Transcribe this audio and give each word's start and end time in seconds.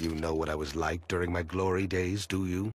You 0.00 0.14
know 0.14 0.32
what 0.32 0.48
I 0.48 0.54
was 0.54 0.76
like 0.76 1.08
during 1.08 1.32
my 1.32 1.42
glory 1.42 1.88
days, 1.88 2.24
do 2.24 2.46
you? 2.46 2.70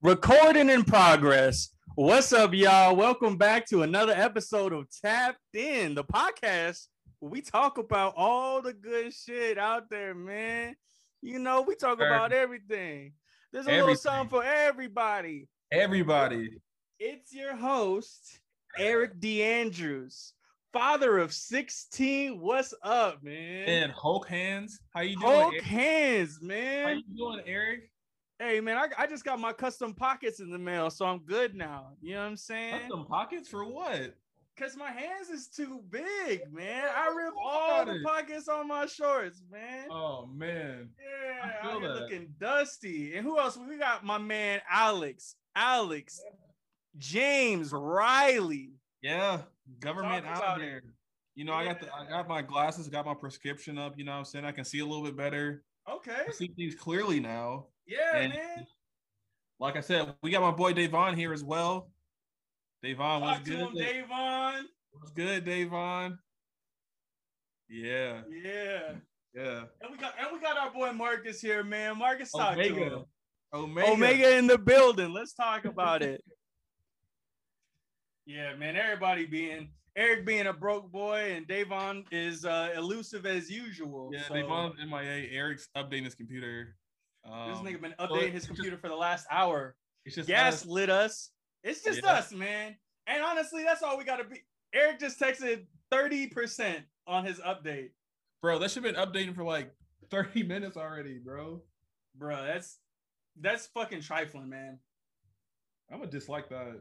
Recording 0.00 0.70
in 0.70 0.84
progress. 0.84 1.70
What's 1.96 2.32
up, 2.32 2.54
y'all? 2.54 2.94
Welcome 2.94 3.36
back 3.36 3.66
to 3.70 3.82
another 3.82 4.12
episode 4.12 4.72
of 4.72 4.86
Tapped 5.02 5.40
In, 5.54 5.96
the 5.96 6.04
podcast 6.04 6.86
we 7.20 7.40
talk 7.40 7.78
about 7.78 8.14
all 8.16 8.62
the 8.62 8.72
good 8.72 9.12
shit 9.12 9.58
out 9.58 9.90
there, 9.90 10.14
man. 10.14 10.76
You 11.20 11.38
know, 11.38 11.62
we 11.62 11.74
talk 11.74 11.98
about 11.98 12.32
everything. 12.32 13.12
There's 13.52 13.66
a 13.66 13.70
little 13.70 13.84
Everything. 13.84 14.00
something 14.02 14.28
for 14.28 14.44
everybody. 14.44 15.48
Everybody. 15.72 16.60
It's 17.00 17.32
your 17.32 17.56
host, 17.56 18.40
Eric 18.78 19.18
DeAndrews, 19.18 20.32
father 20.72 21.18
of 21.18 21.32
16. 21.32 22.40
What's 22.40 22.74
up, 22.82 23.22
man? 23.22 23.68
And 23.68 23.92
Hulk 23.92 24.28
hands. 24.28 24.78
How 24.94 25.00
you 25.00 25.16
doing? 25.16 25.32
Hulk 25.32 25.54
Eric? 25.54 25.64
hands, 25.64 26.38
man. 26.42 26.84
How 26.86 26.92
you 26.92 27.02
doing, 27.16 27.40
Eric? 27.46 27.90
Hey, 28.38 28.60
man, 28.60 28.76
I, 28.76 28.86
I 29.02 29.06
just 29.08 29.24
got 29.24 29.40
my 29.40 29.52
custom 29.52 29.92
pockets 29.94 30.38
in 30.38 30.50
the 30.50 30.58
mail, 30.58 30.90
so 30.90 31.06
I'm 31.06 31.18
good 31.24 31.56
now. 31.56 31.88
You 32.00 32.14
know 32.14 32.20
what 32.20 32.26
I'm 32.28 32.36
saying? 32.36 32.80
Custom 32.82 33.06
pockets 33.06 33.48
for 33.48 33.64
what? 33.64 34.14
Cause 34.58 34.76
my 34.76 34.90
hands 34.90 35.28
is 35.28 35.46
too 35.48 35.80
big, 35.90 36.52
man. 36.52 36.84
I 36.96 37.14
rip 37.14 37.34
all 37.40 37.84
the 37.84 38.00
pockets 38.04 38.48
on 38.48 38.66
my 38.66 38.86
shorts, 38.86 39.40
man. 39.52 39.86
Oh 39.90 40.26
man. 40.26 40.88
yeah, 40.98 41.52
I'm 41.70 41.80
looking 41.82 42.34
dusty. 42.40 43.14
And 43.14 43.24
who 43.24 43.38
else? 43.38 43.56
We 43.56 43.78
got 43.78 44.04
my 44.04 44.18
man 44.18 44.60
Alex, 44.68 45.36
Alex, 45.54 46.20
James 46.96 47.72
Riley. 47.72 48.72
Yeah. 49.00 49.42
Government 49.80 50.24
Talk 50.24 50.42
out 50.42 50.58
there. 50.58 50.78
it. 50.78 50.84
You 51.36 51.44
know, 51.44 51.52
I 51.52 51.64
got 51.64 51.78
the 51.80 51.86
I 51.94 52.08
got 52.08 52.26
my 52.26 52.42
glasses, 52.42 52.88
got 52.88 53.06
my 53.06 53.14
prescription 53.14 53.78
up, 53.78 53.96
you 53.96 54.04
know 54.04 54.12
what 54.12 54.18
I'm 54.18 54.24
saying? 54.24 54.44
I 54.44 54.50
can 54.52 54.64
see 54.64 54.80
a 54.80 54.84
little 54.86 55.04
bit 55.04 55.16
better. 55.16 55.62
Okay. 55.88 56.24
I 56.28 56.32
see 56.32 56.50
things 56.56 56.74
clearly 56.74 57.20
now. 57.20 57.66
Yeah, 57.86 58.16
And- 58.16 58.32
man. 58.34 58.66
Like 59.60 59.76
I 59.76 59.80
said, 59.80 60.14
we 60.22 60.30
got 60.30 60.40
my 60.42 60.52
boy 60.52 60.72
Davon 60.72 61.16
here 61.16 61.32
as 61.32 61.42
well. 61.42 61.90
Davon, 62.82 63.20
what's 63.22 63.38
Talk 63.38 63.44
to 63.44 63.50
good? 63.50 63.60
him, 63.60 63.74
Davon. 63.74 64.64
What's 64.92 65.10
good, 65.12 65.44
Davon? 65.44 66.18
Yeah, 67.68 68.22
Yeah. 68.30 68.92
yeah. 69.34 69.64
And 69.82 69.90
we 69.90 69.98
got 69.98 70.14
and 70.18 70.28
we 70.32 70.40
got 70.40 70.56
our 70.56 70.70
boy 70.72 70.92
Marcus 70.92 71.40
here, 71.40 71.62
man. 71.62 71.98
Marcus 71.98 72.30
talk 72.32 72.56
to 72.56 72.62
him. 72.62 73.04
Omega. 73.52 73.90
Omega 73.92 74.36
in 74.38 74.46
the 74.46 74.58
building. 74.58 75.12
Let's 75.12 75.34
talk 75.34 75.64
about 75.64 76.02
it. 76.02 76.22
Yeah, 78.26 78.54
man. 78.56 78.76
Everybody 78.76 79.24
being 79.24 79.70
Eric 79.96 80.26
being 80.26 80.48
a 80.48 80.52
broke 80.52 80.92
boy 80.92 81.32
and 81.34 81.48
Davon 81.48 82.04
is 82.12 82.44
uh, 82.44 82.74
elusive 82.76 83.24
as 83.24 83.50
usual. 83.50 84.10
Yeah, 84.12 84.28
so 84.28 84.34
Davon's 84.34 84.74
MIA. 84.86 85.28
Eric's 85.32 85.68
updating 85.74 86.04
his 86.04 86.14
computer. 86.14 86.76
Um, 87.24 87.48
This 87.52 87.58
nigga 87.60 87.80
been 87.80 87.94
updating 87.98 88.32
his 88.32 88.42
just- 88.42 88.48
computer 88.48 88.76
for 88.76 88.88
the 88.88 88.94
last 88.96 89.26
hour. 89.30 89.76
It's 90.04 90.14
just 90.14 90.28
Gas 90.28 90.56
us. 90.56 90.66
lit 90.66 90.90
us. 90.90 91.30
It's 91.62 91.82
just 91.82 92.02
Yeah. 92.02 92.12
us, 92.12 92.32
man. 92.32 92.76
And 93.06 93.22
honestly, 93.22 93.62
that's 93.64 93.82
all 93.82 93.98
we 93.98 94.04
gotta 94.04 94.24
be. 94.24 94.42
Eric 94.72 95.00
just 95.00 95.18
texted 95.18 95.66
30% 95.90 96.84
on 97.06 97.24
his 97.24 97.38
update. 97.40 97.90
bro. 98.42 98.58
That 98.58 98.70
should 98.70 98.84
have 98.84 98.94
been 98.94 99.02
updating 99.26 99.34
for 99.34 99.42
like 99.44 99.74
30 100.10 100.42
minutes 100.44 100.76
already, 100.76 101.18
bro. 101.18 101.62
Bro, 102.14 102.44
that's 102.44 102.78
that's 103.40 103.66
fucking 103.68 104.02
trifling, 104.02 104.48
man. 104.48 104.78
I'm 105.90 105.98
gonna 105.98 106.10
dislike 106.10 106.48
that. 106.50 106.80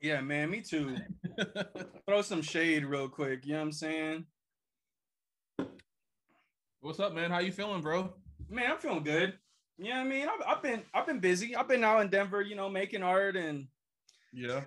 Yeah, 0.00 0.20
man, 0.20 0.48
me 0.50 0.60
too. 0.62 0.96
Throw 2.06 2.22
some 2.22 2.40
shade 2.42 2.84
real 2.84 3.08
quick. 3.08 3.44
You 3.44 3.52
know 3.54 3.58
what 3.58 3.64
I'm 3.66 3.72
saying? 3.72 4.26
What's 6.80 7.00
up, 7.00 7.12
man? 7.14 7.30
How 7.30 7.40
you 7.40 7.52
feeling, 7.52 7.82
bro? 7.82 8.14
Man, 8.48 8.70
I'm 8.72 8.78
feeling 8.78 9.02
good. 9.02 9.38
You 9.78 9.90
know 9.90 9.96
what 9.98 10.06
I 10.06 10.08
mean? 10.08 10.28
I've, 10.28 10.56
I've 10.56 10.62
been 10.62 10.82
I've 10.92 11.06
been 11.06 11.20
busy. 11.20 11.54
I've 11.54 11.68
been 11.68 11.84
out 11.84 12.00
in 12.02 12.08
Denver, 12.08 12.42
you 12.42 12.56
know, 12.56 12.68
making 12.68 13.02
art 13.02 13.36
and 13.36 13.68
Yeah. 14.32 14.64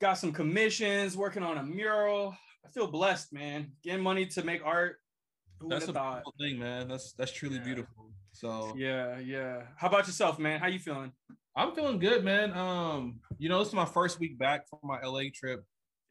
got 0.00 0.14
some 0.14 0.32
commissions, 0.32 1.16
working 1.16 1.42
on 1.42 1.58
a 1.58 1.62
mural. 1.62 2.34
I 2.64 2.68
feel 2.70 2.86
blessed, 2.86 3.32
man. 3.34 3.72
Getting 3.82 4.02
money 4.02 4.26
to 4.26 4.42
make 4.42 4.64
art. 4.64 4.96
Who 5.60 5.68
That's 5.68 5.88
a 5.88 5.92
thought? 5.92 6.24
beautiful 6.24 6.34
thing, 6.40 6.58
man. 6.58 6.88
That's 6.88 7.12
that's 7.12 7.32
truly 7.32 7.56
Yeah. 7.56 7.64
beautiful. 7.64 8.12
So 8.32 8.74
Yeah, 8.76 9.18
yeah. 9.18 9.62
How 9.76 9.88
about 9.88 10.06
yourself, 10.06 10.38
man? 10.38 10.58
How 10.58 10.68
you 10.68 10.78
feeling? 10.78 11.12
I'm 11.54 11.74
feeling 11.74 11.98
good, 11.98 12.24
man. 12.24 12.52
Um, 12.56 13.20
you 13.38 13.48
know, 13.50 13.58
this 13.58 13.68
is 13.68 13.74
my 13.74 13.84
first 13.84 14.18
week 14.20 14.38
back 14.38 14.68
from 14.68 14.78
my 14.84 15.00
LA 15.02 15.24
trip. 15.34 15.64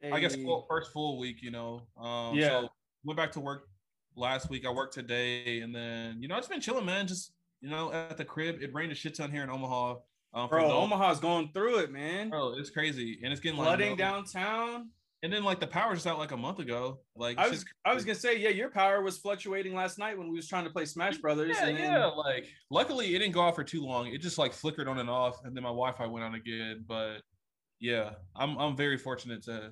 I 0.04 0.20
guess 0.20 0.36
Hey. 0.36 0.44
full, 0.44 0.66
first 0.70 0.92
full 0.94 1.18
week, 1.18 1.42
you 1.42 1.50
know. 1.50 1.88
Um, 1.98 2.36
Yeah. 2.36 2.62
So 2.62 2.70
went 3.04 3.18
back 3.18 3.32
to 3.32 3.40
work 3.40 3.68
last 4.16 4.50
week. 4.52 4.66
I 4.68 4.70
worked 4.72 4.94
today, 4.94 5.62
and 5.62 5.74
then 5.74 6.22
you 6.22 6.28
know, 6.28 6.36
I've 6.36 6.42
just 6.42 6.52
been 6.52 6.62
chilling, 6.62 6.86
man. 6.86 7.08
Just 7.08 7.34
you 7.62 7.70
know, 7.70 7.92
at 7.92 8.18
the 8.18 8.26
crib. 8.26 8.62
It 8.62 8.74
rained 8.74 8.92
a 8.92 8.96
shit 8.96 9.16
ton 9.16 9.32
here 9.32 9.44
in 9.44 9.50
Omaha. 9.50 9.96
Um, 10.34 10.48
for 10.48 10.60
bro, 10.60 10.68
those- 10.68 10.84
Omaha's 10.84 11.20
going 11.20 11.50
through 11.54 11.80
it, 11.80 11.92
man. 11.92 12.30
Bro, 12.30 12.56
it's 12.58 12.70
crazy, 12.70 13.20
and 13.24 13.32
it's 13.32 13.42
getting 13.42 13.58
like 13.58 13.68
Flooding 13.68 13.96
downtown. 13.96 14.90
And 15.22 15.34
then 15.34 15.44
like 15.44 15.60
the 15.60 15.68
power 15.68 15.94
just 15.94 16.08
out 16.08 16.18
like 16.18 16.32
a 16.32 16.38
month 16.38 16.60
ago. 16.60 17.02
Like 17.14 17.38
I 17.38 17.50
was 17.50 17.66
I 17.84 17.94
was 17.94 18.06
gonna 18.06 18.16
say, 18.16 18.38
yeah, 18.40 18.50
your 18.50 18.70
power 18.70 19.02
was 19.02 19.18
fluctuating 19.18 19.74
last 19.74 20.00
night 20.00 20.18
when 20.18 20.30
we 20.30 20.36
was 20.38 20.48
trying 20.48 20.64
to 20.64 20.70
play 20.70 20.86
Smash 20.86 21.18
Brothers. 21.18 21.58
yeah, 21.60 21.68
and 21.68 21.78
then, 21.78 21.92
yeah. 21.92 22.06
Like 22.06 22.48
luckily 22.72 23.14
it 23.14 23.20
didn't 23.20 23.34
go 23.34 23.42
off 23.42 23.56
for 23.56 23.66
too 23.66 23.84
long. 23.84 24.08
It 24.08 24.20
just 24.20 24.38
like 24.38 24.54
flickered 24.54 24.88
on 24.88 24.98
and 24.98 25.10
off, 25.10 25.44
and 25.44 25.54
then 25.54 25.64
my 25.64 25.70
Wi-Fi 25.70 26.06
went 26.06 26.24
out 26.26 26.36
again. 26.36 26.86
But 26.88 27.18
yeah, 27.82 28.12
I'm 28.34 28.58
I'm 28.58 28.78
very 28.78 28.98
fortunate 28.98 29.44
to 29.44 29.72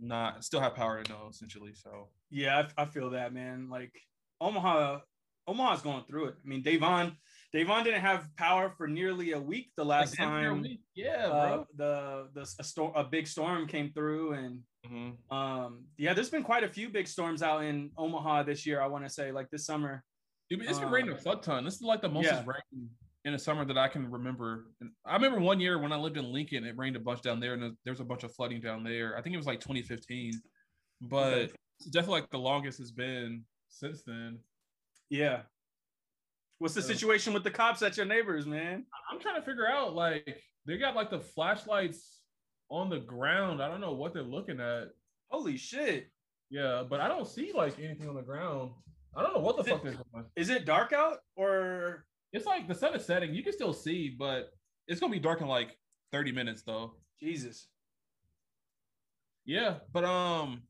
not 0.00 0.42
still 0.42 0.60
have 0.60 0.74
power 0.74 1.02
though, 1.06 1.28
essentially. 1.30 1.74
So 1.74 2.08
Yeah, 2.30 2.66
I, 2.78 2.82
I 2.82 2.84
feel 2.86 3.10
that, 3.10 3.34
man. 3.34 3.68
Like 3.68 3.92
Omaha, 4.40 5.00
Omaha's 5.46 5.82
going 5.82 6.04
through 6.04 6.26
it. 6.26 6.34
I 6.44 6.48
mean, 6.48 6.62
Davon, 6.62 7.16
Davon 7.52 7.84
didn't 7.84 8.00
have 8.00 8.28
power 8.36 8.70
for 8.76 8.86
nearly 8.86 9.32
a 9.32 9.40
week 9.40 9.72
the 9.76 9.84
last 9.84 10.18
Like, 10.18 10.28
damn 10.28 10.40
near 10.40 10.52
a 10.52 10.54
time. 10.68 10.78
yeah, 10.94 11.26
Uh, 11.26 11.48
bro. 11.48 11.66
the 11.76 12.28
the 12.34 12.54
a 12.60 12.64
storm, 12.64 12.92
a 12.94 13.04
big 13.04 13.26
storm 13.26 13.66
came 13.66 13.92
through, 13.92 14.32
and 14.34 14.60
Mhm. 14.86 15.32
um, 15.32 15.84
yeah, 15.96 16.12
there's 16.14 16.30
been 16.30 16.42
quite 16.42 16.64
a 16.64 16.68
few 16.68 16.88
big 16.88 17.06
storms 17.06 17.42
out 17.42 17.64
in 17.64 17.90
Omaha 17.96 18.44
this 18.44 18.64
year. 18.66 18.80
I 18.80 18.86
want 18.86 19.04
to 19.04 19.10
say, 19.10 19.32
like 19.32 19.50
this 19.50 19.66
summer. 19.66 20.02
Dude, 20.50 20.62
it's 20.62 20.78
been 20.78 20.88
uh, 20.88 20.90
raining 20.90 21.12
a 21.12 21.16
fuck 21.18 21.42
ton. 21.42 21.64
This 21.64 21.74
is 21.74 21.82
like 21.82 22.02
the 22.02 22.08
most 22.08 22.26
yeah. 22.26 22.44
rained 22.44 22.90
in 23.24 23.34
a 23.34 23.38
summer 23.38 23.64
that 23.64 23.78
I 23.78 23.86
can 23.88 24.10
remember. 24.10 24.66
And 24.80 24.90
I 25.04 25.14
remember 25.14 25.40
one 25.40 25.60
year 25.60 25.78
when 25.78 25.92
I 25.92 25.96
lived 25.96 26.16
in 26.16 26.24
Lincoln, 26.32 26.64
it 26.64 26.76
rained 26.76 26.96
a 26.96 27.00
bunch 27.00 27.22
down 27.22 27.38
there, 27.40 27.54
and 27.54 27.62
there- 27.62 27.76
there 27.84 27.92
was 27.92 28.00
a 28.00 28.04
bunch 28.04 28.24
of 28.24 28.34
flooding 28.34 28.60
down 28.60 28.82
there. 28.82 29.16
I 29.16 29.22
think 29.22 29.34
it 29.34 29.36
was 29.36 29.46
like 29.46 29.60
2015, 29.60 30.32
but 31.02 31.34
Okay. 31.34 31.52
definitely 31.90 32.20
like 32.22 32.30
the 32.30 32.38
longest 32.38 32.80
it's 32.80 32.90
been 32.90 33.44
since 33.68 34.02
then. 34.02 34.42
Yeah. 35.12 35.42
What's 36.58 36.72
the 36.74 36.80
So- 36.80 36.88
situation 36.88 37.34
with 37.34 37.44
the 37.44 37.50
cops 37.50 37.82
at 37.82 37.98
your 37.98 38.06
neighbors, 38.06 38.46
man? 38.46 38.86
I'm 39.10 39.20
trying 39.20 39.34
to 39.34 39.42
figure 39.42 39.68
out 39.68 39.94
like 39.94 40.42
they 40.64 40.78
got 40.78 40.94
like 40.96 41.10
the 41.10 41.20
flashlights 41.20 42.22
on 42.70 42.88
the 42.88 43.00
ground. 43.00 43.62
I 43.62 43.68
don't 43.68 43.82
know 43.82 43.92
what 43.92 44.14
they're 44.14 44.22
looking 44.22 44.58
at. 44.58 44.88
Holy 45.30 45.58
shit! 45.58 46.10
Yeah, 46.48 46.82
but 46.88 47.00
I 47.00 47.08
don't 47.08 47.26
see 47.28 47.52
like 47.52 47.78
anything 47.78 48.08
on 48.08 48.14
the 48.14 48.22
ground. 48.22 48.70
I 49.14 49.22
don't 49.22 49.34
know 49.34 49.40
what 49.40 49.56
the 49.56 49.64
Is 49.64 49.68
fuck 49.68 49.82
they're 49.82 49.92
doing. 49.92 50.24
Is 50.34 50.48
it 50.48 50.64
dark 50.64 50.94
out 50.94 51.18
or? 51.36 52.06
It's 52.32 52.46
like 52.46 52.66
the 52.66 52.74
sun 52.74 52.94
is 52.94 53.04
setting. 53.04 53.34
You 53.34 53.42
can 53.42 53.52
still 53.52 53.74
see, 53.74 54.08
but 54.08 54.48
it's 54.88 54.98
gonna 54.98 55.12
be 55.12 55.18
dark 55.20 55.42
in 55.42 55.48
like 55.48 55.76
30 56.12 56.32
minutes 56.32 56.62
though. 56.62 56.96
Jesus, 57.20 57.68
Yeah, 59.44 59.80
but 59.92 60.04
um, 60.04 60.62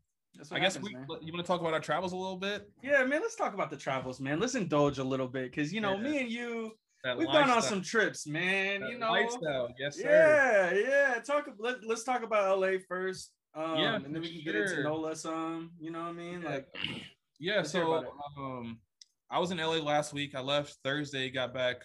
I 0.51 0.59
guess 0.59 0.75
happens, 0.75 0.85
we 0.91 0.95
man. 0.95 1.07
you 1.21 1.33
want 1.33 1.45
to 1.45 1.51
talk 1.51 1.61
about 1.61 1.73
our 1.75 1.81
travels 1.81 2.13
a 2.13 2.17
little 2.17 2.37
bit. 2.37 2.69
Yeah, 2.83 3.05
man. 3.05 3.21
Let's 3.21 3.37
talk 3.37 3.55
about 3.55 3.71
the 3.71 3.77
travels, 3.77 4.21
man. 4.21 4.41
Let's 4.41 4.55
indulge 4.55 4.99
a 4.99 5.05
little 5.05 5.29
bit, 5.29 5.55
cause 5.55 5.73
you 5.73 5.81
know, 5.81 5.95
Yeah. 5.95 6.01
me 6.03 6.19
and 6.21 6.31
you, 6.31 6.73
That 7.05 7.17
we've 7.19 7.27
gone 7.29 7.51
on 7.51 7.63
some 7.63 7.83
trips, 7.83 8.27
man. 8.27 8.81
that 8.81 8.91
You 8.91 8.99
know, 8.99 9.11
lifestyle. 9.13 9.69
Yes, 9.79 9.97
sir. 9.99 10.73
yeah, 10.75 11.15
yeah. 11.15 11.21
Talk. 11.21 11.49
Let, 11.59 11.85
let's 11.87 12.05
talk 12.05 12.23
about 12.23 12.59
LA 12.59 12.79
first. 12.89 13.33
Um, 13.55 13.77
Yeah, 13.79 13.97
and 13.97 14.15
then 14.15 14.23
we 14.23 14.33
can 14.33 14.45
get 14.45 14.55
into. 14.55 14.83
NOLA 14.83 15.15
some. 15.17 15.71
You 15.79 15.91
know 15.91 16.01
what 16.01 16.09
I 16.09 16.13
mean? 16.13 16.43
Yeah. 16.43 16.49
Like, 16.51 16.67
Yeah, 17.39 17.63
so 17.63 18.07
um, 18.39 18.79
I 19.31 19.39
was 19.39 19.51
in 19.51 19.59
LA 19.59 19.77
last 19.77 20.13
week. 20.13 20.35
I 20.35 20.41
left 20.41 20.79
Thursday, 20.85 21.29
got 21.31 21.53
back 21.53 21.77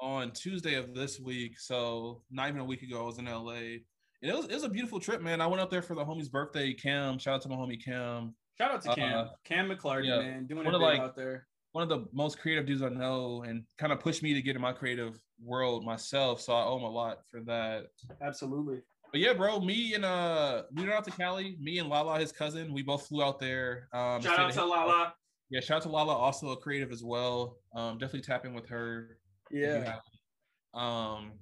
on 0.00 0.30
Tuesday 0.32 0.74
of 0.74 0.94
this 0.94 1.18
week. 1.18 1.58
So 1.58 2.22
not 2.30 2.48
even 2.48 2.60
a 2.60 2.64
week 2.64 2.82
ago, 2.82 3.02
I 3.02 3.06
was 3.06 3.18
in 3.18 3.24
LA. 3.24 3.78
And 4.22 4.30
it 4.30 4.36
was 4.36 4.46
it 4.46 4.54
was 4.54 4.64
a 4.64 4.68
beautiful 4.68 4.98
trip, 5.00 5.22
man. 5.22 5.40
I 5.40 5.46
went 5.46 5.60
up 5.62 5.70
there 5.70 5.82
for 5.82 5.94
the 5.94 6.04
homie's 6.04 6.28
birthday. 6.28 6.72
Cam, 6.74 7.18
shout 7.18 7.36
out 7.36 7.42
to 7.42 7.48
my 7.48 7.56
homie 7.56 7.82
Cam. 7.82 8.34
shout 8.56 8.72
out 8.72 8.82
to 8.82 8.94
Cam, 8.94 9.18
Uh, 9.18 9.28
Cam 9.44 9.68
McClarty, 9.68 10.06
yeah. 10.06 10.18
man, 10.18 10.46
doing 10.46 10.66
it 10.66 10.72
like, 10.74 11.00
out 11.00 11.14
there. 11.16 11.46
One 11.72 11.82
of 11.82 11.88
the 11.88 12.06
most 12.12 12.38
creative 12.40 12.66
dudes 12.66 12.82
I 12.82 12.88
know, 12.88 13.42
and 13.46 13.62
kind 13.78 13.92
of 13.92 14.00
pushed 14.00 14.22
me 14.22 14.34
to 14.34 14.42
get 14.42 14.56
in 14.56 14.62
my 14.62 14.72
creative 14.72 15.20
world 15.44 15.84
myself. 15.84 16.40
So 16.40 16.52
I 16.52 16.64
owe 16.64 16.78
him 16.78 16.82
a 16.84 16.90
lot 16.90 17.18
for 17.30 17.40
that. 17.42 17.86
Absolutely. 18.20 18.80
But 19.12 19.20
yeah, 19.20 19.32
bro, 19.34 19.60
me 19.60 19.94
and 19.94 20.04
uh, 20.04 20.64
we 20.74 20.82
went 20.82 20.94
out 20.94 21.04
to 21.04 21.10
Cali. 21.10 21.56
Me 21.60 21.78
and 21.78 21.88
Lala, 21.88 22.18
his 22.18 22.32
cousin, 22.32 22.72
we 22.74 22.82
both 22.82 23.06
flew 23.06 23.22
out 23.22 23.38
there. 23.38 23.88
Um, 23.92 24.20
Shout 24.20 24.38
out 24.38 24.52
to 24.52 24.64
Lala. 24.64 25.14
Yeah, 25.50 25.60
shout 25.60 25.78
out 25.78 25.82
to 25.84 25.88
Lala, 25.88 26.14
also 26.14 26.50
a 26.50 26.56
creative 26.56 26.90
as 26.92 27.02
well. 27.02 27.56
Um, 27.74 27.96
definitely 27.96 28.20
tapping 28.22 28.52
with 28.52 28.68
her. 28.68 29.16
Yeah. 29.50 29.96
Um, 30.74 31.32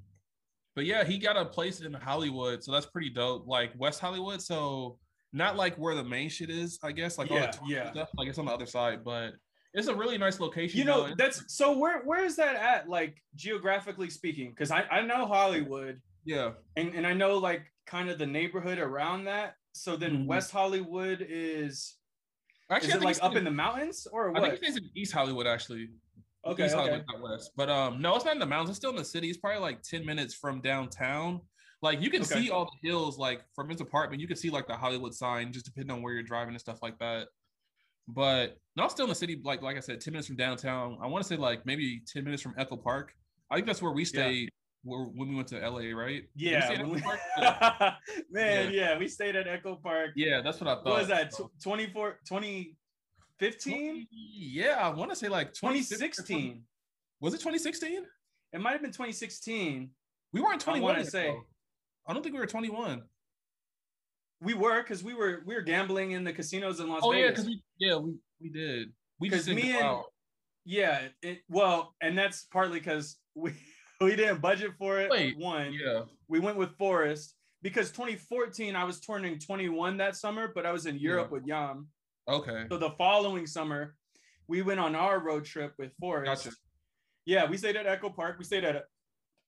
but 0.76 0.84
yeah, 0.84 1.02
he 1.04 1.16
got 1.18 1.36
a 1.38 1.44
place 1.44 1.80
in 1.80 1.92
Hollywood, 1.94 2.62
so 2.62 2.70
that's 2.70 2.86
pretty 2.86 3.08
dope. 3.10 3.48
Like 3.48 3.72
West 3.78 3.98
Hollywood, 3.98 4.42
so 4.42 4.98
not 5.32 5.56
like 5.56 5.74
where 5.76 5.94
the 5.94 6.04
main 6.04 6.28
shit 6.28 6.50
is, 6.50 6.78
I 6.82 6.92
guess. 6.92 7.16
Like 7.18 7.30
all 7.30 7.38
Yeah, 7.38 7.50
yeah. 7.66 7.90
stuff, 7.90 8.10
like 8.16 8.28
it's 8.28 8.38
on 8.38 8.44
the 8.44 8.52
other 8.52 8.66
side, 8.66 9.02
but 9.02 9.32
it's 9.72 9.88
a 9.88 9.94
really 9.94 10.18
nice 10.18 10.38
location. 10.38 10.78
You 10.78 10.84
know, 10.84 11.08
though. 11.08 11.14
that's 11.16 11.42
so 11.48 11.76
where 11.76 12.02
where 12.04 12.24
is 12.24 12.36
that 12.36 12.56
at, 12.56 12.88
like 12.90 13.16
geographically 13.34 14.10
speaking? 14.10 14.50
Because 14.50 14.70
I, 14.70 14.82
I 14.90 15.00
know 15.00 15.26
Hollywood 15.26 16.00
yeah, 16.26 16.50
and, 16.76 16.92
and 16.94 17.06
I 17.06 17.14
know 17.14 17.38
like 17.38 17.62
kind 17.86 18.10
of 18.10 18.18
the 18.18 18.26
neighborhood 18.26 18.78
around 18.78 19.24
that. 19.24 19.54
So 19.72 19.96
then 19.96 20.24
Mhm. 20.24 20.26
West 20.26 20.50
Hollywood 20.50 21.24
is 21.26 21.96
actually, 22.70 22.88
is 22.90 22.94
it 22.96 23.02
like 23.02 23.22
up 23.22 23.36
in 23.36 23.44
the 23.44 23.50
mountains 23.50 24.06
or 24.10 24.32
what? 24.32 24.42
I 24.42 24.50
think 24.50 24.60
what? 24.60 24.68
it 24.68 24.72
stays 24.72 24.76
in 24.76 24.90
East 24.94 25.12
Hollywood 25.12 25.46
actually. 25.46 25.88
Okay, 26.46 26.66
East 26.66 26.74
okay. 26.74 26.82
Hollywood, 26.88 27.04
not 27.12 27.22
West. 27.22 27.50
But 27.56 27.68
um, 27.70 28.00
no, 28.00 28.16
it's 28.16 28.24
not 28.24 28.34
in 28.34 28.40
the 28.40 28.46
mountains. 28.46 28.70
It's 28.70 28.78
still 28.78 28.90
in 28.90 28.96
the 28.96 29.04
city. 29.04 29.28
It's 29.28 29.38
probably 29.38 29.60
like 29.60 29.82
ten 29.82 30.04
minutes 30.04 30.34
from 30.34 30.60
downtown. 30.60 31.40
Like 31.82 32.00
you 32.00 32.10
can 32.10 32.22
Okay. 32.22 32.42
see 32.42 32.50
all 32.50 32.64
the 32.64 32.88
hills, 32.88 33.18
like 33.18 33.42
from 33.54 33.68
his 33.68 33.80
apartment. 33.80 34.20
You 34.20 34.28
can 34.28 34.36
see 34.36 34.50
like 34.50 34.66
the 34.66 34.76
Hollywood 34.76 35.14
sign, 35.14 35.52
just 35.52 35.66
depending 35.66 35.94
on 35.94 36.02
where 36.02 36.14
you're 36.14 36.22
driving 36.22 36.54
and 36.54 36.60
stuff 36.60 36.78
like 36.82 36.98
that. 36.98 37.28
But 38.08 38.56
no, 38.76 38.84
it's 38.84 38.94
still 38.94 39.04
in 39.04 39.10
the 39.10 39.14
city. 39.14 39.40
Like 39.44 39.62
like 39.62 39.76
I 39.76 39.80
said, 39.80 40.00
ten 40.00 40.12
minutes 40.12 40.26
from 40.28 40.36
downtown. 40.36 40.98
I 41.02 41.06
want 41.06 41.22
to 41.24 41.28
say 41.28 41.36
like 41.36 41.66
maybe 41.66 42.02
ten 42.06 42.24
minutes 42.24 42.42
from 42.42 42.54
Echo 42.56 42.76
Park. 42.76 43.12
I 43.50 43.56
think 43.56 43.66
that's 43.66 43.82
where 43.82 43.92
we 43.92 44.04
stayed 44.04 44.48
where, 44.84 45.00
when 45.04 45.28
we 45.28 45.34
went 45.34 45.48
to 45.48 45.58
LA, 45.58 45.90
right? 45.90 46.22
Yeah, 46.34 46.82
we- 46.84 46.98
Echo 46.98 47.12
yeah. 47.38 47.94
man, 48.30 48.72
yeah. 48.72 48.96
we 48.98 49.08
stayed 49.08 49.36
at 49.36 49.46
Echo 49.48 49.76
Park. 49.76 50.12
Yeah, 50.16 50.40
that's 50.42 50.60
what 50.60 50.68
I 50.68 50.74
thought. 50.76 50.84
What 50.84 50.98
was 51.00 51.08
that? 51.08 51.34
So, 51.34 51.50
Tw 51.58 51.62
24, 51.62 52.20
2015? 53.40 54.06
Yeah, 54.12 54.76
I 54.80 54.88
want 54.90 55.10
to 55.10 55.16
say 55.16 55.28
like 55.28 55.52
2016. 55.52 56.62
Was 57.20 57.34
it 57.34 57.38
2016? 57.38 58.04
It 58.52 58.60
might 58.60 58.72
have 58.72 58.82
been 58.82 58.90
2016. 58.92 59.90
We 60.32 60.40
weren't 60.40 60.60
21. 60.60 60.82
wanna 60.82 60.98
yet, 61.02 61.12
say. 61.12 61.28
though. 61.28 61.44
I 62.06 62.12
don't 62.12 62.22
think 62.22 62.34
we 62.34 62.40
were 62.40 62.46
21. 62.46 63.02
We 64.40 64.54
were 64.54 64.82
because 64.82 65.02
we 65.02 65.14
were 65.14 65.42
we 65.46 65.54
were 65.54 65.62
gambling 65.62 66.12
in 66.12 66.24
the 66.24 66.32
casinos 66.32 66.78
in 66.80 66.88
Las 66.88 67.00
Oh 67.02 67.12
yeah, 67.12 67.28
Vegas. 67.28 67.44
because 67.44 67.46
we 67.46 67.62
yeah 67.78 67.96
we 67.96 68.14
we 68.40 68.48
did. 68.50 68.92
We 69.18 69.30
just 69.30 69.48
me 69.48 69.72
and- 69.72 69.82
out. 69.82 70.04
Yeah, 70.64 71.08
it 71.22 71.38
well, 71.48 71.94
and 72.02 72.18
that's 72.18 72.44
partly 72.44 72.78
because 72.80 73.16
we 73.34 73.52
we 74.00 74.14
didn't 74.16 74.40
budget 74.42 74.72
for 74.78 75.00
it. 75.00 75.10
Wait, 75.10 75.38
one, 75.38 75.72
Yeah. 75.72 76.02
we 76.28 76.38
went 76.40 76.56
with 76.58 76.76
Forrest 76.76 77.34
because 77.62 77.90
2014 77.92 78.76
I 78.76 78.84
was 78.84 79.00
turning 79.00 79.38
21 79.38 79.96
that 79.98 80.16
summer, 80.16 80.52
but 80.54 80.66
I 80.66 80.72
was 80.72 80.86
in 80.86 80.98
Europe 80.98 81.30
with 81.30 81.46
Yam. 81.46 81.88
Okay. 82.28 82.64
So 82.70 82.78
the 82.78 82.90
following 82.98 83.46
summer, 83.46 83.94
we 84.48 84.62
went 84.62 84.80
on 84.80 84.94
our 84.94 85.20
road 85.20 85.44
trip 85.44 85.74
with 85.78 85.92
Forrest. 86.00 86.44
Gotcha. 86.44 86.56
Yeah, 87.24 87.48
we 87.48 87.56
stayed 87.56 87.76
at 87.76 87.86
Echo 87.86 88.10
Park. 88.10 88.36
We 88.38 88.44
stayed 88.44 88.64
at 88.64 88.76
a 88.76 88.84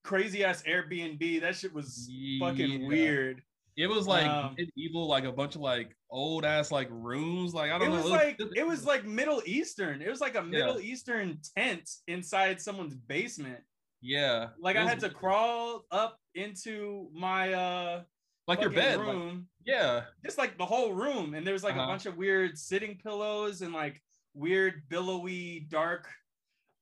crazy 0.04 0.44
ass 0.44 0.62
Airbnb. 0.62 1.40
That 1.40 1.54
shit 1.56 1.72
was 1.72 2.10
fucking 2.40 2.86
weird. 2.86 3.42
It 3.76 3.86
was 3.88 4.08
like 4.08 4.26
Um, 4.26 4.56
medieval, 4.58 5.06
like 5.06 5.22
a 5.24 5.30
bunch 5.30 5.54
of 5.54 5.60
like 5.60 5.96
old 6.10 6.44
ass 6.44 6.72
like 6.72 6.88
rooms. 6.90 7.54
Like 7.54 7.70
I 7.70 7.76
It 7.76 7.78
don't 7.78 7.90
know. 7.90 7.96
was 8.02 8.06
like 8.10 8.40
it 8.56 8.66
was 8.66 8.84
like 8.84 9.04
Middle 9.04 9.40
Eastern. 9.46 10.02
It 10.02 10.08
was 10.10 10.20
like 10.20 10.34
a 10.34 10.42
Middle 10.42 10.80
Eastern 10.80 11.38
tent 11.56 11.88
inside 12.08 12.60
someone's 12.60 12.94
basement. 12.96 13.60
yeah. 14.00 14.48
Like 14.60 14.74
It 14.74 14.80
I 14.80 14.82
was 14.84 14.90
had 14.94 15.00
to 15.00 15.10
crawl 15.10 15.84
up 15.92 16.18
into 16.34 17.08
my 17.14 17.52
uh 17.52 18.02
like 18.48 18.60
your 18.60 18.70
bed. 18.70 18.98
like- 19.00 19.34
yeah. 19.64 20.04
just 20.24 20.38
like 20.38 20.56
the 20.58 20.66
whole 20.66 20.92
room, 20.94 21.34
and 21.34 21.46
there 21.46 21.52
was 21.54 21.62
like 21.62 21.76
a 21.76 21.78
Uh-huh. 21.78 21.86
bunch 21.92 22.06
of 22.06 22.16
weird 22.16 22.58
sitting 22.58 22.98
pillows 22.98 23.62
and 23.62 23.72
like 23.72 24.02
weird 24.34 24.82
billowy 24.88 25.60
dark 25.68 26.08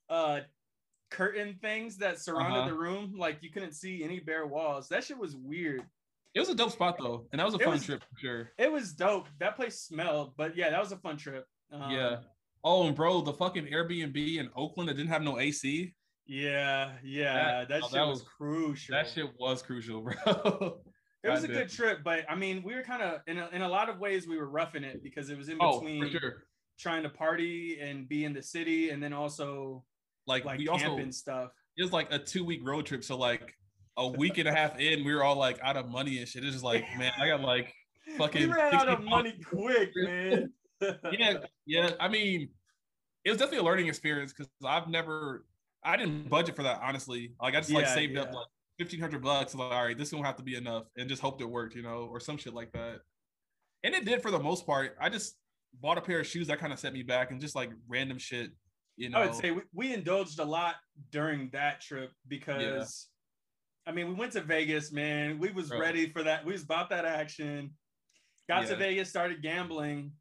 uh 0.08 0.40
curtain 1.10 1.58
things 1.60 1.96
that 1.98 2.18
surrounded 2.20 2.58
Uh-huh. 2.60 2.68
the 2.68 2.74
room. 2.74 3.14
Like 3.18 3.42
you 3.42 3.50
couldn't 3.50 3.72
see 3.72 4.02
any 4.04 4.20
bare 4.20 4.46
walls. 4.46 4.88
That 4.88 5.04
shit 5.04 5.18
was 5.18 5.36
weird. 5.36 5.82
It 6.34 6.40
was 6.40 6.48
a 6.48 6.54
dope 6.54 6.70
spot 6.72 6.96
though, 6.98 7.26
and 7.32 7.40
that 7.40 7.44
was 7.44 7.54
a 7.54 7.58
It 7.58 7.64
fun 7.64 7.72
was- 7.74 7.84
trip 7.84 8.02
for 8.02 8.18
sure. 8.18 8.52
It 8.58 8.70
was 8.70 8.92
dope. 8.92 9.26
That 9.38 9.56
place 9.56 9.80
smelled, 9.80 10.34
but 10.36 10.56
yeah, 10.56 10.70
that 10.70 10.80
was 10.80 10.92
a 10.92 10.98
fun 10.98 11.16
trip. 11.16 11.46
Um, 11.72 11.90
yeah. 11.90 12.20
Oh, 12.62 12.86
and 12.86 12.96
bro, 12.96 13.20
the 13.20 13.32
fucking 13.32 13.66
Airbnb 13.66 14.38
in 14.38 14.50
Oakland 14.56 14.88
that 14.88 14.94
didn't 14.94 15.10
have 15.10 15.22
no 15.22 15.38
AC. 15.38 15.94
Yeah, 16.26 16.92
yeah, 17.04 17.64
that, 17.64 17.68
That- 17.68 17.82
oh, 17.82 17.86
shit 17.86 17.92
that 17.94 18.06
was, 18.06 18.18
was- 18.20 18.28
crucial. 18.36 18.92
That 18.94 19.08
shit 19.08 19.26
was 19.38 19.62
crucial, 19.62 20.00
bro. 20.24 20.80
It 21.26 21.30
was 21.30 21.44
a 21.44 21.48
good 21.48 21.68
trip, 21.68 22.00
but 22.04 22.24
I 22.28 22.34
mean, 22.34 22.62
we 22.62 22.74
were 22.74 22.82
kind 22.82 23.02
of 23.02 23.20
in 23.26 23.38
a, 23.38 23.48
in 23.52 23.62
a 23.62 23.68
lot 23.68 23.88
of 23.88 23.98
ways 23.98 24.26
we 24.26 24.36
were 24.36 24.48
roughing 24.48 24.84
it 24.84 25.02
because 25.02 25.30
it 25.30 25.36
was 25.38 25.48
in 25.48 25.58
oh, 25.60 25.80
between 25.80 26.04
for 26.04 26.10
sure. 26.10 26.44
trying 26.78 27.02
to 27.02 27.08
party 27.08 27.78
and 27.80 28.08
be 28.08 28.24
in 28.24 28.32
the 28.32 28.42
city, 28.42 28.90
and 28.90 29.02
then 29.02 29.12
also 29.12 29.84
Like, 30.26 30.44
like 30.44 30.58
we 30.58 30.66
camping 30.66 30.90
also 30.90 31.10
stuff. 31.10 31.50
it 31.76 31.82
was 31.82 31.92
like 31.92 32.12
a 32.12 32.18
two 32.18 32.44
week 32.44 32.60
road 32.64 32.86
trip. 32.86 33.04
So 33.04 33.16
like 33.16 33.54
a 33.96 34.06
week 34.06 34.38
and 34.38 34.48
a 34.48 34.52
half 34.52 34.78
in, 34.78 35.04
we 35.04 35.14
were 35.14 35.24
all 35.24 35.36
like 35.36 35.58
out 35.62 35.76
of 35.76 35.88
money 35.88 36.18
and 36.18 36.28
shit. 36.28 36.44
It's 36.44 36.52
just 36.52 36.64
like, 36.64 36.84
man, 36.98 37.12
I 37.18 37.28
got 37.28 37.40
like 37.40 37.74
we 38.06 38.14
fucking 38.14 38.50
ran 38.50 38.74
out 38.74 38.88
of 38.88 39.02
money 39.02 39.34
quick, 39.44 39.90
man. 39.96 40.52
yeah, 41.12 41.34
yeah. 41.66 41.90
I 41.98 42.08
mean, 42.08 42.48
it 43.24 43.30
was 43.30 43.38
definitely 43.38 43.58
a 43.58 43.64
learning 43.64 43.88
experience 43.88 44.32
because 44.32 44.48
I've 44.64 44.88
never, 44.88 45.46
I 45.82 45.96
didn't 45.96 46.28
budget 46.28 46.56
for 46.56 46.62
that 46.64 46.80
honestly. 46.82 47.32
Like 47.40 47.54
I 47.54 47.58
just 47.60 47.70
like 47.70 47.86
Yeah, 47.86 47.94
saved 47.94 48.18
up 48.18 48.32
like 48.32 48.46
fifteen 48.78 49.00
hundred 49.00 49.22
bucks. 49.22 49.54
Like, 49.54 49.72
all 49.72 49.84
right, 49.84 49.96
this 49.96 50.12
won't 50.12 50.26
have 50.26 50.36
to 50.36 50.42
be 50.42 50.56
enough, 50.56 50.84
and 50.96 51.08
just 51.08 51.22
hoped 51.22 51.40
it 51.40 51.46
worked, 51.46 51.74
you 51.74 51.82
know, 51.82 52.08
or 52.10 52.20
some 52.20 52.36
shit 52.36 52.54
like 52.54 52.72
that. 52.72 53.00
And 53.84 53.94
it 53.94 54.04
did 54.04 54.22
for 54.22 54.30
the 54.30 54.38
most 54.38 54.66
part. 54.66 54.96
I 55.00 55.08
just 55.08 55.36
bought 55.80 55.98
a 55.98 56.00
pair 56.00 56.20
of 56.20 56.26
shoes 56.26 56.46
that 56.48 56.58
kind 56.58 56.72
of 56.72 56.78
set 56.78 56.92
me 56.92 57.02
back, 57.02 57.30
and 57.30 57.40
just 57.40 57.54
like 57.54 57.70
random 57.88 58.18
shit, 58.18 58.50
you 58.96 59.10
know. 59.10 59.18
I 59.18 59.26
would 59.26 59.34
say 59.34 59.50
we, 59.50 59.62
we 59.72 59.94
indulged 59.94 60.38
a 60.38 60.44
lot 60.44 60.76
during 61.10 61.50
that 61.52 61.80
trip 61.80 62.10
because 62.28 63.08
I 63.86 63.92
mean 63.92 64.08
we 64.08 64.14
went 64.14 64.32
to 64.32 64.40
Vegas, 64.40 64.92
man. 64.92 65.38
We 65.38 65.50
was 65.50 65.68
Bro. 65.68 65.80
ready 65.80 66.10
for 66.10 66.22
that. 66.22 66.44
We 66.44 66.52
was 66.52 66.62
about 66.62 66.90
that 66.90 67.04
action. 67.04 67.72
Got 68.48 68.66
to 68.66 68.76
Vegas, 68.76 69.08
started 69.08 69.42
gambling. 69.42 70.12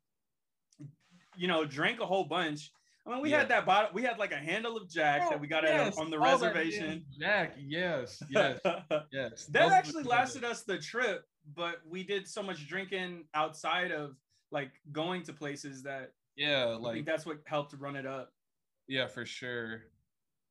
You 1.38 1.48
know, 1.48 1.66
drank 1.66 2.00
a 2.00 2.06
whole 2.06 2.24
bunch. 2.24 2.72
I 3.06 3.12
mean, 3.12 3.22
we 3.22 3.30
Yeah. 3.30 3.40
had 3.40 3.50
that 3.50 3.66
bottle. 3.66 3.92
We 3.94 4.02
had 4.02 4.18
like 4.18 4.32
a 4.32 4.38
handle 4.38 4.76
of 4.78 4.90
Jack 4.90 5.30
that 5.30 5.40
we 5.40 5.48
got 5.48 5.64
at, 5.64 5.76
Yes, 5.76 5.98
on 5.98 6.10
the 6.10 6.18
all 6.18 6.38
that 6.40 6.56
reservation. 6.56 7.06
Jack, 7.20 7.54
yes, 7.58 8.22
yes, 8.30 8.60
yes. 9.12 9.46
that 9.48 9.64
was 9.66 9.74
actually 9.74 10.04
lasted 10.04 10.44
us 10.44 10.64
the 10.64 10.80
trip, 10.80 11.28
but 11.56 11.82
we 11.88 12.04
did 12.04 12.28
so 12.28 12.42
much 12.42 12.68
drinking 12.68 13.26
outside 13.36 13.92
of 13.92 14.16
like 14.52 14.72
going 14.92 15.22
to 15.24 15.34
places 15.34 15.84
that 15.84 16.14
Yeah, 16.36 16.66
I 16.70 16.72
think 16.74 16.82
like 16.84 17.06
that's 17.06 17.26
what 17.26 17.42
helped 17.46 17.74
run 17.74 17.96
it 17.96 18.06
up. 18.08 18.34
yeah, 18.88 19.06
for 19.08 19.26
sure. 19.26 19.84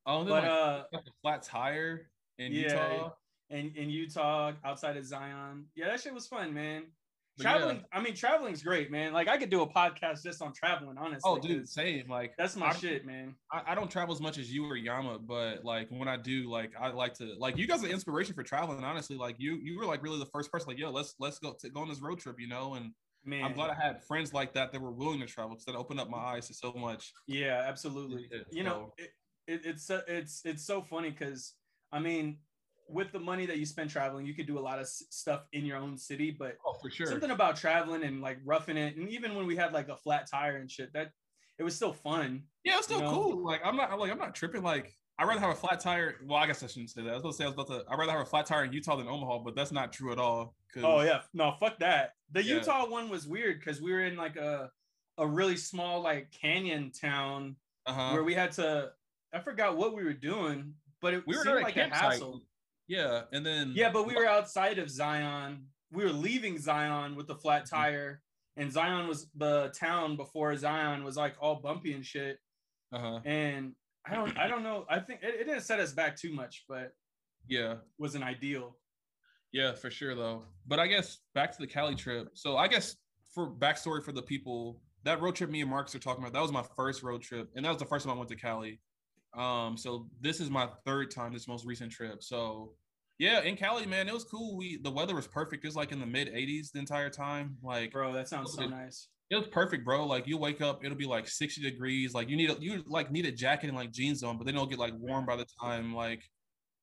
Oh, 0.05 0.21
and 0.21 0.29
then 0.29 0.35
But 0.35 0.43
like, 0.43 0.51
uh, 0.51 0.83
like 0.93 1.03
a 1.07 1.11
flat 1.21 1.43
tire 1.43 2.09
in 2.37 2.53
Yeah, 2.53 2.61
Utah. 2.71 3.13
in 3.49 3.75
in 3.75 3.89
Utah, 3.89 4.53
outside 4.63 4.95
of 4.95 5.05
Zion. 5.05 5.65
Yeah, 5.75 5.87
that 5.87 5.99
shit 5.99 6.13
was 6.13 6.27
fun, 6.27 6.53
man. 6.53 6.83
Traveling, 7.39 7.83
I 7.91 8.01
mean, 8.01 8.15
traveling's 8.15 8.63
great, 8.63 8.91
man. 8.91 9.11
Like 9.11 9.27
I 9.27 9.37
could 9.37 9.49
do 9.49 9.61
a 9.61 9.67
podcast 9.67 10.23
just 10.23 10.41
on 10.41 10.53
traveling, 10.53 10.97
honestly. 10.97 11.21
Oh, 11.25 11.37
dude, 11.37 11.67
same. 11.67 12.09
Like 12.09 12.33
that's 12.37 12.55
my 12.55 12.67
I'm- 12.67 12.79
shit, 12.79 13.05
man. 13.05 13.35
I, 13.51 13.61
I 13.67 13.75
don't 13.75 13.91
travel 13.91 14.15
as 14.15 14.21
much 14.21 14.37
as 14.37 14.51
you 14.51 14.65
or 14.65 14.77
Yama, 14.77 15.19
but 15.19 15.65
like 15.65 15.89
when 15.89 16.07
I 16.07 16.15
do, 16.15 16.49
like 16.49 16.71
I 16.79 16.91
like 16.91 17.13
to 17.15 17.33
like 17.37 17.57
you 17.57 17.67
guys 17.67 17.83
are 17.83 17.87
inspiration 17.87 18.35
for 18.35 18.43
traveling. 18.43 18.83
Honestly, 18.83 19.17
like 19.17 19.35
you 19.37 19.55
you 19.55 19.77
were 19.77 19.85
like 19.85 20.01
really 20.01 20.19
the 20.19 20.25
first 20.27 20.51
person 20.51 20.69
like 20.69 20.77
yo 20.77 20.91
let's 20.91 21.15
let's 21.19 21.39
go 21.39 21.53
to 21.59 21.69
go 21.69 21.81
on 21.81 21.89
this 21.89 22.01
road 22.01 22.19
trip, 22.19 22.39
you 22.39 22.47
know. 22.47 22.75
And 22.75 22.91
Man, 23.25 23.43
I'm 23.43 23.53
glad 23.53 23.71
I 23.71 23.75
had 23.75 24.03
friends 24.03 24.33
like 24.33 24.53
that 24.53 24.71
that 24.71 24.81
were 24.81 24.91
willing 24.91 25.19
to 25.19 25.25
travel 25.25 25.51
because 25.51 25.65
that 25.65 25.75
opened 25.75 25.99
up 25.99 26.09
my 26.09 26.17
mm-hmm. 26.17 26.35
eyes 26.35 26.47
to 26.47 26.53
so 26.53 26.73
much. 26.73 27.11
yeah, 27.27 27.63
absolutely. 27.67 28.27
Yeah, 28.31 28.39
you 28.51 28.63
know, 28.63 28.93
it, 28.97 29.09
it, 29.47 29.61
it's 29.65 29.87
so- 29.87 30.03
it's 30.07 30.41
it's 30.45 30.65
so 30.65 30.81
funny 30.81 31.09
because 31.09 31.53
I 31.91 31.99
mean, 31.99 32.37
with 32.87 33.11
the 33.11 33.19
money 33.19 33.45
that 33.45 33.57
you 33.57 33.65
spend 33.65 33.89
traveling, 33.89 34.25
you 34.25 34.33
could 34.33 34.47
do 34.47 34.59
a 34.59 34.61
lot 34.61 34.77
of 34.79 34.83
s- 34.83 35.03
stuff 35.09 35.47
in 35.53 35.65
your 35.65 35.77
own 35.77 35.97
city, 35.97 36.31
but 36.31 36.57
Oh, 36.65 36.73
for 36.81 36.89
sure. 36.89 37.07
something 37.07 37.31
about 37.31 37.55
traveling 37.55 38.03
and 38.03 38.21
like 38.21 38.37
roughing 38.45 38.77
it, 38.77 38.95
and 38.95 39.09
even 39.09 39.35
when 39.35 39.45
we 39.47 39.55
had 39.55 39.73
like 39.73 39.89
a 39.89 39.95
flat 39.97 40.27
tire 40.29 40.57
and 40.57 40.69
shit, 40.69 40.93
that 40.93 41.11
it 41.57 41.63
was 41.63 41.75
still 41.75 41.93
fun. 41.93 42.43
Yeah, 42.63 42.77
it's 42.77 42.85
still 42.85 42.97
you 42.99 43.03
know? 43.05 43.11
cool. 43.13 43.43
Like 43.45 43.61
I'm 43.63 43.75
not 43.75 43.91
I'm 43.91 43.99
like 43.99 44.11
I'm 44.11 44.17
not 44.17 44.35
tripping. 44.35 44.61
Like 44.61 44.93
I'd 45.17 45.27
rather 45.27 45.39
have 45.39 45.51
a 45.51 45.55
flat 45.55 45.79
tire. 45.79 46.15
Well, 46.25 46.37
I 46.37 46.45
guess 46.47 46.61
I 46.61 46.67
shouldn't 46.67 46.89
say 46.89 47.01
that. 47.03 47.09
I 47.09 47.13
was 47.13 47.21
about 47.21 47.31
to 47.31 47.37
say 47.37 47.43
I 47.45 47.47
was 47.47 47.53
about 47.53 47.67
to. 47.67 47.83
I'd 47.89 47.97
rather 47.97 48.11
have 48.11 48.21
a 48.21 48.25
flat 48.25 48.45
tire 48.45 48.65
in 48.65 48.73
Utah 48.73 48.97
than 48.97 49.07
Omaha, 49.07 49.39
but 49.39 49.55
that's 49.55 49.71
not 49.71 49.93
true 49.93 50.11
at 50.11 50.17
all. 50.19 50.55
Oh 50.83 51.01
yeah, 51.01 51.21
no, 51.33 51.53
fuck 51.59 51.79
that. 51.79 52.11
The 52.31 52.43
Yeah. 52.43 52.55
Utah 52.55 52.87
one 52.89 53.09
was 53.09 53.25
weird 53.27 53.59
because 53.59 53.81
we 53.81 53.91
were 53.93 54.01
in 54.03 54.15
like 54.17 54.35
a 54.35 54.69
a 55.17 55.25
really 55.25 55.55
small 55.55 56.01
like 56.01 56.29
canyon 56.31 56.91
town 56.91 57.55
Uh-huh. 57.85 58.11
where 58.11 58.23
we 58.25 58.33
had 58.33 58.51
to. 58.53 58.91
I 59.33 59.39
forgot 59.39 59.77
what 59.77 59.95
we 59.95 60.03
were 60.03 60.13
doing, 60.13 60.73
but 61.01 61.13
it 61.13 61.23
we 61.25 61.35
were 61.37 61.43
seemed 61.43 61.61
like 61.61 61.77
a 61.77 61.87
hassle. 61.87 62.41
Yeah, 62.87 63.23
and 63.31 63.45
then 63.45 63.71
Yeah, 63.75 63.91
but 63.91 64.05
we 64.05 64.15
were 64.15 64.25
outside 64.27 64.77
of 64.79 64.89
Zion. 64.89 65.67
We 65.91 66.03
were 66.03 66.11
leaving 66.13 66.57
Zion 66.59 67.15
with 67.15 67.27
the 67.27 67.35
flat 67.35 67.63
Mhm. 67.63 67.69
tire, 67.69 68.21
and 68.57 68.71
Zion 68.71 69.07
was 69.07 69.29
the 69.35 69.69
town 69.75 70.15
before 70.17 70.55
Zion 70.55 71.03
was 71.03 71.17
like 71.17 71.35
all 71.39 71.55
bumpy 71.55 71.93
and 71.93 72.05
shit. 72.05 72.39
Uh-huh. 72.91 73.21
And 73.25 73.75
I 74.05 74.15
don't, 74.15 74.37
I 74.37 74.47
don't 74.47 74.63
know. 74.63 74.85
I 74.89 74.99
think 74.99 75.23
it, 75.23 75.33
it 75.35 75.43
didn't 75.45 75.61
set 75.61 75.79
us 75.79 75.93
back 75.93 76.15
too 76.15 76.31
much, 76.31 76.65
but 76.67 76.93
Yeah. 77.47 77.77
wasn't 77.97 78.23
ideal. 78.23 78.77
Yeah, 79.51 79.73
for 79.73 79.89
sure 79.89 80.15
though. 80.15 80.45
But 80.67 80.79
I 80.79 80.87
guess 80.87 81.19
back 81.33 81.51
to 81.53 81.57
the 81.59 81.67
Cali 81.67 81.95
trip. 81.95 82.29
So 82.37 82.57
I 82.57 82.67
guess 82.67 82.95
for 83.33 83.49
backstory 83.49 84.03
for 84.03 84.11
the 84.11 84.21
people, 84.21 84.81
that 85.03 85.21
road 85.21 85.35
trip 85.35 85.49
me 85.49 85.61
and 85.61 85.69
Marcus 85.69 85.95
are 85.95 85.99
talking 85.99 86.23
about, 86.23 86.33
that 86.33 86.41
was 86.41 86.51
my 86.51 86.63
first 86.75 87.03
road 87.03 87.21
trip. 87.21 87.49
And 87.55 87.65
that 87.65 87.69
was 87.69 87.77
the 87.79 87.85
first 87.85 88.05
time 88.05 88.13
I 88.13 88.17
went 88.17 88.29
to 88.29 88.35
Cali. 88.35 88.79
Um, 89.37 89.77
so 89.77 90.07
this 90.21 90.39
is 90.39 90.49
my 90.49 90.67
third 90.85 91.11
time, 91.11 91.33
this 91.33 91.47
most 91.47 91.65
recent 91.65 91.91
trip. 91.91 92.23
So 92.23 92.73
yeah, 93.17 93.41
in 93.41 93.55
Cali, 93.55 93.85
man, 93.85 94.07
it 94.07 94.13
was 94.13 94.23
cool. 94.23 94.57
We 94.57 94.77
the 94.77 94.91
weather 94.91 95.15
was 95.15 95.27
perfect. 95.27 95.63
It 95.63 95.67
was 95.67 95.75
like 95.75 95.91
in 95.91 95.99
the 95.99 96.05
mid 96.05 96.33
80s 96.33 96.71
the 96.71 96.79
entire 96.79 97.09
time. 97.09 97.57
Like 97.63 97.91
Bro, 97.91 98.13
that 98.13 98.27
sounds 98.27 98.53
so 98.53 98.65
nice. 98.65 99.07
It 99.31 99.35
was 99.35 99.47
perfect, 99.47 99.83
bro. 99.83 100.05
Like 100.05 100.27
you 100.27 100.37
wake 100.37 100.61
up, 100.61 100.85
it'll 100.85 100.97
be 100.97 101.07
like 101.07 101.27
60 101.27 101.61
degrees. 101.61 102.13
Like 102.13 102.29
you 102.29 102.35
need 102.37 102.51
a, 102.51 102.57
you 102.59 102.83
like 102.85 103.11
need 103.11 103.25
a 103.25 103.31
jacket 103.31 103.67
and 103.67 103.75
like 103.75 103.91
jeans 103.91 104.21
on, 104.21 104.37
but 104.37 104.45
then 104.45 104.53
it'll 104.53 104.67
get 104.67 104.77
like 104.77 104.93
warm 104.97 105.25
by 105.25 105.35
the 105.35 105.47
time 105.59 105.95
like 105.95 106.21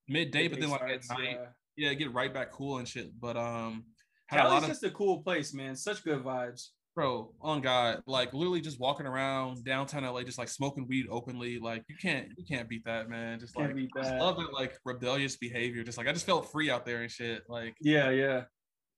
midday. 0.09 0.49
But 0.49 0.61
then 0.61 0.71
like 0.71 0.83
at 0.83 1.09
night, 1.09 1.39
yeah. 1.77 1.89
yeah, 1.89 1.95
get 1.95 2.13
right 2.13 2.33
back 2.33 2.51
cool 2.51 2.79
and 2.79 2.89
shit. 2.89 3.13
But 3.21 3.37
um, 3.37 3.85
Cali's 4.29 4.67
just 4.67 4.83
a 4.83 4.91
cool 4.91 5.23
place, 5.23 5.55
man. 5.55 5.77
Such 5.77 6.03
good 6.03 6.25
vibes 6.25 6.71
bro 6.95 7.33
on 7.41 7.61
god 7.61 8.03
like 8.07 8.33
literally 8.35 8.61
just 8.61 8.79
walking 8.79 9.07
around 9.07 9.65
downtown 9.65 10.05
la 10.05 10.23
just 10.23 10.39
like 10.39 10.49
smoking 10.49 10.87
weed 10.87 11.07
openly 11.11 11.59
like 11.59 11.83
you 11.89 11.97
can't 11.97 12.29
you 12.37 12.45
can't 12.45 12.69
beat 12.69 12.85
that 12.85 13.09
man 13.09 13.41
just 13.41 13.55
can't 13.55 13.75
like 13.75 13.89
I 13.97 14.03
just 14.03 14.15
love 14.17 14.39
it 14.41 14.53
like 14.53 14.79
rebellious 14.85 15.37
behavior 15.37 15.83
just 15.85 15.97
like 15.97 16.07
i 16.07 16.13
just 16.13 16.27
felt 16.27 16.51
free 16.53 16.71
out 16.71 16.85
there 16.85 17.03
and 17.03 17.11
shit 17.11 17.43
like 17.49 17.75
yeah 17.81 18.11
yeah. 18.11 18.43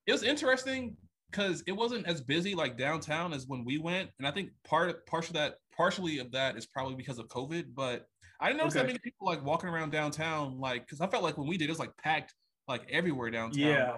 It 0.06 0.12
was 0.12 0.22
interesting 0.22 0.96
because 1.30 1.62
it 1.66 1.72
wasn't 1.72 2.06
as 2.06 2.20
busy 2.20 2.54
like 2.54 2.76
downtown 2.76 3.32
as 3.32 3.46
when 3.46 3.64
we 3.64 3.78
went 3.78 4.10
and 4.18 4.28
i 4.28 4.30
think 4.30 4.50
part 4.64 5.06
partial 5.06 5.32
that 5.34 5.54
partially 5.74 6.18
of 6.18 6.30
that 6.32 6.56
is 6.56 6.66
probably 6.66 6.94
because 6.94 7.18
of 7.18 7.26
covid 7.28 7.66
but 7.74 8.06
i 8.40 8.48
didn't 8.48 8.58
notice 8.58 8.74
okay. 8.74 8.82
that 8.82 8.86
many 8.86 8.98
people 8.98 9.26
like 9.26 9.42
walking 9.44 9.70
around 9.70 9.90
downtown 9.90 10.58
like 10.60 10.82
because 10.82 11.00
i 11.00 11.06
felt 11.06 11.22
like 11.22 11.38
when 11.38 11.48
we 11.48 11.56
did 11.56 11.64
it 11.64 11.70
was 11.70 11.78
like 11.78 11.96
packed 11.96 12.34
like 12.68 12.82
everywhere 12.90 13.30
downtown. 13.30 13.60
Yeah 13.60 13.96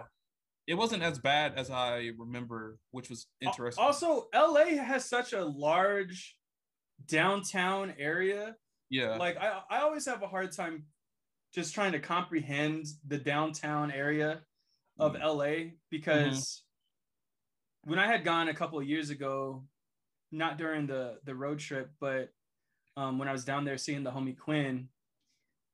it 0.66 0.74
wasn't 0.74 1.02
as 1.02 1.18
bad 1.18 1.54
as 1.56 1.70
I 1.70 2.10
remember, 2.18 2.78
which 2.90 3.08
was 3.08 3.26
interesting. 3.40 3.82
Also, 3.82 4.26
LA 4.34 4.82
has 4.82 5.04
such 5.04 5.32
a 5.32 5.44
large 5.44 6.36
downtown 7.06 7.94
area. 7.98 8.56
Yeah. 8.90 9.16
Like 9.16 9.36
I, 9.36 9.60
I 9.70 9.80
always 9.80 10.06
have 10.06 10.22
a 10.22 10.26
hard 10.26 10.52
time 10.52 10.84
just 11.54 11.74
trying 11.74 11.92
to 11.92 12.00
comprehend 12.00 12.86
the 13.06 13.18
downtown 13.18 13.90
area 13.90 14.40
of 14.98 15.14
mm. 15.14 15.24
LA 15.24 15.70
because 15.90 16.62
mm-hmm. 17.84 17.90
when 17.90 17.98
I 17.98 18.06
had 18.06 18.24
gone 18.24 18.48
a 18.48 18.54
couple 18.54 18.78
of 18.78 18.86
years 18.86 19.10
ago, 19.10 19.64
not 20.32 20.58
during 20.58 20.86
the 20.86 21.18
the 21.24 21.34
road 21.34 21.60
trip, 21.60 21.90
but 22.00 22.30
um, 22.96 23.18
when 23.18 23.28
I 23.28 23.32
was 23.32 23.44
down 23.44 23.64
there 23.64 23.78
seeing 23.78 24.02
the 24.02 24.10
homie 24.10 24.36
Quinn, 24.36 24.88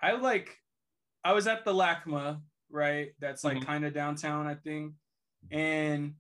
I 0.01 0.13
like 0.13 0.59
I 1.25 1.33
was 1.33 1.47
at 1.47 1.65
the 1.65 1.73
LACMA 1.73 2.41
right? 2.73 3.11
That's 3.21 3.45
like 3.45 3.59
mm-hmm. 3.59 3.67
kind 3.67 3.85
of 3.85 3.95
downtown, 3.95 4.47
I 4.47 4.55
think. 4.55 4.95
And 5.51 6.15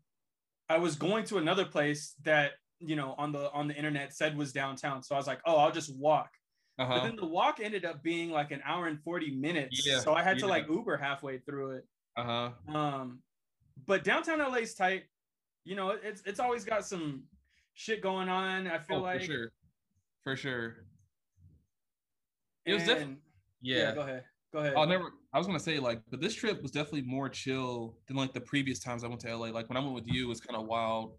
I 0.68 0.78
was 0.78 0.96
going 0.96 1.24
to 1.24 1.38
another 1.38 1.64
place 1.64 2.14
that 2.22 2.52
you 2.78 2.96
know 2.96 3.14
on 3.18 3.32
the 3.32 3.50
on 3.52 3.68
the 3.68 3.74
internet 3.74 4.14
said 4.14 4.36
was 4.36 4.52
downtown. 4.52 5.02
So 5.02 5.14
I 5.14 5.18
was 5.18 5.26
like, 5.26 5.40
oh, 5.46 5.56
I'll 5.56 5.72
just 5.72 5.94
walk. 5.96 6.30
Uh-huh. 6.78 6.94
But 6.94 7.04
then 7.04 7.16
the 7.16 7.26
walk 7.26 7.60
ended 7.62 7.84
up 7.84 8.02
being 8.02 8.30
like 8.30 8.50
an 8.50 8.62
hour 8.64 8.86
and 8.86 9.00
40 9.02 9.30
minutes. 9.32 9.86
Yeah. 9.86 10.00
So 10.00 10.14
I 10.14 10.22
had 10.22 10.36
yeah. 10.38 10.42
to 10.42 10.46
like 10.48 10.68
Uber 10.68 10.96
halfway 10.96 11.38
through 11.38 11.72
it. 11.72 11.84
Uh-huh. 12.16 12.50
Um, 12.74 13.20
but 13.86 14.04
downtown 14.04 14.38
LA's 14.38 14.74
tight. 14.74 15.04
You 15.64 15.76
know, 15.76 15.90
it's 15.90 16.22
it's 16.26 16.40
always 16.40 16.64
got 16.64 16.84
some 16.84 17.24
shit 17.74 18.02
going 18.02 18.28
on. 18.28 18.66
I 18.66 18.78
feel 18.78 18.98
oh, 18.98 19.02
like 19.02 19.20
for 19.20 19.26
sure. 19.26 19.52
For 20.24 20.36
sure. 20.36 20.76
It 22.64 22.74
was 22.74 22.84
different. 22.84 23.18
Yeah. 23.60 23.78
yeah. 23.78 23.94
Go 23.94 24.00
ahead. 24.00 24.24
Go 24.52 24.58
ahead. 24.58 24.74
I'll 24.76 24.86
never. 24.86 25.12
I 25.32 25.38
was 25.38 25.46
gonna 25.46 25.58
say 25.58 25.78
like, 25.78 26.02
but 26.10 26.20
this 26.20 26.34
trip 26.34 26.60
was 26.62 26.70
definitely 26.70 27.02
more 27.02 27.28
chill 27.28 27.96
than 28.06 28.16
like 28.16 28.34
the 28.34 28.40
previous 28.40 28.78
times 28.78 29.02
I 29.02 29.08
went 29.08 29.20
to 29.22 29.34
LA. 29.34 29.48
Like 29.48 29.68
when 29.68 29.76
I 29.76 29.80
went 29.80 29.94
with 29.94 30.06
you, 30.06 30.26
it 30.26 30.28
was 30.28 30.40
kind 30.40 30.60
of 30.60 30.66
wild, 30.66 31.14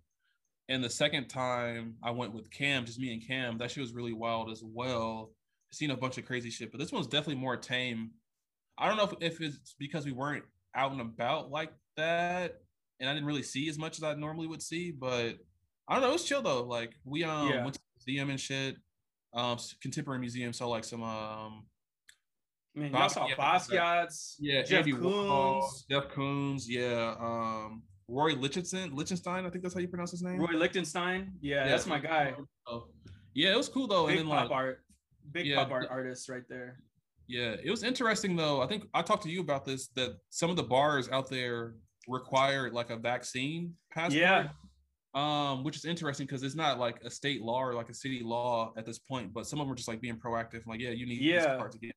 and 0.70 0.84
the 0.84 0.90
second 0.90 1.28
time 1.28 1.96
I 2.04 2.12
went 2.12 2.34
with 2.34 2.52
Cam, 2.52 2.86
just 2.86 3.00
me 3.00 3.12
and 3.12 3.26
Cam, 3.26 3.58
that 3.58 3.72
shit 3.72 3.82
was 3.82 3.94
really 3.94 4.14
wild 4.14 4.52
as 4.52 4.62
well. 4.64 5.32
Seen 5.72 5.90
a 5.90 5.98
bunch 5.98 6.20
of 6.20 6.26
crazy 6.26 6.52
shit, 6.52 6.72
but 6.72 6.80
this 6.80 6.92
one's 6.92 7.08
definitely 7.08 7.42
more 7.42 7.58
tame. 7.58 8.12
I 8.78 8.88
don't 8.88 8.98
know 8.98 9.18
if, 9.20 9.34
if 9.34 9.42
it's 9.42 9.76
because 9.80 10.06
we 10.06 10.12
weren't 10.12 10.44
out 10.76 10.92
and 10.92 11.02
about 11.02 11.50
like 11.50 11.74
that, 11.98 12.62
and 13.00 13.10
I 13.10 13.14
didn't 13.14 13.26
really 13.26 13.44
see 13.44 13.68
as 13.68 13.80
much 13.80 13.98
as 13.98 14.04
I 14.04 14.14
normally 14.14 14.46
would 14.46 14.62
see. 14.62 14.92
But 14.92 15.40
I 15.88 15.94
don't 15.94 16.02
know, 16.02 16.10
it 16.10 16.14
was 16.14 16.24
chill 16.24 16.44
though. 16.44 16.64
Like 16.64 16.94
we 17.04 17.24
um 17.24 17.50
yeah. 17.50 17.64
went 17.64 17.74
to 17.74 17.80
the 17.80 18.12
museum 18.12 18.30
and 18.30 18.40
shit, 18.40 18.76
um 19.34 19.58
contemporary 19.82 20.20
museum, 20.20 20.54
so 20.54 20.70
like 20.70 20.84
some 20.84 21.02
um 21.02 21.66
Man, 22.76 22.92
y'all 22.92 23.10
saw 23.10 23.28
Basquiat's, 23.28 24.36
yeah, 24.40 24.64
Jeff 24.64 24.80
Andy 24.80 24.94
Koons, 24.94 25.64
Jeff 25.90 26.08
Koons, 26.10 26.64
yeah, 26.68 27.16
um, 27.20 27.84
Roy 28.08 28.34
Lichtenstein, 28.34 28.96
Lichtenstein, 28.96 29.46
I 29.46 29.50
think 29.52 29.64
that's 29.64 29.76
how 29.76 29.80
you 29.80 29.88
pronounce 29.88 30.12
his 30.12 30.24
name. 30.24 30.40
Roy 30.40 30.54
Lichtenstein, 30.54 31.34
yeah, 31.40 31.66
yeah 31.66 31.70
that's 31.70 31.86
my 31.86 32.00
guy. 32.00 32.34
Yeah, 33.36 33.54
it 33.54 33.58
was 33.58 33.70
cool 33.70 33.88
though. 33.88 34.08
Big 34.08 34.18
and 34.18 34.28
then, 34.28 34.36
pop 34.36 34.50
like, 34.50 34.58
art, 34.58 34.84
big 35.32 35.46
yeah, 35.46 35.58
pop 35.58 35.72
art 35.72 35.88
artist 35.92 36.30
right 36.30 36.44
there. 36.50 36.80
Yeah, 37.28 37.56
it 37.64 37.70
was 37.70 37.84
interesting 37.84 38.36
though. 38.36 38.62
I 38.62 38.68
think 38.68 38.86
I 38.94 39.04
talked 39.04 39.24
to 39.24 39.30
you 39.30 39.42
about 39.42 39.66
this 39.66 39.90
that 39.90 40.18
some 40.30 40.50
of 40.50 40.56
the 40.56 40.64
bars 40.64 41.10
out 41.10 41.30
there 41.30 41.76
require 42.08 42.72
like 42.72 42.90
a 42.90 42.98
vaccine 42.98 43.74
passport. 43.92 44.20
Yeah. 44.20 44.48
Um, 45.16 45.64
which 45.64 45.78
is 45.78 45.86
interesting 45.86 46.26
because 46.26 46.42
it's 46.42 46.56
not 46.56 46.80
like 46.80 47.00
a 47.06 47.10
state 47.10 47.44
law 47.44 47.62
or 47.62 47.76
like 47.76 47.90
a 47.90 47.94
city 47.94 48.22
law 48.24 48.74
at 48.78 48.84
this 48.84 48.98
point, 48.98 49.32
but 49.32 49.46
some 49.46 49.60
of 49.60 49.68
them 49.68 49.72
are 49.72 49.76
just 49.76 49.88
like 49.88 50.02
being 50.02 50.18
proactive, 50.18 50.66
like, 50.66 50.80
yeah, 50.80 50.90
you 50.90 51.06
need 51.06 51.22
yeah. 51.22 51.38
this 51.38 51.46
part 51.46 51.72
to 51.74 51.78
get 51.78 51.92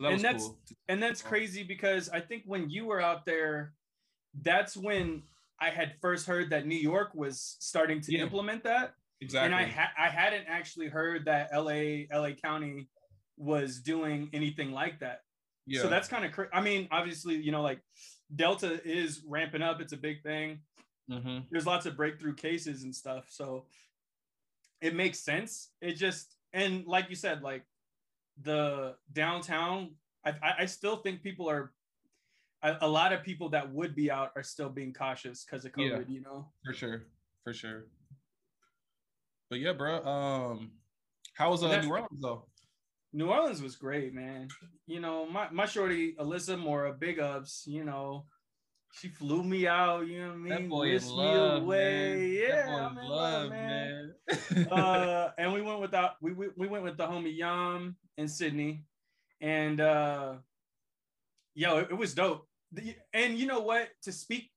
so 0.00 0.04
that 0.04 0.12
and 0.12 0.20
that's 0.22 0.44
cool. 0.44 0.58
and 0.88 1.02
that's 1.02 1.20
crazy 1.20 1.62
because 1.62 2.08
I 2.08 2.20
think 2.20 2.44
when 2.46 2.70
you 2.70 2.86
were 2.86 3.00
out 3.00 3.26
there, 3.26 3.74
that's 4.42 4.76
when 4.76 5.22
I 5.60 5.68
had 5.68 5.94
first 6.00 6.26
heard 6.26 6.50
that 6.50 6.66
New 6.66 6.78
York 6.78 7.10
was 7.14 7.56
starting 7.60 8.00
to 8.02 8.12
yeah. 8.12 8.22
implement 8.22 8.64
that. 8.64 8.94
Exactly. 9.20 9.46
And 9.46 9.54
I 9.54 9.64
ha- 9.66 9.92
I 9.98 10.08
hadn't 10.08 10.46
actually 10.48 10.88
heard 10.88 11.26
that 11.26 11.50
LA 11.54 12.06
LA 12.18 12.30
County 12.42 12.88
was 13.36 13.80
doing 13.80 14.30
anything 14.32 14.72
like 14.72 15.00
that. 15.00 15.20
Yeah. 15.66 15.82
So 15.82 15.88
that's 15.88 16.08
kind 16.08 16.24
of 16.24 16.32
crazy. 16.32 16.50
I 16.54 16.62
mean, 16.62 16.88
obviously, 16.90 17.36
you 17.36 17.52
know, 17.52 17.62
like 17.62 17.80
Delta 18.34 18.80
is 18.84 19.22
ramping 19.28 19.60
up. 19.60 19.80
It's 19.80 19.92
a 19.92 19.98
big 19.98 20.22
thing. 20.22 20.60
Mm-hmm. 21.10 21.40
There's 21.50 21.66
lots 21.66 21.84
of 21.84 21.96
breakthrough 21.96 22.34
cases 22.34 22.84
and 22.84 22.94
stuff. 22.94 23.26
So 23.28 23.66
it 24.80 24.94
makes 24.94 25.18
sense. 25.18 25.68
It 25.82 25.94
just 25.94 26.36
and 26.54 26.86
like 26.86 27.10
you 27.10 27.16
said, 27.16 27.42
like 27.42 27.64
the 28.42 28.96
downtown, 29.12 29.92
I, 30.24 30.34
I 30.60 30.66
still 30.66 30.96
think 30.96 31.22
people 31.22 31.48
are 31.48 31.72
a, 32.62 32.88
lot 32.88 33.12
of 33.12 33.22
people 33.22 33.48
that 33.50 33.72
would 33.72 33.94
be 33.94 34.10
out 34.10 34.32
are 34.36 34.42
still 34.42 34.68
being 34.68 34.92
cautious 34.92 35.44
because 35.44 35.64
of 35.64 35.72
COVID. 35.72 36.06
Yeah, 36.08 36.14
you 36.14 36.20
know, 36.20 36.46
for 36.64 36.74
sure, 36.74 37.04
for 37.42 37.52
sure. 37.52 37.86
But 39.48 39.60
yeah, 39.60 39.72
bro. 39.72 40.04
Um, 40.04 40.72
how 41.34 41.50
was 41.50 41.62
uh, 41.62 41.80
New 41.80 41.90
Orleans 41.90 42.20
though? 42.20 42.44
New 43.12 43.30
Orleans 43.30 43.62
was 43.62 43.76
great, 43.76 44.14
man. 44.14 44.48
You 44.86 45.00
know, 45.00 45.26
my 45.26 45.48
my 45.50 45.66
shorty 45.66 46.14
Alyssa 46.14 46.58
Mora, 46.58 46.92
big 46.92 47.18
ups. 47.18 47.64
You 47.66 47.84
know, 47.84 48.26
she 48.92 49.08
flew 49.08 49.42
me 49.42 49.66
out. 49.66 50.06
You 50.06 50.22
know 50.22 50.28
what 50.28 50.34
I 50.34 50.38
mean? 50.38 50.48
That 50.48 50.68
boy 50.68 50.92
Whisked 50.92 51.10
love, 51.10 51.62
away. 51.62 52.14
Man. 52.16 52.48
Yeah, 52.48 52.88
I'm 52.88 52.98
in 52.98 53.04
love, 53.08 53.50
man. 53.50 54.14
man. 54.28 54.68
uh, 54.68 55.30
and 55.38 55.52
we 55.52 55.62
went 55.62 55.80
with 55.80 55.92
that. 55.92 56.16
We, 56.20 56.32
we 56.32 56.48
we 56.56 56.68
went 56.68 56.84
with 56.84 56.96
the 56.96 57.06
homie 57.06 57.36
Yam 57.36 57.96
in 58.18 58.28
Sydney, 58.28 58.84
and 59.40 59.80
uh, 59.80 60.34
yo, 61.54 61.78
it, 61.78 61.88
it 61.90 61.94
was 61.94 62.14
dope. 62.14 62.46
And 63.12 63.36
you 63.36 63.46
know 63.46 63.60
what? 63.60 63.88
To 64.02 64.12
speak, 64.12 64.50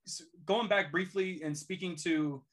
going 0.46 0.68
back 0.68 0.92
briefly 0.92 1.42
and 1.44 1.58
speaking 1.58 1.96
to 2.04 2.44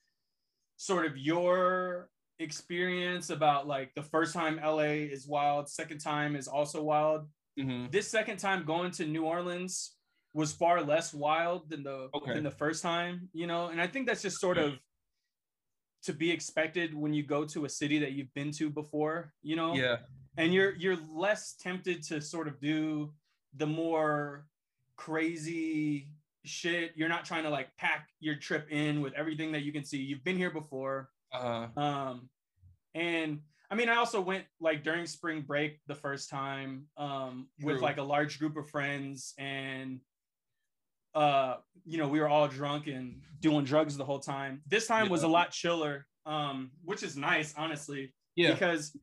sort 0.77 1.05
of 1.05 1.19
your 1.19 2.09
experience 2.39 3.29
about 3.29 3.67
like 3.67 3.93
the 3.95 4.03
first 4.03 4.33
time 4.33 4.59
LA 4.63 5.05
is 5.13 5.27
wild, 5.27 5.69
second 5.69 5.99
time 5.99 6.37
is 6.37 6.49
also 6.49 6.83
wild. 6.83 7.27
Mm-hmm. 7.59 7.87
This 7.91 8.09
second 8.09 8.39
time 8.39 8.65
going 8.65 8.91
to 8.93 9.05
New 9.05 9.25
Orleans 9.25 9.97
was 10.33 10.53
far 10.53 10.83
less 10.83 11.13
wild 11.13 11.69
than 11.71 11.83
the 11.83 12.09
okay. 12.15 12.35
than 12.35 12.45
the 12.45 12.51
first 12.51 12.83
time, 12.83 13.29
you 13.33 13.47
know. 13.47 13.69
And 13.69 13.81
I 13.81 13.87
think 13.87 14.07
that's 14.07 14.23
just 14.23 14.41
sort 14.41 14.59
of 14.59 14.79
to 16.05 16.13
be 16.13 16.31
expected 16.31 16.95
when 16.95 17.13
you 17.13 17.23
go 17.23 17.45
to 17.45 17.65
a 17.65 17.69
city 17.69 17.99
that 17.99 18.13
you've 18.13 18.33
been 18.35 18.53
to 18.53 18.71
before, 18.71 19.33
you 19.43 19.57
know. 19.57 19.75
Yeah. 19.75 19.97
And 20.37 20.55
you're 20.55 20.75
you're 20.77 20.99
less 21.13 21.55
tempted 21.55 22.03
to 22.05 22.21
sort 22.21 22.49
of 22.49 22.61
do 22.61 23.13
the 23.57 23.67
more 23.67 24.47
crazy 24.97 26.09
shit. 26.45 26.93
You're 26.95 27.09
not 27.09 27.25
trying 27.25 27.43
to 27.43 27.51
like 27.51 27.77
pack 27.77 28.09
your 28.21 28.37
trip 28.37 28.69
in 28.71 29.01
with 29.01 29.13
everything 29.15 29.53
that 29.53 29.63
you 29.63 29.73
can 29.73 29.85
see. 29.85 29.99
You've 29.99 30.25
been 30.25 30.37
here 30.37 30.51
before. 30.51 31.11
Uh-huh. 31.33 31.81
Um, 31.81 32.29
and 32.95 33.41
I 33.71 33.77
mean, 33.77 33.89
I 33.89 33.97
also 33.97 34.21
went 34.21 34.45
like 34.61 34.83
during 34.83 35.07
spring 35.07 35.43
break 35.43 35.79
the 35.87 35.95
first 35.95 36.29
time 36.29 36.87
um, 36.97 37.49
with 37.63 37.81
like 37.81 37.99
a 37.99 38.03
large 38.03 38.39
group 38.39 38.57
of 38.57 38.69
friends, 38.69 39.33
and 39.39 40.01
uh, 41.15 41.57
you 41.85 41.99
know, 41.99 42.09
we 42.09 42.21
were 42.21 42.29
all 42.29 42.49
drunk 42.49 42.87
and 42.87 43.21
doing 43.41 43.65
drugs 43.65 43.97
the 43.97 44.05
whole 44.05 44.21
time. 44.21 44.63
This 44.67 44.87
time 44.87 45.07
yeah. 45.07 45.13
was 45.13 45.23
a 45.23 45.29
lot 45.29 45.51
chiller, 45.51 46.07
um, 46.27 46.71
which 46.85 47.03
is 47.03 47.17
nice, 47.17 47.55
honestly. 47.57 48.13
Yeah. 48.37 48.53
Because 48.53 48.97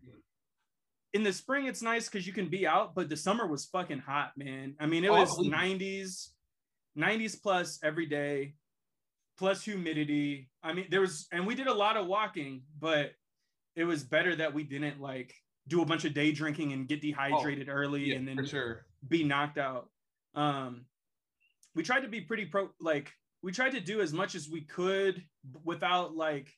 in 1.14 1.24
the 1.24 1.34
spring 1.34 1.66
it's 1.66 1.82
nice 1.82 2.08
because 2.08 2.28
you 2.28 2.34
can 2.34 2.48
be 2.48 2.68
out, 2.68 2.96
but 2.96 3.10
the 3.10 3.18
summer 3.18 3.48
was 3.48 3.66
fucking 3.66 4.00
hot, 4.00 4.32
man. 4.38 4.76
I 4.80 4.86
mean, 4.86 5.04
it 5.04 5.12
was 5.12 5.38
oh, 5.38 5.44
90s, 5.44 6.30
90s 6.98 7.42
plus 7.42 7.80
every 7.84 8.06
day, 8.06 8.54
plus 9.38 9.64
humidity. 9.64 10.50
I 10.64 10.74
mean, 10.74 10.88
there 10.90 11.02
was, 11.02 11.28
and 11.32 11.46
we 11.46 11.56
did 11.56 11.68
a 11.68 11.74
lot 11.74 11.98
of 11.98 12.08
walking, 12.08 12.62
but 12.80 13.12
it 13.76 13.84
was 13.84 14.04
better 14.04 14.36
that 14.36 14.54
we 14.54 14.64
didn't 14.64 15.00
like 15.00 15.34
do 15.68 15.82
a 15.82 15.86
bunch 15.86 16.06
of 16.06 16.14
day 16.14 16.32
drinking 16.32 16.74
and 16.74 16.88
get 16.88 17.02
dehydrated 17.02 17.70
early 17.70 18.04
Oh, 18.04 18.06
Yeah, 18.08 18.16
and 18.16 18.28
then 18.28 18.46
sure. 18.46 18.86
be 19.08 19.24
knocked 19.24 19.58
out. 19.58 19.90
Um, 20.34 20.86
we 21.78 21.84
tried 21.84 22.02
to 22.02 22.08
be 22.08 22.20
pretty 22.20 22.46
pro, 22.46 22.70
like 22.82 23.14
we 23.44 23.52
tried 23.52 23.70
to 23.74 23.80
do 23.80 24.02
as 24.02 24.12
much 24.12 24.34
as 24.34 24.50
we 24.50 24.62
could 24.62 25.24
without 25.64 26.16
like 26.16 26.52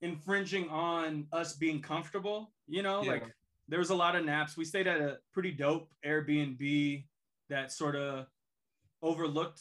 infringing 0.00 0.68
on 0.68 1.26
us 1.32 1.54
being 1.54 1.82
comfortable. 1.82 2.52
You 2.68 2.82
know, 2.82 3.02
Yeah. 3.02 3.10
like 3.12 3.24
there 3.68 3.80
was 3.80 3.90
a 3.90 3.94
lot 3.94 4.14
of 4.14 4.24
naps. 4.24 4.56
We 4.56 4.64
stayed 4.64 4.86
at 4.86 5.00
a 5.00 5.18
pretty 5.34 5.50
dope 5.50 5.92
Airbnb 6.04 7.04
that 7.48 7.72
sort 7.72 7.96
of 7.96 8.26
overlooked 9.02 9.60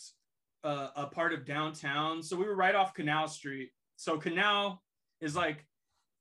uh, 0.63 0.89
a 0.95 1.07
part 1.07 1.33
of 1.33 1.43
downtown. 1.45 2.21
So 2.21 2.37
we 2.37 2.45
were 2.45 2.55
right 2.55 2.75
off 2.75 2.93
Canal 2.93 3.27
Street. 3.27 3.71
So 3.95 4.17
Canal 4.19 4.83
is 5.21 5.35
like 5.35 5.65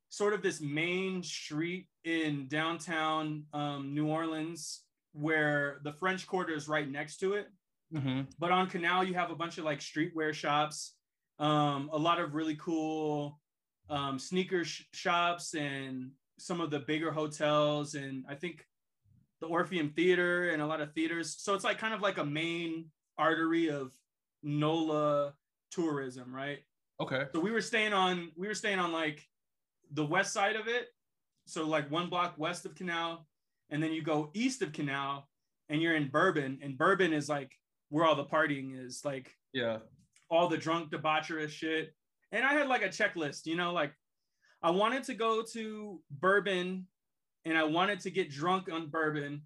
sort 0.09 0.33
of 0.33 0.41
this 0.43 0.63
main 0.63 1.23
street 1.23 1.89
in 2.05 2.49
downtown 2.49 3.45
um, 3.53 3.95
New 3.95 4.07
Orleans 4.07 4.83
where 5.13 5.81
the 5.85 5.93
French 5.93 6.27
Quarter 6.27 6.55
is 6.55 6.69
right 6.69 6.89
next 6.89 7.19
to 7.19 7.35
it. 7.35 7.49
Mhm. 7.95 8.29
But 8.39 8.51
on 8.51 8.69
Canal, 8.69 9.05
you 9.05 9.15
have 9.15 9.31
a 9.31 9.37
bunch 9.37 9.59
of 9.59 9.65
like 9.65 9.79
streetwear 9.79 10.35
shops, 10.35 10.97
um, 11.39 11.89
a 11.93 11.99
lot 11.99 12.21
of 12.21 12.35
really 12.35 12.57
cool 12.57 13.41
um, 13.89 14.19
sneaker 14.19 14.65
sh- 14.65 14.85
shops, 14.93 15.55
and 15.55 16.13
some 16.39 16.61
of 16.61 16.71
the 16.71 16.81
bigger 16.81 17.13
hotels, 17.13 17.95
and 17.95 18.25
I 18.29 18.35
think 18.35 18.67
the 19.41 19.47
Orpheum 19.47 19.93
Theater 19.93 20.51
and 20.51 20.63
a 20.63 20.67
lot 20.67 20.81
of 20.81 20.95
theaters. 20.95 21.37
So 21.41 21.55
it's 21.55 21.65
like 21.65 21.79
kind 21.79 21.95
of 21.95 22.01
like 22.01 22.19
a 22.19 22.25
main 22.25 22.91
artery 23.19 23.71
of 23.71 23.93
NOLA 24.43 25.35
tourism, 25.71 26.35
right? 26.35 26.61
Okay. 27.01 27.27
So 27.35 27.41
we 27.41 27.51
were 27.51 27.61
staying 27.61 27.93
on 27.93 28.33
we 28.37 28.49
were 28.49 28.55
staying 28.55 28.79
on 28.79 28.93
like 28.93 29.29
the 29.91 30.05
west 30.05 30.33
side 30.33 30.57
of 30.57 30.67
it. 30.67 30.89
So 31.47 31.67
like 31.67 31.91
one 31.91 32.09
block 32.09 32.39
west 32.39 32.65
of 32.67 32.75
Canal, 32.75 33.29
and 33.71 33.83
then 33.83 33.93
you 33.93 34.03
go 34.03 34.31
east 34.35 34.63
of 34.63 34.73
Canal 34.73 35.29
and 35.69 35.83
you're 35.83 35.95
in 35.95 36.09
Bourbon. 36.09 36.61
And 36.63 36.79
Bourbon 36.79 37.13
is 37.13 37.29
like 37.29 37.53
where 37.95 38.05
all 38.05 38.17
the 38.17 38.25
partying 38.25 38.77
is, 38.77 39.05
like 39.05 39.33
Yeah. 39.53 39.79
all 40.29 40.49
the 40.49 40.59
drunk 40.59 40.91
debaucherous 40.91 41.51
shit. 41.51 41.95
And 42.33 42.45
I 42.45 42.53
had 42.53 42.67
like 42.67 42.83
a 42.83 42.89
checklist, 42.89 43.47
you 43.47 43.55
know, 43.55 43.73
like 43.73 43.93
I 44.65 44.71
wanted 44.71 45.05
to 45.05 45.15
go 45.15 45.45
to 45.53 46.01
Bourbon 46.11 46.89
and 47.45 47.57
I 47.57 47.63
wanted 47.63 48.01
to 48.01 48.11
get 48.11 48.31
drunk 48.31 48.69
on 48.73 48.89
Bourbon. 48.89 49.43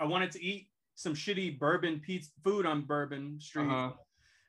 I 0.00 0.04
wanted 0.06 0.32
to 0.32 0.42
eat 0.42 0.68
some 0.96 1.14
shitty 1.14 1.60
bourbon 1.60 2.00
pizza 2.00 2.32
food 2.42 2.66
on 2.66 2.82
Bourbon 2.82 3.38
Street 3.40 3.66
Uh-huh. 3.68 3.92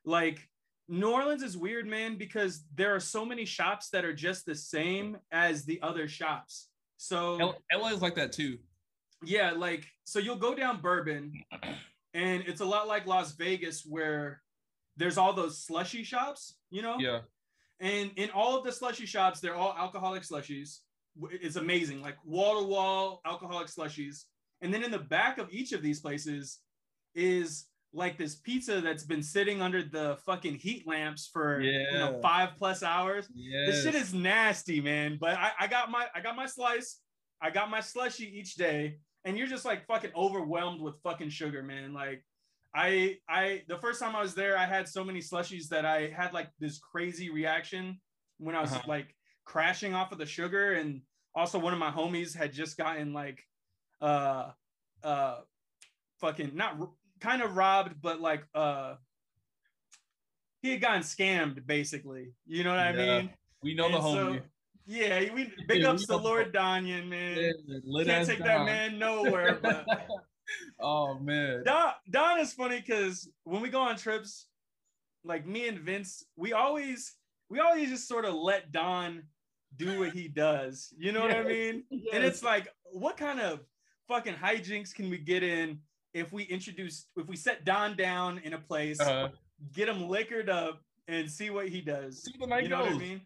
like 0.04 0.50
New 0.90 1.12
Orleans 1.12 1.44
is 1.44 1.56
weird, 1.56 1.86
man, 1.86 2.18
because 2.18 2.66
there 2.74 2.94
are 2.96 3.00
so 3.00 3.24
many 3.24 3.46
shops 3.46 3.90
that 3.92 4.04
are 4.04 4.14
just 4.14 4.46
the 4.48 4.56
same 4.56 5.18
as 5.32 5.64
the 5.64 5.80
other 5.84 6.08
shops. 6.08 6.70
So 6.98 7.38
L- 7.40 7.62
LA 7.72 7.90
is 7.90 8.02
like 8.02 8.16
that 8.16 8.32
too. 8.34 8.58
yeah, 9.24 9.52
like 9.52 9.86
so 10.06 10.18
you'll 10.18 10.38
go 10.48 10.56
down 10.56 10.82
Bourbon, 10.82 11.32
and 12.14 12.44
it's 12.48 12.62
a 12.62 12.66
lot 12.66 12.88
like 12.88 13.06
Las 13.06 13.34
Vegas 13.34 13.84
where 13.88 14.42
there's 14.98 15.18
all 15.18 15.34
those 15.34 15.64
slushy 15.64 16.04
shops, 16.04 16.56
you 16.70 16.82
know. 16.82 16.98
Yeah. 17.00 17.22
And 17.80 18.12
in 18.16 18.30
all 18.32 18.58
of 18.58 18.64
the 18.64 18.72
slushy 18.72 19.06
shops, 19.06 19.40
they're 19.40 19.56
all 19.56 19.76
alcoholic 19.78 20.24
slushies. 20.24 20.80
It's 21.32 21.58
amazing, 21.58 22.02
like 22.02 22.18
wall 22.24 22.62
to 22.62 22.68
wall 22.68 23.22
alcoholic 23.26 23.68
slushies. 23.68 24.24
And 24.62 24.74
then 24.74 24.84
in 24.84 24.92
the 24.92 25.00
back 25.00 25.38
of 25.38 25.50
each 25.52 25.74
of 25.74 25.82
these 25.82 26.00
places 26.00 26.60
is 27.16 27.66
like 27.94 28.18
this 28.18 28.36
pizza 28.36 28.82
that's 28.82 29.04
been 29.04 29.22
sitting 29.22 29.62
under 29.62 29.84
the 29.84 30.18
fucking 30.26 30.56
heat 30.56 30.88
lamps 30.88 31.30
for 31.32 31.62
you 31.62 31.92
know 31.94 32.20
five 32.22 32.50
plus 32.58 32.84
hours. 32.84 33.28
Yeah. 33.34 33.66
This 33.68 33.84
shit 33.84 33.96
is 33.96 34.14
nasty, 34.14 34.82
man. 34.82 35.18
But 35.20 35.38
I, 35.38 35.52
I 35.62 35.68
got 35.68 35.92
my 35.92 36.08
I 36.16 36.22
got 36.22 36.36
my 36.36 36.46
slice. 36.46 37.00
I 37.42 37.50
got 37.50 37.70
my 37.70 37.82
slushy 37.82 38.26
each 38.26 38.56
day, 38.56 39.00
and 39.26 39.38
you're 39.38 39.48
just 39.48 39.66
like 39.66 39.86
fucking 39.88 40.12
overwhelmed 40.16 40.82
with 40.82 40.96
fucking 41.04 41.30
sugar, 41.30 41.64
man. 41.64 41.94
Like 41.94 42.24
I 42.76 43.18
I 43.30 43.64
the 43.68 43.78
first 43.78 44.00
time 44.00 44.16
I 44.16 44.22
was 44.22 44.36
there, 44.36 44.58
I 44.58 44.66
had 44.66 44.88
so 44.88 45.04
many 45.04 45.20
slushies 45.20 45.68
that 45.70 45.86
I 45.86 46.08
had 46.08 46.34
like 46.34 46.50
this 46.60 46.80
crazy 46.80 47.30
reaction 47.30 48.00
when 48.40 48.56
I 48.56 48.62
was 48.62 48.72
Uh-huh. 48.74 48.84
like 48.88 49.16
crashing 49.46 49.94
off 49.94 50.12
of 50.12 50.18
the 50.18 50.26
sugar, 50.26 50.74
and 50.74 51.02
also 51.36 51.60
one 51.60 51.74
of 51.74 51.80
my 51.80 51.92
homies 51.92 52.36
had 52.36 52.52
just 52.54 52.78
gotten 52.78 53.14
like 53.14 53.40
uh 54.02 54.52
uh 55.04 55.40
fucking 56.20 56.52
not 56.56 56.78
kind 57.20 57.42
of 57.42 57.56
robbed, 57.56 58.02
but 58.02 58.20
like 58.22 58.44
uh 58.54 58.96
he 60.62 60.72
had 60.72 60.82
gotten 60.82 61.02
scammed 61.02 61.66
basically. 61.66 62.34
You 62.46 62.64
know 62.64 62.72
what 62.72 62.80
I 62.80 62.92
mean? 62.94 63.30
we 63.62 63.76
know 63.76 63.90
the 63.90 63.96
And 63.96 64.04
so- 64.04 64.34
homie. 64.34 64.42
Yeah, 64.86 65.34
we 65.34 65.52
big 65.68 65.82
Yeah, 65.82 65.90
ups 65.90 66.08
to 66.08 66.18
Lord 66.18 66.54
Donyon, 66.54 67.08
man. 67.08 67.38
Yeah, 67.68 68.04
Can't 68.04 68.28
take 68.28 68.40
that 68.40 68.66
man 68.66 69.00
nowhere. 69.00 69.60
But 69.62 69.86
oh 70.80 71.20
man. 71.20 71.64
Don, 71.66 71.94
Don 72.10 72.40
is 72.40 72.54
funny 72.54 72.80
because 72.80 73.30
when 73.44 73.62
we 73.62 73.70
go 73.70 73.82
on 73.82 73.96
trips, 73.98 74.48
like 75.24 75.46
me 75.46 75.68
and 75.68 75.80
Vince, 75.80 76.26
we 76.36 76.54
always 76.54 77.14
we 77.50 77.60
always 77.60 77.90
just 77.90 78.08
sort 78.08 78.26
of 78.26 78.34
let 78.34 78.72
Don 78.72 79.24
do 79.78 80.00
what 80.00 80.10
he 80.10 80.28
does. 80.28 80.94
You 80.98 81.12
know 81.12 81.22
what 81.22 81.32
I 81.32 81.42
Yes. 81.42 81.48
mean? 81.48 81.84
And 82.14 82.24
it's 82.24 82.44
like, 82.44 82.68
what 82.84 83.18
kind 83.18 83.40
of 83.40 83.62
fucking 84.08 84.36
hijinks 84.36 84.94
can 84.94 85.10
we 85.10 85.18
get 85.18 85.44
in 85.44 85.80
if 86.14 86.32
we 86.32 86.44
introduce 86.44 87.08
if 87.16 87.28
we 87.28 87.36
set 87.36 87.64
Don 87.66 87.96
down 87.96 88.40
in 88.40 88.54
a 88.54 88.60
place, 88.60 89.00
uh, 89.02 89.30
get 89.74 89.88
him 89.88 90.08
liquored 90.10 90.50
up, 90.50 90.82
and 91.08 91.30
see 91.30 91.50
what 91.50 91.70
he 91.70 91.82
does? 91.82 92.24
see 92.24 92.34
the 92.40 92.48
night 92.48 92.64
you 92.64 92.70
know 92.70 92.80
goes. 92.84 92.94
what 92.94 92.96
I 92.96 93.00
mean? 93.00 93.22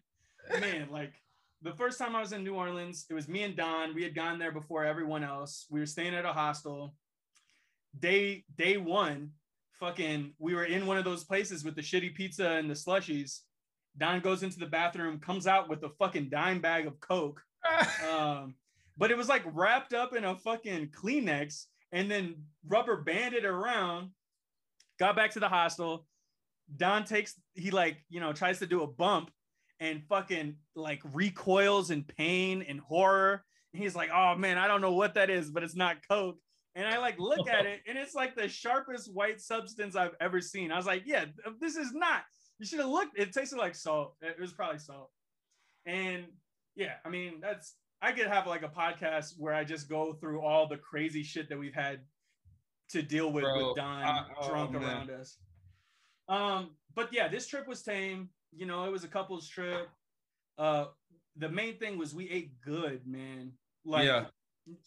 Man, 0.59 0.89
like 0.91 1.13
the 1.61 1.73
first 1.73 1.97
time 1.97 2.15
I 2.15 2.21
was 2.21 2.33
in 2.33 2.43
New 2.43 2.55
Orleans, 2.55 3.05
it 3.09 3.13
was 3.13 3.27
me 3.27 3.43
and 3.43 3.55
Don. 3.55 3.95
We 3.95 4.03
had 4.03 4.15
gone 4.15 4.37
there 4.37 4.51
before 4.51 4.85
everyone 4.85 5.23
else. 5.23 5.65
We 5.69 5.79
were 5.79 5.85
staying 5.85 6.13
at 6.13 6.25
a 6.25 6.33
hostel. 6.33 6.93
Day 7.97 8.43
day 8.55 8.77
one, 8.77 9.31
fucking, 9.79 10.33
we 10.37 10.53
were 10.53 10.65
in 10.65 10.85
one 10.85 10.97
of 10.97 11.05
those 11.05 11.23
places 11.23 11.63
with 11.63 11.75
the 11.75 11.81
shitty 11.81 12.13
pizza 12.13 12.51
and 12.51 12.69
the 12.69 12.75
slushies. 12.75 13.39
Don 13.97 14.19
goes 14.19 14.43
into 14.43 14.59
the 14.59 14.67
bathroom, 14.67 15.19
comes 15.19 15.47
out 15.47 15.67
with 15.67 15.81
a 15.83 15.89
fucking 15.89 16.29
dime 16.29 16.61
bag 16.61 16.87
of 16.87 16.99
Coke. 16.99 17.41
Um, 18.07 18.55
but 18.97 19.11
it 19.11 19.17
was 19.17 19.27
like 19.27 19.43
wrapped 19.53 19.93
up 19.93 20.15
in 20.15 20.23
a 20.23 20.35
fucking 20.37 20.87
Kleenex 20.89 21.65
and 21.91 22.09
then 22.09 22.35
rubber 22.65 22.97
banded 22.97 23.45
around. 23.45 24.11
Got 24.99 25.15
back 25.15 25.31
to 25.31 25.39
the 25.39 25.49
hostel. 25.49 26.07
Don 26.75 27.03
takes, 27.03 27.35
he 27.53 27.71
like, 27.71 27.97
you 28.09 28.19
know, 28.19 28.31
tries 28.31 28.59
to 28.59 28.65
do 28.65 28.83
a 28.83 28.87
bump 28.87 29.31
and 29.79 30.03
fucking 30.09 30.55
like 30.75 31.01
recoils 31.13 31.91
in 31.91 32.03
pain 32.03 32.63
and 32.67 32.79
horror. 32.79 33.43
And 33.73 33.81
he's 33.81 33.95
like, 33.95 34.09
oh 34.13 34.35
man, 34.35 34.57
I 34.57 34.67
don't 34.67 34.81
know 34.81 34.93
what 34.93 35.15
that 35.15 35.29
is, 35.29 35.49
but 35.49 35.63
it's 35.63 35.75
not 35.75 35.97
Coke. 36.07 36.37
And 36.75 36.85
I 36.87 36.99
like 36.99 37.17
look 37.19 37.49
at 37.49 37.65
it 37.65 37.81
and 37.87 37.97
it's 37.97 38.13
like 38.13 38.35
the 38.35 38.47
sharpest 38.47 39.11
white 39.13 39.41
substance 39.41 39.95
I've 39.95 40.15
ever 40.19 40.39
seen. 40.41 40.71
I 40.71 40.77
was 40.77 40.85
like, 40.85 41.03
yeah, 41.05 41.25
this 41.59 41.75
is 41.75 41.91
not. 41.93 42.21
You 42.59 42.65
should 42.65 42.79
have 42.79 42.89
looked. 42.89 43.17
It 43.19 43.33
tasted 43.33 43.57
like 43.57 43.75
salt. 43.75 44.15
It 44.21 44.39
was 44.39 44.53
probably 44.53 44.79
salt. 44.79 45.11
And 45.85 46.25
yeah, 46.75 46.93
I 47.05 47.09
mean, 47.09 47.35
that's 47.41 47.75
I 48.01 48.11
could 48.11 48.27
have 48.27 48.45
like 48.45 48.63
a 48.63 48.69
podcast 48.69 49.33
where 49.39 49.53
I 49.53 49.63
just 49.63 49.89
go 49.89 50.13
through 50.13 50.41
all 50.41 50.67
the 50.67 50.77
crazy 50.77 51.23
shit 51.23 51.49
that 51.49 51.57
we've 51.57 51.73
had 51.73 52.01
to 52.89 53.01
deal 53.01 53.31
with 53.31 53.43
Bro, 53.43 53.69
with 53.69 53.77
Don 53.77 54.03
I- 54.03 54.25
oh, 54.39 54.47
drunk 54.47 54.71
man. 54.71 54.83
around 54.83 55.09
us. 55.09 55.37
Um, 56.29 56.71
but 56.95 57.11
yeah, 57.11 57.27
this 57.27 57.47
trip 57.47 57.67
was 57.67 57.81
tame. 57.81 58.29
You 58.57 58.65
know, 58.65 58.85
it 58.85 58.91
was 58.91 59.03
a 59.03 59.07
couple's 59.07 59.47
trip. 59.47 59.89
Uh, 60.57 60.85
the 61.37 61.49
main 61.49 61.77
thing 61.77 61.97
was 61.97 62.13
we 62.13 62.29
ate 62.29 62.59
good, 62.61 63.05
man. 63.05 63.51
Like, 63.85 64.05
Yeah, 64.05 64.25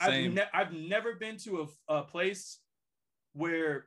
I've, 0.00 0.32
ne- 0.32 0.50
I've 0.52 0.72
never 0.72 1.14
been 1.14 1.36
to 1.38 1.68
a, 1.88 1.94
a 2.00 2.02
place 2.02 2.58
where 3.32 3.86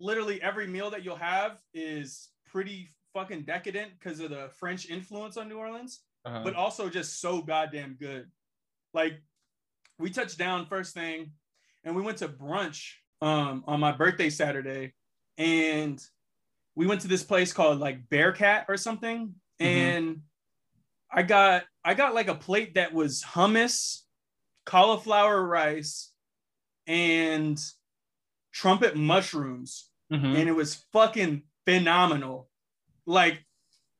literally 0.00 0.42
every 0.42 0.66
meal 0.66 0.90
that 0.90 1.04
you'll 1.04 1.16
have 1.16 1.58
is 1.74 2.30
pretty 2.46 2.94
fucking 3.12 3.42
decadent 3.42 3.92
because 3.98 4.20
of 4.20 4.30
the 4.30 4.48
French 4.58 4.88
influence 4.88 5.36
on 5.36 5.48
New 5.48 5.58
Orleans 5.58 6.00
uh-huh. 6.24 6.42
but 6.44 6.54
also 6.54 6.88
just 6.88 7.20
so 7.20 7.42
goddamn 7.42 7.96
good. 7.98 8.30
Like 8.94 9.20
we 9.98 10.10
touched 10.10 10.38
down 10.38 10.66
first 10.66 10.94
thing 10.94 11.32
and 11.84 11.96
we 11.96 12.02
went 12.02 12.18
to 12.18 12.28
brunch 12.28 12.92
um 13.20 13.64
on 13.66 13.80
my 13.80 13.92
birthday 13.92 14.30
Saturday 14.30 14.94
and 15.38 16.00
we 16.74 16.86
went 16.86 17.00
to 17.02 17.08
this 17.08 17.22
place 17.22 17.52
called 17.52 17.78
like 17.78 18.08
Bearcat 18.08 18.66
or 18.68 18.76
something 18.76 19.34
Mhm. 19.60 19.66
and 19.66 20.22
I 21.10 21.22
got 21.22 21.64
I 21.84 21.94
got 21.94 22.14
like 22.14 22.28
a 22.28 22.34
plate 22.34 22.74
that 22.74 22.92
was 22.94 23.22
hummus, 23.22 24.02
cauliflower 24.64 25.42
rice 25.44 26.12
and 26.86 27.58
trumpet 28.52 28.96
mushrooms 28.96 29.90
Mhm. 30.12 30.36
and 30.38 30.48
it 30.48 30.52
was 30.52 30.84
fucking 30.92 31.42
phenomenal. 31.66 32.48
Like, 33.06 33.44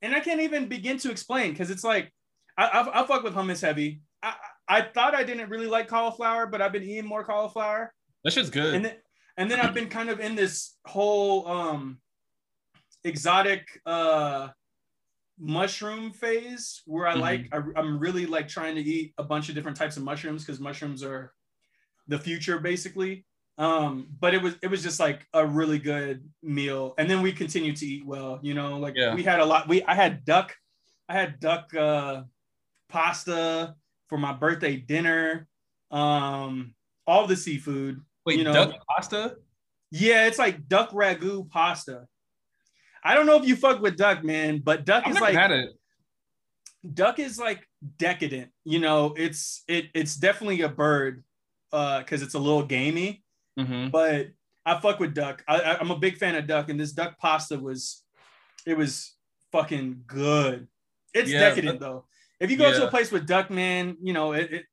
and 0.02 0.14
I 0.14 0.20
can't 0.20 0.40
even 0.40 0.68
begin 0.68 0.98
to 0.98 1.10
explain 1.10 1.52
because 1.52 1.70
it's 1.70 1.84
like 1.84 2.12
I, 2.56 2.66
I 2.66 3.02
I 3.02 3.06
fuck 3.06 3.22
with 3.22 3.34
hummus 3.34 3.62
heavy. 3.62 4.02
I 4.22 4.34
I 4.68 4.78
I 4.78 4.82
thought 4.82 5.14
I 5.14 5.24
didn't 5.24 5.50
really 5.50 5.66
like 5.66 5.88
cauliflower, 5.88 6.46
but 6.46 6.62
I've 6.62 6.72
been 6.72 6.82
eating 6.82 7.06
more 7.06 7.24
cauliflower, 7.24 7.92
that 8.24 8.32
shit's 8.32 8.50
good. 8.50 8.74
and 8.74 8.84
then 8.84 8.96
and 9.36 9.50
then 9.50 9.60
I've 9.60 9.74
been 9.74 9.88
kind 9.88 10.08
of 10.10 10.20
in 10.20 10.34
this 10.34 10.76
whole 10.86 11.46
um 11.48 12.00
exotic 13.04 13.66
uh 13.86 14.48
mushroom 15.38 16.12
phase 16.12 16.82
where 16.86 17.06
I 17.06 17.14
Mhm. 17.14 17.20
like 17.20 17.48
I, 17.52 17.58
I'm 17.76 17.98
really 17.98 18.26
like 18.26 18.48
trying 18.48 18.74
to 18.76 18.80
eat 18.82 19.14
a 19.18 19.24
bunch 19.24 19.48
of 19.48 19.54
different 19.54 19.76
types 19.76 19.96
of 19.96 20.02
mushrooms 20.04 20.44
because 20.44 20.60
mushrooms 20.60 21.02
are 21.02 21.32
the 22.06 22.18
future 22.18 22.58
basically. 22.58 23.24
Um, 23.58 24.08
but 24.20 24.34
it 24.34 24.42
was 24.42 24.54
it 24.62 24.68
was 24.68 24.82
just 24.82 24.98
like 25.00 25.26
a 25.34 25.46
really 25.46 25.78
good 25.78 26.28
meal, 26.42 26.94
and 26.98 27.08
then 27.10 27.20
we 27.22 27.32
continued 27.32 27.76
to 27.76 27.86
eat 27.86 28.06
well. 28.06 28.38
You 28.42 28.54
know, 28.54 28.78
like 28.78 28.94
Yeah. 28.96 29.14
we 29.14 29.22
had 29.22 29.40
a 29.40 29.44
lot. 29.44 29.68
We 29.68 29.82
I 29.84 29.94
had 29.94 30.24
duck, 30.24 30.56
I 31.08 31.12
had 31.14 31.38
duck 31.40 31.74
uh, 31.74 32.22
pasta 32.88 33.74
for 34.08 34.18
my 34.18 34.32
birthday 34.32 34.76
dinner. 34.76 35.48
Um, 35.90 36.74
all 37.06 37.26
the 37.26 37.36
seafood. 37.36 38.00
Wait, 38.24 38.38
you 38.38 38.44
know, 38.44 38.52
duck 38.54 38.74
pasta? 38.88 39.36
yeah, 39.90 40.26
it's 40.26 40.38
like 40.38 40.66
duck 40.68 40.90
ragu 40.92 41.48
pasta. 41.50 42.06
I 43.02 43.14
don't 43.14 43.26
know 43.26 43.36
if 43.36 43.46
you 43.46 43.56
fuck 43.56 43.80
with 43.80 43.96
duck, 43.96 44.22
man, 44.24 44.58
but 44.58 44.84
duck 44.84 45.04
I've 45.06 45.14
is 45.16 45.20
like 45.20 45.34
had 45.34 45.50
it. 45.50 45.70
duck 46.94 47.18
is 47.18 47.38
like 47.38 47.66
decadent. 47.98 48.50
You 48.64 48.78
know, 48.80 49.14
it's 49.16 49.62
it 49.68 49.86
it's 49.94 50.16
definitely 50.16 50.62
a 50.62 50.68
bird 50.68 51.24
uh 51.72 51.98
because 52.00 52.22
it's 52.22 52.34
a 52.34 52.38
little 52.38 52.64
gamey, 52.64 53.22
Mhm. 53.58 53.90
but 53.90 54.28
I 54.64 54.78
fuck 54.80 55.00
with 55.00 55.14
duck. 55.14 55.42
I, 55.48 55.76
I'm 55.80 55.90
a 55.90 55.98
big 55.98 56.18
fan 56.18 56.36
of 56.36 56.46
duck, 56.46 56.68
and 56.68 56.78
this 56.78 56.92
duck 56.92 57.18
pasta 57.18 57.58
was 57.58 58.04
it 58.66 58.76
was 58.76 59.14
fucking 59.50 60.04
good. 60.06 60.68
It's 61.14 61.30
Yeah, 61.30 61.40
decadent 61.40 61.80
though. 61.80 62.06
If 62.38 62.50
you 62.50 62.56
go 62.56 62.72
to 62.72 62.86
a 62.86 62.90
place 62.90 63.10
with 63.12 63.26
duck, 63.26 63.50
man, 63.50 63.96
you 64.02 64.12
know 64.12 64.32
it 64.32 64.52
it, 64.52 64.64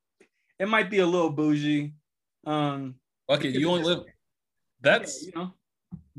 it 0.60 0.68
might 0.68 0.90
be 0.90 1.00
a 1.00 1.06
little 1.06 1.30
bougie. 1.32 1.94
Um, 2.46 2.96
Fuck 3.28 3.46
it, 3.46 3.56
you 3.56 3.70
only 3.70 3.84
live. 3.84 4.04
That's 4.82 5.24
you 5.24 5.32
know, 5.36 5.54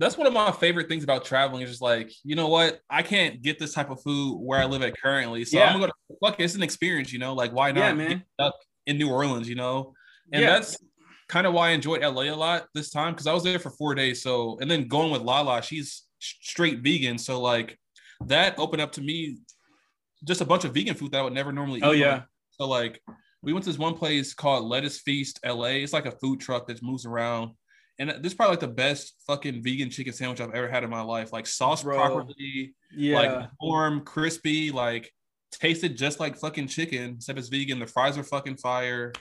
that's 0.01 0.17
one 0.17 0.27
of 0.27 0.33
my 0.33 0.51
favorite 0.51 0.89
things 0.89 1.05
about 1.05 1.27
traveling. 1.27 1.63
Is 1.63 1.69
just 1.71 1.83
like, 1.83 2.11
you 2.25 2.35
know 2.35 2.49
what? 2.49 2.81
I 2.89 3.03
can't 3.03 3.43
get 3.43 3.59
this 3.59 3.75
type 3.75 3.91
of 3.91 4.03
food 4.03 4.39
where 4.41 4.59
I 4.59 4.65
live 4.65 4.83
at 4.83 4.99
currently. 4.99 5.45
So 5.45 5.59
Yeah. 5.59 5.67
I'm 5.67 5.79
gonna 5.79 5.93
go 6.09 6.17
fuck 6.27 6.41
it, 6.41 6.45
it's 6.45 6.55
an 6.55 6.63
experience, 6.63 7.13
you 7.13 7.19
know? 7.19 7.35
Like 7.35 7.53
why 7.53 7.71
not 7.71 7.81
yeah, 7.81 7.89
get 8.09 8.23
man. 8.39 8.53
in 8.87 8.97
New 8.97 9.11
Orleans, 9.11 9.47
you 9.49 9.57
know? 9.57 9.93
And 10.33 10.43
Yeah. 10.43 10.55
that's 10.55 10.77
kind 11.29 11.47
of 11.47 11.53
why 11.53 11.69
I 11.69 11.73
enjoyed 11.73 12.03
LA 12.03 12.23
a 12.23 12.35
lot 12.35 12.67
this 12.75 12.91
time 12.91 13.13
because 13.13 13.27
I 13.27 13.35
was 13.35 13.45
there 13.45 13.59
for 13.59 13.71
four 13.71 13.95
days. 13.95 14.23
So 14.23 14.59
and 14.61 14.71
then 14.71 14.89
going 14.89 15.13
with 15.13 15.21
Lala, 15.23 15.61
she's 15.63 16.05
straight 16.19 16.81
vegan. 16.81 17.19
So 17.19 17.41
like 17.41 17.79
that 18.27 18.59
opened 18.59 18.81
up 18.81 18.93
to 18.93 19.03
me 19.03 19.37
just 20.25 20.41
a 20.41 20.45
bunch 20.47 20.65
of 20.65 20.73
vegan 20.73 20.95
food 20.95 21.13
that 21.13 21.19
I 21.19 21.23
would 21.23 21.35
never 21.35 21.53
normally 21.53 21.83
Oh 21.83 21.93
eat. 21.93 21.99
yeah, 21.99 22.23
So 22.53 22.67
like 22.67 23.03
we 23.43 23.53
went 23.53 23.65
to 23.65 23.71
this 23.71 23.79
one 23.79 23.95
place 23.95 24.33
called 24.35 24.65
Lettuce 24.65 25.01
Feast 25.01 25.41
LA. 25.45 25.83
It's 25.83 25.93
like 25.93 26.07
a 26.07 26.11
food 26.11 26.41
truck 26.41 26.67
that 26.69 26.83
moves 26.83 27.05
around. 27.07 27.53
And 28.01 28.09
this 28.09 28.33
is 28.33 28.35
probably 28.35 28.53
like 28.55 28.61
the 28.61 28.69
best 28.69 29.15
fucking 29.27 29.63
vegan 29.63 29.91
chicken 29.91 30.15
sandwich 30.15 30.41
I've 30.41 30.55
ever 30.55 30.69
had 30.69 30.85
in 30.85 30.91
my 30.91 31.03
life. 31.03 31.35
Like 31.35 31.47
sauce 31.47 31.83
Bro. 31.83 31.97
properly, 31.97 32.75
yeah. 32.97 33.15
like 33.15 33.51
warm, 33.61 34.01
crispy, 34.07 34.71
like 34.71 35.13
tasted 35.53 35.99
just 35.99 36.19
like 36.19 36.39
fucking 36.39 36.69
chicken, 36.69 37.17
except 37.17 37.39
it's 37.39 37.49
vegan. 37.49 37.79
The 37.79 37.87
fries 37.87 38.17
are 38.17 38.25
fucking 38.25 38.57
fire. 38.57 39.13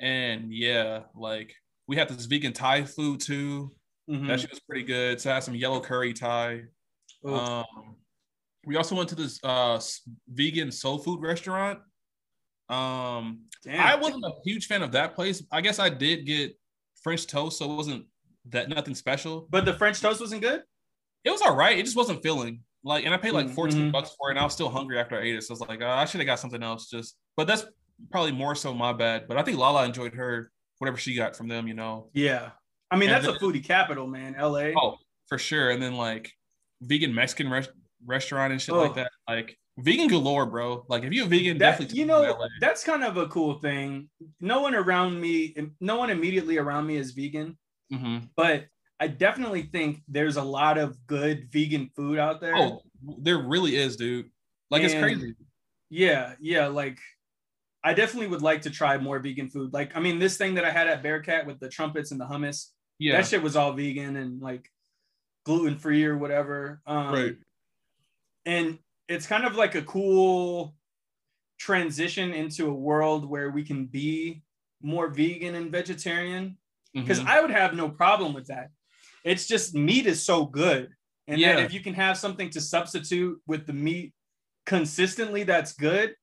And 0.00 0.54
yeah, 0.54 1.00
like 1.16 1.56
we 1.88 1.96
had 1.96 2.08
this 2.08 2.26
vegan 2.26 2.52
Thai 2.52 2.84
food 2.84 3.18
too. 3.20 3.74
Mhm. 4.08 4.28
That 4.28 4.38
shit 4.38 4.50
was 4.50 4.60
pretty 4.60 4.84
good. 4.84 5.20
So 5.20 5.32
I 5.32 5.34
had 5.34 5.42
some 5.42 5.56
yellow 5.56 5.80
curry 5.80 6.12
Thai. 6.12 6.62
Um, 7.26 7.64
we 8.64 8.76
also 8.76 8.94
went 8.94 9.08
to 9.08 9.16
this 9.16 9.40
uh 9.42 9.80
vegan 10.28 10.70
soul 10.70 10.98
food 10.98 11.20
restaurant. 11.20 11.80
Um, 12.68 13.40
damn. 13.64 13.80
I 13.80 13.96
wasn't 13.96 14.24
a 14.24 14.32
huge 14.44 14.66
fan 14.66 14.82
of 14.82 14.92
that 14.92 15.16
place. 15.16 15.42
I 15.50 15.60
guess 15.60 15.80
I 15.80 15.88
did 15.88 16.26
get 16.26 16.56
French 17.04 17.26
toast, 17.28 17.58
so 17.58 17.70
it 17.70 17.76
wasn't 17.76 18.06
that 18.50 18.68
nothing 18.68 18.94
special. 18.94 19.46
but 19.50 19.64
the 19.64 19.72
French 19.74 20.00
toast 20.00 20.20
wasn't 20.20 20.42
good. 20.42 20.62
It 21.24 21.30
was 21.30 21.40
all 21.42 21.54
right. 21.56 21.78
It 21.78 21.84
just 21.84 21.96
wasn't 21.96 22.22
filling. 22.22 22.60
Like, 22.82 23.04
and 23.06 23.14
I 23.14 23.16
paid 23.16 23.32
like 23.32 23.48
14 23.48 23.78
Mhm. 23.88 23.92
bucks 23.92 24.14
for 24.18 24.28
it, 24.28 24.32
and 24.32 24.40
I 24.40 24.44
was 24.44 24.52
still 24.52 24.68
hungry 24.68 24.98
after 24.98 25.16
I 25.16 25.22
ate 25.22 25.36
it. 25.36 25.42
So 25.42 25.52
I 25.52 25.54
was 25.54 25.60
like, 25.60 25.80
uh, 25.80 25.86
I 25.88 26.04
should 26.04 26.20
have 26.20 26.26
got 26.26 26.38
something 26.40 26.62
else. 26.62 26.90
Just, 26.90 27.16
but 27.36 27.46
that's 27.46 27.64
probably 28.10 28.32
more 28.32 28.54
so 28.54 28.74
my 28.74 28.92
bad. 28.92 29.26
But 29.28 29.38
I 29.38 29.42
think 29.42 29.56
Lala 29.56 29.84
enjoyed 29.86 30.14
her 30.14 30.50
whatever 30.78 30.98
she 30.98 31.14
got 31.14 31.34
from 31.36 31.48
them. 31.48 31.66
You 31.68 31.74
know, 31.74 32.10
Yeah, 32.12 32.50
I 32.90 32.96
mean 32.96 33.08
And 33.08 33.24
that's 33.24 33.36
a 33.36 33.38
foodie 33.40 33.64
capital, 33.64 34.06
man. 34.06 34.34
L.A. 34.34 34.74
oh 34.76 34.98
for 35.28 35.38
sure. 35.38 35.70
And 35.70 35.80
then 35.82 35.94
like 35.96 36.30
vegan 36.82 37.14
Mexican 37.14 37.48
res- 37.50 37.68
restaurant 38.04 38.52
and 38.52 38.60
shit 38.60 38.74
Oh. 38.74 38.82
like 38.82 38.96
that. 38.96 39.10
Like 39.26 39.56
vegan 39.78 40.08
galore, 40.08 40.46
bro. 40.46 40.84
Like 40.88 41.02
if 41.04 41.12
you're 41.12 41.26
a 41.26 41.28
vegan, 41.28 41.58
that, 41.58 41.72
definitely 41.72 41.98
you 41.98 42.06
take 42.06 42.14
it 42.14 42.22
to 42.32 42.38
know 42.38 42.48
that's 42.60 42.84
kind 42.84 43.02
of 43.04 43.16
a 43.16 43.26
cool 43.28 43.58
thing. 43.60 44.08
No 44.40 44.60
one 44.60 44.74
around 44.74 45.20
me, 45.20 45.54
no 45.80 45.96
one 45.96 46.10
immediately 46.10 46.58
around 46.58 46.86
me 46.86 46.96
is 46.96 47.12
vegan, 47.12 47.58
Mhm. 47.92 48.28
but 48.36 48.66
I 49.00 49.08
definitely 49.08 49.62
think 49.62 50.02
there's 50.08 50.36
a 50.36 50.42
lot 50.42 50.78
of 50.78 50.96
good 51.06 51.50
vegan 51.52 51.90
food 51.96 52.18
out 52.18 52.40
there. 52.40 52.54
Oh, 52.56 52.82
there 53.18 53.38
really 53.38 53.76
is, 53.76 53.96
dude. 53.96 54.30
Like 54.70 54.82
it's 54.82 54.94
crazy. 54.94 55.34
Yeah, 55.90 56.34
yeah, 56.40 56.68
like 56.68 56.98
I 57.82 57.92
definitely 57.92 58.28
would 58.28 58.40
like 58.42 58.62
to 58.62 58.70
try 58.70 58.96
more 58.96 59.18
vegan 59.18 59.50
food. 59.50 59.74
Like, 59.74 59.94
I 59.94 60.00
mean, 60.00 60.18
this 60.18 60.38
thing 60.38 60.54
that 60.54 60.64
I 60.64 60.70
had 60.70 60.88
at 60.88 61.02
Bearcat 61.02 61.44
with 61.46 61.60
the 61.60 61.68
trumpets 61.68 62.12
and 62.12 62.20
the 62.20 62.24
hummus, 62.24 62.70
Yeah. 62.98 63.16
that 63.18 63.26
shit 63.26 63.42
was 63.42 63.56
all 63.56 63.72
vegan 63.74 64.16
and 64.16 64.40
like 64.40 64.70
gluten 65.44 65.78
free 65.78 66.04
or 66.04 66.16
whatever. 66.16 66.80
Um, 66.86 67.12
Right. 67.12 67.36
And 68.46 68.78
it's 69.08 69.26
kind 69.26 69.44
of 69.44 69.54
like 69.54 69.74
a 69.74 69.82
cool 69.82 70.74
transition 71.58 72.32
into 72.32 72.68
a 72.68 72.74
world 72.74 73.28
where 73.28 73.50
we 73.50 73.62
can 73.64 73.86
be 73.86 74.42
more 74.82 75.08
vegan 75.08 75.54
and 75.54 75.70
vegetarian 75.70 76.58
because 76.92 77.20
Mhm. 77.20 77.26
I 77.26 77.40
would 77.40 77.50
have 77.50 77.74
no 77.74 77.88
problem 77.88 78.34
with 78.34 78.46
that. 78.48 78.70
It's 79.24 79.46
just 79.46 79.74
meat 79.74 80.06
is 80.06 80.22
so 80.22 80.44
good. 80.44 80.90
And 81.26 81.40
Yeah. 81.40 81.58
if 81.60 81.72
you 81.72 81.80
can 81.80 81.94
have 81.94 82.18
something 82.18 82.50
to 82.50 82.60
substitute 82.60 83.40
with 83.46 83.66
the 83.66 83.72
meat 83.72 84.12
consistently, 84.66 85.42
that's 85.44 85.72
good. 85.72 86.14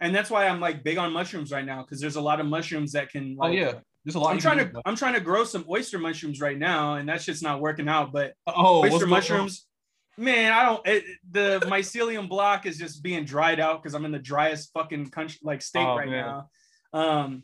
And 0.00 0.14
that's 0.14 0.30
why 0.30 0.46
I'm 0.48 0.60
like 0.60 0.82
big 0.84 0.98
on 0.98 1.12
mushrooms 1.12 1.50
right 1.52 1.64
now 1.64 1.82
because 1.82 2.00
there's 2.00 2.16
a 2.16 2.20
lot 2.20 2.40
of 2.40 2.46
mushrooms 2.46 2.92
that 2.92 3.10
can 3.10 3.36
oh 3.40 3.48
yeah. 3.48 3.80
There's 4.04 4.16
a 4.16 4.18
lot. 4.20 4.32
I'm 4.32 4.38
trying 4.38 4.58
to. 4.58 4.82
I'm 4.84 4.96
trying 4.96 5.14
to 5.14 5.20
grow 5.20 5.44
some 5.44 5.64
oyster 5.66 5.98
mushrooms 5.98 6.38
right 6.38 6.58
now, 6.58 6.96
and 6.96 7.08
that's 7.08 7.24
just 7.24 7.42
not 7.42 7.62
working 7.62 7.88
out. 7.88 8.12
But 8.12 8.34
Oh, 8.46 8.80
what's 8.80 8.92
oyster 8.96 9.06
mushrooms, 9.06 9.66
man, 10.16 10.52
I 10.52 10.62
don't. 10.64 10.86
It, 10.86 11.04
the 11.30 11.60
mycelium 11.66 12.28
block 12.28 12.66
is 12.66 12.78
just 12.78 13.02
being 13.02 13.24
dried 13.24 13.60
out 13.60 13.82
because 13.82 13.94
I'm 13.94 14.04
in 14.04 14.12
the 14.12 14.18
driest 14.18 14.70
fucking 14.72 15.10
country, 15.10 15.38
like 15.42 15.62
state 15.62 15.84
Oh, 15.86 15.96
right 15.96 16.08
man. 16.08 16.26
now. 16.26 16.48
Um, 16.92 17.42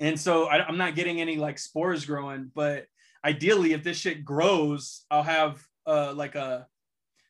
and 0.00 0.18
so 0.18 0.46
I, 0.46 0.64
I'm 0.66 0.78
not 0.78 0.94
getting 0.94 1.20
any 1.20 1.36
like 1.36 1.58
spores 1.58 2.04
growing. 2.04 2.50
But 2.54 2.86
ideally, 3.24 3.72
if 3.72 3.82
this 3.84 3.96
shit 3.98 4.24
grows, 4.24 5.04
I'll 5.10 5.22
have 5.22 5.62
uh 5.86 6.12
like 6.14 6.34
a 6.34 6.66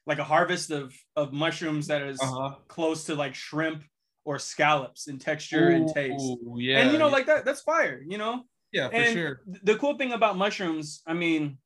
like 0.07 0.19
a 0.19 0.25
harvest 0.25 0.71
of 0.71 0.95
of 1.17 1.33
mushrooms 1.33 1.87
that 1.89 2.03
is 2.03 2.21
Uh-huh. 2.21 2.55
close 2.69 3.05
to 3.05 3.15
like 3.15 3.35
shrimp 3.35 3.85
or 4.25 4.39
scallops 4.39 5.09
in 5.09 5.19
texture 5.19 5.69
and 5.69 5.89
taste. 5.93 6.23
Ooh, 6.23 6.57
Yeah. 6.59 6.79
and 6.79 6.93
you 6.93 6.99
know, 6.99 7.07
yeah. 7.09 7.13
like 7.13 7.27
that, 7.27 7.45
that's 7.45 7.61
fire. 7.61 8.01
You 8.07 8.19
know, 8.19 8.43
yeah, 8.73 8.89
for 8.89 8.95
and 8.95 9.13
sure. 9.13 9.41
th- 9.47 9.59
the 9.65 9.77
cool 9.77 9.97
thing 9.99 10.13
about 10.13 10.37
mushrooms, 10.37 11.03
I 11.07 11.13
mean, 11.15 11.59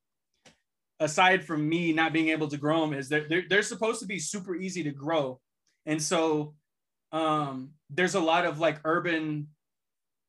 aside 1.01 1.45
from 1.45 1.69
me 1.69 1.93
not 1.93 2.13
being 2.13 2.29
able 2.29 2.49
to 2.49 2.57
grow 2.57 2.81
them, 2.81 2.95
is 2.95 3.09
that 3.11 3.29
they're, 3.29 3.45
they're 3.49 3.63
supposed 3.63 4.01
to 4.01 4.07
be 4.07 4.19
super 4.19 4.55
easy 4.57 4.83
to 4.85 4.91
grow. 4.91 5.41
And 5.85 6.03
so 6.03 6.55
um, 7.13 7.71
there's 7.91 8.15
a 8.15 8.21
lot 8.21 8.45
of 8.45 8.59
like 8.59 8.81
urban 8.85 9.49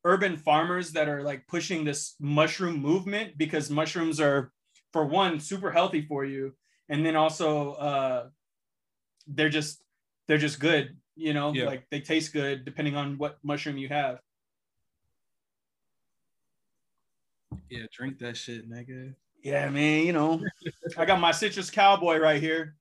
urban 0.05 0.37
farmers 0.37 0.93
that 0.93 1.09
are 1.09 1.21
like 1.23 1.45
pushing 1.47 1.83
this 1.83 2.15
mushroom 2.19 2.77
movement 2.79 3.37
because 3.37 3.69
mushrooms 3.69 4.21
are 4.21 4.53
for 4.93 5.05
one 5.05 5.37
super 5.39 5.69
healthy 5.69 6.01
for 6.01 6.23
you 6.23 6.53
and 6.87 7.05
then 7.05 7.15
also 7.17 7.73
uh 7.73 8.27
they're 9.27 9.49
just 9.49 9.83
they're 10.27 10.37
just 10.37 10.61
good 10.61 10.95
you 11.17 11.33
know 11.33 11.51
Yeah. 11.51 11.65
like 11.65 11.83
they 11.89 11.99
taste 11.99 12.31
good 12.31 12.63
depending 12.63 12.95
on 12.95 13.17
what 13.17 13.37
mushroom 13.43 13.77
you 13.77 13.89
have 13.89 14.19
Yeah, 17.69 17.85
drink 17.91 18.19
that 18.19 18.37
shit, 18.37 18.69
nigga. 18.69 19.13
Yeah, 19.47 19.69
man, 19.69 20.05
you 20.05 20.11
know, 20.11 20.41
I 20.97 21.05
got 21.05 21.21
my 21.21 21.31
citrus 21.31 21.69
cowboy 21.69 22.17
right 22.17 22.41
here. 22.41 22.75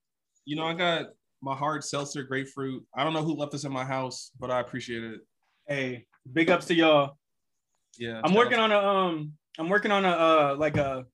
You 0.47 0.57
know, 0.57 0.65
I 0.65 0.75
got 0.75 1.11
my 1.41 1.55
hard 1.55 1.85
seltzer 1.85 2.25
grapefruit. 2.25 2.85
I 2.93 3.05
don't 3.05 3.13
know 3.13 3.23
who 3.23 3.37
left 3.37 3.53
this 3.53 3.63
in 3.63 3.71
my 3.71 3.85
house, 3.85 4.33
but 4.41 4.51
I 4.51 4.59
appreciate 4.59 5.05
it. 5.05 5.21
Hey, 5.69 6.07
big 6.33 6.51
ups 6.51 6.67
to 6.67 6.75
y'all. 6.75 7.19
Yeah. 7.99 8.21
I'm 8.25 8.35
working 8.35 8.59
on 8.59 8.73
a 8.73 8.79
um 8.81 9.35
I'm 9.61 9.69
working 9.69 9.93
on 9.93 10.05
a 10.05 10.09
uh 10.09 10.57
like 10.59 10.77
a 10.77 11.07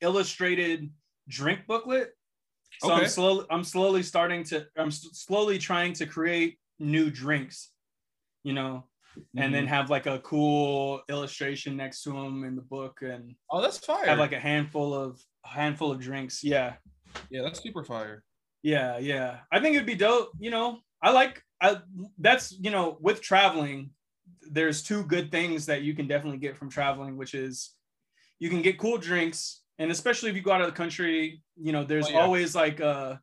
illustrated 0.00 0.88
drink 1.28 1.66
booklet. 1.66 2.10
So 2.78 2.92
Okay. 2.92 3.02
I'm 3.02 3.08
slowly 3.08 3.46
I'm 3.50 3.64
slowly 3.64 4.04
starting 4.04 4.44
to 4.44 4.68
I'm 4.76 4.86
s- 4.86 5.08
slowly 5.14 5.58
trying 5.58 5.94
to 5.94 6.06
create 6.06 6.60
new 6.78 7.10
drinks, 7.10 7.70
you 8.44 8.52
know, 8.52 8.84
and 9.36 9.52
then 9.54 9.64
Mhm. 9.66 9.68
have 9.68 9.90
like 9.90 10.06
a 10.06 10.18
cool 10.20 11.02
illustration 11.08 11.76
next 11.76 12.02
to 12.02 12.10
them 12.12 12.44
in 12.44 12.54
the 12.56 12.62
book 12.62 13.02
and 13.02 13.34
Oh, 13.50 13.60
that's 13.60 13.78
fire. 13.78 14.06
have 14.06 14.18
like 14.18 14.32
a 14.32 14.40
handful 14.40 14.94
of 14.94 15.20
a 15.44 15.48
handful 15.48 15.90
of 15.90 16.00
drinks. 16.00 16.42
Yeah. 16.44 16.76
yeah, 17.30 17.42
that's 17.42 17.62
super 17.62 17.84
fire. 17.84 18.24
Yeah, 18.62 18.98
yeah. 18.98 19.40
I 19.50 19.60
think 19.60 19.74
it'd 19.74 19.86
be 19.86 19.94
dope. 19.94 20.30
You 20.38 20.50
know, 20.50 20.80
I 21.02 21.10
like 21.12 21.42
I 21.60 21.80
that's 22.18 22.52
you 22.52 22.70
know, 22.70 22.98
with 23.00 23.20
traveling, 23.20 23.90
there's 24.42 24.82
two 24.82 25.02
good 25.04 25.30
things 25.30 25.66
that 25.66 25.82
you 25.82 25.94
can 25.94 26.06
definitely 26.06 26.38
get 26.38 26.56
from 26.56 26.70
traveling, 26.70 27.16
which 27.16 27.34
is 27.34 27.74
you 28.38 28.48
can 28.48 28.62
get 28.62 28.78
cool 28.78 28.96
drinks, 28.98 29.62
and 29.78 29.90
especially 29.90 30.30
if 30.30 30.36
you 30.36 30.42
go 30.42 30.52
out 30.52 30.60
of 30.60 30.66
the 30.66 30.72
country, 30.76 31.42
you 31.56 31.72
know, 31.72 31.84
there's 31.84 32.06
Oh, 32.06 32.10
yeah. 32.10 32.20
always 32.20 32.54
like 32.54 32.80
uh 32.80 33.16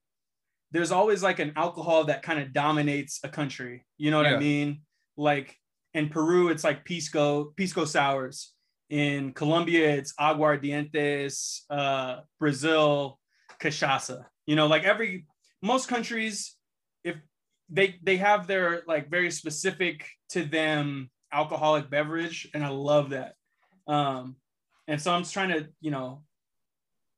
there's 0.72 0.92
always 0.92 1.24
like 1.24 1.40
an 1.40 1.54
alcohol 1.56 2.04
that 2.06 2.24
kind 2.24 2.40
of 2.40 2.52
dominates 2.52 3.20
a 3.24 3.30
country. 3.30 3.86
You 3.98 4.12
know 4.12 4.18
what 4.18 4.30
Yeah. 4.30 4.36
I 4.36 4.40
mean? 4.40 4.82
Like 5.16 5.56
in 5.98 6.10
Peru, 6.10 6.50
it's 6.50 6.64
like 6.64 6.86
pisco, 6.86 7.46
pisco 7.58 7.84
sours. 7.86 8.54
In 8.90 9.34
Colombia, 9.34 9.90
it's 9.96 10.14
aguardientes. 10.14 11.62
Uh, 11.70 12.22
Brazil, 12.40 13.20
cachaça. 13.60 14.26
You 14.46 14.56
know, 14.56 14.68
like 14.68 14.84
every 14.84 15.26
most 15.62 15.88
countries, 15.88 16.56
if 17.04 17.16
they 17.70 17.96
they 18.04 18.18
have 18.18 18.48
their 18.48 18.84
like 18.88 19.10
very 19.10 19.32
specific 19.32 20.08
to 20.30 20.46
them 20.46 21.10
alcoholic 21.34 21.90
beverage, 21.90 22.48
and 22.54 22.64
I 22.64 22.70
love 22.70 23.10
that. 23.10 23.34
Um, 23.88 24.36
and 24.88 25.02
so 25.02 25.12
I'm 25.12 25.24
just 25.24 25.34
trying 25.34 25.50
to, 25.50 25.68
you 25.82 25.92
know, 25.92 26.24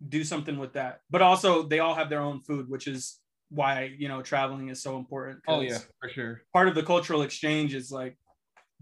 do 0.07 0.23
something 0.23 0.57
with 0.57 0.73
that. 0.73 1.01
But 1.09 1.21
also, 1.21 1.63
they 1.63 1.79
all 1.79 1.93
have 1.93 2.09
their 2.09 2.21
own 2.21 2.41
food, 2.41 2.69
which 2.69 2.87
is 2.87 3.19
why 3.49 3.93
you 3.97 4.07
know 4.07 4.21
traveling 4.21 4.69
is 4.69 4.81
so 4.81 4.97
important. 4.97 5.41
Oh 5.47 5.59
yeah, 5.59 5.79
for 5.99 6.09
sure. 6.09 6.41
part 6.53 6.69
of 6.69 6.75
the 6.75 6.83
cultural 6.83 7.23
exchange 7.23 7.75
is 7.75 7.91
like 7.91 8.17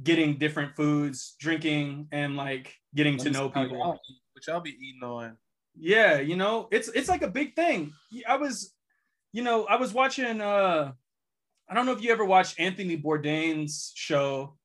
getting 0.04 0.38
different 0.38 0.76
foods, 0.76 1.36
drinking, 1.40 2.08
and 2.12 2.36
like 2.36 2.74
getting 2.96 3.18
to 3.18 3.30
know 3.30 3.50
people. 3.50 4.00
Which 4.34 4.48
I'll 4.50 4.62
be 4.62 4.72
eating 4.72 5.04
on. 5.04 5.38
Yeah, 5.76 6.20
you 6.20 6.36
know, 6.36 6.68
it's 6.72 6.88
it's 6.90 7.10
like 7.10 7.22
a 7.24 7.28
big 7.30 7.56
thing. 7.56 7.94
I 8.28 8.38
was, 8.38 8.74
you 9.34 9.44
know, 9.44 9.66
I 9.66 9.76
was 9.78 9.94
watching. 9.94 10.42
uh 10.42 10.92
I 11.70 11.74
don't 11.74 11.86
know 11.86 11.92
if 11.92 12.02
you 12.02 12.12
ever 12.12 12.24
watched 12.24 12.60
Anthony 12.60 12.98
Bourdain's 12.98 13.92
show, 13.94 14.58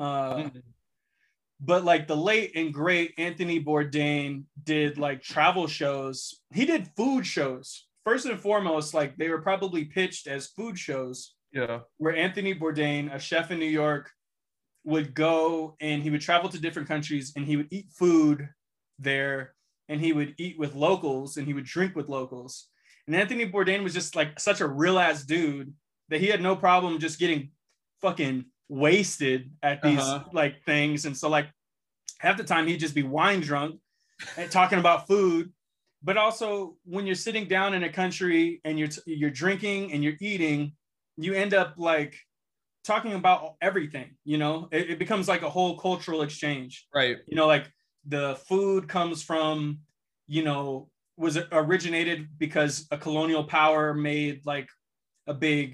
uh, 0.00 0.48
but 1.60 1.84
like 1.84 2.08
the 2.08 2.16
late 2.16 2.52
and 2.56 2.74
great 2.74 3.14
Anthony 3.16 3.62
Bourdain 3.62 4.44
did 4.64 4.98
like 4.98 5.22
travel 5.22 5.66
shows. 5.68 6.40
He 6.52 6.64
did 6.66 6.88
food 6.96 7.24
shows. 7.26 7.86
First 8.04 8.26
and 8.26 8.40
foremost, 8.40 8.92
like 8.92 9.16
they 9.16 9.28
were 9.28 9.40
probably 9.42 9.84
pitched 9.84 10.26
as 10.26 10.48
food 10.48 10.78
shows 10.78 11.34
Yeah. 11.52 11.80
where 11.98 12.16
Anthony 12.16 12.54
Bourdain, 12.54 13.14
a 13.14 13.18
chef 13.20 13.50
in 13.50 13.58
New 13.58 13.66
York, 13.66 14.10
would 14.88 15.14
go 15.14 15.76
and 15.80 16.02
he 16.02 16.10
would 16.10 16.20
travel 16.28 16.48
to 16.50 16.58
different 16.58 16.88
countries 16.88 17.32
and 17.36 17.44
he 17.46 17.56
would 17.58 17.68
eat 17.70 17.86
food 17.92 18.48
there 18.98 19.54
and 19.88 20.00
he 20.00 20.12
would 20.12 20.34
eat 20.38 20.58
with 20.58 20.74
locals 20.74 21.36
and 21.36 21.46
he 21.46 21.54
would 21.54 21.64
drink 21.64 21.94
with 21.94 22.08
locals. 22.08 22.68
And 23.06 23.14
Anthony 23.14 23.46
Bourdain 23.50 23.82
was 23.84 23.94
just 23.94 24.16
like 24.16 24.40
such 24.40 24.60
a 24.60 24.66
real 24.66 24.98
ass 24.98 25.24
dude 25.24 25.72
that 26.08 26.20
he 26.20 26.26
had 26.28 26.40
no 26.42 26.56
problem 26.56 26.98
just 26.98 27.18
getting 27.18 27.50
fucking 28.00 28.46
wasted 28.68 29.50
at 29.62 29.82
these 29.82 30.00
Uh-huh. 30.00 30.24
like 30.32 30.54
things. 30.64 31.04
And 31.06 31.16
so 31.16 31.28
like 31.28 31.48
half 32.18 32.36
the 32.38 32.44
time 32.44 32.66
he'd 32.66 32.80
just 32.80 32.94
be 32.94 33.02
wine 33.02 33.40
drunk 33.40 33.78
and 34.38 34.50
talking 34.50 34.78
about 34.78 35.06
food. 35.06 35.52
But 36.02 36.16
also 36.16 36.76
when 36.84 37.06
you're 37.06 37.14
sitting 37.26 37.46
down 37.46 37.74
in 37.74 37.82
a 37.84 37.92
country 37.92 38.60
and 38.64 38.78
you're 38.78 38.88
you're 39.06 39.30
drinking 39.44 39.92
and 39.92 40.02
you're 40.04 40.20
eating, 40.20 40.72
you 41.16 41.34
end 41.34 41.52
up 41.54 41.74
like 41.76 42.14
talking 42.88 43.12
about 43.22 43.40
everything 43.68 44.08
you 44.24 44.38
know 44.42 44.54
it, 44.76 44.84
it 44.92 44.98
becomes 44.98 45.28
like 45.32 45.42
a 45.42 45.50
whole 45.56 45.74
cultural 45.86 46.22
exchange 46.22 46.72
Right. 47.00 47.18
you 47.30 47.36
know 47.38 47.46
like 47.46 47.66
the 48.14 48.26
food 48.48 48.88
comes 48.96 49.22
from 49.22 49.80
you 50.26 50.42
know 50.48 50.88
was 51.24 51.36
originated 51.52 52.18
because 52.44 52.72
a 52.90 52.98
colonial 53.06 53.44
power 53.44 53.92
made 54.10 54.36
like 54.52 54.68
a 55.26 55.34
big 55.34 55.66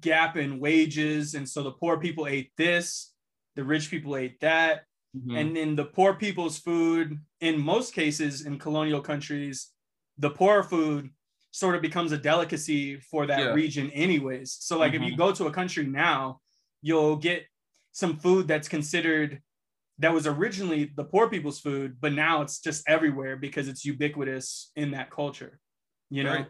gap 0.00 0.36
in 0.36 0.50
wages 0.58 1.34
and 1.36 1.46
so 1.52 1.62
the 1.62 1.76
poor 1.82 1.94
people 2.06 2.26
ate 2.36 2.50
this 2.64 2.86
the 3.56 3.64
rich 3.74 3.86
people 3.92 4.16
ate 4.16 4.38
that 4.40 4.74
Mhm. 5.16 5.34
and 5.38 5.48
then 5.56 5.70
the 5.80 5.88
poor 5.96 6.12
people's 6.24 6.58
food 6.68 7.06
in 7.48 7.54
most 7.74 7.88
cases 8.00 8.34
in 8.48 8.58
colonial 8.66 9.00
countries 9.10 9.56
the 10.24 10.32
poor 10.40 10.62
food 10.72 11.02
sort 11.62 11.74
of 11.76 11.80
becomes 11.88 12.10
a 12.12 12.18
delicacy 12.30 12.84
for 13.10 13.22
that 13.30 13.40
Yeah. 13.42 13.52
region 13.62 13.86
anyways 14.06 14.48
so 14.66 14.72
like 14.82 14.92
if 14.98 15.02
you 15.06 15.16
go 15.24 15.28
to 15.38 15.44
a 15.50 15.52
country 15.60 15.86
now 16.08 16.18
you'll 16.82 17.16
get 17.16 17.44
some 17.92 18.16
food 18.16 18.46
that's 18.48 18.68
considered 18.68 19.40
that 19.98 20.12
was 20.14 20.26
originally 20.26 20.92
the 20.96 21.04
poor 21.04 21.28
people's 21.28 21.58
food 21.58 21.96
but 22.00 22.12
now 22.12 22.42
it's 22.42 22.60
just 22.60 22.88
everywhere 22.88 23.36
because 23.36 23.66
it's 23.68 23.84
ubiquitous 23.84 24.70
in 24.76 24.92
that 24.92 25.10
culture 25.10 25.58
you 26.10 26.22
know 26.24 26.32
Right. 26.34 26.46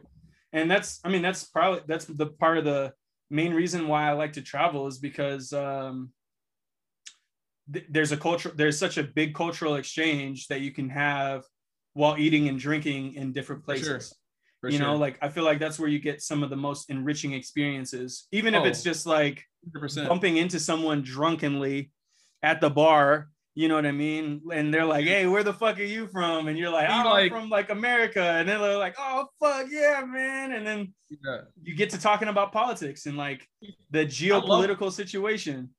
and 0.52 0.70
that's 0.70 1.00
i 1.04 1.08
mean 1.08 1.22
that's 1.22 1.44
probably 1.44 1.80
that's 1.86 2.04
the 2.04 2.26
part 2.26 2.58
of 2.58 2.64
the 2.64 2.92
main 3.30 3.54
reason 3.54 3.88
why 3.88 4.08
i 4.08 4.12
like 4.12 4.34
to 4.34 4.42
travel 4.42 4.86
is 4.86 4.98
because 4.98 5.52
um 5.52 6.10
th- 7.72 7.86
there's 7.88 8.12
a 8.12 8.16
culture 8.16 8.52
there's 8.54 8.78
such 8.78 8.98
a 8.98 9.02
big 9.02 9.34
cultural 9.34 9.76
exchange 9.76 10.48
that 10.48 10.60
you 10.60 10.70
can 10.72 10.88
have 10.90 11.44
while 11.94 12.16
eating 12.18 12.48
and 12.48 12.58
drinking 12.60 13.14
in 13.14 13.32
different 13.32 13.64
places. 13.64 13.86
sure. 13.86 14.00
For 14.60 14.70
you 14.70 14.78
know 14.80 14.96
like 14.96 15.18
i 15.22 15.28
feel 15.28 15.44
like 15.44 15.58
that's 15.60 15.78
where 15.78 15.88
you 15.88 15.98
get 16.00 16.20
some 16.20 16.42
of 16.42 16.50
the 16.50 16.56
most 16.56 16.90
enriching 16.90 17.32
experiences 17.32 18.26
even 18.32 18.54
if 18.54 18.62
Oh. 18.62 18.66
it's 18.66 18.82
just 18.82 19.06
like 19.06 19.44
100%. 19.76 20.08
bumping 20.08 20.36
into 20.36 20.58
someone 20.58 21.02
drunkenly 21.02 21.90
at 22.42 22.60
the 22.60 22.68
bar 22.70 23.28
you 23.54 23.68
know 23.68 23.76
what 23.76 23.86
i 23.86 23.92
mean 23.92 24.40
and 24.52 24.72
they're 24.74 24.84
like 24.84 25.04
hey 25.06 25.26
where 25.26 25.42
the 25.44 25.52
fuck 25.52 25.78
are 25.78 25.84
you 25.84 26.08
from 26.08 26.48
and 26.48 26.58
you're 26.58 26.70
like 26.70 26.88
oh, 26.90 27.08
like- 27.08 27.30
i'm 27.32 27.40
from 27.40 27.48
like 27.50 27.70
america 27.70 28.20
and 28.22 28.48
then 28.48 28.60
they're 28.60 28.76
like 28.76 28.96
oh 28.98 29.26
fuck 29.40 29.66
yeah 29.70 30.02
man 30.04 30.52
and 30.52 30.66
then 30.66 30.92
Yeah. 31.10 31.42
you 31.62 31.76
get 31.76 31.90
to 31.90 31.98
talking 32.00 32.28
about 32.28 32.52
politics 32.52 33.06
and 33.06 33.16
like 33.16 33.46
the 33.90 34.04
geopolitical 34.06 34.90
situation 34.92 35.70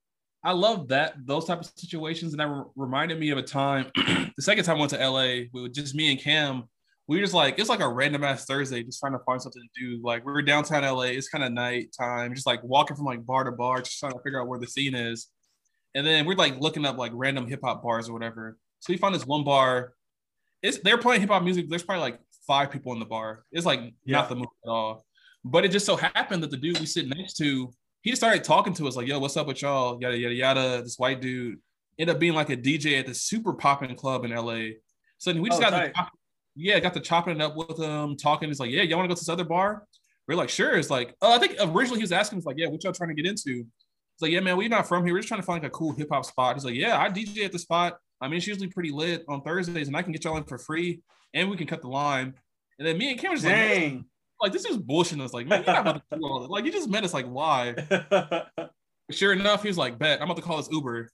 I 0.42 0.54
love 0.54 0.88
that 0.88 1.16
those 1.26 1.44
type 1.44 1.60
of 1.60 1.66
situations, 1.76 2.32
and 2.32 2.40
that 2.40 2.48
re- 2.48 2.64
reminded 2.78 3.20
me 3.20 3.30
of 3.32 3.38
a 3.38 3.44
time. 3.44 3.92
the 3.96 4.32
second 4.42 4.64
time 4.64 4.78
I 4.78 4.80
went 4.80 4.92
to 4.92 4.98
LA, 5.10 5.26
we 5.52 5.62
were 5.64 5.68
just 5.68 5.94
me 5.96 6.12
and 6.12 6.18
Cam. 6.18 6.64
We 7.10 7.16
were 7.18 7.24
just 7.24 7.34
like 7.34 7.58
it's 7.58 7.70
like 7.70 7.80
a 7.80 7.90
random 7.90 8.24
ass 8.24 8.46
Thursday, 8.46 8.84
just 8.84 9.00
trying 9.00 9.14
to 9.14 9.20
find 9.26 9.42
something 9.42 9.64
to 9.64 9.82
do. 9.84 10.00
Like 10.04 10.24
we 10.24 10.32
are 10.32 10.44
downtown 10.44 10.84
LA, 10.84 11.06
it's 11.06 11.28
kind 11.28 11.44
of 11.44 11.52
night 11.52 11.92
time, 12.00 12.36
just 12.36 12.46
like 12.46 12.64
walking 12.64 12.96
from 12.96 13.08
like 13.08 13.26
bar 13.26 13.46
to 13.46 13.52
bar, 13.52 13.82
just 13.82 14.00
trying 14.00 14.12
to 14.12 14.20
figure 14.20 14.40
out 14.40 14.48
where 14.48 14.60
the 14.60 14.68
scene 14.68 14.94
is. 14.94 15.28
And 15.96 16.06
then 16.06 16.28
we're 16.28 16.36
like 16.36 16.60
looking 16.60 16.86
up 16.86 17.00
like 17.00 17.12
random 17.16 17.48
hip 17.48 17.62
hop 17.64 17.82
bars 17.82 18.08
or 18.10 18.14
whatever. 18.14 18.60
So 18.82 18.94
we 18.94 18.98
found 18.98 19.16
this 19.16 19.26
one 19.26 19.44
bar. 19.44 19.94
It's 20.62 20.78
they're 20.84 21.00
playing 21.00 21.22
hip 21.22 21.32
hop 21.32 21.42
music. 21.42 21.68
There's 21.68 21.82
probably 21.82 22.04
like 22.04 22.20
five 22.46 22.70
people 22.70 22.94
in 22.94 23.00
the 23.00 23.06
bar. 23.06 23.44
It's 23.52 23.66
like 23.66 23.80
Yeah. 24.06 24.18
not 24.18 24.30
the 24.30 24.36
mood 24.36 24.48
at 24.64 24.70
all. 24.70 25.04
But 25.44 25.66
it 25.66 25.72
just 25.72 25.88
so 25.88 25.96
happened 25.96 26.44
that 26.44 26.52
the 26.52 26.58
dude 26.58 26.80
we 26.80 26.86
sit 26.86 27.08
next 27.08 27.34
to 27.38 27.72
he 28.04 28.12
just 28.12 28.22
started 28.22 28.44
talking 28.44 28.74
to 28.76 28.88
us 28.88 28.96
like, 28.96 29.08
"Yo, 29.08 29.18
what's 29.18 29.36
up 29.36 29.48
with 29.48 29.64
y'all?" 29.64 29.98
Yada 30.00 30.16
yada 30.16 30.36
yada. 30.36 30.82
This 30.84 31.00
white 31.00 31.22
dude 31.22 31.58
ended 31.98 32.14
up 32.16 32.20
being 32.20 32.36
like 32.36 32.52
a 32.52 32.56
DJ 32.56 33.00
at 33.00 33.08
the 33.08 33.16
super 33.16 33.54
popping 33.54 33.96
club 33.96 34.26
in 34.26 34.32
LA. 34.32 34.76
So 35.18 35.34
we 35.34 35.50
just 35.50 35.60
Oh, 35.62 35.70
got 35.70 35.94
tight. 35.96 36.08
Yeah, 36.60 36.80
got 36.80 36.94
to 36.94 37.00
chopping 37.00 37.36
it 37.36 37.42
up 37.42 37.56
with 37.56 37.78
him, 37.78 38.16
talking. 38.16 38.50
He's 38.50 38.60
like, 38.60 38.72
"Yeah, 38.72 38.84
y'all 38.84 38.98
want 38.98 39.06
to 39.06 39.10
go 39.10 39.16
to 39.16 39.22
this 39.22 39.30
other 39.30 39.44
bar?" 39.44 39.86
We're 40.28 40.36
like, 40.36 40.50
"Sure." 40.50 40.78
It's 40.78 40.90
like, 40.90 41.16
oh, 41.22 41.36
I 41.36 41.40
think 41.40 41.56
originally 41.60 42.00
he 42.00 42.04
was 42.04 42.12
asking 42.12 42.40
us 42.40 42.46
like, 42.46 42.58
"Yeah, 42.58 42.68
what 42.68 42.84
y'all 42.84 42.94
trying 42.94 43.10
to 43.10 43.16
get 43.16 43.26
into?" 43.26 43.66
It's 44.16 44.22
like, 44.22 44.32
"Yeah, 44.32 44.42
man, 44.42 44.58
we're 44.58 44.70
not 44.70 44.88
from 44.88 45.06
here. 45.06 45.14
We're 45.14 45.20
just 45.20 45.30
trying 45.30 45.42
to 45.42 45.46
find 45.46 45.64
like 45.64 45.72
a 45.72 45.74
cool 45.74 45.94
hip 45.94 46.10
hop 46.12 46.26
spot." 46.26 46.56
He's 46.56 46.66
like, 46.66 46.76
"Yeah, 46.76 47.00
I 47.00 47.10
DJ 47.10 47.46
at 47.46 47.52
the 47.52 47.60
spot. 47.60 47.98
I 48.22 48.28
mean, 48.28 48.38
it's 48.38 48.48
usually 48.48 48.68
pretty 48.68 48.92
lit 48.92 49.24
on 49.28 49.42
Thursdays, 49.42 49.88
and 49.88 49.96
I 49.96 50.02
can 50.02 50.12
get 50.12 50.24
y'all 50.24 50.38
in 50.38 50.44
for 50.44 50.58
free, 50.58 51.02
and 51.34 51.50
we 51.50 51.58
can 51.58 51.68
cut 51.68 51.82
the 51.82 51.88
line." 51.88 52.34
And 52.78 52.88
then 52.88 52.98
me 52.98 53.12
and 53.12 53.20
Cameron 53.20 53.38
just 53.38 53.46
like, 53.46 53.56
dang 53.56 54.06
like 54.42 54.54
this 54.54 54.66
is 54.66 54.78
bullshitting 54.78 55.22
us. 55.22 55.34
Like, 55.34 55.48
man, 55.48 55.64
you're 55.66 55.74
not 55.74 55.82
about 55.82 56.04
to 56.12 56.18
do 56.18 56.26
all 56.26 56.40
that. 56.40 56.50
Like, 56.50 56.66
you 56.66 56.72
just 56.72 56.90
met 56.90 57.04
us. 57.04 57.14
Like, 57.14 57.26
why? 57.26 57.76
Sure 59.12 59.34
enough, 59.34 59.64
he 59.64 59.70
was 59.70 59.78
like, 59.78 59.98
bet, 59.98 60.22
I'm 60.22 60.26
about 60.26 60.36
to 60.36 60.44
call 60.44 60.58
this 60.58 60.70
Uber. 60.72 61.10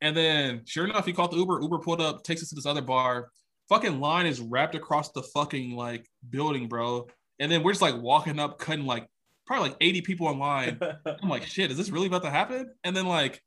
And 0.00 0.16
then 0.16 0.62
sure 0.64 0.86
enough, 0.86 1.04
he 1.04 1.12
called 1.12 1.32
the 1.32 1.36
Uber. 1.36 1.60
Uber 1.60 1.78
pulled 1.78 2.00
up, 2.00 2.22
takes 2.22 2.42
us 2.42 2.48
to 2.48 2.54
this 2.54 2.64
other 2.64 2.80
bar. 2.80 3.28
Fucking 3.68 4.00
line 4.00 4.26
is 4.26 4.40
wrapped 4.40 4.74
across 4.74 5.12
the 5.12 5.22
fucking 5.22 5.74
like 5.74 6.06
building, 6.28 6.68
bro. 6.68 7.08
And 7.38 7.50
then 7.50 7.62
we're 7.62 7.72
just 7.72 7.82
like 7.82 7.96
walking 7.96 8.38
up, 8.38 8.58
cutting 8.58 8.86
like 8.86 9.08
probably 9.46 9.70
like 9.70 9.78
80 9.80 10.00
people 10.02 10.30
in 10.30 10.38
line. 10.38 10.78
I'm 11.22 11.28
like, 11.28 11.44
shit, 11.44 11.70
is 11.70 11.76
this 11.76 11.90
really 11.90 12.06
about 12.06 12.22
to 12.22 12.30
happen? 12.30 12.70
And 12.84 12.96
then 12.96 13.06
like 13.06 13.40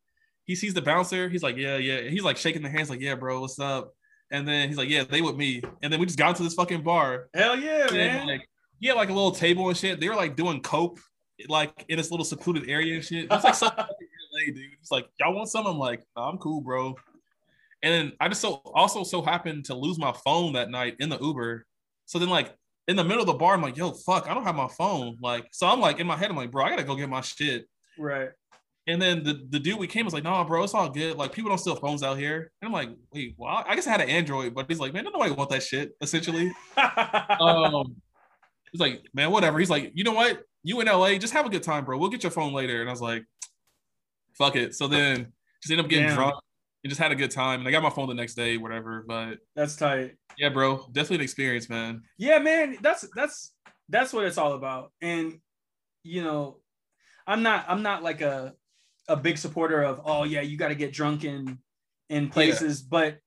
he 0.45 0.56
sees 0.56 0.73
the 0.73 0.82
bouncer, 0.82 1.30
he's 1.30 1.43
like, 1.43 1.58
yeah, 1.58 1.77
yeah. 1.77 2.01
He's 2.01 2.23
like 2.23 2.38
shaking 2.38 2.62
the 2.62 2.69
hands, 2.69 2.89
like, 2.89 3.01
yeah, 3.01 3.15
bro, 3.15 3.41
what's 3.41 3.60
up? 3.60 3.93
And 4.32 4.47
then 4.47 4.67
he's 4.67 4.77
like, 4.77 4.89
yeah, 4.89 5.03
they 5.03 5.21
with 5.21 5.36
me. 5.36 5.62
And 5.82 5.91
then 5.91 5.99
we 5.99 6.06
just 6.06 6.17
got 6.17 6.30
into 6.30 6.43
this 6.43 6.53
fucking 6.53 6.84
bar. 6.84 7.27
hell 7.34 7.58
yeah 7.58 7.88
man 7.91 8.27
like, 8.27 8.47
he 8.80 8.88
had 8.88 8.95
like 8.95 9.10
a 9.10 9.13
little 9.13 9.32
table 9.32 9.69
and 9.69 9.77
shit. 9.77 9.99
They 9.99 10.10
were 10.10 10.15
like 10.15 10.36
doing 10.36 10.62
cope, 10.62 10.99
like 11.47 11.86
in 11.89 11.97
this 11.97 12.12
little 12.12 12.25
secluded 12.25 12.69
area 12.69 12.95
and 12.95 13.03
shit. 13.03 13.27
It's 13.32 13.43
like 13.43 13.56
so 13.56 13.67
LA, 13.77 14.53
dude. 14.53 14.71
It's 14.80 14.91
like, 14.91 15.08
y'all 15.19 15.34
want 15.34 15.49
some? 15.49 15.65
I'm 15.65 15.77
like, 15.77 16.03
nah, 16.15 16.30
I'm 16.30 16.38
cool, 16.38 16.62
bro. 16.62 16.95
And 17.88 17.93
then 17.93 18.12
I 18.19 18.28
just 18.28 18.41
so 18.41 18.62
also 18.76 19.06
so 19.06 19.21
happened 19.21 19.63
to 19.65 19.73
lose 19.73 19.97
my 19.97 20.12
phone 20.26 20.52
that 20.54 20.69
night 20.69 20.97
in 21.00 21.08
the 21.08 21.17
Uber. 21.19 21.65
So 22.06 22.19
then 22.19 22.28
like 22.28 22.54
in 22.89 22.97
the 22.97 23.04
middle 23.06 23.21
of 23.21 23.28
the 23.28 23.34
bar, 23.34 23.54
I'm 23.54 23.62
like, 23.62 23.78
yo, 23.78 23.91
fuck, 23.91 24.30
I 24.30 24.34
don't 24.34 24.43
have 24.43 24.56
my 24.56 24.67
phone. 24.67 25.17
Like, 25.21 25.47
so 25.52 25.67
I'm 25.67 25.80
like 25.80 26.02
in 26.02 26.06
my 26.06 26.17
head, 26.17 26.30
I'm 26.30 26.36
like, 26.36 26.52
bro, 26.52 26.65
I 26.65 26.69
gotta 26.69 26.84
go 26.84 26.97
get 26.97 27.08
my 27.08 27.21
shit. 27.21 27.65
right 27.97 28.28
And 28.88 29.02
then 29.02 29.23
the, 29.23 29.41
the 29.52 29.58
dude 29.58 29.80
we 29.80 29.88
came 29.88 30.04
was 30.04 30.13
like, 30.13 30.26
no, 30.26 30.43
bro, 30.43 30.63
it's 30.63 30.73
all 30.73 30.89
good. 30.89 31.15
Like 31.15 31.32
people 31.32 31.47
don't 31.47 31.60
steal 31.60 31.78
phones 31.78 32.04
out 32.04 32.17
here. 32.17 32.52
And 32.62 32.67
I'm 32.67 32.73
like, 32.73 32.89
wait, 33.13 33.36
well, 33.38 33.63
I 33.65 33.73
guess 33.73 33.88
I 33.88 33.91
had 33.91 34.02
an 34.02 34.10
Android, 34.10 34.54
but 34.54 34.65
he's 34.67 34.82
like, 34.82 34.91
man, 34.91 35.06
nobody 35.06 35.32
want 35.32 35.50
that 35.52 35.63
shit, 35.63 35.93
essentially 36.02 36.52
um, 37.39 37.95
he's 38.73 38.82
like, 38.82 39.02
man, 39.13 39.32
whatever. 39.32 39.60
He's 39.60 39.69
like, 39.69 39.93
you 39.95 40.04
know 40.04 40.12
what? 40.12 40.43
You 40.62 40.82
in 40.82 40.88
LA, 40.88 41.15
just 41.19 41.32
have 41.32 41.45
a 41.45 41.50
good 41.50 41.63
time, 41.63 41.86
bro. 41.86 41.97
We'll 41.97 42.10
get 42.10 42.21
your 42.21 42.34
phone 42.34 42.52
later. 42.52 42.82
And 42.82 42.89
I 42.89 42.91
was 42.91 43.02
like, 43.02 43.23
fuck 44.38 44.58
it. 44.58 44.76
So 44.76 44.89
then 44.89 45.32
just 45.62 45.71
end 45.71 45.80
up 45.80 45.88
getting 45.88 46.08
Damn. 46.08 46.17
drunk. 46.17 46.36
And 46.83 46.89
just 46.89 47.01
had 47.01 47.11
a 47.11 47.15
good 47.15 47.31
time. 47.31 47.59
And 47.59 47.67
I 47.67 47.71
got 47.71 47.83
my 47.83 47.89
phone 47.89 48.07
the 48.07 48.13
next 48.13 48.35
day, 48.35 48.57
whatever. 48.57 49.03
But 49.07 49.39
That's 49.55 49.75
tight. 49.75 50.15
yeah, 50.37 50.49
bro, 50.49 50.85
definitely 50.91 51.17
an 51.17 51.21
experience, 51.23 51.69
man. 51.69 52.01
Yeah, 52.17 52.39
man, 52.39 52.77
that's 52.81 53.07
that's 53.15 53.53
that's 53.89 54.13
what 54.13 54.25
it's 54.25 54.37
all 54.37 54.53
about. 54.53 54.91
And 55.01 55.39
you 56.03 56.23
know, 56.23 56.59
I'm 57.25 57.43
not 57.43 57.65
I'm 57.67 57.81
not 57.83 58.03
like 58.03 58.21
a 58.21 58.53
a 59.07 59.15
big 59.15 59.37
supporter 59.37 59.83
of 59.83 60.01
oh 60.05 60.23
yeah, 60.23 60.41
you 60.41 60.57
got 60.57 60.67
to 60.69 60.75
get 60.75 60.93
drunk 60.93 61.23
in 61.23 61.57
in 62.09 62.29
places, 62.29 62.81
but 62.81 63.17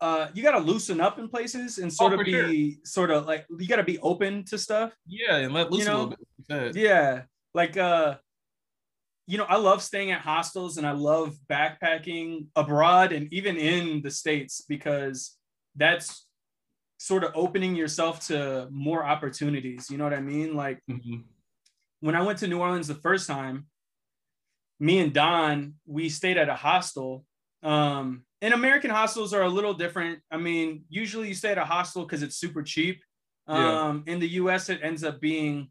uh 0.00 0.28
you 0.34 0.42
got 0.42 0.52
to 0.52 0.58
loosen 0.58 1.00
up 1.00 1.18
in 1.18 1.28
places 1.28 1.78
and 1.78 1.92
sort 1.92 2.12
Oh, 2.14 2.20
of 2.20 2.24
be 2.24 2.32
sure. 2.74 2.80
sort 2.84 3.10
of 3.10 3.26
like 3.26 3.46
you 3.58 3.68
got 3.68 3.76
to 3.76 3.82
be 3.84 3.98
open 3.98 4.44
to 4.46 4.58
stuff. 4.58 4.92
Yeah, 5.06 5.36
and 5.36 5.52
let 5.52 5.70
loose 5.70 5.84
You 5.86 5.90
a 5.90 5.94
little 5.94 6.10
know, 6.10 6.16
bit. 6.48 6.66
like. 6.66 6.74
Yeah, 6.74 7.22
like 7.54 7.76
uh 7.76 8.16
you 9.30 9.38
know, 9.38 9.46
I 9.48 9.58
love 9.58 9.80
staying 9.80 10.10
at 10.10 10.22
hostels 10.22 10.76
and 10.76 10.84
I 10.84 10.90
love 10.90 11.36
backpacking 11.48 12.48
abroad 12.56 13.12
and 13.12 13.32
even 13.32 13.56
in 13.56 14.02
the 14.02 14.10
states 14.10 14.64
because 14.68 15.38
that's 15.76 16.26
sort 16.98 17.22
of 17.22 17.30
opening 17.36 17.76
yourself 17.76 18.26
to 18.26 18.66
more 18.72 19.04
opportunities. 19.04 19.88
You 19.88 19.98
know 19.98 20.04
what 20.04 20.14
I 20.14 20.20
mean? 20.20 20.56
Like 20.56 20.82
Mhm. 20.90 21.26
when 22.00 22.16
I 22.16 22.22
went 22.22 22.40
to 22.40 22.48
New 22.48 22.58
Orleans 22.58 22.88
the 22.88 22.96
first 22.96 23.28
time, 23.28 23.68
me 24.80 24.98
and 24.98 25.12
Don, 25.12 25.74
we 25.86 26.08
stayed 26.08 26.36
at 26.36 26.48
a 26.48 26.56
hostel. 26.56 27.24
Um, 27.62 28.24
and 28.42 28.52
American 28.52 28.90
hostels 28.90 29.32
are 29.32 29.42
a 29.42 29.48
little 29.48 29.74
different. 29.74 30.24
I 30.32 30.38
mean, 30.38 30.86
usually 30.88 31.28
you 31.28 31.34
stay 31.34 31.52
at 31.52 31.58
a 31.58 31.64
hostel 31.64 32.02
because 32.02 32.24
it's 32.24 32.34
super 32.36 32.64
cheap. 32.64 33.00
Yeah. 33.46 33.90
Um, 33.90 34.02
in 34.08 34.18
the 34.18 34.28
US, 34.40 34.68
it 34.70 34.80
ends 34.82 35.04
up 35.04 35.20
being 35.20 35.70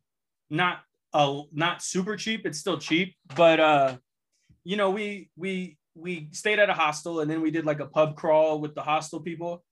not 0.49 0.79
uh 1.13 1.41
not 1.51 1.81
super 1.81 2.15
cheap, 2.15 2.45
it's 2.45 2.59
still 2.59 2.77
cheap, 2.77 3.15
but 3.35 3.59
uh, 3.59 3.97
you 4.63 4.77
know, 4.77 4.89
we 4.89 5.29
we 5.35 5.77
we 5.95 6.29
stayed 6.31 6.59
at 6.59 6.69
a 6.69 6.73
hostel 6.73 7.19
and 7.19 7.29
then 7.29 7.41
we 7.41 7.51
did 7.51 7.65
like 7.65 7.79
a 7.79 7.85
pub 7.85 8.15
crawl 8.15 8.59
with 8.59 8.75
the 8.75 8.81
hostel 8.81 9.19
people. 9.19 9.63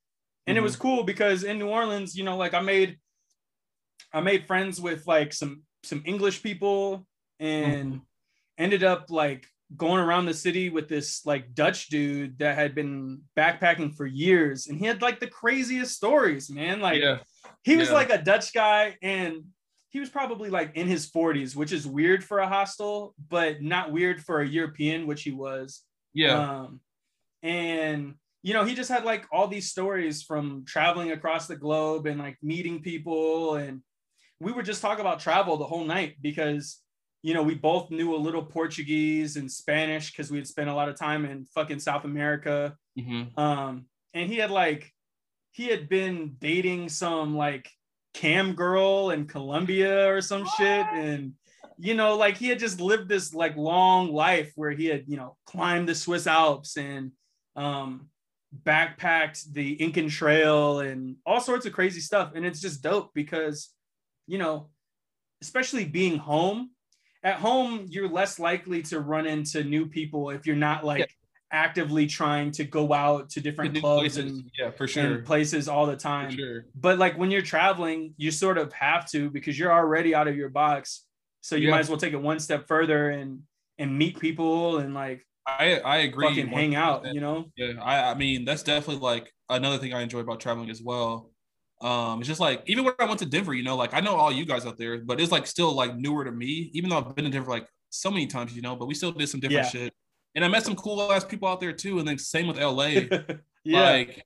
And 0.46 0.58
it 0.58 0.62
was 0.62 0.78
cool 0.78 1.04
because 1.04 1.44
in 1.44 1.60
New 1.60 1.68
Orleans, 1.68 2.16
you 2.16 2.24
know, 2.24 2.38
like 2.38 2.54
I 2.54 2.62
made 2.62 2.98
I 4.14 4.22
made 4.22 4.48
friends 4.48 4.80
with 4.80 5.06
like 5.06 5.34
some 5.34 5.64
some 5.84 6.02
English 6.06 6.42
people 6.42 7.06
and 7.40 8.02
ended 8.58 8.84
up 8.84 9.10
like 9.10 9.46
going 9.76 10.00
around 10.00 10.26
the 10.26 10.34
city 10.34 10.70
with 10.70 10.88
this 10.88 11.26
like 11.26 11.54
Dutch 11.54 11.90
dude 11.90 12.40
that 12.40 12.56
had 12.56 12.74
been 12.74 13.22
backpacking 13.38 13.94
for 13.96 14.06
years 14.06 14.68
and 14.68 14.80
he 14.80 14.86
had 14.86 15.02
like 15.02 15.20
the 15.20 15.28
craziest 15.28 15.94
stories, 15.94 16.50
man. 16.50 16.80
Like 16.80 17.02
yeah, 17.02 17.18
he 17.64 17.76
was 17.76 17.90
yeah. 17.90 17.96
like 17.96 18.10
a 18.10 18.18
Dutch 18.18 18.54
guy 18.54 18.96
and 19.02 19.44
he 19.90 20.00
was 20.00 20.10
probably 20.10 20.50
like 20.50 20.76
in 20.76 20.88
his 20.88 21.10
40s, 21.10 21.56
which 21.56 21.72
is 21.72 21.88
weird 21.88 22.24
for 22.24 22.40
a 22.40 22.48
hostel, 22.48 23.16
but 23.30 23.62
not 23.62 23.92
weird 23.92 24.22
for 24.24 24.42
a 24.42 24.48
European, 24.48 25.08
which 25.08 25.24
he 25.24 25.32
was. 25.32 25.84
yeah, 26.14 26.38
Um, 26.62 26.82
and 27.44 28.16
you 28.44 28.54
know, 28.54 28.64
he 28.64 28.76
just 28.76 28.90
had 28.90 29.04
like 29.04 29.26
all 29.32 29.48
these 29.48 29.70
stories 29.70 30.24
from 30.24 30.64
traveling 30.66 31.12
across 31.12 31.48
the 31.48 31.56
globe 31.56 32.06
and 32.06 32.20
like 32.20 32.38
meeting 32.42 32.82
people. 32.82 33.56
And 33.56 33.82
we 34.40 34.52
would 34.52 34.66
just 34.66 34.82
talk 34.82 35.00
about 35.00 35.20
travel 35.20 35.58
the 35.58 35.66
whole 35.66 35.84
night 35.86 36.16
because 36.22 36.80
you 37.24 37.34
know, 37.34 37.42
we 37.44 37.56
both 37.56 37.90
knew 37.90 38.16
a 38.16 38.16
little 38.16 38.44
Portuguese 38.44 39.36
and 39.38 39.52
Spanish 39.52 40.12
because 40.12 40.30
we 40.32 40.38
had 40.38 40.48
spent 40.48 40.70
a 40.70 40.74
lot 40.74 40.88
of 40.88 40.96
time 40.96 41.26
in 41.26 41.46
fucking 41.46 41.80
South 41.80 42.06
America. 42.06 42.78
Mhm. 42.98 43.38
Um, 43.38 43.88
and 44.14 44.30
he 44.32 44.38
had 44.38 44.52
like 44.52 44.94
he 45.52 45.66
had 45.66 45.90
been 45.90 46.36
dating 46.40 46.90
some 46.90 47.36
like 47.36 47.70
cam 48.18 48.54
girl 48.54 49.12
in 49.12 49.28
Colombia 49.28 50.12
or 50.12 50.22
some 50.22 50.46
shit. 50.58 50.86
And 50.94 51.34
you 51.78 51.94
know, 51.94 52.18
like 52.18 52.38
he 52.38 52.48
had 52.48 52.58
just 52.58 52.82
lived 52.82 53.08
this 53.08 53.34
like 53.34 53.56
long 53.56 54.12
life 54.12 54.52
where 54.56 54.72
he 54.72 54.88
had, 54.88 55.04
you 55.08 55.18
know, 55.18 55.38
climbed 55.46 55.88
the 55.88 55.94
Swiss 55.94 56.26
Alps 56.26 56.78
and 56.78 57.12
um 57.56 58.10
backpacked 58.64 59.54
the 59.54 59.74
Incan 59.74 60.10
Trail 60.10 60.80
and 60.80 61.18
all 61.26 61.40
sorts 61.40 61.66
of 61.68 61.74
crazy 61.74 62.00
stuff. 62.00 62.32
And 62.34 62.46
it's 62.46 62.62
just 62.62 62.82
dope 62.82 63.12
because, 63.14 63.70
you 64.26 64.40
know, 64.40 64.70
especially 65.42 65.86
being 65.86 66.18
home, 66.18 66.72
at 67.24 67.36
home, 67.36 67.86
you're 67.90 68.10
less 68.10 68.40
likely 68.40 68.82
to 68.84 69.00
run 69.00 69.28
into 69.28 69.64
new 69.64 69.86
people 69.86 70.32
if 70.32 70.48
you're 70.48 70.56
not 70.56 70.84
like 70.84 71.00
Yeah. 71.00 71.06
Actively 71.52 72.08
trying 72.08 72.52
to 72.52 72.64
go 72.64 72.94
out 72.94 73.30
to 73.32 73.42
different 73.42 73.74
New 73.74 73.80
clubs 73.82 74.02
places. 74.16 74.40
and, 74.40 74.52
yeah, 74.60 74.72
for 74.72 74.88
sure, 74.88 75.20
places 75.24 75.68
all 75.68 75.86
the 75.86 75.96
time. 75.96 76.32
sure. 76.32 76.66
But 76.76 76.98
like 77.00 77.18
when 77.18 77.32
you're 77.32 77.42
traveling, 77.42 78.14
you 78.18 78.32
sort 78.32 78.58
of 78.58 78.74
have 78.74 79.10
to 79.12 79.30
because 79.30 79.58
you're 79.58 79.72
already 79.72 80.14
out 80.14 80.28
of 80.28 80.36
your 80.36 80.50
box. 80.50 81.06
So 81.42 81.56
you 81.56 81.66
Yeah. 81.68 81.72
might 81.76 81.80
as 81.82 81.90
well 81.90 81.98
take 81.98 82.14
it 82.14 82.22
one 82.22 82.40
step 82.40 82.68
further 82.68 83.10
and 83.12 83.44
and 83.78 83.98
meet 83.98 84.20
people 84.20 84.80
and 84.80 84.94
like 84.94 85.26
I 85.46 85.80
I 85.80 85.98
agree. 86.00 86.28
fucking 86.28 86.48
hang 86.48 86.76
out, 86.76 87.06
you 87.14 87.22
know? 87.22 87.46
Yeah, 87.56 87.74
I, 87.82 88.12
I 88.12 88.14
mean 88.16 88.44
that's 88.44 88.64
definitely 88.64 89.02
like 89.02 89.32
another 89.50 89.78
thing 89.78 89.94
I 89.94 90.02
enjoy 90.02 90.20
about 90.20 90.40
traveling 90.42 90.70
as 90.70 90.82
well. 90.82 91.32
Um, 91.80 92.20
it's 92.20 92.28
just 92.28 92.40
like 92.42 92.64
even 92.66 92.84
when 92.84 92.96
I 93.00 93.06
went 93.06 93.20
to 93.20 93.26
Denver, 93.26 93.54
you 93.54 93.64
know, 93.64 93.78
like 93.78 93.94
I 93.94 94.00
know 94.02 94.16
all 94.16 94.32
you 94.32 94.46
guys 94.46 94.66
out 94.66 94.78
there, 94.78 94.98
but 95.00 95.22
it's 95.22 95.32
like 95.32 95.48
still 95.48 95.74
like 95.74 95.96
newer 95.96 96.26
to 96.26 96.32
me, 96.32 96.72
even 96.74 96.90
though 96.90 96.98
I've 96.98 97.16
been 97.16 97.26
in 97.26 97.32
Denver 97.32 97.52
like 97.52 97.70
so 97.90 98.10
many 98.12 98.28
times, 98.28 98.54
you 98.56 98.62
know, 98.62 98.76
but 98.76 98.88
we 98.88 98.94
still 98.96 99.12
did 99.14 99.30
some 99.30 99.40
different 99.40 99.64
Yeah. 99.66 99.70
shit. 99.70 99.94
And 100.36 100.46
I 100.46 100.48
met 100.48 100.64
some 100.64 100.76
cool 100.76 101.12
ass 101.12 101.26
people 101.26 101.48
out 101.48 101.60
there 101.60 101.74
too. 101.74 102.00
And 102.00 102.08
then 102.08 102.18
same 102.18 102.48
with 102.48 102.58
LA. 102.58 102.86
yeah. 103.64 103.82
Like, 103.82 104.26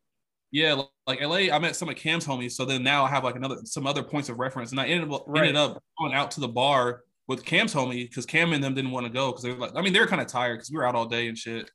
yeah, 0.51 0.81
like 1.07 1.21
LA, 1.21 1.53
I 1.55 1.59
met 1.59 1.75
some 1.75 1.87
of 1.87 1.95
Cam's 1.95 2.25
homies. 2.27 2.51
So 2.51 2.65
then 2.65 2.83
now 2.83 3.05
I 3.05 3.09
have 3.09 3.23
like 3.23 3.35
another 3.35 3.57
some 3.63 3.87
other 3.87 4.03
points 4.03 4.27
of 4.29 4.37
reference. 4.37 4.71
And 4.71 4.79
I 4.79 4.87
ended 4.87 5.11
up 5.11 5.23
Right. 5.27 5.47
ended 5.47 5.55
up 5.55 5.81
going 5.97 6.13
out 6.13 6.31
to 6.31 6.41
the 6.41 6.47
bar 6.47 7.03
with 7.27 7.45
Cam's 7.45 7.73
homie 7.73 8.09
because 8.09 8.25
Cam 8.25 8.51
and 8.51 8.61
them 8.63 8.73
didn't 8.75 8.91
want 8.91 9.05
to 9.05 9.11
go 9.11 9.31
because 9.31 9.43
they 9.43 9.51
were 9.51 9.57
like, 9.57 9.75
I 9.75 9.81
mean, 9.81 9.93
they 9.93 9.99
were 9.99 10.07
kind 10.07 10.21
of 10.21 10.27
tired 10.27 10.55
because 10.55 10.69
we 10.69 10.77
were 10.77 10.85
out 10.85 10.95
all 10.95 11.05
day 11.05 11.27
and 11.29 11.37
shit. 11.37 11.71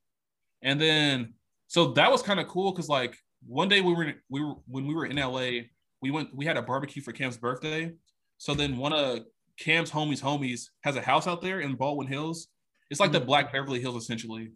And 0.63 0.79
then 0.81 1.33
so 1.69 1.93
that 1.93 2.11
was 2.11 2.23
kind 2.23 2.39
of 2.39 2.49
cool 2.49 2.73
because 2.73 2.89
like 2.89 3.17
one 3.47 3.69
day 3.69 3.81
we 3.81 3.95
were 3.95 4.13
we 4.29 4.45
were 4.45 4.55
when 4.67 4.87
we 4.87 4.95
were 4.95 5.07
in 5.07 5.17
LA, 5.17 5.63
we 6.03 6.11
went 6.11 6.35
we 6.35 6.45
had 6.45 6.59
a 6.59 6.63
barbecue 6.63 7.01
for 7.01 7.13
Cam's 7.13 7.39
birthday. 7.39 7.93
So 8.37 8.53
then 8.53 8.77
one 8.77 8.93
of 8.93 9.21
Cam's 9.59 9.91
homies 9.91 10.21
homies 10.21 10.69
has 10.83 10.97
a 10.97 11.01
house 11.01 11.27
out 11.27 11.41
there 11.41 11.61
in 11.61 11.75
Baldwin 11.77 12.07
Hills. 12.09 12.49
It's 12.91 13.01
like 13.01 13.13
the 13.13 13.21
Mhm. 13.21 13.27
Black 13.27 13.53
Beverly 13.53 13.81
Hills 13.81 14.03
essentially. 14.03 14.53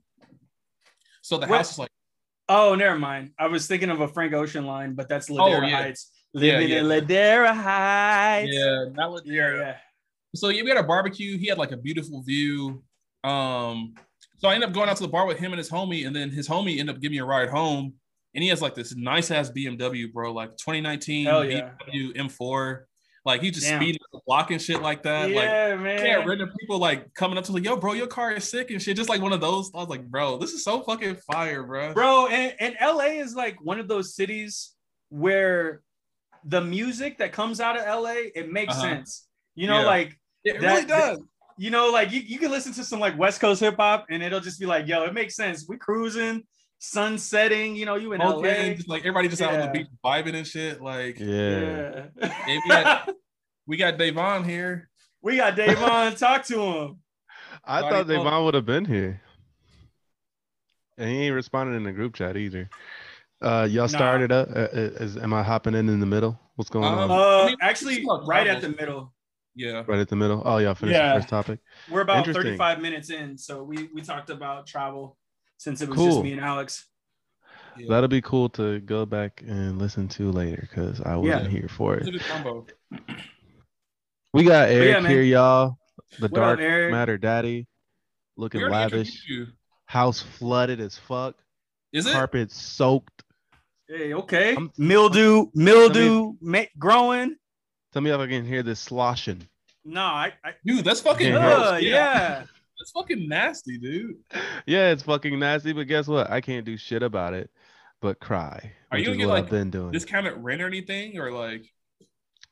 So 1.22 1.38
the 1.38 1.46
house 1.46 1.72
is 1.72 1.78
like 1.78 1.90
oh, 2.48 2.74
never 2.74 2.98
mind. 2.98 3.30
I 3.38 3.46
was 3.46 3.68
thinking 3.68 3.90
of 3.90 4.00
a 4.00 4.08
Frank 4.08 4.32
Ocean 4.32 4.66
line, 4.66 4.94
but 4.94 5.08
that's 5.08 5.28
Ladera 5.30 5.62
Oh, 5.62 5.66
yeah. 5.66 5.82
Heights. 5.82 6.10
Yeah, 6.32 6.52
Living 6.54 6.68
yeah. 6.68 6.78
in 6.80 6.84
Ladera 6.86 7.54
Heights. 7.54 8.50
yeah, 8.52 8.84
not 8.92 9.10
Ladera. 9.10 9.26
Yeah, 9.26 9.56
yeah. 9.60 9.76
so 10.34 10.48
yeah, 10.48 10.62
we 10.62 10.68
had 10.68 10.78
a 10.78 10.82
barbecue. 10.82 11.38
He 11.38 11.46
had 11.46 11.58
like 11.58 11.70
a 11.72 11.76
beautiful 11.76 12.22
view. 12.22 12.82
Um, 13.22 13.94
so 14.38 14.48
I 14.48 14.54
ended 14.54 14.68
up 14.70 14.74
going 14.74 14.88
out 14.88 14.96
to 14.96 15.02
the 15.02 15.08
bar 15.08 15.26
with 15.26 15.38
him 15.38 15.52
and 15.52 15.58
his 15.58 15.70
homie, 15.70 16.06
and 16.06 16.14
then 16.16 16.30
his 16.30 16.48
homie 16.48 16.78
ended 16.80 16.96
up 16.96 17.00
giving 17.02 17.16
me 17.16 17.18
a 17.20 17.24
ride 17.24 17.50
home. 17.50 17.94
And 18.34 18.42
he 18.44 18.48
has 18.50 18.62
like 18.62 18.74
this 18.76 18.94
nice 18.96 19.30
ass 19.32 19.50
BMW, 19.50 20.12
bro, 20.12 20.32
like 20.32 20.50
2019 20.56 21.26
Hell 21.26 21.44
yeah. 21.44 21.70
BMW 21.92 22.16
M4. 22.16 22.82
Like 23.24 23.42
he 23.42 23.50
just 23.50 23.66
Damn. 23.66 23.80
speeding 23.80 24.00
up 24.02 24.10
the 24.12 24.20
block 24.26 24.50
and 24.50 24.60
shit 24.62 24.80
like 24.80 25.02
that. 25.02 25.24
Like 25.30 25.34
yeah, 25.44 25.68
yeah, 25.68 25.76
man. 25.76 26.26
random 26.26 26.50
people 26.58 26.78
like 26.78 27.12
coming 27.14 27.36
up 27.36 27.44
to 27.44 27.52
like, 27.52 27.64
yo, 27.64 27.76
bro, 27.76 27.92
your 27.92 28.06
car 28.06 28.32
is 28.32 28.50
sick 28.50 28.70
and 28.70 28.80
shit. 28.80 28.96
Just 28.96 29.10
like 29.10 29.20
one 29.20 29.32
of 29.34 29.40
those. 29.42 29.70
I 29.74 29.78
was 29.78 29.88
like, 29.88 30.06
bro, 30.06 30.38
this 30.38 30.52
is 30.52 30.64
so 30.64 30.80
fucking 30.82 31.16
fire, 31.30 31.62
bro. 31.62 31.92
bro 31.92 32.26
and, 32.28 32.54
and 32.60 32.76
la 32.80 33.04
is 33.04 33.34
like 33.34 33.62
one 33.62 33.78
of 33.78 33.88
those 33.88 34.14
cities 34.14 34.74
where 35.10 35.82
the 36.44 36.60
music 36.62 37.18
that 37.18 37.32
comes 37.32 37.60
out 37.60 37.78
of 37.78 38.02
la 38.02 38.12
it 38.14 38.50
makes 38.50 38.72
Uh-huh. 38.74 38.82
sense 38.82 39.26
you 39.54 39.66
know 39.66 39.80
Yeah. 39.80 39.86
like 39.86 40.18
it 40.44 40.60
that- 40.60 40.62
really 40.62 40.86
does. 40.86 41.18
you 41.58 41.70
know 41.70 41.90
like 41.90 42.10
you, 42.12 42.20
you 42.20 42.38
can 42.38 42.50
listen 42.50 42.72
to 42.74 42.84
some 42.84 43.00
like 43.00 43.18
west 43.18 43.40
coast 43.40 43.60
hip-hop 43.60 44.06
and 44.08 44.22
it'll 44.22 44.40
just 44.40 44.58
be 44.58 44.64
like 44.64 44.86
yo 44.86 45.04
it 45.04 45.12
makes 45.12 45.34
sense 45.36 45.66
we 45.68 45.76
cruising 45.76 46.42
sun 46.82 47.18
setting 47.18 47.76
you 47.76 47.84
know 47.84 47.94
you 47.96 48.12
in 48.14 48.22
Okay, 48.22 48.70
la 48.70 48.74
just 48.74 48.88
like 48.88 49.02
everybody 49.02 49.28
just 49.28 49.42
out 49.42 49.52
on 49.52 49.60
the 49.60 49.68
beach 49.68 49.86
vibing 50.04 50.34
and 50.34 50.46
shit. 50.46 50.80
Like 50.80 51.18
Yeah. 51.20 52.06
yeah, 52.16 52.30
Yeah, 52.46 52.58
we 52.64 52.68
got- 52.68 53.14
we 53.66 53.76
got 53.76 53.98
Davon 53.98 54.44
here. 54.44 54.88
we 55.22 55.36
got 55.36 55.54
Davon 55.56 56.16
talk 56.16 56.44
to 56.46 56.60
him 56.60 56.98
I 57.64 57.82
Body 57.82 57.94
thought 57.96 58.06
blow. 58.06 58.24
Devon 58.24 58.44
would 58.46 58.54
have 58.54 58.66
been 58.66 58.84
here. 58.86 59.20
And 60.96 61.08
he 61.10 61.26
ain't 61.26 61.34
responded 61.34 61.74
in 61.76 61.82
the 61.84 61.92
group 61.92 62.14
chat 62.14 62.36
either. 62.36 62.68
Uh, 63.42 63.66
y'all 63.70 63.82
Nah. 63.82 63.88
started 63.88 64.32
up. 64.32 64.48
Uh, 64.50 64.68
is 64.72 65.16
am 65.16 65.32
I 65.34 65.42
hopping 65.42 65.74
in 65.74 65.88
in 65.88 66.00
the 66.00 66.06
middle? 66.06 66.38
What's 66.56 66.70
going 66.70 66.86
Um, 66.86 66.98
on? 66.98 67.10
uh 67.10 67.42
I 67.42 67.46
mean, 67.46 67.56
actually 67.60 67.94
this 67.96 67.98
is 68.00 68.04
about 68.04 68.26
right 68.26 68.46
at 68.46 68.60
the 68.62 68.70
middle 68.70 69.12
Yeah. 69.54 69.82
right 69.86 69.98
at 70.00 70.08
the 70.08 70.16
middle. 70.16 70.42
Oh, 70.46 70.56
y'all 70.58 70.74
finished 70.74 70.98
Yeah. 70.98 71.12
the 71.12 71.20
first 71.20 71.28
topic. 71.28 71.60
we're 71.90 72.00
about 72.02 72.26
35 72.26 72.80
minutes 72.80 73.10
in 73.10 73.36
so 73.36 73.62
we 73.62 73.88
we 73.94 74.00
talked 74.00 74.30
about 74.30 74.66
travel 74.66 75.16
since 75.60 75.82
it 75.82 75.88
was 75.90 75.96
Cool. 75.98 76.06
just 76.06 76.22
me 76.22 76.32
and 76.32 76.40
alex 76.40 76.86
yeah. 77.78 77.86
That'll 77.88 78.08
be 78.08 78.20
cool 78.20 78.48
to 78.50 78.80
go 78.80 79.06
back 79.06 79.42
and 79.46 79.78
listen 79.78 80.08
to 80.08 80.30
later 80.32 80.66
because 80.68 81.00
I 81.00 81.14
wasn't 81.16 81.44
Yeah. 81.44 81.48
here 81.48 81.68
for 81.68 81.94
it. 81.96 82.22
We 84.34 84.44
got 84.44 84.68
Eric 84.70 85.02
man. 85.02 85.10
here, 85.10 85.22
y'all. 85.22 85.78
The 86.18 86.26
What 86.28 86.34
Dark 86.34 86.60
Eric? 86.60 86.90
Matter 86.92 87.16
Daddy, 87.16 87.66
looking 88.36 88.60
lavish. 88.62 89.24
House 89.86 90.20
flooded 90.20 90.80
as 90.80 90.98
fuck. 90.98 91.36
Is 91.92 92.06
it? 92.06 92.12
Carpet 92.12 92.50
soaked. 92.52 93.22
Hey, 93.88 94.14
okay. 94.14 94.54
I'm- 94.54 94.70
mildew, 94.78 95.46
mildew, 95.54 96.34
ma- 96.40 96.64
growing. 96.78 97.36
Tell 97.92 98.02
me 98.02 98.10
if 98.10 98.20
I 98.20 98.26
can 98.28 98.44
hear 98.44 98.62
this 98.62 98.78
sloshing. 98.80 99.46
No, 99.84 100.02
I, 100.02 100.32
I 100.44 100.54
Dude, 100.64 100.84
that's 100.84 101.00
fucking 101.00 101.32
Yeah. 101.32 101.54
gross. 101.56 101.66
uh, 101.72 101.78
yeah. 101.80 102.44
It's 102.80 102.90
fucking 102.92 103.28
nasty, 103.28 103.78
dude. 103.78 104.16
yeah, 104.66 104.90
it's 104.90 105.02
fucking 105.02 105.38
nasty, 105.38 105.72
but 105.72 105.86
guess 105.86 106.06
what? 106.08 106.30
I 106.30 106.40
can't 106.40 106.64
do 106.64 106.76
shit 106.76 107.02
about 107.02 107.34
it 107.34 107.50
but 108.00 108.18
cry. 108.18 108.72
Are 108.90 108.96
you 108.98 109.02
which 109.02 109.06
gonna 109.08 109.18
get, 109.18 109.26
what 109.28 109.34
like, 109.34 109.44
I've 109.44 109.50
been 109.50 109.70
doing? 109.70 109.90
Discounted 109.92 110.34
rent 110.38 110.62
or 110.62 110.66
anything, 110.66 111.18
or 111.18 111.30
like 111.30 111.66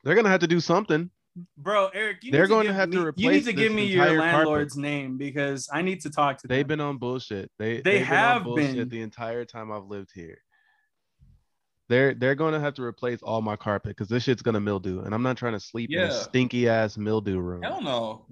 They're 0.03 0.13
gonna 0.15 0.29
have 0.29 0.41
to 0.41 0.47
do 0.47 0.59
something. 0.59 1.09
Bro, 1.57 1.89
Eric, 1.93 2.17
you 2.21 2.31
They're 2.31 2.43
need 2.43 2.49
going 2.49 2.63
to 2.67 2.69
give 2.73 2.75
have 2.75 2.91
to 2.91 3.05
me, 3.05 3.11
You 3.15 3.31
need 3.31 3.45
to 3.45 3.53
give 3.53 3.71
me 3.71 3.85
your 3.85 4.03
entire 4.03 4.17
carpet. 4.19 4.35
landlord's 4.35 4.77
name 4.77 5.17
because 5.17 5.69
I 5.71 5.81
need 5.81 6.01
to 6.01 6.09
talk 6.09 6.37
to 6.39 6.47
them. 6.47 6.55
They've 6.55 6.67
been 6.67 6.81
on 6.81 6.97
bullshit. 6.97 7.49
They 7.57 7.77
They 7.81 7.97
they've 7.97 8.05
have 8.05 8.43
been 8.43 8.51
on 8.51 8.55
bullshit 8.57 8.75
been. 8.77 8.89
the 8.89 9.01
entire 9.01 9.45
time 9.45 9.71
I've 9.71 9.85
lived 9.85 10.11
here. 10.13 10.39
They're 11.87 12.13
they're 12.13 12.35
going 12.35 12.53
to 12.53 12.59
have 12.59 12.73
to 12.75 12.83
replace 12.83 13.21
all 13.23 13.41
my 13.41 13.55
carpet 13.55 13.91
because 13.91 14.09
this 14.09 14.23
shit's 14.23 14.41
gonna 14.41 14.59
mildew, 14.59 15.01
and 15.01 15.13
I'm 15.15 15.23
not 15.23 15.37
trying 15.37 15.53
to 15.53 15.59
sleep 15.59 15.89
in 15.91 15.99
a 15.99 16.11
stinky 16.11 16.67
ass 16.69 16.97
mildew 16.97 17.39
room. 17.39 17.63
hell 17.63 17.81
no. 17.81 18.25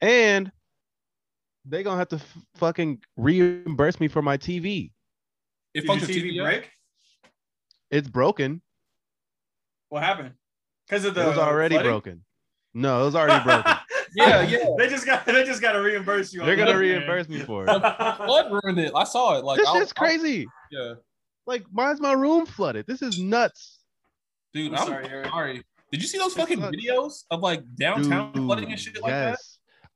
And 0.00 0.50
they're 1.64 1.82
gonna 1.82 1.98
have 1.98 2.08
to 2.08 2.16
f- 2.16 2.36
fucking 2.56 3.00
reimburse 3.16 4.00
me 4.00 4.08
for 4.08 4.22
my 4.22 4.36
TV. 4.36 4.90
It 5.74 5.80
Did 5.80 5.84
your 5.84 5.94
functions 5.96 6.10
TV 6.16 6.32
TV 6.32 6.42
break? 6.42 6.70
It's 7.90 8.08
broken. 8.08 8.62
What 9.88 10.02
happened? 10.02 10.32
Because 10.88 11.04
of 11.04 11.14
the 11.14 11.22
it 11.22 11.26
was 11.28 11.38
already 11.38 11.74
flooding? 11.74 11.90
broken. 11.90 12.24
No, 12.74 13.02
it 13.02 13.04
was 13.06 13.14
already 13.14 13.42
broken. 13.44 13.72
Yeah, 14.14 14.42
yeah. 14.42 14.64
they 14.78 14.88
just 14.88 15.06
got 15.06 15.24
they 15.24 15.44
just 15.44 15.60
got 15.62 15.72
to 15.72 15.80
reimburse 15.80 16.32
you. 16.32 16.44
They're 16.44 16.56
gonna 16.56 16.72
that, 16.72 16.78
man. 16.78 16.98
reimburse 16.98 17.28
me 17.28 17.40
for 17.40 17.64
it. 17.64 17.68
Flood 17.68 18.50
ruined 18.62 18.78
it. 18.78 18.92
I 18.94 19.04
saw 19.04 19.38
it. 19.38 19.44
Like 19.44 19.58
this 19.58 19.68
I'll- 19.68 19.74
shit's 19.78 19.92
I'll- 19.96 20.06
crazy. 20.06 20.46
yeah, 20.70 20.94
Like, 21.46 21.64
mine's 21.72 22.00
my 22.00 22.12
room 22.12 22.44
flooded? 22.46 22.86
This 22.86 23.00
is 23.02 23.18
nuts. 23.18 23.78
dude. 24.52 24.72
I'm 24.74 24.80
I'm, 24.80 24.86
sorry, 24.86 25.24
sorry, 25.24 25.62
Did 25.90 26.02
you 26.02 26.08
see 26.08 26.18
those 26.18 26.34
It 26.36 26.40
fucking 26.40 26.60
sucks. 26.60 26.76
videos 26.76 27.24
of 27.30 27.40
like 27.40 27.62
downtown 27.76 28.32
flooding 28.34 28.70
and 28.70 28.80
shit 28.80 29.00
like 29.02 29.12
that? 29.12 29.38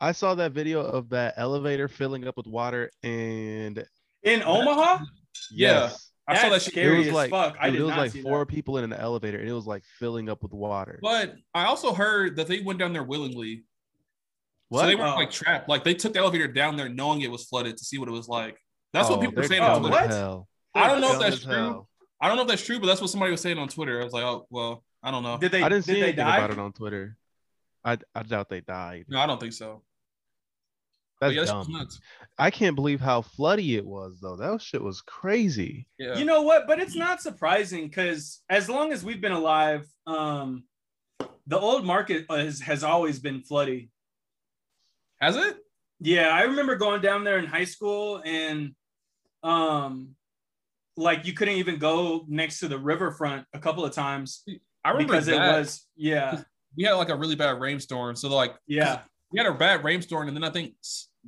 Yes. 0.00 0.08
I 0.08 0.12
saw 0.12 0.34
that 0.36 0.52
video 0.52 0.80
of 0.80 1.08
that 1.10 1.34
elevator 1.36 1.88
filling 1.88 2.26
up 2.26 2.36
with 2.36 2.46
water 2.46 2.90
and 3.02 3.84
in 4.22 4.42
Omaha. 4.42 5.04
Yeah. 5.50 5.68
yes. 5.84 6.10
I 6.28 6.36
saw 6.36 6.48
that 6.50 6.62
shit. 6.62 6.72
scary 6.72 6.94
it 6.96 6.98
was 6.98 7.06
as 7.08 7.12
like 7.14 7.30
fuck. 7.30 7.56
I 7.60 7.66
dude, 7.66 7.74
did 7.74 7.80
it 7.80 7.84
was 7.84 7.90
not 7.90 7.98
like 7.98 8.10
see 8.10 8.22
four 8.22 8.40
that. 8.40 8.46
people 8.46 8.78
in 8.78 8.84
an 8.84 8.92
elevator 8.92 9.38
and 9.38 9.48
it 9.48 9.52
was 9.52 9.66
like 9.66 9.84
filling 9.98 10.28
up 10.28 10.42
with 10.42 10.52
water. 10.52 10.98
But 11.00 11.36
I 11.54 11.66
also 11.66 11.92
heard 11.94 12.36
that 12.36 12.48
they 12.48 12.60
went 12.60 12.78
down 12.80 12.92
there 12.92 13.04
willingly. 13.04 13.64
What? 14.68 14.80
So 14.80 14.86
they 14.88 14.96
weren't 14.96 15.14
Oh. 15.14 15.18
like 15.18 15.30
trapped. 15.30 15.68
Like 15.68 15.84
they 15.84 15.94
took 15.94 16.14
the 16.14 16.18
elevator 16.18 16.48
down 16.48 16.76
there 16.76 16.88
knowing 16.88 17.20
it 17.20 17.30
was 17.30 17.44
flooded 17.44 17.76
to 17.76 17.84
see 17.84 17.98
what 17.98 18.08
it 18.08 18.12
was 18.12 18.26
like. 18.28 18.56
That's 18.92 19.08
what 19.08 19.18
Oh, 19.18 19.22
people 19.22 19.36
were 19.40 19.46
saying 19.48 19.62
on 19.62 19.78
Twitter. 19.80 19.94
What? 19.94 20.10
hell. 20.10 20.48
I 20.74 20.88
don't 20.88 21.00
know 21.00 21.12
if 21.12 21.20
that's 21.20 21.42
true. 21.44 21.52
hell. 21.54 21.88
I 22.20 22.26
don't 22.28 22.36
know 22.36 22.42
if 22.42 22.48
that's 22.48 22.64
true, 22.64 22.80
but 22.80 22.86
that's 22.86 23.00
what 23.00 23.10
somebody 23.10 23.30
was 23.30 23.40
saying 23.40 23.58
on 23.58 23.68
Twitter. 23.68 24.00
I 24.00 24.04
was 24.04 24.12
like, 24.12 24.24
oh 24.24 24.46
well, 24.50 24.82
I 25.02 25.10
don't 25.12 25.22
know. 25.22 25.38
Did 25.38 25.52
they? 25.52 25.62
I 25.62 25.68
didn't 25.68 25.84
did 25.86 25.94
see 25.94 26.00
they 26.00 26.08
anything 26.08 26.24
die? 26.24 26.38
about 26.38 26.50
it 26.50 26.58
on 26.58 26.72
Twitter. 26.72 27.16
I 27.84 27.98
I 28.14 28.22
doubt 28.24 28.48
they 28.48 28.62
died. 28.62 29.04
No, 29.08 29.20
I 29.20 29.26
don't 29.26 29.38
think 29.38 29.52
so. 29.52 29.82
But 31.20 31.28
That's 31.28 31.34
yeah, 31.34 31.40
that's 31.42 31.68
dumb. 31.68 31.72
nuts. 31.72 32.00
I 32.38 32.50
can't 32.50 32.76
believe 32.76 33.00
how 33.00 33.22
floody 33.22 33.76
it 33.76 33.86
was 33.86 34.18
though. 34.20 34.36
That 34.36 34.60
shit 34.60 34.82
was 34.82 35.00
crazy. 35.00 35.86
Yeah. 35.98 36.16
You 36.18 36.24
know 36.24 36.42
what? 36.42 36.66
But 36.66 36.78
it's 36.80 36.94
not 36.94 37.22
surprising 37.22 37.86
because 37.86 38.42
as 38.50 38.68
long 38.68 38.92
as 38.92 39.02
we've 39.02 39.20
been 39.20 39.32
alive, 39.32 39.86
um, 40.06 40.64
the 41.46 41.58
old 41.58 41.86
market 41.86 42.26
has, 42.28 42.60
has 42.60 42.84
always 42.84 43.18
been 43.18 43.40
floody. 43.40 43.88
Has 45.20 45.36
it? 45.36 45.56
Yeah, 46.00 46.28
I 46.28 46.42
remember 46.42 46.76
going 46.76 47.00
down 47.00 47.24
there 47.24 47.38
in 47.38 47.46
high 47.46 47.64
school 47.64 48.20
and 48.24 48.74
um 49.42 50.10
like 50.96 51.24
you 51.26 51.32
couldn't 51.32 51.54
even 51.54 51.78
go 51.78 52.24
next 52.28 52.60
to 52.60 52.68
the 52.68 52.78
riverfront 52.78 53.44
a 53.52 53.58
couple 53.58 53.84
of 53.84 53.92
times 53.92 54.44
I 54.84 54.90
remember 54.90 55.12
because 55.12 55.28
it 55.28 55.32
that. 55.32 55.58
was 55.58 55.86
yeah, 55.96 56.42
we 56.76 56.84
had 56.84 56.92
like 56.94 57.08
a 57.08 57.16
really 57.16 57.34
bad 57.34 57.60
rainstorm. 57.60 58.16
So 58.16 58.28
like 58.28 58.54
yeah. 58.66 59.00
We 59.36 59.42
had 59.44 59.52
a 59.52 59.54
bad 59.54 59.84
rainstorm, 59.84 60.28
and 60.28 60.36
then 60.36 60.44
I 60.44 60.50
think 60.50 60.74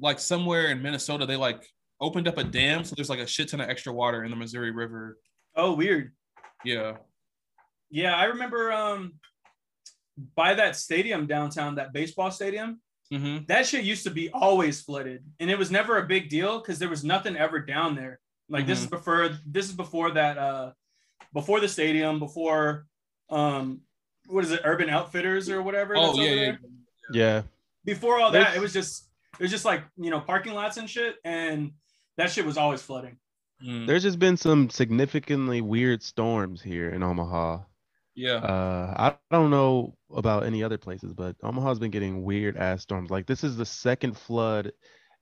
like 0.01 0.19
somewhere 0.19 0.69
in 0.69 0.81
Minnesota 0.81 1.27
they 1.27 1.37
like 1.37 1.63
opened 2.01 2.27
up 2.27 2.39
a 2.39 2.45
dam, 2.45 2.83
so 2.85 2.95
there's 2.95 3.11
like 3.11 3.19
a 3.19 3.27
shit 3.27 3.49
ton 3.51 3.61
of 3.61 3.69
extra 3.69 3.93
water 3.93 4.25
in 4.25 4.31
the 4.31 4.37
Missouri 4.37 4.71
River. 4.71 5.19
Oh, 5.55 5.75
weird. 5.75 6.13
Yeah. 6.65 6.97
Yeah, 7.91 8.15
I 8.17 8.25
remember 8.25 8.73
um 8.73 9.15
by 10.35 10.55
that 10.55 10.75
stadium 10.77 11.27
downtown, 11.27 11.75
that 11.77 11.93
baseball 11.93 12.31
stadium, 12.31 12.81
Mm-hmm. 13.13 13.45
that 13.49 13.67
shit 13.67 13.85
used 13.85 14.05
to 14.05 14.11
be 14.11 14.29
always 14.35 14.83
flooded. 14.83 15.25
And 15.41 15.51
it 15.51 15.59
was 15.59 15.71
never 15.71 15.97
a 15.97 16.07
big 16.07 16.29
deal 16.29 16.59
because 16.59 16.79
there 16.79 16.91
was 16.91 17.05
nothing 17.05 17.37
ever 17.37 17.59
down 17.59 17.95
there. 17.95 18.21
Like 18.51 18.67
this 18.67 18.81
is 18.81 18.87
Mm-hmm. 18.87 18.97
before 18.97 19.31
this 19.47 19.67
is 19.67 19.73
before 19.75 20.11
that 20.13 20.39
uh 20.39 20.73
before 21.35 21.61
the 21.61 21.69
stadium, 21.69 22.19
before 22.19 22.87
um 23.31 23.81
what 24.27 24.45
is 24.45 24.51
it, 24.53 24.61
Urban 24.65 24.89
Outfitters 24.89 25.49
or 25.51 25.61
whatever? 25.63 25.95
Oh 25.97 26.07
that's 26.07 26.19
yeah, 26.19 26.25
over 26.25 26.35
yeah. 26.35 26.45
there? 26.47 26.59
Yeah. 27.13 27.43
Before 27.95 28.21
all 28.21 28.31
that, 28.33 28.57
it 28.57 28.61
was 28.61 28.73
just 28.73 29.09
it 29.39 29.43
was 29.43 29.51
just 29.51 29.65
like 29.65 29.83
you 29.97 30.11
know 30.11 30.21
parking 30.21 30.55
lots 30.55 30.77
and 30.77 30.89
shit, 30.89 31.17
and 31.25 31.73
that 32.17 32.31
shit 32.31 32.45
was 32.45 32.57
always 32.57 32.83
flooding. 32.83 33.17
Mm, 33.67 33.87
There's 33.87 34.03
just 34.05 34.19
been 34.19 34.37
some 34.37 34.71
significantly 34.71 35.61
weird 35.61 36.03
storms 36.03 36.63
here 36.63 36.91
in 36.91 37.03
Omaha. 37.03 37.59
yeah. 38.15 38.35
Uh, 38.37 38.95
I 39.31 39.35
don't 39.35 39.51
know 39.51 39.97
about 40.15 40.45
any 40.45 40.63
other 40.63 40.79
places, 40.79 41.13
but 41.13 41.35
Omaha's 41.43 41.79
been 41.79 41.91
getting 41.91 42.23
weird 42.23 42.57
ass 42.57 42.83
storms. 42.83 43.11
Like 43.11 43.27
this 43.27 43.43
is 43.45 43.57
the 43.57 43.67
second 43.67 44.17
flood 44.17 44.73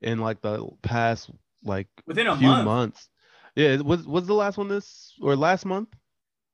in 0.03 0.19
like 0.19 0.43
the 0.43 0.67
past 0.83 1.31
like 1.65 1.89
Within 2.07 2.27
a 2.27 2.37
few 2.37 2.49
month, 2.49 2.65
months. 2.65 3.09
Yeah, 3.55 3.77
was 3.79 4.07
was 4.07 4.27
the 4.27 4.35
last 4.35 4.59
one 4.59 4.69
this 4.69 5.15
or 5.23 5.35
last 5.37 5.65
month? 5.65 5.89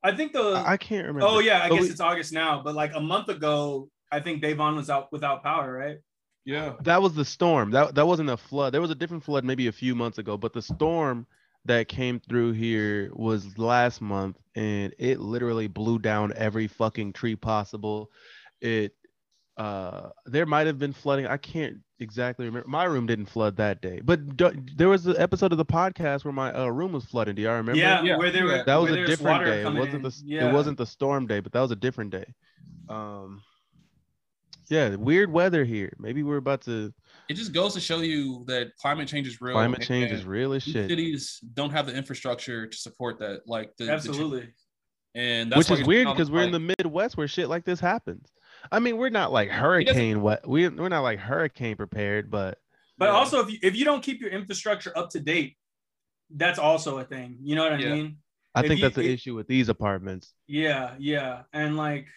I 0.03 0.15
think 0.15 0.31
the 0.33 0.41
I, 0.65 0.73
I 0.73 0.77
can't 0.77 1.07
remember. 1.07 1.27
oh 1.27 1.39
yeah, 1.39 1.63
I 1.63 1.69
But 1.69 1.75
guess 1.75 1.83
we- 1.85 1.89
it's 1.91 1.99
August 2.01 2.31
now, 2.33 2.61
but 2.63 2.75
like 2.75 2.93
a 2.95 2.99
month 3.01 3.27
ago, 3.29 3.89
I 4.13 4.19
think 4.19 4.41
Davon 4.41 4.75
was 4.75 4.89
out 4.89 5.11
without 5.11 5.43
power, 5.43 5.71
right? 5.73 5.97
yeah. 6.45 6.73
That 6.81 7.01
was 7.01 7.13
the 7.13 7.25
storm. 7.25 7.71
That 7.71 7.95
that 7.95 8.05
wasn't 8.05 8.29
a 8.29 8.37
flood. 8.37 8.73
There 8.73 8.81
was 8.81 8.91
a 8.91 8.95
different 8.95 9.23
flood 9.23 9.43
maybe 9.43 9.67
a 9.67 9.71
few 9.71 9.95
months 9.95 10.17
ago, 10.17 10.37
but 10.37 10.53
the 10.53 10.61
storm 10.61 11.25
that 11.65 11.87
came 11.87 12.19
through 12.19 12.51
here 12.51 13.09
was 13.13 13.57
last 13.57 14.01
month 14.01 14.37
and 14.55 14.93
it 14.99 15.19
literally 15.19 15.67
blew 15.67 15.97
down 15.97 16.33
every 16.35 16.67
fucking 16.67 17.13
tree 17.13 17.35
possible. 17.35 18.11
It 18.61 18.93
uh 19.55 20.09
there 20.25 20.45
might 20.45 20.67
have 20.67 20.79
been 20.79 20.93
flooding. 20.93 21.27
I 21.27 21.37
can't 21.37 21.77
exactly 21.99 22.45
remember. 22.45 22.67
My 22.67 22.83
room 22.83 23.05
didn't 23.05 23.27
flood 23.27 23.55
that 23.57 23.81
day. 23.81 24.01
But 24.03 24.35
do, 24.35 24.51
there 24.75 24.89
was 24.89 25.05
an 25.05 25.15
episode 25.17 25.51
of 25.53 25.57
the 25.57 25.65
podcast 25.65 26.25
where 26.25 26.33
my 26.33 26.53
uh, 26.53 26.67
room 26.67 26.91
was 26.91 27.05
flooded. 27.05 27.37
Do 27.37 27.41
y'all 27.43 27.55
remember? 27.55 27.79
Yeah, 27.79 28.01
Yeah, 28.03 28.17
where 28.17 28.31
there 28.31 28.43
were 28.43 28.57
yeah. 28.57 28.63
That 28.63 28.75
was 28.75 28.91
a 28.91 29.05
different 29.05 29.45
day. 29.45 29.61
It 29.61 29.73
wasn't 29.73 29.95
in. 29.95 30.01
the 30.01 30.21
yeah. 30.25 30.49
it 30.49 30.53
wasn't 30.53 30.77
the 30.77 30.85
storm 30.85 31.27
day, 31.27 31.39
but 31.39 31.53
that 31.53 31.61
was 31.61 31.71
a 31.71 31.75
different 31.77 32.11
day. 32.11 32.25
Um 32.89 33.41
yeah, 34.69 34.95
weird 34.95 35.31
weather 35.31 35.63
here. 35.63 35.93
Maybe 35.99 36.23
we're 36.23 36.37
about 36.37 36.61
to 36.63 36.93
It 37.29 37.33
just 37.35 37.53
goes 37.53 37.73
to 37.73 37.79
show 37.79 37.99
you 38.01 38.43
that 38.47 38.71
climate 38.79 39.07
change 39.07 39.27
is 39.27 39.41
real. 39.41 39.53
climate 39.53 39.81
change 39.81 40.11
is 40.11 40.25
real 40.25 40.53
as 40.53 40.63
shit. 40.63 40.89
Cities 40.89 41.39
don't 41.53 41.71
have 41.71 41.85
the 41.87 41.95
infrastructure 41.95 42.67
to 42.67 42.77
support 42.77 43.19
that. 43.19 43.41
Like 43.47 43.75
the, 43.77 43.85
the 43.85 43.91
absolutely. 43.91 44.49
and 45.15 45.51
that's 45.51 45.69
Which 45.69 45.79
is 45.79 45.85
weird 45.87 46.07
because 46.07 46.29
we're 46.31 46.43
in 46.43 46.51
the 46.51 46.59
Midwest 46.79 47.17
where 47.17 47.27
shit 47.27 47.49
like 47.49 47.65
this 47.65 47.79
happens. 47.79 48.31
I 48.71 48.79
mean, 48.79 48.97
we're 48.97 49.09
not 49.09 49.31
like 49.31 49.49
hurricane 49.49 50.21
what 50.21 50.47
we 50.47 50.67
we're 50.69 50.89
not 50.89 51.01
like 51.01 51.19
hurricane 51.19 51.75
prepared, 51.75 52.31
but 52.31 52.57
But 52.97 53.05
Yeah. 53.07 53.11
also, 53.11 53.39
if 53.41 53.51
you 53.51 53.57
if 53.61 53.75
you 53.75 53.85
don't 53.85 54.01
keep 54.03 54.21
your 54.21 54.29
infrastructure 54.29 54.97
up 54.97 55.09
to 55.11 55.19
date, 55.19 55.57
that's 56.35 56.59
also 56.59 56.99
a 56.99 57.03
thing. 57.03 57.37
You 57.41 57.55
know 57.55 57.63
what 57.63 57.73
I 57.73 57.77
Yeah. 57.79 57.93
mean? 57.95 58.17
I 58.55 58.61
If 58.61 58.67
think 58.67 58.79
you- 58.79 58.85
that's 58.85 58.95
the 58.95 59.01
if- 59.03 59.09
issue 59.19 59.35
with 59.35 59.47
these 59.47 59.67
apartments. 59.67 60.33
Yeah, 60.47 60.93
yeah, 60.99 61.41
and 61.53 61.75
like 61.75 62.07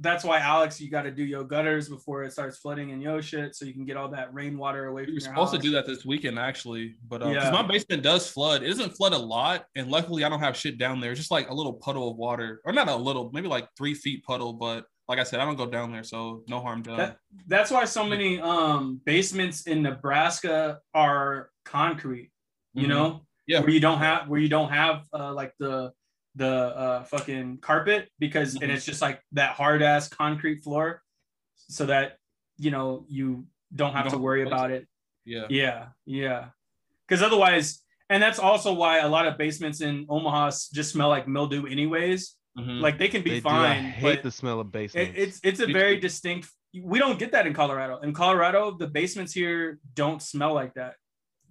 that's 0.00 0.24
why 0.24 0.38
Alex, 0.38 0.80
you 0.80 0.90
got 0.90 1.02
to 1.02 1.10
do 1.10 1.22
your 1.24 1.44
gutters 1.44 1.88
before 1.88 2.24
it 2.24 2.32
starts 2.32 2.58
flooding 2.58 2.90
in 2.90 3.00
your 3.00 3.20
shit, 3.20 3.54
so 3.54 3.64
you 3.66 3.74
can 3.74 3.84
get 3.84 3.96
all 3.96 4.08
that 4.08 4.32
rainwater 4.32 4.86
away 4.86 5.04
We 5.06 5.14
were 5.14 5.20
supposed 5.20 5.52
to 5.52 5.58
do 5.58 5.70
that 5.72 5.86
this 5.86 6.04
weekend 6.06 6.38
actually, 6.38 6.96
but 7.08 7.18
because 7.18 7.44
Yeah. 7.44 7.50
my 7.50 7.62
basement 7.62 8.02
does 8.02 8.28
flood, 8.30 8.62
it 8.62 8.68
doesn't 8.68 8.92
flood 8.96 9.12
a 9.12 9.18
lot, 9.18 9.66
and 9.76 9.90
luckily 9.90 10.24
I 10.24 10.28
don't 10.28 10.40
have 10.40 10.56
shit 10.56 10.78
down 10.78 11.00
there. 11.00 11.10
It's 11.12 11.20
just 11.20 11.30
like 11.30 11.50
a 11.50 11.54
little 11.54 11.74
puddle 11.74 12.10
of 12.10 12.16
water, 12.16 12.60
or 12.64 12.72
not 12.72 12.88
a 12.88 12.96
little, 12.96 13.30
maybe 13.32 13.48
like 13.48 13.68
three 13.76 13.94
feet 13.94 14.24
puddle. 14.24 14.54
But 14.54 14.86
like 15.08 15.18
I 15.18 15.24
said, 15.24 15.40
I 15.40 15.44
don't 15.44 15.56
go 15.56 15.66
down 15.66 15.92
there, 15.92 16.04
so 16.04 16.44
no 16.48 16.60
harm 16.60 16.82
done. 16.82 16.96
That, 16.96 17.18
that's 17.46 17.70
why 17.70 17.84
so 17.84 18.04
many 18.04 18.40
um 18.40 19.00
basements 19.04 19.66
in 19.66 19.82
Nebraska 19.82 20.78
are 20.94 21.50
concrete. 21.64 22.30
You 22.74 22.86
Mhm. 22.86 22.88
know, 22.88 23.26
Yeah. 23.46 23.60
where 23.60 23.70
you 23.70 23.80
don't 23.80 23.98
have 23.98 24.28
where 24.28 24.40
you 24.40 24.48
don't 24.48 24.70
have 24.70 25.04
uh, 25.12 25.32
like 25.34 25.52
the 25.58 25.92
the 26.40 26.54
uh, 26.84 27.04
fucking 27.04 27.58
carpet 27.68 28.08
because 28.18 28.50
and 28.62 28.70
Mhm. 28.70 28.74
it's 28.74 28.86
just 28.90 29.02
like 29.06 29.20
that 29.32 29.50
hard 29.60 29.80
ass 29.82 30.08
concrete 30.08 30.60
floor, 30.64 31.02
so 31.56 31.86
that 31.92 32.16
you 32.64 32.70
know 32.74 33.04
you 33.08 33.46
don't 33.80 33.92
have 33.98 34.08
to 34.14 34.18
worry 34.18 34.42
about 34.50 34.70
it. 34.76 34.82
yeah, 35.24 35.46
Yeah, 35.50 35.80
yeah. 36.06 36.40
Because 37.06 37.22
otherwise, 37.22 37.66
and 38.08 38.22
that's 38.24 38.38
also 38.48 38.72
why 38.72 38.98
a 38.98 39.08
lot 39.16 39.24
of 39.28 39.36
basements 39.44 39.80
in 39.80 40.06
Omaha 40.08 40.50
just 40.78 40.88
smell 40.94 41.10
like 41.16 41.26
mildew, 41.28 41.66
anyways. 41.66 42.20
Mhm. 42.58 42.80
Like 42.86 42.96
they 42.98 43.08
can 43.14 43.22
be 43.22 43.30
They 43.34 43.40
do. 43.40 43.48
I 43.48 43.74
fine, 43.76 43.84
hate 43.84 44.22
the 44.22 44.30
smell 44.40 44.58
of 44.64 44.72
basements. 44.72 45.10
it, 45.16 45.22
it's 45.24 45.38
it's 45.48 45.60
a 45.60 45.66
very 45.80 45.96
distinct. 46.08 46.48
We 46.94 46.98
don't 47.04 47.18
get 47.18 47.30
that 47.32 47.46
in 47.48 47.54
Colorado. 47.62 47.94
In 48.06 48.12
Colorado, 48.22 48.60
the 48.82 48.86
basements 49.00 49.32
here 49.40 49.78
don't 49.94 50.20
smell 50.32 50.52
like 50.60 50.74
that, 50.80 50.94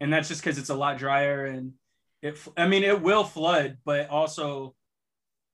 and 0.01 0.07
that's 0.11 0.27
just 0.31 0.41
because 0.41 0.57
it's 0.61 0.69
a 0.77 0.79
lot 0.83 0.97
drier 0.97 1.45
and 1.53 1.73
it. 2.21 2.33
I 2.57 2.65
mean, 2.71 2.83
it 2.83 2.99
will 3.07 3.23
flood, 3.23 3.77
but 3.85 4.09
also 4.09 4.75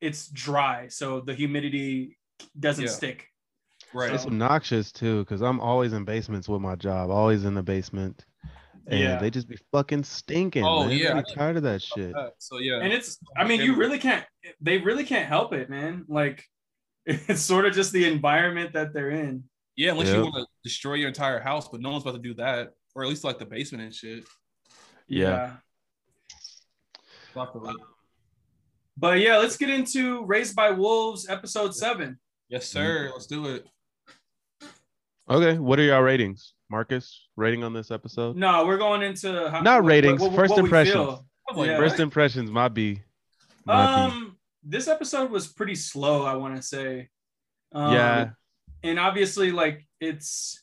it's 0.01 0.27
dry, 0.29 0.87
so 0.87 1.21
the 1.21 1.33
humidity 1.33 2.17
doesn't 2.59 2.85
Yeah. 2.85 2.91
stick. 2.91 3.27
Right. 3.93 4.11
It's 4.13 4.25
obnoxious 4.25 4.91
too, 4.91 5.19
because 5.19 5.41
I'm 5.41 5.59
always 5.59 5.93
in 5.93 6.05
basements 6.05 6.49
with 6.49 6.61
my 6.61 6.75
job, 6.75 7.09
always 7.09 7.45
in 7.45 7.53
the 7.53 7.63
basement. 7.63 8.25
And 8.87 8.99
Yeah. 8.99 9.17
they 9.17 9.29
just 9.31 9.47
be 9.47 9.57
fucking 9.71 10.03
stinking. 10.03 10.63
Oh, 10.63 10.85
man. 10.85 10.97
yeah, 10.97 11.13
I'm 11.17 11.23
tired 11.23 11.57
of 11.57 11.63
that 11.63 11.81
shit. 11.81 12.13
So 12.37 12.59
yeah. 12.59 12.81
and 12.81 12.93
it's 12.93 13.17
i 13.35 13.43
mean 13.43 13.61
you 13.61 13.75
really 13.75 13.97
can't 13.97 14.23
they 14.61 14.77
really 14.77 15.03
can't 15.03 15.27
help 15.27 15.53
it 15.53 15.69
man 15.71 16.05
like 16.07 16.43
it's 17.05 17.41
sort 17.41 17.65
of 17.65 17.73
just 17.73 17.91
the 17.93 18.05
environment 18.05 18.73
that 18.73 18.93
they're 18.93 19.09
in 19.09 19.43
yeah, 19.77 19.91
unless 19.91 20.07
Yep. 20.07 20.15
you 20.17 20.21
want 20.23 20.35
to 20.35 20.47
destroy 20.63 20.93
your 20.93 21.09
entire 21.09 21.39
house, 21.39 21.67
but 21.67 21.81
no 21.81 21.91
one's 21.91 22.03
about 22.03 22.13
to 22.15 22.19
do 22.21 22.33
that, 22.35 22.71
or 22.95 23.03
at 23.03 23.09
least 23.09 23.25
like 23.25 23.39
the 23.39 23.45
basement 23.45 23.83
and 23.83 23.93
shit. 23.93 24.23
Yeah. 25.07 25.57
Fuck 27.33 27.55
with 27.55 27.69
it. 27.69 27.75
But 28.97 29.19
yeah 29.19 29.37
let's 29.37 29.57
get 29.57 29.69
into 29.69 30.23
raised 30.25 30.55
by 30.55 30.71
wolves 30.71 31.27
episode 31.29 31.73
seven 31.75 32.17
Yes, 32.47 32.67
sir. 32.67 33.09
Let's 33.11 33.25
do 33.25 33.47
it. 33.47 33.65
Okay. 35.29 35.57
What 35.57 35.79
are 35.79 35.83
y'all 35.83 36.01
ratings? 36.01 36.53
Marcus, 36.69 37.27
rating 37.35 37.63
on 37.63 37.73
this 37.73 37.89
episode? 37.91 38.35
no 38.35 38.65
we're 38.65 38.77
going 38.77 39.01
into 39.01 39.49
how, 39.49 39.61
Not 39.61 39.81
what- 39.83 39.89
ratings, 39.89 40.21
what- 40.21 40.31
what- 40.31 40.35
first 40.39 40.51
what 40.51 40.59
impressions. 40.59 40.93
feel. 40.95 41.25
I 41.49 41.51
was 41.53 41.57
like, 41.57 41.67
Yeah. 41.69 41.77
First 41.77 41.99
impressions 41.99 42.51
might 42.51 42.69
be. 42.73 43.01
Might 43.65 44.07
be. 44.07 44.13
um 44.13 44.37
this 44.63 44.87
episode 44.87 45.29
was 45.29 45.47
pretty 45.47 45.75
slow 45.75 46.23
i 46.23 46.33
want 46.35 46.55
to 46.55 46.61
say 46.61 47.09
um, 47.71 47.93
Yeah. 47.93 48.29
and 48.83 48.99
obviously 48.99 49.51
like 49.51 49.87
it's 49.99 50.61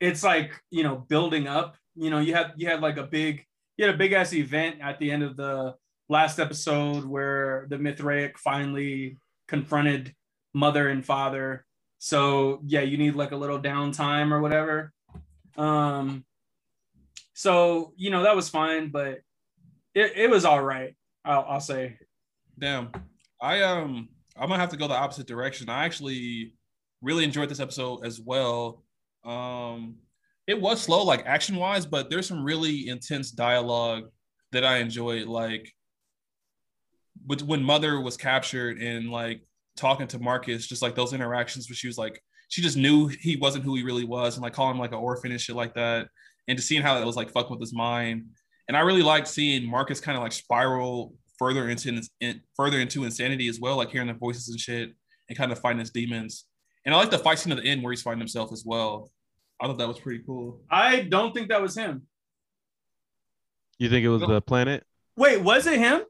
it's 0.00 0.22
like 0.22 0.52
you 0.70 0.82
know 0.84 0.96
building 0.96 1.46
up 1.48 1.76
you 1.96 2.10
know 2.10 2.18
you 2.20 2.32
had 2.34 2.52
you 2.56 2.68
had 2.68 2.80
like 2.80 2.96
a 2.96 3.02
big 3.04 3.44
you 3.76 3.86
had 3.86 3.94
a 3.94 3.98
big 3.98 4.12
ass 4.12 4.32
event 4.32 4.76
at 4.80 4.98
the 5.00 5.10
end 5.10 5.22
of 5.24 5.36
the 5.36 5.74
last 6.12 6.38
episode 6.38 7.04
where 7.04 7.66
the 7.70 7.78
mithraic 7.78 8.38
finally 8.38 9.16
confronted 9.48 10.14
mother 10.54 10.88
and 10.88 11.04
father 11.04 11.64
so 11.98 12.60
yeah 12.66 12.80
you 12.80 12.96
need 12.96 13.14
like 13.14 13.32
a 13.32 13.36
little 13.36 13.58
downtime 13.58 14.30
or 14.30 14.40
whatever 14.40 14.92
um 15.56 16.24
so 17.34 17.92
you 17.96 18.10
know 18.10 18.22
that 18.22 18.36
was 18.36 18.48
fine 18.48 18.88
but 18.90 19.20
it, 19.94 20.12
it 20.16 20.30
was 20.30 20.44
all 20.44 20.62
right 20.62 20.94
I'll, 21.24 21.44
I'll 21.48 21.60
say 21.60 21.96
Damn. 22.58 22.90
I 23.40 23.62
um 23.62 24.08
I'm 24.36 24.48
gonna 24.48 24.60
have 24.60 24.70
to 24.70 24.76
go 24.76 24.88
the 24.88 24.94
opposite 24.94 25.26
direction. 25.26 25.68
I 25.68 25.84
actually 25.84 26.54
really 27.00 27.24
enjoyed 27.24 27.48
this 27.48 27.60
episode 27.60 28.04
as 28.06 28.20
well. 28.20 28.82
Um 29.24 29.96
it 30.46 30.60
was 30.60 30.80
slow 30.80 31.02
like 31.04 31.26
action 31.26 31.56
wise, 31.56 31.86
but 31.86 32.10
there's 32.10 32.26
some 32.26 32.44
really 32.44 32.88
intense 32.88 33.30
dialogue 33.30 34.04
that 34.52 34.64
I 34.64 34.78
enjoyed. 34.78 35.26
Like 35.26 35.72
with 37.26 37.42
when 37.42 37.62
mother 37.62 38.00
was 38.00 38.16
captured 38.16 38.78
and 38.78 39.10
like 39.10 39.42
talking 39.76 40.06
to 40.08 40.18
Marcus, 40.18 40.66
just 40.66 40.82
like 40.82 40.94
those 40.94 41.12
interactions 41.12 41.68
where 41.68 41.76
she 41.76 41.86
was 41.86 41.98
like 41.98 42.22
she 42.48 42.60
just 42.60 42.76
knew 42.76 43.08
he 43.08 43.36
wasn't 43.36 43.64
who 43.64 43.74
he 43.74 43.82
really 43.82 44.04
was 44.04 44.36
and 44.36 44.42
like 44.42 44.52
calling 44.52 44.74
him 44.74 44.80
like 44.80 44.92
an 44.92 44.98
orphan 44.98 45.30
and 45.30 45.40
shit 45.40 45.56
like 45.56 45.74
that. 45.74 46.08
And 46.48 46.58
just 46.58 46.68
seeing 46.68 46.82
how 46.82 46.98
that 46.98 47.06
was 47.06 47.16
like 47.16 47.30
fucking 47.30 47.50
with 47.50 47.60
his 47.60 47.72
mind. 47.74 48.26
And 48.68 48.76
I 48.76 48.80
really 48.80 49.02
liked 49.02 49.26
seeing 49.28 49.64
Marcus 49.68 50.00
kind 50.00 50.16
of 50.18 50.22
like 50.22 50.32
spiral 50.32 51.14
further 51.38 51.68
into 51.70 52.02
in, 52.20 52.40
further 52.56 52.78
into 52.78 53.04
insanity 53.04 53.48
as 53.48 53.58
well, 53.58 53.76
like 53.76 53.90
hearing 53.90 54.08
the 54.08 54.14
voices 54.14 54.48
and 54.50 54.60
shit 54.60 54.90
and 55.28 55.38
kind 55.38 55.50
of 55.50 55.60
fighting 55.60 55.78
his 55.78 55.90
demons. 55.90 56.44
And 56.84 56.94
I 56.94 56.98
like 56.98 57.10
the 57.10 57.18
fight 57.18 57.38
scene 57.38 57.52
at 57.52 57.62
the 57.62 57.68
end 57.68 57.82
where 57.82 57.92
he's 57.92 58.02
fighting 58.02 58.18
himself 58.18 58.52
as 58.52 58.64
well. 58.66 59.10
I 59.60 59.66
thought 59.66 59.78
that 59.78 59.88
was 59.88 60.00
pretty 60.00 60.22
cool. 60.26 60.60
i 60.70 61.00
don't 61.02 61.32
think 61.32 61.48
that 61.50 61.62
was 61.62 61.76
him 61.76 62.02
You 63.78 63.88
think 63.88 64.04
it 64.04 64.08
was 64.08 64.20
the 64.22 64.40
planet? 64.42 64.84
wait 65.16 65.40
was 65.40 65.66
it 65.66 65.78
him 65.78 66.02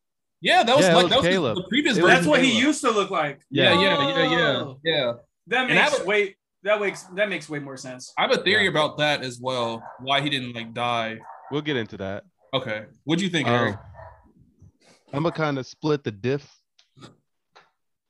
Yeah, 0.42 0.64
that 0.64 0.76
was 0.76 0.84
Yeah, 0.86 0.96
like 0.96 1.08
that 1.08 1.18
was 1.18 1.26
Caleb. 1.26 1.56
the 1.56 1.62
previous 1.68 1.94
version. 1.96 2.08
That's 2.10 2.26
of 2.26 2.30
what 2.30 2.42
he 2.42 2.58
used 2.58 2.80
to 2.82 2.90
look 2.90 3.10
like. 3.10 3.40
Yeah, 3.50 3.72
yeah, 3.80 4.08
yeah, 4.08 4.30
yeah, 4.30 4.38
Oh. 4.58 4.78
yeah. 4.84 5.12
That 5.46 5.68
makes 5.68 5.98
would- 5.98 6.06
way 6.06 6.36
that 6.64 6.80
makes 6.80 7.02
that 7.14 7.28
makes 7.28 7.48
way 7.48 7.58
more 7.60 7.76
sense. 7.76 8.12
I 8.18 8.22
have 8.22 8.32
a 8.32 8.42
theory 8.42 8.64
Yeah. 8.64 8.70
about 8.70 8.98
that 8.98 9.22
as 9.22 9.38
well. 9.40 9.82
Why 10.00 10.20
he 10.20 10.28
didn't 10.30 10.52
like 10.54 10.74
die. 10.74 11.18
We'll 11.50 11.62
get 11.62 11.76
into 11.76 11.96
that. 11.98 12.24
Okay, 12.54 12.84
what 13.04 13.18
do 13.18 13.24
you 13.24 13.30
think, 13.30 13.48
Um, 13.48 13.54
Eric? 13.54 13.76
I'm 15.12 15.22
gonna 15.22 15.32
kind 15.34 15.58
of 15.58 15.66
split 15.66 16.02
the 16.04 16.10
diff. 16.10 16.48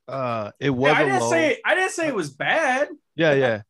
Uh, 0.09 0.51
it 0.59 0.71
was 0.71 0.91
Yeah, 0.93 0.99
I 0.99 1.03
a 1.03 1.05
didn't 1.07 1.21
low. 1.21 1.31
say 1.31 1.61
I 1.65 1.75
didn't 1.75 1.91
say 1.93 2.09
it 2.09 2.15
was 2.15 2.31
bad. 2.31 2.89
Yeah, 3.15 3.33
yeah. 3.35 3.63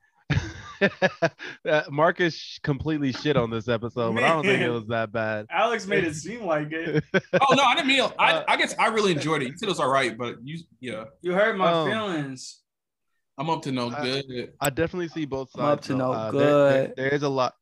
Uh, 1.69 1.83
Marcus 1.91 2.59
completely 2.63 3.13
shit 3.13 3.37
on 3.37 3.49
this 3.51 3.69
episode, 3.69 4.15
but 4.15 4.25
I 4.25 4.29
don't 4.31 4.45
think 4.45 4.61
it 4.63 4.69
was 4.69 4.87
that 4.89 5.13
bad. 5.13 5.47
Alex 5.51 5.87
made 5.93 6.03
it 6.05 6.15
seem 6.17 6.45
like 6.45 6.73
it. 6.73 7.05
oh 7.15 7.55
no, 7.55 7.63
I 7.63 7.75
didn't 7.77 7.87
mean. 7.89 8.03
I, 8.19 8.33
uh, 8.33 8.45
I 8.49 8.57
guess 8.57 8.75
I 8.79 8.89
really 8.89 9.13
enjoyed 9.13 9.43
it. 9.43 9.49
You 9.49 9.57
said 9.57 9.67
it 9.67 9.71
was 9.71 9.79
all 9.81 9.91
right, 9.91 10.17
but 10.19 10.37
you, 10.43 10.59
yeah, 10.81 11.05
You 11.23 11.33
hurt 11.35 11.57
my 11.57 11.71
Um, 11.71 11.89
feelings. 11.91 12.61
I'm 13.39 13.49
up 13.49 13.63
to 13.63 13.73
no 13.73 13.91
good. 13.91 14.53
I 14.61 14.71
definitely 14.71 15.09
see 15.09 15.25
both 15.25 15.51
sides. 15.51 15.63
I'm 15.63 15.69
up 15.73 15.81
to 15.83 15.93
though. 15.93 15.99
no 15.99 16.13
Uh, 16.13 16.31
there- 16.33 16.41
there- 16.73 16.87
good. 16.89 16.97
there 16.97 17.09
is 17.15 17.23
a 17.23 17.29
lot. 17.29 17.55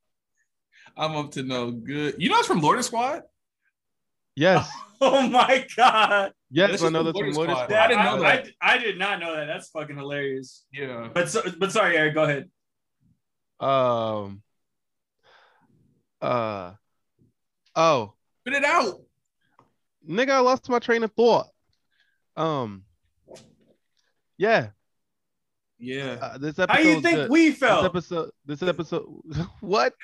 I'm 0.97 1.15
up 1.17 1.31
to 1.33 1.43
no 1.43 1.71
good. 1.71 2.15
You 2.19 2.31
know, 2.31 2.39
it's 2.39 2.47
from 2.49 2.61
Lord 2.61 2.77
and 2.77 2.85
Squad. 2.85 3.23
Yes, 4.37 4.69
Oh 5.03 5.27
my 5.29 5.67
god. 5.77 6.33
yes, 6.51 6.71
this 6.73 6.83
I 6.83 6.87
is 6.87 6.93
know 6.93 7.03
that's 7.03 7.19
from 7.19 7.27
Lotus 7.29 7.37
Lotus 7.37 7.53
Squad. 7.55 7.65
Squad. 7.67 7.79
I 7.79 7.89
didn't 7.89 8.05
know 8.05 8.25
I, 8.25 8.37
that. 8.37 8.49
I, 8.63 8.75
I 8.75 8.79
did 8.79 8.99
not 8.99 9.21
know 9.21 9.37
that. 9.37 9.45
That's 9.47 9.69
fucking 9.71 9.97
hilarious. 9.97 10.65
Yeah. 10.73 11.09
But 11.13 11.29
so, 11.29 11.43
but 11.59 11.71
sorry, 11.73 11.97
Eric, 11.97 12.15
go 12.15 12.25
ahead. 12.25 12.51
Um. 13.61 14.43
Uh. 16.21 16.73
Oh, 17.77 18.15
Spit 18.43 18.55
it 18.55 18.65
out. 18.65 19.01
nigga, 20.09 20.31
I 20.31 20.39
lost 20.41 20.69
my 20.69 20.79
train 20.79 21.03
of 21.05 21.13
thought. 21.13 21.47
Um. 22.37 22.85
Yeah, 24.39 24.71
Yeah. 25.79 26.19
uh, 26.21 26.39
this 26.39 26.59
episode. 26.59 26.71
How 26.71 26.79
you 26.81 27.01
think 27.03 27.17
good. 27.17 27.31
we 27.31 27.51
This 27.51 27.59
felt 27.59 27.85
episode. 27.85 28.31
This 28.47 28.63
episode. 28.63 29.05
what? 29.61 29.95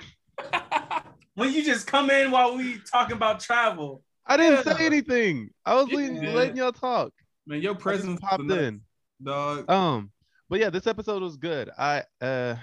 when 1.34 1.52
you 1.52 1.64
just 1.64 1.86
come 1.86 2.10
in 2.10 2.30
while 2.30 2.56
we 2.56 2.78
talking 2.90 3.16
about 3.16 3.40
travel? 3.40 4.02
I 4.26 4.36
didn't 4.36 4.66
Yeah. 4.66 4.76
say 4.76 4.84
anything. 4.86 5.50
I 5.64 5.74
was 5.74 5.88
Yeah. 5.90 5.96
letting, 5.98 6.34
letting 6.34 6.56
y'all 6.56 6.72
talk. 6.72 7.12
Man, 7.46 7.62
your 7.62 7.74
presence 7.74 8.20
popped 8.20 8.50
in. 8.50 8.82
dog. 9.22 9.70
Um, 9.70 10.10
but 10.50 10.60
yeah, 10.60 10.68
this 10.70 10.86
episode 10.86 11.22
was 11.22 11.36
good. 11.38 11.70
I 11.78 12.02
uh, 12.20 12.56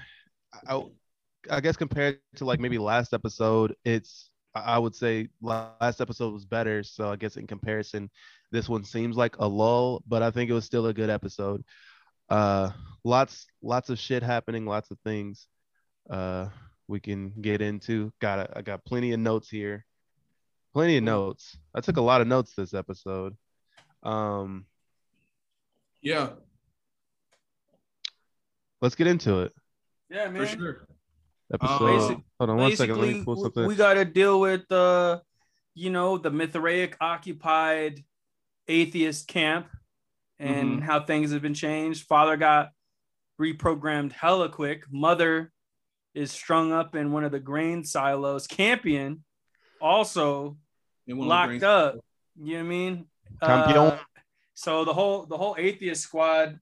I, 0.67 0.83
I 1.49 1.59
guess 1.61 1.75
compared 1.77 2.19
to 2.35 2.45
like 2.45 2.59
maybe 2.59 2.77
last 2.77 3.13
episode, 3.13 3.75
it's 3.83 4.29
I 4.55 4.77
would 4.77 4.95
say 4.95 5.29
last 5.41 5.99
episode 5.99 6.33
was 6.33 6.45
better. 6.45 6.83
So 6.83 7.11
I 7.11 7.15
guess 7.15 7.37
in 7.37 7.47
comparison, 7.47 8.09
this 8.51 8.69
one 8.69 8.83
seems 8.83 9.15
like 9.17 9.37
a 9.39 9.47
lull, 9.47 10.03
but 10.07 10.21
I 10.21 10.31
think 10.31 10.49
it 10.49 10.53
was 10.53 10.65
still 10.65 10.87
a 10.87 10.93
good 10.93 11.09
episode. 11.09 11.63
Uh, 12.29 12.71
lots 13.03 13.47
lots 13.61 13.89
of 13.89 13.99
shit 13.99 14.23
happening, 14.23 14.65
lots 14.65 14.91
of 14.91 14.99
things. 15.03 15.47
Uh, 16.09 16.49
we 16.87 16.99
can 16.99 17.33
get 17.41 17.61
into. 17.61 18.13
Got 18.19 18.39
a, 18.39 18.57
I 18.57 18.61
got 18.61 18.85
plenty 18.85 19.13
of 19.13 19.19
notes 19.19 19.49
here. 19.49 19.85
Plenty 20.73 20.97
of 20.97 21.03
notes. 21.03 21.57
I 21.73 21.81
took 21.81 21.97
a 21.97 22.01
lot 22.01 22.21
of 22.21 22.27
notes 22.27 22.53
this 22.55 22.73
episode. 22.73 23.35
Um, 24.03 24.65
Yeah, 26.01 26.31
let's 28.81 28.95
get 28.95 29.07
into 29.07 29.39
it. 29.41 29.53
Yeah, 30.13 30.29
man. 30.29 30.35
for 30.35 30.45
sure. 30.45 30.87
episode. 31.53 31.79
basic- 31.87 32.17
hold 32.39 32.49
on 32.51 32.57
one 32.57 32.75
second. 32.75 32.97
Let 32.99 33.13
me 33.13 33.23
pull 33.23 33.35
we- 33.35 33.41
something. 33.41 33.65
we 33.67 33.75
got 33.75 33.95
to 33.95 34.05
deal 34.05 34.39
with 34.39 34.71
uh, 34.71 35.19
you 35.75 35.89
know, 35.89 36.17
the 36.17 36.29
Mithraic 36.29 36.95
occupied 37.01 38.03
atheist 38.67 39.27
camp 39.27 39.67
and 40.39 40.73
Mm-hmm. 40.77 40.81
how 40.85 41.03
things 41.03 41.31
have 41.31 41.41
been 41.41 41.53
changed. 41.53 42.05
Father 42.05 42.37
got 42.37 42.69
reprogrammed 43.41 44.11
hella 44.11 44.49
quick. 44.49 44.83
Mother 44.91 45.51
is 46.13 46.31
strung 46.31 46.71
up 46.71 46.95
in 46.95 47.11
one 47.11 47.23
of 47.23 47.31
the 47.31 47.39
grain 47.39 47.83
silos. 47.83 48.45
Campion 48.47 49.23
also 49.81 50.57
And 51.07 51.17
one 51.17 51.25
of 51.25 51.29
the 51.29 51.29
locked 51.29 51.47
brains- 51.49 51.63
up. 51.63 51.95
You 52.39 52.53
know 52.53 52.59
what 52.59 52.65
I 52.65 52.69
mean? 52.69 53.05
Campion. 53.41 53.77
Uh, 53.77 53.97
so 54.53 54.85
the 54.85 54.93
whole 54.93 55.25
the 55.25 55.37
whole 55.37 55.55
atheist 55.57 56.03
squad 56.03 56.59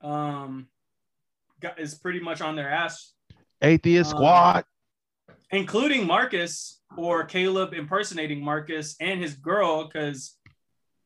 um 0.00 0.66
got, 0.70 0.79
is 1.78 1.94
pretty 1.96 2.20
much 2.20 2.40
on 2.40 2.56
their 2.56 2.70
ass 2.70 3.12
Atheist 3.62 4.12
um, 4.12 4.16
Squad. 4.18 4.64
including 5.50 6.06
Marcus 6.06 6.80
or 6.96 7.24
Caleb 7.24 7.72
impersonating 7.74 8.42
Marcus 8.44 8.96
and 9.00 9.20
his 9.20 9.34
girl 9.34 9.84
because 9.84 10.36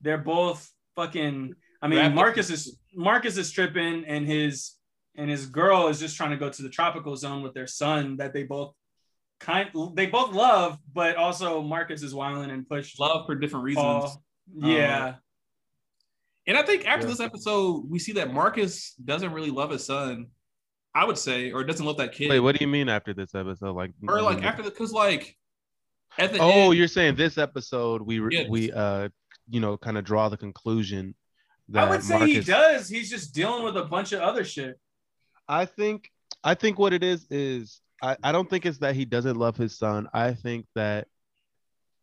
they're 0.00 0.18
both 0.18 0.70
fucking. 0.96 1.55
I 1.82 1.88
mean, 1.88 1.98
Rapid- 1.98 2.14
Marcus 2.14 2.50
is 2.50 2.78
Marcus 2.94 3.36
is 3.36 3.50
tripping, 3.50 4.05
and 4.07 4.26
his 4.26 4.72
and 5.16 5.28
his 5.30 5.46
girl 5.46 5.88
is 5.88 6.00
just 6.00 6.16
trying 6.16 6.30
to 6.30 6.36
go 6.36 6.48
to 6.50 6.62
the 6.62 6.68
tropical 6.68 7.14
zone 7.16 7.42
with 7.42 7.55
their 7.55 7.66
son 7.66 8.16
that 8.18 8.32
they 8.32 8.42
both 8.44 8.74
kind 9.40 9.68
they 9.94 10.07
both 10.07 10.32
love, 10.32 10.78
but 10.92 11.16
also 11.16 11.61
Marcus 11.62 12.02
is 12.02 12.14
wilding 12.14 12.50
and 12.50 12.68
pushed. 12.68 12.98
love 13.00 13.26
for 13.26 13.34
different 13.34 13.64
reasons. 13.64 13.84
Paul. 13.84 14.22
Yeah, 14.61 15.14
And 16.46 16.57
I 16.57 16.62
think 16.62 16.86
after 16.86 17.07
Yeah. 17.07 17.11
this 17.12 17.20
episode, 17.20 17.84
we 17.88 17.98
see 17.98 18.12
that 18.12 18.32
Marcus 18.32 18.94
doesn't 19.02 19.32
really 19.32 19.50
love 19.50 19.70
his 19.70 19.84
son. 19.86 20.26
I 20.95 21.05
would 21.05 21.18
say, 21.18 21.51
or 21.51 21.61
it 21.62 21.64
doesn't 21.66 21.84
love 21.84 21.97
that 21.99 22.12
kid. 22.12 22.30
Wait, 22.30 22.40
what 22.40 22.57
do 22.57 22.64
you 22.64 22.68
mean 22.70 22.88
after 22.88 23.12
this 23.12 23.34
episode? 23.34 23.74
Like, 23.74 23.90
Or 24.07 24.22
like 24.22 24.45
after 24.45 24.62
the, 24.62 24.70
because 24.70 24.92
like 24.92 25.36
at 26.18 26.32
the 26.32 26.38
Oh, 26.38 26.66
end, 26.70 26.74
you're 26.78 26.86
saying 26.88 27.16
this 27.16 27.36
episode 27.38 28.03
we 28.03 28.20
re- 28.20 28.30
Yes. 28.32 28.49
we 28.49 28.70
uh 28.72 29.09
you 29.49 29.61
know 29.61 29.76
kind 29.76 29.99
of 29.99 30.05
draw 30.05 30.28
the 30.28 30.36
conclusion 30.36 31.14
that 31.70 31.88
I 31.88 31.90
would 31.90 32.03
say 32.03 32.18
Marcus. 32.18 32.34
he 32.34 32.40
does. 32.42 32.88
He's 32.88 33.11
just 33.11 33.34
dealing 33.34 33.64
with 33.64 33.76
a 33.76 33.84
bunch 33.84 34.12
of 34.12 34.20
other 34.20 34.45
shit. 34.45 34.78
I 35.49 35.64
think 35.66 36.11
I 36.45 36.55
think 36.55 36.78
what 36.78 36.92
it 36.92 37.03
is 37.03 37.26
is 37.30 37.80
I, 38.03 38.16
I 38.22 38.32
don't 38.32 38.49
think 38.49 38.64
it's 38.66 38.78
that 38.78 38.95
he 38.95 39.05
doesn't 39.05 39.36
love 39.36 39.57
his 39.57 39.76
son. 39.76 40.09
I 40.14 40.34
think 40.34 40.66
that 40.74 41.09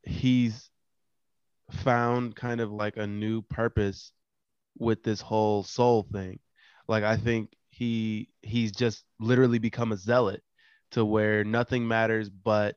he's 0.04 0.70
found 1.72 2.36
kind 2.36 2.60
of 2.60 2.72
like 2.72 2.98
a 2.98 3.08
new 3.08 3.42
purpose 3.44 4.12
with 4.78 5.04
this 5.04 5.22
whole 5.22 5.64
Sol 5.64 6.04
thing. 6.12 6.40
Like 6.88 7.04
I 7.04 7.18
think 7.18 7.54
he 7.82 8.30
he's 8.44 8.72
just 8.72 9.04
literally 9.20 9.58
become 9.58 9.92
a 9.92 9.98
zealot 9.98 10.44
to 10.92 11.04
where 11.04 11.44
nothing 11.44 11.88
matters 11.88 12.30
but 12.30 12.76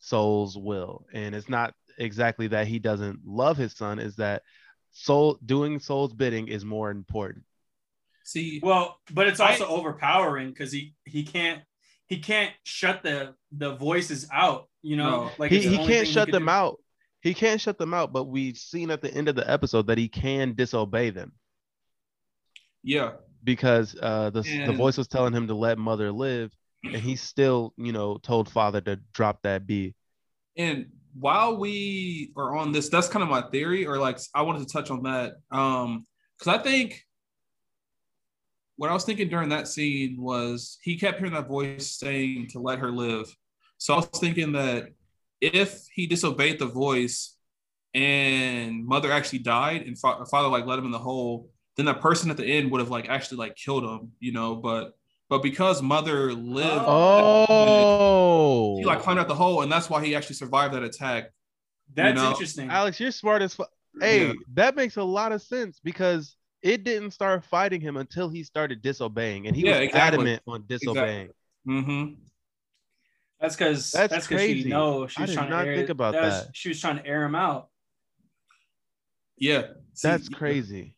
Sol's 0.00 0.58
will. 0.58 1.06
And 1.12 1.32
it's 1.32 1.48
not 1.48 1.74
exactly 1.96 2.48
that 2.48 2.66
he 2.66 2.80
doesn't 2.80 3.20
love 3.24 3.56
his 3.56 3.72
son, 3.72 4.00
is 4.00 4.16
that 4.16 4.42
Sol 4.90 5.38
doing 5.46 5.78
Sol's 5.78 6.12
bidding 6.12 6.48
is 6.48 6.64
more 6.64 6.90
important. 6.90 7.44
See, 8.24 8.58
Well, 8.60 8.98
but 9.12 9.28
it's 9.28 9.38
also 9.38 9.64
I- 9.66 9.68
overpowering 9.68 10.48
because 10.48 10.72
he 10.72 10.96
he 11.04 11.22
can't 11.22 11.62
he 12.08 12.18
can't 12.18 12.52
shut 12.64 13.04
the 13.04 13.36
the 13.52 13.76
voices 13.76 14.26
out. 14.32 14.68
You 14.82 14.96
know, 14.96 15.10
No. 15.26 15.30
like 15.38 15.52
he, 15.52 15.60
he 15.60 15.76
can't 15.86 16.08
shut 16.08 16.26
could 16.26 16.34
them 16.34 16.46
do. 16.46 16.50
out. 16.50 16.78
He 17.20 17.32
can't 17.32 17.60
shut 17.60 17.78
them 17.78 17.94
out, 17.94 18.12
but 18.12 18.24
we've 18.24 18.56
seen 18.58 18.90
at 18.90 19.02
the 19.02 19.14
end 19.14 19.28
of 19.28 19.36
the 19.36 19.48
episode 19.48 19.86
that 19.86 19.98
he 19.98 20.08
can 20.08 20.54
disobey 20.56 21.10
them 21.10 21.30
yeah, 22.82 23.12
because 23.44 23.96
uh, 24.00 24.30
the 24.30 24.42
the 24.66 24.72
voice 24.72 24.96
was 24.98 25.08
telling 25.08 25.32
him 25.32 25.46
to 25.48 25.54
let 25.54 25.78
mother 25.78 26.12
live, 26.12 26.52
and 26.84 26.96
he 26.96 27.16
still, 27.16 27.72
you 27.76 27.92
know, 27.92 28.18
told 28.18 28.48
father 28.50 28.80
to 28.82 28.96
drop 29.12 29.42
that 29.42 29.66
B. 29.66 29.94
and 30.56 30.86
while 31.18 31.56
we 31.58 32.32
are 32.36 32.54
on 32.56 32.70
this, 32.72 32.88
that's 32.88 33.08
kind 33.08 33.22
of 33.22 33.28
my 33.28 33.42
theory, 33.50 33.86
or 33.86 33.98
like 33.98 34.18
I 34.34 34.42
wanted 34.42 34.66
to 34.66 34.72
touch 34.72 34.90
on 34.90 35.02
that, 35.02 35.34
um, 35.50 36.06
because 36.38 36.58
I 36.58 36.62
think 36.62 37.04
what 38.76 38.90
I 38.90 38.94
was 38.94 39.04
thinking 39.04 39.28
during 39.28 39.50
that 39.50 39.68
scene 39.68 40.16
was 40.18 40.78
he 40.82 40.96
kept 40.98 41.18
hearing 41.18 41.34
that 41.34 41.48
voice 41.48 41.98
saying 41.98 42.48
to 42.52 42.60
let 42.60 42.78
her 42.78 42.90
live. 42.90 43.26
So 43.76 43.94
I 43.94 43.96
was 43.98 44.08
thinking 44.18 44.52
that 44.52 44.88
if 45.40 45.82
he 45.94 46.06
disobeyed 46.06 46.58
the 46.58 46.66
voice 46.66 47.36
and 47.92 48.86
mother 48.86 49.10
actually 49.12 49.40
died 49.40 49.82
and 49.82 49.98
fa- 49.98 50.24
father 50.30 50.48
like 50.48 50.64
let 50.64 50.78
him 50.78 50.86
in 50.86 50.92
the 50.92 50.98
hole, 50.98 51.50
then 51.80 51.86
that 51.86 52.00
person 52.00 52.30
at 52.30 52.36
the 52.36 52.44
end 52.46 52.70
would 52.70 52.80
have 52.80 52.90
like 52.90 53.08
actually 53.08 53.38
like 53.38 53.56
killed 53.56 53.82
him, 53.84 54.12
you 54.20 54.32
know. 54.32 54.54
But 54.56 54.92
but 55.28 55.42
because 55.42 55.80
mother 55.82 56.32
lived, 56.32 56.84
Oh, 56.86 58.76
he 58.78 58.84
like 58.84 59.00
climbed 59.00 59.18
out 59.20 59.28
the 59.28 59.34
hole, 59.34 59.62
and 59.62 59.70
that's 59.72 59.88
why 59.90 60.04
he 60.04 60.14
actually 60.14 60.36
survived 60.36 60.74
that 60.74 60.82
attack. 60.82 61.30
That's 61.94 62.16
know, 62.20 62.30
interesting. 62.30 62.70
Alex, 62.70 63.00
you're 63.00 63.10
smart 63.10 63.42
as 63.42 63.54
fuck. 63.54 63.70
Hey, 64.00 64.28
Yeah. 64.28 64.32
that 64.54 64.76
makes 64.76 64.96
a 64.96 65.02
lot 65.02 65.32
of 65.32 65.42
sense 65.42 65.80
because 65.82 66.36
it 66.62 66.84
didn't 66.84 67.10
start 67.12 67.44
fighting 67.44 67.80
him 67.80 67.96
until 67.96 68.28
he 68.28 68.44
started 68.44 68.82
disobeying, 68.82 69.46
and 69.48 69.56
he 69.56 69.64
Yeah, 69.64 69.78
was 69.78 69.80
exactly. 69.88 70.00
adamant 70.18 70.42
on 70.46 70.64
disobeying. 70.68 71.30
Mm-hmm. 71.66 72.14
That's 73.40 73.56
because 73.56 73.90
That's 73.90 74.12
that's 74.12 74.26
because 74.26 74.42
she 74.42 74.52
crazy. 74.54 74.68
know 74.68 75.06
she 75.06 75.18
I 75.18 75.22
was 75.22 75.30
did 75.30 75.36
trying 75.36 75.50
not 75.50 75.62
to 75.64 75.68
air, 75.70 75.76
think 75.76 75.88
about 75.88 76.14
was- 76.14 76.46
that. 76.46 76.50
She 76.54 76.68
was 76.68 76.80
trying 76.80 76.98
to 76.98 77.06
air 77.06 77.24
him 77.24 77.34
out. 77.34 77.68
Yeah, 79.38 79.62
See, 79.94 80.06
That's 80.08 80.28
crazy. 80.28 80.94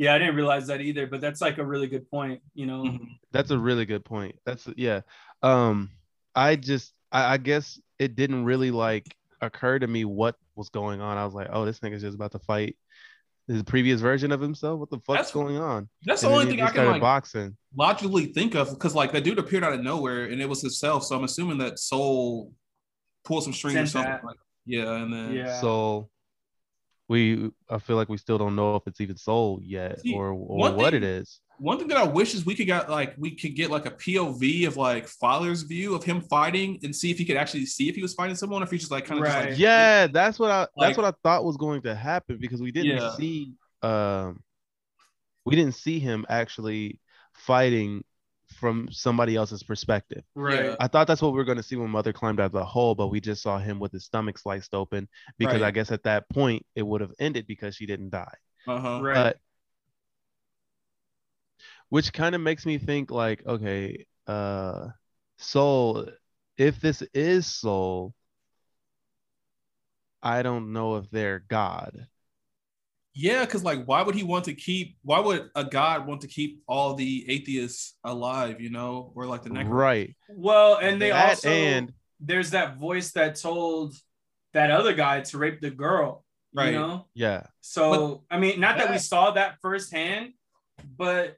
Yeah, 0.00 0.14
I 0.14 0.18
didn't 0.18 0.34
realize 0.34 0.66
that 0.68 0.80
either, 0.80 1.06
but 1.06 1.20
that's 1.20 1.42
like 1.42 1.58
a 1.58 1.64
really 1.64 1.86
good 1.86 2.10
point. 2.10 2.40
You 2.54 2.64
know, 2.66 2.84
Mhm. 2.84 3.18
That's 3.32 3.50
a 3.50 3.58
really 3.58 3.84
good 3.84 4.02
point. 4.02 4.34
That's 4.46 4.66
yeah. 4.76 5.02
Um, 5.42 5.90
I 6.34 6.56
just 6.56 6.94
I, 7.12 7.34
I 7.34 7.36
guess 7.36 7.78
it 7.98 8.16
didn't 8.16 8.44
really 8.46 8.70
like 8.70 9.14
occur 9.42 9.78
to 9.78 9.86
me 9.86 10.06
what 10.06 10.36
was 10.56 10.70
going 10.70 11.02
on. 11.02 11.18
I 11.18 11.24
was 11.26 11.34
like, 11.34 11.48
oh, 11.52 11.66
this 11.66 11.80
nigga's 11.80 12.00
just 12.00 12.14
about 12.14 12.32
to 12.32 12.38
fight 12.38 12.76
his 13.46 13.62
previous 13.62 14.00
version 14.00 14.32
of 14.32 14.40
himself. 14.40 14.80
What 14.80 14.88
the 14.88 15.00
fuck's 15.00 15.28
That's- 15.28 15.32
going 15.32 15.58
on? 15.58 15.88
That's 16.06 16.22
the 16.22 16.28
And 16.28 16.32
then 16.34 16.40
only 16.40 16.50
thing 16.52 16.62
I 16.62 16.66
can 16.66 16.74
started 16.76 16.90
like 16.92 17.00
boxing. 17.02 17.56
logically 17.76 18.26
think 18.26 18.54
of 18.54 18.70
because 18.70 18.94
like 18.94 19.12
that 19.12 19.22
dude 19.24 19.38
appeared 19.38 19.64
out 19.64 19.74
of 19.74 19.80
nowhere 19.82 20.24
and 20.24 20.40
it 20.40 20.48
was 20.48 20.62
himself. 20.62 21.04
So 21.04 21.14
I'm 21.14 21.24
assuming 21.24 21.58
that 21.58 21.78
Sol 21.78 22.52
pulled 23.24 23.44
some 23.44 23.52
strings 23.52 23.76
or 23.76 23.84
something. 23.86 24.18
Like, 24.24 24.36
yeah, 24.64 24.94
and 25.02 25.12
then 25.12 25.32
Yeah. 25.34 25.60
So 25.60 26.08
we 27.10 27.50
I 27.68 27.78
feel 27.78 27.96
like 27.96 28.08
we 28.08 28.16
still 28.16 28.38
don't 28.38 28.54
know 28.54 28.76
if 28.76 28.84
it's 28.86 29.00
even 29.00 29.16
sold 29.16 29.64
yet 29.64 30.00
See, 30.00 30.14
or 30.14 30.28
or 30.28 30.56
what 30.58 30.76
thing- 30.92 30.94
it 30.94 31.02
is. 31.02 31.40
one 31.58 31.76
thing 31.78 31.88
that 31.88 31.96
I 31.98 32.04
wish 32.04 32.34
is 32.36 32.46
we 32.46 32.54
could 32.54 32.66
get 32.68 32.88
like 32.88 33.14
we 33.18 33.32
could 33.40 33.54
get 33.56 33.68
like 33.68 33.84
a 33.84 33.90
POV 33.90 34.66
of 34.68 34.76
like 34.76 35.08
father's 35.08 35.62
view 35.62 35.94
of 35.96 36.04
him 36.04 36.20
fighting 36.20 36.78
and 36.84 36.94
see 36.94 37.10
if 37.10 37.18
he 37.18 37.24
could 37.24 37.36
actually 37.36 37.66
see 37.66 37.88
if 37.88 37.96
he 37.96 38.02
was 38.02 38.14
fighting 38.14 38.36
someone 38.36 38.62
or 38.62 38.64
if 38.64 38.70
he's 38.70 38.80
just 38.82 38.92
like 38.92 39.06
kind 39.06 39.18
of 39.20 39.26
just 39.26 39.36
Right. 39.36 39.50
like 39.50 39.58
Yeah, 39.58 40.06
that's 40.06 40.38
what 40.38 40.50
I 40.52 40.60
Like- 40.60 40.70
that's 40.76 40.96
what 40.98 41.06
I 41.12 41.14
thought 41.24 41.44
was 41.44 41.56
going 41.56 41.82
to 41.82 41.94
happen 41.96 42.38
because 42.40 42.62
we 42.62 42.70
didn't 42.70 42.96
Yeah. 42.96 43.16
see 43.16 43.52
um 43.82 44.40
we 45.44 45.56
didn't 45.56 45.74
see 45.74 45.98
him 45.98 46.24
actually 46.28 47.00
fighting 47.34 48.04
from 48.60 48.88
somebody 48.92 49.34
else's 49.36 49.62
perspective. 49.62 50.22
right? 50.34 50.66
Yeah. 50.66 50.76
I 50.78 50.86
thought 50.88 51.06
that's 51.08 51.22
what 51.22 51.32
we 51.32 51.38
were 51.38 51.44
going 51.44 51.56
to 51.56 51.62
see 51.64 51.76
when 51.76 51.90
Mother 51.90 52.12
climbed 52.12 52.40
out 52.40 52.46
of 52.46 52.52
the 52.52 52.64
hole, 52.64 52.94
but 52.94 53.08
we 53.08 53.20
just 53.20 53.42
saw 53.42 53.58
him 53.58 53.80
with 53.80 53.92
his 53.92 54.04
stomach 54.04 54.38
sliced 54.38 54.74
open 54.74 55.08
because 55.38 55.62
Right. 55.62 55.68
I 55.68 55.70
guess 55.72 55.90
at 55.90 56.04
that 56.04 56.28
point 56.28 56.64
it 56.76 56.82
would 56.86 57.00
have 57.00 57.12
ended 57.18 57.46
because 57.46 57.74
she 57.74 57.86
didn't 57.86 58.10
die. 58.10 58.34
uh-huh. 58.68 59.00
Right. 59.02 59.14
But 59.14 59.38
which 61.88 62.12
kind 62.12 62.34
of 62.34 62.40
makes 62.40 62.66
me 62.66 62.78
think 62.78 63.10
like, 63.10 63.44
okay, 63.46 64.06
uh 64.26 64.88
Sol, 65.38 66.06
if 66.58 66.80
this 66.80 67.02
is 67.14 67.46
Sol, 67.46 68.14
I 70.22 70.42
don't 70.42 70.72
know 70.72 70.96
if 70.96 71.10
they're 71.10 71.40
God. 71.40 72.06
Yeah, 73.20 73.44
because 73.44 73.62
like, 73.62 73.84
why 73.84 74.00
would 74.02 74.14
he 74.14 74.22
want 74.22 74.46
to 74.46 74.54
keep? 74.54 74.96
Why 75.02 75.20
would 75.20 75.50
a 75.54 75.62
god 75.62 76.06
want 76.06 76.22
to 76.22 76.26
keep 76.26 76.62
all 76.66 76.94
the 76.94 77.26
atheists 77.28 77.96
alive? 78.02 78.62
You 78.62 78.70
know, 78.70 79.12
or 79.14 79.26
like 79.26 79.42
the 79.42 79.50
necro- 79.50 79.68
Right. 79.68 80.16
Well, 80.30 80.76
and 80.80 81.00
they 81.02 81.10
That 81.10 81.28
also 81.30 81.50
and 81.50 81.92
there's 82.18 82.50
that 82.52 82.78
voice 82.78 83.12
that 83.12 83.34
told 83.36 83.94
that 84.54 84.70
other 84.70 84.94
guy 84.94 85.20
to 85.20 85.36
rape 85.38 85.60
the 85.60 85.70
girl. 85.70 86.24
Right. 86.54 86.72
You 86.72 86.78
know, 86.78 87.06
yeah. 87.14 87.42
so 87.60 88.24
I 88.30 88.38
mean, 88.38 88.58
not 88.58 88.78
that 88.78 88.90
we 88.90 88.96
saw 88.98 89.32
that 89.32 89.58
firsthand, 89.60 90.32
but 90.96 91.36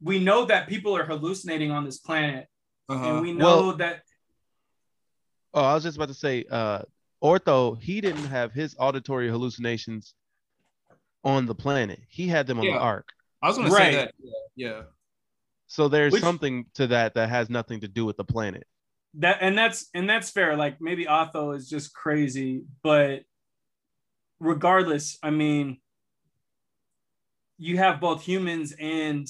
we 0.00 0.18
know 0.20 0.46
that 0.46 0.68
people 0.68 0.96
are 0.96 1.04
hallucinating 1.04 1.70
on 1.70 1.84
this 1.84 1.98
planet, 1.98 2.46
Uh-huh. 2.88 3.04
and 3.08 3.20
we 3.20 3.32
know 3.32 3.44
Well- 3.66 3.76
that 3.76 4.02
Oh, 5.52 5.64
I 5.64 5.74
was 5.74 5.82
just 5.82 5.96
about 5.98 6.08
to 6.08 6.14
say, 6.14 6.44
uh, 6.50 6.82
Otho, 7.20 7.74
he 7.74 8.00
didn't 8.00 8.24
have 8.26 8.52
his 8.52 8.74
auditory 8.78 9.28
hallucinations 9.28 10.14
on 11.24 11.46
the 11.46 11.54
planet. 11.54 12.00
He 12.08 12.26
had 12.28 12.46
them 12.46 12.58
on 12.58 12.64
Yeah. 12.64 12.74
the 12.74 12.80
ark. 12.80 13.08
I 13.42 13.48
was 13.48 13.56
gonna 13.58 13.70
say 13.70 13.94
that. 13.96 14.14
Yeah. 14.18 14.32
yeah. 14.56 14.82
So 15.66 15.88
there's 15.88 16.12
Which- 16.12 16.22
something 16.22 16.66
to 16.74 16.86
that 16.88 17.14
that 17.14 17.28
has 17.28 17.48
nothing 17.50 17.80
to 17.80 17.88
do 17.88 18.04
with 18.04 18.16
the 18.16 18.24
planet. 18.24 18.66
that 19.14 19.38
and 19.40 19.56
that's 19.58 19.88
and 19.94 20.08
that's 20.08 20.30
fair 20.30 20.56
like 20.56 20.80
maybe 20.80 21.04
otho 21.08 21.50
is 21.50 21.68
just 21.68 21.92
crazy 21.92 22.62
but 22.84 23.22
regardless 24.38 25.18
i 25.20 25.30
mean 25.30 25.78
you 27.58 27.76
have 27.76 28.00
both 28.00 28.22
humans 28.22 28.72
and 28.78 29.26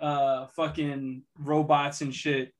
uh 0.00 0.46
fucking 0.54 1.22
robots 1.40 2.02
and 2.02 2.14
shit 2.14 2.52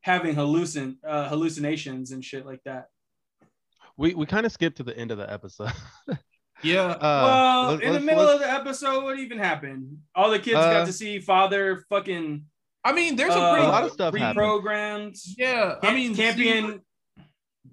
having 0.00 0.34
hallucin 0.34 0.96
uh, 1.06 1.28
hallucinations 1.28 2.10
and 2.12 2.24
shit 2.24 2.46
like 2.46 2.62
that 2.64 2.86
We 3.98 4.14
we 4.14 4.24
kind 4.24 4.46
of 4.46 4.52
skipped 4.52 4.78
to 4.78 4.82
the 4.84 4.96
end 4.96 5.10
of 5.10 5.18
the 5.18 5.30
episode. 5.30 5.70
Yeah. 6.62 6.82
Uh, 6.86 6.98
well 7.00 7.70
let's- 7.72 7.82
in 7.82 7.92
the 7.92 8.00
middle 8.00 8.26
of 8.28 8.40
the 8.40 8.50
episode 8.50 9.04
what 9.04 9.18
even 9.18 9.38
happened 9.38 9.98
all 10.14 10.30
the 10.30 10.38
kids 10.38 10.56
Uh, 10.56 10.72
got 10.72 10.86
to 10.86 10.92
see 10.92 11.18
father 11.20 11.84
fucking 11.90 12.44
I 12.86 12.92
mean, 12.92 13.16
there's 13.16 13.34
a 13.34 13.38
uh, 13.38 13.52
pretty 13.52 13.66
a 13.66 13.70
lot 13.70 13.84
of 13.84 13.92
stuff 13.92 14.14
happened. 14.14 14.38
reprogrammed 14.44 15.18
Yeah. 15.38 15.76
I 15.82 15.94
mean, 15.94 16.14
campion 16.14 16.82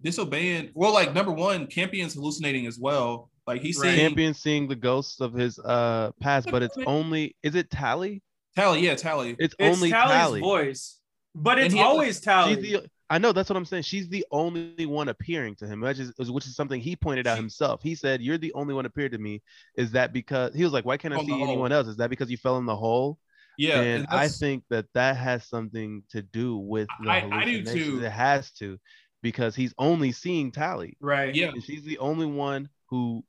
disobeying. 0.01 0.71
Well, 0.73 0.93
like 0.93 1.13
number 1.13 1.31
one, 1.31 1.67
Campion's 1.67 2.13
hallucinating 2.13 2.65
as 2.65 2.79
well. 2.79 3.29
Like 3.47 3.61
he's 3.61 3.77
Right. 3.77 3.89
seeing 3.95 3.99
Campion 3.99 4.33
seeing 4.33 4.67
the 4.67 4.75
ghosts 4.75 5.19
of 5.19 5.33
his 5.33 5.59
uh 5.59 6.11
past, 6.21 6.49
but 6.51 6.63
it's 6.63 6.77
only 6.85 7.35
is 7.43 7.55
it 7.55 7.69
Tally? 7.69 8.21
Tally. 8.55 8.81
Yeah, 8.81 8.95
Tally. 8.95 9.35
It's, 9.39 9.53
it's 9.59 9.77
only 9.77 9.89
Tally's 9.89 10.11
Tally. 10.17 10.39
voice 10.41 10.97
but 11.33 11.57
it's 11.59 11.73
he 11.73 11.79
a- 11.79 11.83
always 11.83 12.19
Tally 12.19 12.55
She's 12.55 12.63
the 12.63 12.85
I 13.11 13.17
know 13.17 13.33
that's 13.33 13.49
what 13.49 13.57
I'm 13.57 13.65
saying. 13.65 13.83
She's 13.83 14.07
the 14.07 14.25
only 14.31 14.85
one 14.85 15.09
appearing 15.09 15.55
to 15.57 15.67
him, 15.67 15.81
which 15.81 15.99
is 15.99 16.13
which 16.17 16.45
is 16.47 16.55
something 16.55 16.79
he 16.79 16.95
pointed 16.95 17.27
out 17.27 17.37
himself. 17.37 17.83
He 17.83 17.93
said, 17.93 18.21
"You're 18.21 18.37
the 18.37 18.53
only 18.53 18.73
one 18.73 18.85
appeared 18.85 19.11
to 19.11 19.17
me." 19.17 19.41
Is 19.75 19.91
that 19.91 20.13
because 20.13 20.55
he 20.55 20.63
was 20.63 20.71
like, 20.71 20.85
"Why 20.85 20.95
can't 20.95 21.13
I 21.13 21.23
see 21.25 21.41
anyone 21.41 21.73
else?" 21.73 21.87
Is 21.87 21.97
that 21.97 22.09
because 22.09 22.31
you 22.31 22.37
fell 22.37 22.57
in 22.57 22.65
the 22.65 22.75
hole? 22.75 23.19
Yeah. 23.57 23.81
and 23.81 24.07
I 24.09 24.29
think 24.29 24.63
that 24.69 24.85
that 24.93 25.17
has 25.17 25.45
something 25.45 26.03
to 26.11 26.21
do 26.21 26.55
with 26.55 26.87
the 27.03 27.09
I- 27.11 27.41
I 27.41 27.45
do 27.45 27.63
too. 27.65 28.01
It 28.03 28.09
has 28.11 28.49
to, 28.53 28.79
because 29.21 29.55
he's 29.55 29.73
only 29.77 30.13
seeing 30.13 30.51
Tally. 30.51 30.95
right 31.01 31.35
Yeah. 31.35 31.49
And 31.49 31.61
she's 31.61 31.83
the 31.83 31.97
only 31.99 32.25
one 32.25 32.69
who 32.89 33.25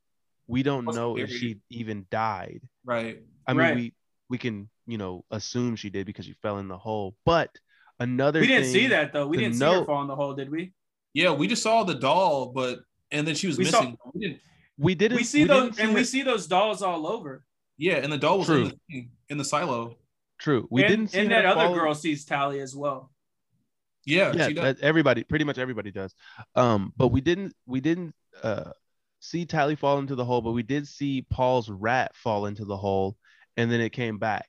we 0.47 0.63
don't 0.63 0.85
know 0.95 1.19
if 1.19 1.29
she 1.29 1.59
even 1.71 2.07
died. 2.09 2.63
Right. 2.85 3.21
I 3.49 3.53
mean, 3.53 3.59
Right. 3.59 3.75
we 3.75 3.95
we 4.31 4.39
can 4.39 4.71
you 4.87 4.97
know 4.97 5.25
assume 5.33 5.75
she 5.75 5.91
did 5.91 6.07
because 6.07 6.25
she 6.25 6.35
fell 6.35 6.59
in 6.59 6.69
the 6.69 6.79
hole. 6.79 7.17
But 7.27 7.51
another 8.03 8.41
we 8.41 8.47
didn't 8.47 8.67
see 8.73 8.89
that 8.89 9.13
though. 9.13 9.27
We 9.27 9.37
didn't 9.39 9.55
see 9.55 9.65
her 9.65 9.71
note- 9.73 9.87
fall 9.87 10.03
in 10.03 10.09
the 10.09 10.17
hole, 10.17 10.35
did 10.35 10.51
we? 10.51 10.73
Yeah, 11.15 11.33
we 11.33 11.47
just 11.47 11.63
saw 11.63 11.85
the 11.85 11.95
doll, 11.95 12.53
but 12.53 12.81
and 13.11 13.27
then 13.27 13.35
she 13.35 13.47
was 13.47 13.59
We 13.59 13.65
saw- 13.67 13.81
missing. 13.81 13.99
we 14.15 14.21
didn't. 14.21 14.41
we 14.79 14.95
didn't. 14.95 15.17
We 15.17 15.25
see 15.25 15.45
those, 15.45 15.77
didn't 15.77 15.81
and 15.89 15.95
we 15.95 16.05
see 16.05 16.23
those 16.23 16.47
dolls 16.47 16.83
all 16.83 17.07
over. 17.07 17.45
Yeah, 17.79 17.95
and 17.97 18.13
the 18.13 18.19
doll 18.19 18.39
was 18.39 18.49
in 18.51 18.73
the 18.89 19.09
in 19.29 19.39
the 19.39 19.45
silo. 19.45 19.97
true. 20.39 20.67
We 20.71 20.83
and, 20.83 20.91
didn't 20.91 21.07
see 21.11 21.19
and 21.21 21.31
that 21.31 21.45
other 21.45 21.67
fall- 21.67 21.75
girl 21.75 21.95
sees 21.95 22.25
Tally 22.25 22.61
as 22.61 22.75
well. 22.75 23.11
Yeah, 24.05 24.33
yeah 24.35 24.49
she 24.49 24.55
does. 24.55 24.81
everybody 24.81 25.23
pretty 25.23 25.45
much 25.45 25.59
everybody 25.59 25.93
does 25.93 26.13
um 26.57 26.93
but 26.97 27.09
we 27.09 27.21
didn't 27.21 27.55
we 27.67 27.81
didn't 27.81 28.13
uh 28.43 28.73
see 29.21 29.45
tally 29.47 29.77
fall 29.77 30.01
into 30.01 30.17
the 30.17 30.25
hole 30.25 30.41
but 30.41 30.51
we 30.51 30.65
did 30.65 30.89
see 30.89 31.23
paul's 31.31 31.71
rat 31.71 32.11
fall 32.17 32.47
into 32.47 32.65
the 32.65 32.77
hole 32.77 33.17
and 33.57 33.71
then 33.71 33.81
it 33.81 33.91
came 33.91 34.19
back 34.19 34.49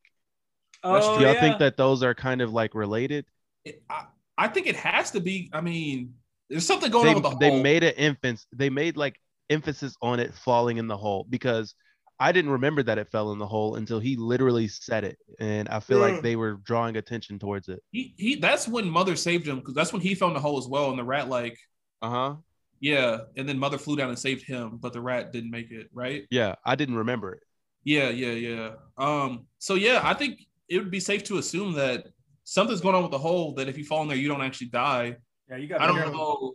That's 0.81 1.05
Oh 1.05 1.19
do 1.19 1.25
y'all 1.25 1.35
yeah. 1.35 1.39
think 1.39 1.59
that 1.59 1.77
those 1.77 2.01
are 2.01 2.15
kind 2.15 2.41
of 2.41 2.51
like 2.51 2.73
related 2.73 3.25
It- 3.65 3.83
I, 3.89 4.05
I 4.37 4.47
think 4.47 4.67
it 4.67 4.75
has 4.75 5.11
to 5.11 5.19
be. 5.19 5.49
I 5.53 5.61
mean, 5.61 6.13
there's 6.49 6.65
something 6.65 6.91
going 6.91 7.05
they, 7.05 7.13
on 7.15 7.21
with 7.21 7.31
the 7.33 7.37
they 7.39 7.49
whole. 7.49 7.61
made 7.61 7.83
an 7.83 7.93
emphasis 7.95 8.45
they 8.53 8.69
made 8.69 8.97
like 8.97 9.19
emphasis 9.49 9.95
on 10.01 10.19
it 10.19 10.33
falling 10.33 10.77
in 10.77 10.87
the 10.87 10.95
hole 10.97 11.25
because 11.29 11.75
i 12.19 12.31
didn't 12.31 12.51
remember 12.51 12.81
that 12.81 12.97
it 12.97 13.09
fell 13.11 13.31
in 13.33 13.39
the 13.39 13.45
hole 13.45 13.75
until 13.75 13.99
he 13.99 14.15
literally 14.15 14.67
said 14.67 15.03
it 15.03 15.17
and 15.39 15.67
i 15.69 15.79
feel 15.79 15.99
like 15.99 16.15
Mm. 16.15 16.21
they 16.21 16.35
were 16.35 16.53
drawing 16.63 16.95
attention 16.95 17.39
towards 17.39 17.67
it 17.69 17.81
he, 17.91 18.13
he 18.17 18.35
that's 18.35 18.67
when 18.67 18.89
mother 18.89 19.15
saved 19.15 19.47
him 19.47 19.57
because 19.59 19.73
that's 19.73 19.91
when 19.91 20.01
he 20.01 20.15
fell 20.15 20.29
in 20.29 20.33
the 20.33 20.39
hole 20.39 20.57
as 20.57 20.67
well. 20.67 20.89
And 20.89 20.97
the 20.99 21.03
rat 21.03 21.27
like 21.29 21.57
uh-huh 22.01 22.35
yeah, 22.79 23.19
and 23.37 23.47
then 23.47 23.57
mother 23.57 23.77
flew 23.77 23.95
down 23.95 24.09
and 24.09 24.19
saved 24.19 24.45
him, 24.45 24.77
but 24.77 24.91
the 24.93 24.99
rat 25.01 25.31
didn't 25.31 25.51
make 25.51 25.71
it. 25.71 25.89
Right? 25.93 26.25
yeah 26.29 26.55
i 26.65 26.75
didn't 26.75 26.95
remember 26.95 27.33
it 27.33 27.43
Yeah, 27.83 28.09
yeah, 28.09 28.31
yeah. 28.31 28.69
Um. 28.97 29.45
So 29.59 29.73
yeah, 29.75 29.99
I 30.03 30.13
think 30.13 30.39
it 30.69 30.77
would 30.79 30.91
be 30.91 30.99
safe 31.01 31.23
to 31.25 31.37
assume 31.37 31.73
that 31.73 32.07
something's 32.43 32.81
going 32.81 32.95
on 32.95 33.01
with 33.03 33.11
the 33.11 33.17
hole. 33.19 33.53
That 33.55 33.67
if 33.69 33.77
you 33.77 33.85
fall 33.85 34.01
in 34.01 34.07
there, 34.07 34.17
you 34.17 34.27
don't 34.27 34.41
actually 34.41 34.67
die. 34.67 35.17
yeah, 35.49 35.57
you 35.57 35.67
got. 35.67 35.81
I 35.81 35.87
don't 35.87 36.11
know. 36.13 36.53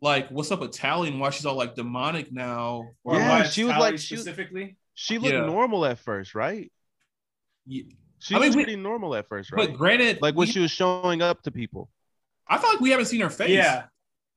Like, 0.00 0.28
what's 0.30 0.50
up 0.52 0.60
with 0.60 0.72
Tally 0.72 1.08
and 1.08 1.18
why 1.18 1.30
she's 1.30 1.46
all 1.46 1.56
like 1.56 1.74
demonic 1.74 2.30
now? 2.32 2.88
Or 3.04 3.16
Yeah, 3.16 3.28
why 3.28 3.42
she 3.44 3.64
was 3.64 3.72
Tally 3.72 3.90
like- 3.92 3.98
she 3.98 4.16
specifically. 4.16 4.76
she 4.94 5.18
looked 5.18 5.32
Yeah. 5.34 5.46
normal 5.46 5.84
at 5.86 5.98
first 5.98 6.34
right 6.34 6.70
Yeah. 7.66 7.82
she 8.18 8.34
I 8.34 8.38
mean, 8.38 8.48
was 8.48 8.56
we- 8.56 8.64
pretty 8.64 8.76
normal 8.80 9.14
at 9.16 9.26
first 9.26 9.50
right 9.50 9.68
But 9.68 9.76
granted, 9.78 10.20
like 10.20 10.34
when 10.34 10.46
we- 10.46 10.52
she 10.52 10.60
was 10.60 10.70
showing 10.70 11.22
up 11.22 11.42
to 11.42 11.50
people. 11.50 11.88
I 12.46 12.58
feel 12.58 12.70
like 12.70 12.80
we 12.80 12.90
haven't 12.90 13.06
seen 13.06 13.22
her 13.22 13.30
face. 13.30 13.50
Yeah, 13.50 13.86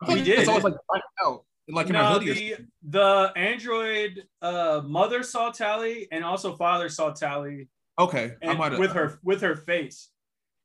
I 0.02 0.08
we 0.14 0.20
like 0.20 0.28
It's 0.30 0.48
always 0.48 0.64
like 0.64 0.76
right 0.92 1.02
out, 1.26 1.44
like 1.68 1.88
in 1.90 1.96
her 1.96 2.02
no, 2.02 2.14
hoodie. 2.20 2.54
the 2.54 2.68
the 2.84 3.34
android 3.36 4.26
uh, 4.42 4.82
mother 4.86 5.22
saw 5.24 5.52
Tally, 5.52 6.08
and 6.12 6.24
also 6.24 6.56
father 6.56 6.88
saw 6.88 7.12
Tally, 7.12 7.68
Okay, 8.00 8.32
I 8.42 8.46
and 8.50 8.58
might 8.58 8.80
with 8.80 8.94
her 8.94 9.20
with 9.24 9.42
her 9.42 9.56
face. 9.58 10.10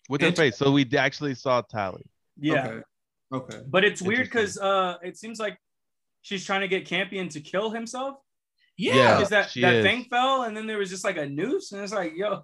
With 0.08 0.20
her 0.20 0.28
Int- 0.28 0.36
face. 0.36 0.56
So 0.56 0.70
we 0.72 0.88
actually 0.96 1.34
saw 1.34 1.62
Tally. 1.62 2.04
Yeah, 2.38 2.66
Okay. 2.66 2.82
Okay. 3.32 3.58
but 3.66 3.84
it's 3.84 4.02
weird 4.02 4.24
because 4.24 4.58
uh, 4.58 4.96
it 5.02 5.16
seems 5.16 5.38
like 5.38 5.56
she's 6.22 6.44
trying 6.44 6.60
to 6.62 6.68
get 6.68 6.86
Campion 6.86 7.28
to 7.30 7.40
kill 7.40 7.70
himself 7.70 8.16
Yeah. 8.76 8.94
Yeah. 8.94 9.14
because 9.16 9.30
that 9.30 9.52
that 9.60 9.74
is. 9.76 9.84
thing 9.84 10.04
fell, 10.10 10.42
and 10.42 10.56
then 10.56 10.66
there 10.66 10.78
was 10.78 10.90
just 10.90 11.04
like 11.04 11.16
a 11.16 11.26
noose, 11.26 11.72
and 11.72 11.82
it's 11.82 11.92
like, 11.92 12.12
yo, 12.16 12.42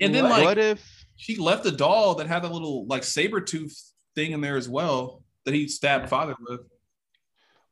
And 0.00 0.14
then 0.14 0.24
what? 0.24 0.32
like 0.32 0.44
what 0.44 0.58
if 0.58 1.04
she 1.16 1.36
left 1.36 1.64
a 1.66 1.70
doll 1.70 2.14
that 2.16 2.26
had 2.26 2.44
a 2.44 2.48
little 2.48 2.86
like 2.86 3.04
saber 3.04 3.40
tooth 3.40 3.76
thing 4.14 4.32
in 4.32 4.40
there 4.40 4.56
as 4.56 4.68
well 4.68 5.22
that 5.44 5.54
he 5.54 5.68
stabbed 5.68 6.08
father 6.08 6.34
with. 6.48 6.60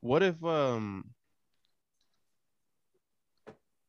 what 0.00 0.22
if 0.22 0.42
um 0.44 1.04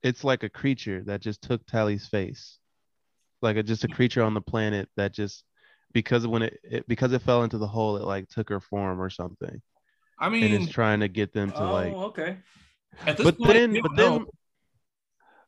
it's 0.04 0.24
like 0.24 0.44
a 0.44 0.50
creature 0.50 1.04
that 1.06 1.20
just 1.22 1.42
took 1.42 1.66
Tally's 1.66 2.08
face? 2.08 2.58
Like 3.46 3.58
a, 3.58 3.64
just 3.64 3.84
a 3.84 3.88
creature 3.88 4.24
on 4.24 4.34
the 4.34 4.42
planet 4.42 4.90
that 4.98 5.14
just 5.14 5.44
because 5.94 6.28
when 6.28 6.42
it, 6.42 6.60
it 6.64 6.88
because 6.88 7.14
it 7.14 7.22
fell 7.22 7.44
into 7.44 7.58
the 7.58 7.68
hole, 7.68 7.98
it 7.98 8.04
like 8.04 8.28
took 8.28 8.50
her 8.50 8.60
form 8.60 9.00
or 9.02 9.10
something. 9.10 9.62
I 10.20 10.28
and 10.28 10.34
mean, 10.34 10.54
is 10.54 10.70
trying 10.70 11.00
to 11.02 11.08
get 11.08 11.34
them 11.34 11.52
to 11.52 11.64
oh, 11.64 11.72
like 11.72 11.94
okay, 11.94 12.38
at 13.06 13.18
this 13.18 13.26
but 13.26 13.38
point, 13.38 13.54
then 13.54 13.74
but 13.82 13.96
don't 13.96 13.98
then 13.98 14.20
know. 14.20 14.32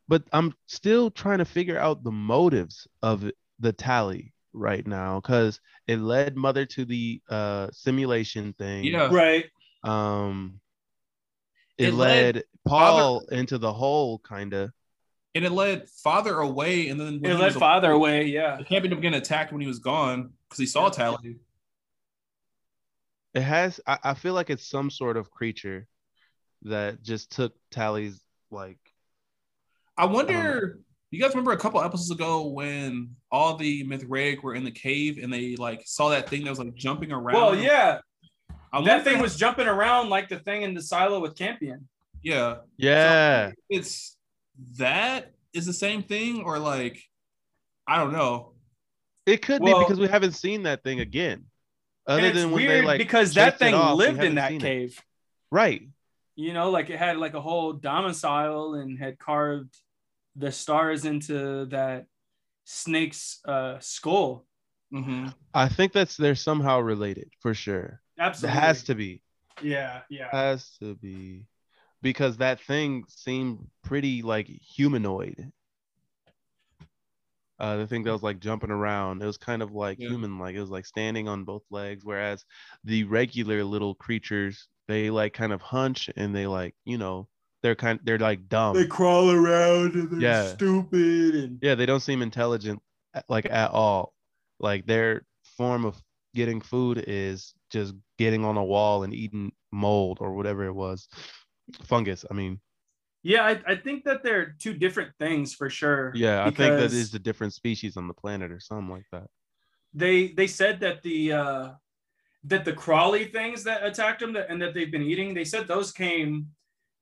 but 0.08 0.24
I'm 0.32 0.54
still 0.68 1.12
trying 1.12 1.40
to 1.40 1.46
figure 1.46 1.80
out 1.80 2.04
the 2.04 2.12
motives 2.12 2.88
of 3.02 3.30
the 3.60 3.74
tally 3.74 4.34
right 4.54 4.86
now 4.86 5.20
because 5.20 5.60
it 5.88 6.00
led 6.00 6.36
mother 6.36 6.66
to 6.66 6.86
the 6.86 7.22
uh 7.30 7.68
simulation 7.72 8.54
thing 8.54 8.86
yeah, 8.86 9.10
right. 9.12 9.46
um 9.84 10.60
it, 11.78 11.90
It 11.90 11.94
led 11.94 12.36
led, 12.36 12.44
paul 12.66 13.20
into 13.32 13.58
the 13.58 13.74
hole 13.74 14.20
kind 14.20 14.54
of 14.54 14.72
and 15.38 15.46
it 15.46 15.52
led 15.52 15.90
father 15.90 16.40
away, 16.40 16.90
and 16.90 17.00
then 17.00 17.22
It 17.24 17.36
led 17.36 17.46
was- 17.54 17.56
father 17.56 17.92
away. 17.92 18.26
Yeah, 18.26 18.58
the 18.58 18.64
Campion 18.66 18.92
of 18.94 19.02
getting 19.02 19.18
attacked 19.18 19.52
when 19.52 19.62
he 19.62 19.68
was 19.68 19.80
gone 19.80 20.34
because 20.50 20.60
he 20.60 20.66
saw 20.66 20.86
Yeah. 20.86 20.92
Tally. 20.92 21.38
it 23.34 23.42
has 23.42 23.80
I, 23.86 23.98
I 24.04 24.14
feel 24.14 24.34
like 24.34 24.50
it's 24.50 24.66
some 24.68 24.90
sort 24.90 25.18
of 25.18 25.30
creature 25.32 25.88
that 26.64 27.04
just 27.04 27.32
took 27.32 27.54
tally's 27.72 28.20
like 28.52 28.80
I 29.98 30.04
don't 30.04 30.14
wonder. 30.14 30.80
You 31.10 31.22
guys 31.22 31.32
remember 31.32 31.54
a 31.54 31.58
couple 31.58 31.82
episodes 31.82 32.12
ago 32.12 32.48
when 32.48 33.16
all 33.32 33.56
the 33.56 33.84
Mithraic 33.84 34.44
were 34.44 34.54
in 34.56 34.64
the 34.66 34.72
cave 34.72 35.20
and 35.24 35.32
they 35.32 35.56
like 35.56 35.82
saw 35.86 36.10
that 36.10 36.30
thing 36.30 36.44
that 36.44 36.50
was 36.50 36.60
like 36.60 36.76
jumping 36.76 37.12
around? 37.14 37.34
well, 37.36 37.56
yeah, 37.56 38.00
I 38.74 38.84
that 38.84 39.04
thing 39.06 39.16
if- 39.16 39.22
was 39.22 39.38
jumping 39.38 39.68
around 39.68 40.10
like 40.10 40.28
the 40.30 40.40
thing 40.40 40.64
in 40.64 40.74
the 40.74 40.82
silo 40.82 41.20
with 41.22 41.36
Campion. 41.36 41.88
yeah. 42.22 42.58
yeah 42.76 43.52
It's 43.70 44.17
that 44.78 45.34
is 45.54 45.66
the 45.66 45.74
same 45.74 46.04
thing 46.04 46.44
or 46.44 46.60
like 46.60 47.02
I 47.88 47.98
don't 47.98 48.14
know. 48.14 48.54
it 49.26 49.42
could 49.42 49.62
Well- 49.62 49.80
be 49.80 49.86
because 49.86 50.00
we 50.00 50.08
haven't 50.08 50.34
seen 50.34 50.64
that 50.64 50.84
thing 50.84 51.00
again 51.00 51.46
other 52.06 52.26
it's 52.28 52.36
than 52.38 52.52
when 52.52 52.64
weird 52.66 52.84
they 52.84 52.88
like 52.88 52.98
because 53.00 53.34
that 53.34 53.60
thing 53.60 53.74
off, 53.74 53.98
lived 53.98 54.24
in 54.24 54.36
that 54.36 54.50
seen 54.50 54.62
it. 54.62 54.64
cave. 54.64 55.02
right 55.52 55.88
You 56.36 56.54
know, 56.54 56.70
like 56.70 56.90
it 56.90 56.98
had 57.00 57.18
like 57.18 57.34
a 57.34 57.42
whole 57.42 57.74
domicile 57.74 58.76
and 58.76 58.98
had 59.00 59.18
carved 59.20 59.76
the 60.36 60.52
stars 60.52 61.04
into 61.06 61.66
that 61.66 62.06
snake's 62.66 63.40
uh, 63.46 63.80
skull. 63.80 64.46
hmm 64.92 65.28
I 65.54 65.68
think 65.70 65.94
that's 65.94 66.16
they're 66.18 66.36
somehow 66.36 66.80
related 66.80 67.32
for 67.42 67.54
sure. 67.54 68.02
Absolutely, 68.20 68.58
It 68.58 68.62
has 68.62 68.84
to 68.84 68.96
be. 68.96 69.22
Yeah, 69.62 70.02
yeah. 70.10 70.30
Has 70.32 70.70
to 70.80 70.96
be. 70.96 71.46
Because 72.02 72.38
that 72.38 72.62
thing 72.62 73.06
seemed 73.08 73.68
pretty 73.84 74.22
like 74.22 74.48
humanoid. 74.48 75.52
Uh, 77.60 77.78
the 77.78 77.88
thing 77.88 78.04
that 78.04 78.12
was 78.12 78.22
like 78.22 78.40
jumping 78.40 78.70
around, 78.70 79.22
it 79.22 79.26
was 79.26 79.38
kind 79.38 79.64
of 79.64 79.72
like 79.72 80.00
Yeah. 80.00 80.10
human 80.10 80.38
like. 80.38 80.56
It 80.56 80.62
was 80.62 80.70
like 80.70 80.86
standing 80.86 81.28
on 81.28 81.44
both 81.44 81.64
legs, 81.72 82.06
whereas 82.06 82.46
the 82.84 83.04
regular 83.06 83.64
little 83.64 83.96
creatures, 83.96 84.68
they 84.88 85.10
like 85.10 85.34
kind 85.34 85.52
of 85.52 85.62
hunch 85.62 86.10
and 86.16 86.36
they 86.36 86.46
like, 86.46 86.76
you 86.86 87.00
know, 87.00 87.28
they're 87.64 87.76
kind 87.76 88.00
they're 88.04 88.20
like 88.20 88.48
dumb. 88.48 88.76
they 88.76 88.86
crawl 88.86 89.32
around 89.32 89.96
and 89.96 90.10
they're 90.12 90.22
Yeah. 90.22 90.54
stupid 90.56 91.34
and 91.36 91.60
yeah, 91.64 91.74
they 91.74 91.88
don't 91.88 92.00
seem 92.02 92.22
intelligent 92.22 92.80
like 93.28 93.46
at 93.48 93.72
all. 93.72 94.14
Like 94.60 94.86
their 94.86 95.24
form 95.58 95.84
of 95.86 96.00
getting 96.36 96.62
food 96.62 97.04
is 97.08 97.56
just 97.72 97.96
getting 98.20 98.46
on 98.46 98.58
a 98.58 98.64
wall 98.64 99.04
and 99.04 99.16
eating 99.16 99.52
mold 99.72 100.20
or 100.22 100.34
whatever 100.34 100.66
it 100.66 100.74
was. 100.74 101.08
Fungus, 101.84 102.26
I 102.30 102.34
mean. 102.34 102.60
yeah. 103.24 103.44
I, 103.44 103.62
I 103.74 103.76
think 103.76 104.06
that 104.06 104.24
they're 104.24 104.56
two 104.60 104.74
different 104.74 105.12
things 105.20 105.54
for 105.54 105.70
sure. 105.70 106.12
Yeah, 106.16 106.42
I 106.42 106.52
think 106.52 106.78
that 106.78 106.94
is 106.94 107.14
a 107.14 107.20
different 107.20 107.54
species 107.54 107.98
on 107.98 108.08
the 108.08 108.14
planet 108.14 108.52
or 108.52 108.60
something 108.60 108.90
like 108.90 109.06
that. 109.12 109.28
they 109.94 110.28
they 110.30 110.48
said 110.48 110.80
that 110.82 111.02
the 111.04 111.34
uh 111.34 111.70
that 112.44 112.66
the 112.66 112.74
crawly 112.74 113.26
things 113.26 113.64
that 113.64 113.84
attacked 113.84 114.20
them 114.22 114.34
that, 114.34 114.50
and 114.50 114.62
that 114.62 114.74
they've 114.74 114.92
been 114.92 115.02
eating 115.02 115.34
they 115.34 115.44
said 115.46 115.68
those 115.68 115.92
came 115.92 116.48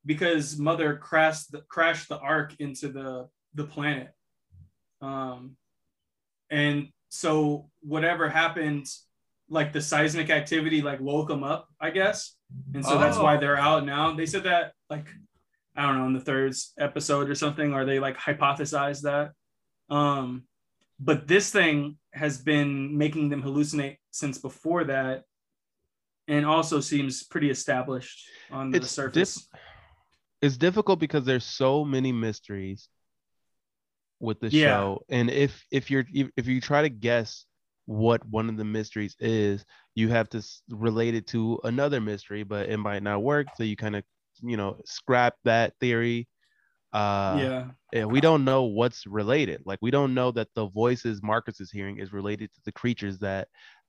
because 0.05 0.57
mother 0.57 0.95
crashed 0.95 1.51
the, 1.51 1.61
crashed 1.67 2.09
the 2.09 2.19
ark 2.19 2.55
into 2.59 2.87
the 2.87 3.27
the 3.53 3.63
planet 3.63 4.11
um 5.01 5.57
and 6.49 6.87
so 7.09 7.69
whatever 7.81 8.29
happened 8.29 8.87
like 9.49 9.71
the 9.73 9.81
seismic 9.81 10.29
activity 10.29 10.81
like 10.81 10.99
woke 10.99 11.27
them 11.27 11.43
up 11.43 11.67
i 11.79 11.89
guess 11.89 12.35
and 12.73 12.83
so 12.85 12.97
that's 12.97 13.17
why 13.17 13.37
Oh. 13.37 13.39
they're 13.39 13.57
out 13.57 13.85
now 13.85 14.13
they 14.13 14.25
said 14.25 14.43
that 14.43 14.73
like 14.89 15.07
i 15.75 15.83
don't 15.85 15.97
know 15.99 16.05
in 16.07 16.13
the 16.13 16.19
third 16.19 16.53
episode 16.79 17.29
or 17.29 17.35
something 17.35 17.73
or 17.73 17.85
they 17.85 17.99
like 17.99 18.17
hypothesized 18.17 19.01
that 19.03 19.31
um 19.93 20.43
but 20.99 21.27
this 21.27 21.51
thing 21.51 21.97
has 22.13 22.37
been 22.39 22.97
making 22.97 23.29
them 23.29 23.43
hallucinate 23.43 23.97
since 24.11 24.37
before 24.37 24.85
that 24.85 25.23
and 26.27 26.45
also 26.45 26.79
seems 26.79 27.23
pretty 27.23 27.49
established 27.51 28.27
on 28.51 28.71
the 28.71 28.77
It's 28.77 28.89
surface 28.91 29.47
It's 30.41 30.57
difficult 30.57 30.99
because 30.99 31.23
there's 31.25 31.45
so 31.45 31.85
many 31.85 32.11
mysteries 32.11 32.89
with 34.19 34.39
the 34.39 34.49
Yeah. 34.49 34.65
show. 34.67 35.03
And 35.09 35.29
if 35.29 35.65
if 35.71 35.91
you're 35.91 36.05
if 36.35 36.47
you 36.47 36.61
try 36.61 36.81
to 36.81 36.89
guess 36.89 37.45
what 37.85 38.25
one 38.27 38.49
of 38.49 38.57
the 38.57 38.65
mysteries 38.65 39.15
is, 39.19 39.65
you 39.95 40.09
have 40.09 40.29
to 40.29 40.43
relate 40.69 41.15
it 41.15 41.27
to 41.27 41.59
another 41.63 42.01
mystery, 42.01 42.43
but 42.43 42.69
it 42.69 42.77
might 42.77 43.03
not 43.03 43.23
work. 43.23 43.47
So 43.55 43.63
you 43.63 43.75
kind 43.75 43.95
of, 43.95 44.03
you 44.41 44.57
know, 44.57 44.79
scrap 44.85 45.35
that 45.45 45.73
theory. 45.79 46.27
Uh 46.93 47.39
yeah 47.39 47.65
yeah, 47.93 48.05
we 48.05 48.19
don't 48.19 48.43
know 48.43 48.63
what's 48.63 49.07
related. 49.07 49.61
Like 49.65 49.79
we 49.81 49.91
don't 49.91 50.13
know 50.13 50.31
that 50.31 50.49
the 50.55 50.67
voices 50.67 51.23
Marcus 51.23 51.61
is 51.61 51.71
hearing 51.71 51.99
is 51.99 52.11
related 52.11 52.53
to 52.53 52.61
the 52.65 52.71
creatures 52.73 53.19
that 53.19 53.47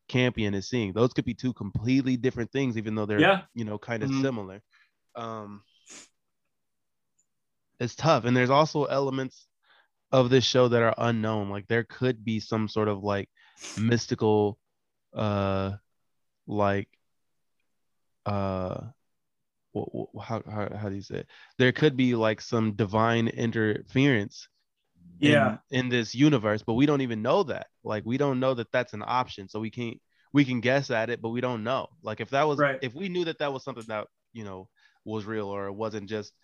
Campion 0.08 0.54
is 0.54 0.68
seeing. 0.68 0.92
Those 0.92 1.12
could 1.12 1.24
be 1.24 1.34
two 1.34 1.52
completely 1.52 2.16
different 2.16 2.52
things, 2.52 2.76
even 2.76 2.94
though 2.94 3.06
they're 3.06 3.20
Yeah. 3.20 3.42
you 3.54 3.64
know 3.64 3.78
kind 3.78 4.02
of 4.04 4.10
Mhm. 4.10 4.20
similar. 4.20 4.62
Um, 5.16 5.62
it's 7.80 7.94
tough, 7.94 8.24
and 8.24 8.36
there's 8.36 8.50
also 8.50 8.84
elements 8.84 9.46
of 10.12 10.30
this 10.30 10.44
show 10.44 10.68
that 10.68 10.82
are 10.82 10.94
unknown. 10.98 11.50
Like 11.50 11.66
there 11.68 11.84
could 11.84 12.24
be 12.24 12.40
some 12.40 12.68
sort 12.68 12.88
of 12.88 13.02
like 13.04 13.28
mystical, 13.76 14.58
uh, 15.14 15.72
like, 16.46 16.88
uh, 18.24 18.80
wh- 19.74 19.90
wh- 19.94 20.22
how 20.22 20.42
how 20.50 20.76
how 20.76 20.88
do 20.88 20.94
you 20.94 21.02
say 21.02 21.16
it? 21.18 21.26
There 21.58 21.72
could 21.72 21.96
be 21.96 22.14
like 22.14 22.40
some 22.40 22.72
divine 22.72 23.28
interference 23.28 24.48
in- 25.20 25.30
Yeah. 25.32 25.58
in, 25.70 25.88
this 25.88 26.14
universe 26.14 26.62
but 26.62 26.74
we 26.74 26.84
don't 26.86 27.00
even 27.00 27.22
know 27.22 27.42
that 27.44 27.68
like 27.84 28.04
we 28.04 28.18
don't 28.18 28.38
know 28.38 28.52
that 28.54 28.70
that's 28.70 28.92
an 28.92 29.02
option 29.06 29.48
so 29.48 29.58
we 29.60 29.70
can't 29.70 29.98
we 30.32 30.44
can 30.44 30.60
guess 30.60 30.90
at 30.90 31.08
it 31.08 31.22
but 31.22 31.30
we 31.30 31.40
don't 31.40 31.64
know 31.64 31.88
like 32.02 32.20
if 32.20 32.28
that 32.30 32.46
was 32.46 32.58
Right. 32.58 32.78
if 32.82 32.92
we 32.94 33.08
knew 33.08 33.24
that 33.24 33.38
that 33.38 33.52
was 33.52 33.64
something 33.64 33.84
that 33.88 34.08
you 34.34 34.44
know 34.44 34.68
was 35.04 35.24
real 35.24 35.46
or 35.48 35.68
it 35.68 35.72
wasn't 35.72 36.08
just 36.08 36.34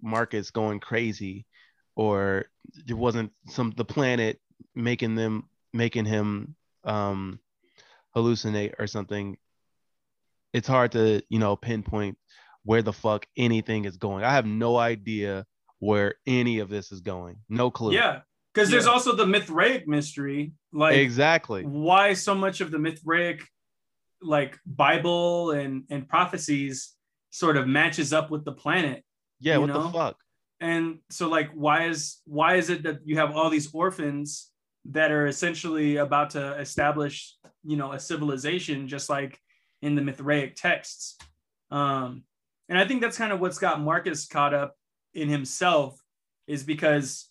marcus 0.00 0.50
going 0.52 0.78
crazy 0.78 1.44
or 1.96 2.46
it 2.86 2.94
wasn't 2.94 3.32
some 3.48 3.72
the 3.76 3.84
planet 3.84 4.40
making 4.76 5.16
them 5.16 5.48
making 5.72 6.04
him 6.04 6.54
um 6.84 7.38
hallucinate 8.16 8.74
or 8.78 8.86
something 8.86 9.36
it's 10.52 10.68
hard 10.68 10.92
to 10.92 11.22
you 11.28 11.38
know 11.38 11.56
pinpoint 11.56 12.16
where 12.64 12.82
the 12.82 12.92
fuck 12.92 13.26
anything 13.36 13.84
is 13.84 13.96
going 13.96 14.24
i 14.24 14.32
have 14.32 14.46
no 14.46 14.76
idea 14.76 15.44
where 15.78 16.14
any 16.26 16.58
of 16.58 16.68
this 16.68 16.92
is 16.92 17.00
going 17.00 17.36
no 17.48 17.70
clue 17.70 17.92
Yeah. 17.94 18.20
Because 18.52 18.68
there's 18.68 18.88
also 18.88 19.14
the 19.14 19.26
Mithraic 19.26 19.86
mystery. 19.86 20.52
Like 20.72 20.96
exactly 20.96 21.62
why 21.62 22.14
so 22.14 22.34
much 22.34 22.60
of 22.60 22.72
the 22.72 22.78
Mithraic 22.80 23.40
like 24.20 24.58
Bible 24.66 25.52
and 25.52 25.84
and 25.88 26.08
prophecies 26.08 26.94
sort 27.30 27.56
of 27.56 27.68
matches 27.68 28.12
up 28.12 28.28
with 28.28 28.44
the 28.44 28.52
planet. 28.52 29.04
yeah 29.38 29.56
what 29.56 29.66
know? 29.66 29.84
the 29.84 29.90
fuck 29.90 30.16
And 30.58 30.98
so 31.10 31.28
like 31.28 31.50
why 31.52 31.86
is 31.86 32.18
why 32.26 32.56
is 32.56 32.70
it 32.70 32.82
that 32.82 32.98
you 33.04 33.16
have 33.18 33.36
all 33.36 33.50
these 33.50 33.72
orphans 33.72 34.49
that 34.86 35.10
are 35.10 35.26
essentially 35.26 35.96
about 35.96 36.30
to 36.30 36.58
establish, 36.58 37.34
you 37.64 37.76
know, 37.76 37.92
a 37.92 38.00
civilization 38.00 38.88
just 38.88 39.10
like 39.10 39.38
in 39.82 39.94
the 39.94 40.02
Mithraic 40.02 40.56
texts. 40.56 41.16
Um 41.70 42.24
and 42.68 42.78
I 42.78 42.86
think 42.86 43.00
that's 43.00 43.18
kind 43.18 43.32
of 43.32 43.40
what's 43.40 43.58
got 43.58 43.80
Marcus 43.80 44.26
caught 44.26 44.54
up 44.54 44.76
in 45.14 45.28
himself 45.28 46.00
is 46.46 46.62
because 46.62 47.28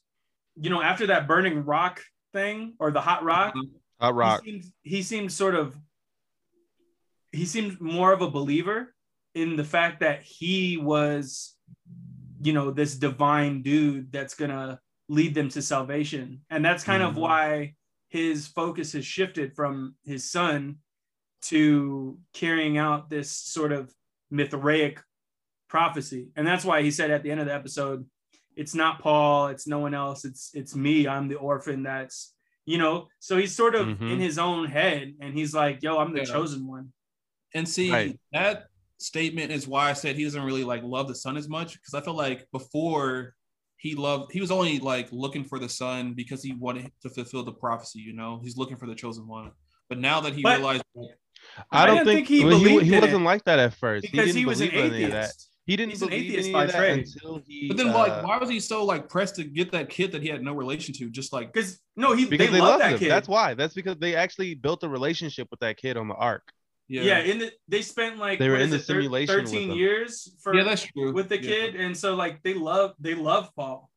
you 0.60 0.70
know 0.70 0.82
after 0.82 1.08
that 1.08 1.28
burning 1.28 1.66
rock 1.66 2.02
thing 2.34 2.74
or 2.80 2.92
the 2.92 3.02
hot 3.02 3.24
rock 3.24 3.54
hot 4.00 4.16
rock 4.16 4.42
he 4.44 4.52
seemed, 4.52 4.64
he 4.84 5.02
seemed 5.02 5.32
sort 5.32 5.56
of 5.56 5.78
he 7.32 7.46
seemed 7.46 7.80
more 7.80 8.12
of 8.12 8.22
a 8.22 8.30
believer 8.30 8.94
in 9.36 9.56
the 9.56 9.64
fact 9.64 10.02
that 10.02 10.22
he 10.24 10.78
was 10.78 11.56
you 12.42 12.54
know 12.54 12.72
this 12.72 12.96
divine 12.96 13.62
dude 13.62 14.12
that's 14.12 14.36
gonna 14.36 14.80
lead 15.10 15.34
them 15.34 15.50
to 15.50 15.62
salvation 15.62 16.42
and 16.50 16.64
that's 16.64 16.84
kind 16.84 17.04
of 17.04 17.16
Mhm. 17.16 17.18
why 17.20 17.76
his 18.08 18.48
focus 18.48 18.94
has 18.94 19.06
shifted 19.06 19.54
from 19.56 19.96
his 20.04 20.30
son 20.32 20.78
to 21.42 22.18
carrying 22.34 22.78
out 22.78 23.10
this 23.10 23.32
sort 23.32 23.72
of 23.72 23.94
mithraic 24.32 25.02
prophecy 25.68 26.30
and 26.36 26.46
that's 26.48 26.66
why 26.66 26.82
he 26.82 26.92
said 26.92 27.12
at 27.12 27.24
the 27.24 27.32
end 27.32 27.40
of 27.40 27.46
the 27.48 27.54
episode 27.54 28.08
it's 28.56 28.74
not 28.76 29.00
paul 29.02 29.48
it's 29.48 29.68
no 29.68 29.80
one 29.80 29.94
else 29.94 30.26
it's 30.26 30.52
it's 30.54 30.76
me 30.76 31.08
i'm 31.08 31.28
the 31.28 31.36
orphan 31.36 31.84
that's 31.84 32.34
you 32.66 32.78
know 32.78 33.08
so 33.20 33.38
he's 33.38 33.56
sort 33.56 33.76
of 33.76 33.88
Mhm. 33.88 34.12
in 34.14 34.20
his 34.20 34.38
own 34.38 34.68
head 34.68 35.16
and 35.20 35.34
he's 35.38 35.54
like 35.54 35.82
yo 35.82 35.98
i'm 36.00 36.14
the 36.14 36.20
Yeah. 36.20 36.26
chosen 36.26 36.68
one 36.68 36.94
And 37.56 37.68
see 37.68 37.92
Right. 37.92 38.20
that 38.32 38.68
statement 39.00 39.52
is 39.52 39.68
why 39.68 39.90
I 39.90 39.94
said 39.94 40.16
he 40.16 40.24
doesn't 40.24 40.44
really 40.44 40.64
like 40.64 40.84
love 40.84 41.08
the 41.08 41.16
son 41.16 41.36
as 41.36 41.50
much 41.50 41.74
because 41.74 41.96
I 41.96 42.02
feel 42.02 42.14
like 42.14 42.46
before 42.52 43.34
he 43.80 43.96
loved 43.96 44.32
he 44.32 44.42
was 44.42 44.52
only 44.52 44.78
like 44.80 45.08
looking 45.12 45.44
for 45.44 45.58
the 45.58 45.70
son 45.70 46.14
because 46.14 46.44
he 46.44 46.54
wanted 46.54 46.92
to 47.02 47.10
fulfill 47.10 47.44
the 47.44 47.52
prophecy. 47.54 48.00
You 48.00 48.14
know, 48.14 48.40
he's 48.44 48.58
looking 48.58 48.78
for 48.78 48.86
the 48.86 48.96
chosen 48.96 49.28
one. 49.28 49.52
But 49.88 50.00
now 50.00 50.20
that 50.22 50.34
he 50.34 50.44
But- 50.44 50.58
realized, 50.60 50.84
i 51.72 51.84
I 51.84 51.86
don't 51.86 51.96
didn't 51.96 52.08
think, 52.08 52.28
think 52.28 52.40
he 52.40 52.46
well, 52.46 52.60
believed 52.60 52.86
he 52.86 52.94
in 52.94 53.02
wasn't 53.02 53.24
like 53.24 53.44
that 53.46 53.60
at 53.60 53.74
first 53.74 54.04
because 54.04 54.28
he, 54.28 54.34
didn't 54.34 54.48
was 54.48 54.62
an 54.62 54.70
believe 54.70 55.12
that 55.12 55.24
atheist 55.24 55.50
he 55.70 55.76
didn't 55.76 55.92
He's 55.92 56.02
an 56.02 56.12
atheist 56.12 56.52
by 56.52 56.66
trade. 56.66 57.08
until 57.08 57.42
he 57.46 57.68
but 57.68 57.78
then 57.78 57.94
like, 57.94 58.12
uh, 58.12 58.24
why 58.24 58.38
was 58.40 58.50
he 58.50 58.60
so 58.60 58.84
like 58.84 59.08
pressed 59.08 59.36
to 59.36 59.44
get 59.44 59.72
that 59.72 59.88
kid 59.88 60.12
that 60.12 60.24
he 60.24 60.28
had 60.28 60.42
no 60.42 60.54
relation 60.54 60.96
to? 60.96 61.10
Just 61.12 61.32
like, 61.32 61.54
because 61.54 61.80
no 61.96 62.14
he 62.16 62.26
because 62.26 62.48
they, 62.48 62.54
they, 62.54 62.60
love 62.60 62.70
loved 62.70 62.82
that 62.82 62.92
him 62.94 63.00
kid 63.00 63.12
that's 63.12 63.28
why 63.28 63.54
that's 63.54 63.76
because 63.76 63.96
they 64.00 64.16
actually 64.16 64.56
built 64.56 64.84
a 64.84 64.90
relationship 64.90 65.48
with 65.52 65.60
that 65.60 65.78
kid 65.78 65.96
on 65.96 66.08
the 66.08 66.16
ark 66.16 66.52
yeah, 66.90 67.04
yeah, 67.04 67.20
in 67.20 67.40
the 67.40 67.52
they 67.68 67.82
spent 67.84 68.18
like 68.18 68.40
They 68.40 68.50
were 68.50 68.58
in 68.58 68.70
the 68.72 68.78
it, 68.78 68.84
simulation 68.84 69.46
13 69.46 69.70
them. 69.70 69.78
years 69.78 70.36
for 70.42 70.56
yeah, 70.56 70.64
that's 70.64 70.82
true. 70.84 71.14
with 71.14 71.30
the 71.30 71.36
Yeah. 71.42 71.50
kid 71.50 71.76
and 71.76 71.96
so 71.96 72.16
like 72.16 72.42
they 72.44 72.56
love 72.56 72.96
they 73.00 73.14
love 73.16 73.50
paul 73.56 73.90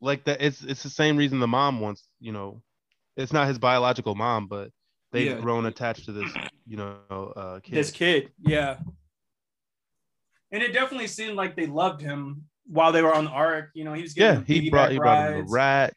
like 0.00 0.24
that 0.24 0.42
it's 0.42 0.62
it's 0.64 0.82
the 0.82 0.90
same 0.90 1.16
reason 1.16 1.38
the 1.38 1.46
mom 1.46 1.80
wants 1.80 2.08
you 2.20 2.32
know 2.32 2.60
it's 3.16 3.32
not 3.32 3.46
his 3.48 3.58
biological 3.58 4.14
mom 4.16 4.48
but 4.48 4.70
they've 5.12 5.28
Yeah. 5.36 5.40
grown 5.40 5.66
attached 5.66 6.04
to 6.06 6.12
this 6.12 6.34
you 6.66 6.76
know 6.76 7.32
uh 7.36 7.60
kid 7.60 7.74
this 7.76 7.90
kid 7.92 8.30
yeah 8.40 8.78
and 10.50 10.62
it 10.62 10.72
definitely 10.72 11.06
seemed 11.06 11.36
like 11.36 11.56
they 11.56 11.66
loved 11.66 12.00
him 12.00 12.42
while 12.66 12.92
they 12.92 13.02
were 13.02 13.14
on 13.14 13.24
the 13.26 13.30
ark 13.30 13.70
you 13.74 13.84
know 13.84 13.92
he 13.92 14.02
was 14.02 14.16
yeah 14.16 14.42
he 14.46 14.62
piggyback 14.68 14.70
brought 14.70 14.92
he 14.92 14.98
brought 14.98 15.18
him 15.18 15.34
the 15.46 15.52
rat 15.52 15.94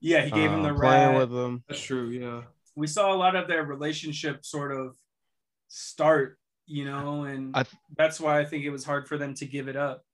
yeah 0.00 0.22
he 0.22 0.30
gave 0.30 0.50
him 0.50 0.60
uh, 0.64 0.68
the 0.68 0.74
playing 0.74 1.08
rat 1.08 1.16
with 1.16 1.32
him 1.32 1.64
That's 1.68 1.80
true. 1.80 2.08
Yeah. 2.08 2.42
we 2.76 2.86
saw 2.86 3.12
a 3.12 3.16
lot 3.16 3.34
of 3.36 3.48
their 3.48 3.64
relationship 3.64 4.44
sort 4.44 4.70
of 4.72 4.96
start 5.68 6.38
you 6.66 6.84
know 6.84 7.24
and 7.24 7.54
th- 7.54 7.66
that's 7.96 8.20
why 8.20 8.40
i 8.40 8.44
think 8.44 8.64
it 8.64 8.70
was 8.70 8.84
hard 8.84 9.06
for 9.06 9.18
them 9.18 9.34
to 9.34 9.46
give 9.46 9.68
it 9.68 9.76
up 9.76 10.04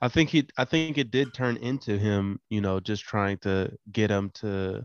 I 0.00 0.08
think 0.08 0.30
he 0.30 0.46
I 0.56 0.64
think 0.64 0.98
it 0.98 1.10
did 1.10 1.34
turn 1.34 1.56
into 1.56 1.98
him, 1.98 2.40
you 2.50 2.60
know, 2.60 2.80
just 2.80 3.02
trying 3.02 3.38
to 3.38 3.72
get 3.90 4.10
him 4.10 4.30
to 4.34 4.84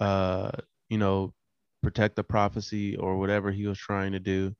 uh, 0.00 0.50
you 0.88 0.98
know, 0.98 1.32
protect 1.82 2.16
the 2.16 2.24
prophecy 2.24 2.96
or 2.96 3.18
whatever 3.18 3.50
he 3.50 3.66
was 3.66 3.78
trying 3.78 4.12
to 4.12 4.20
do. 4.20 4.54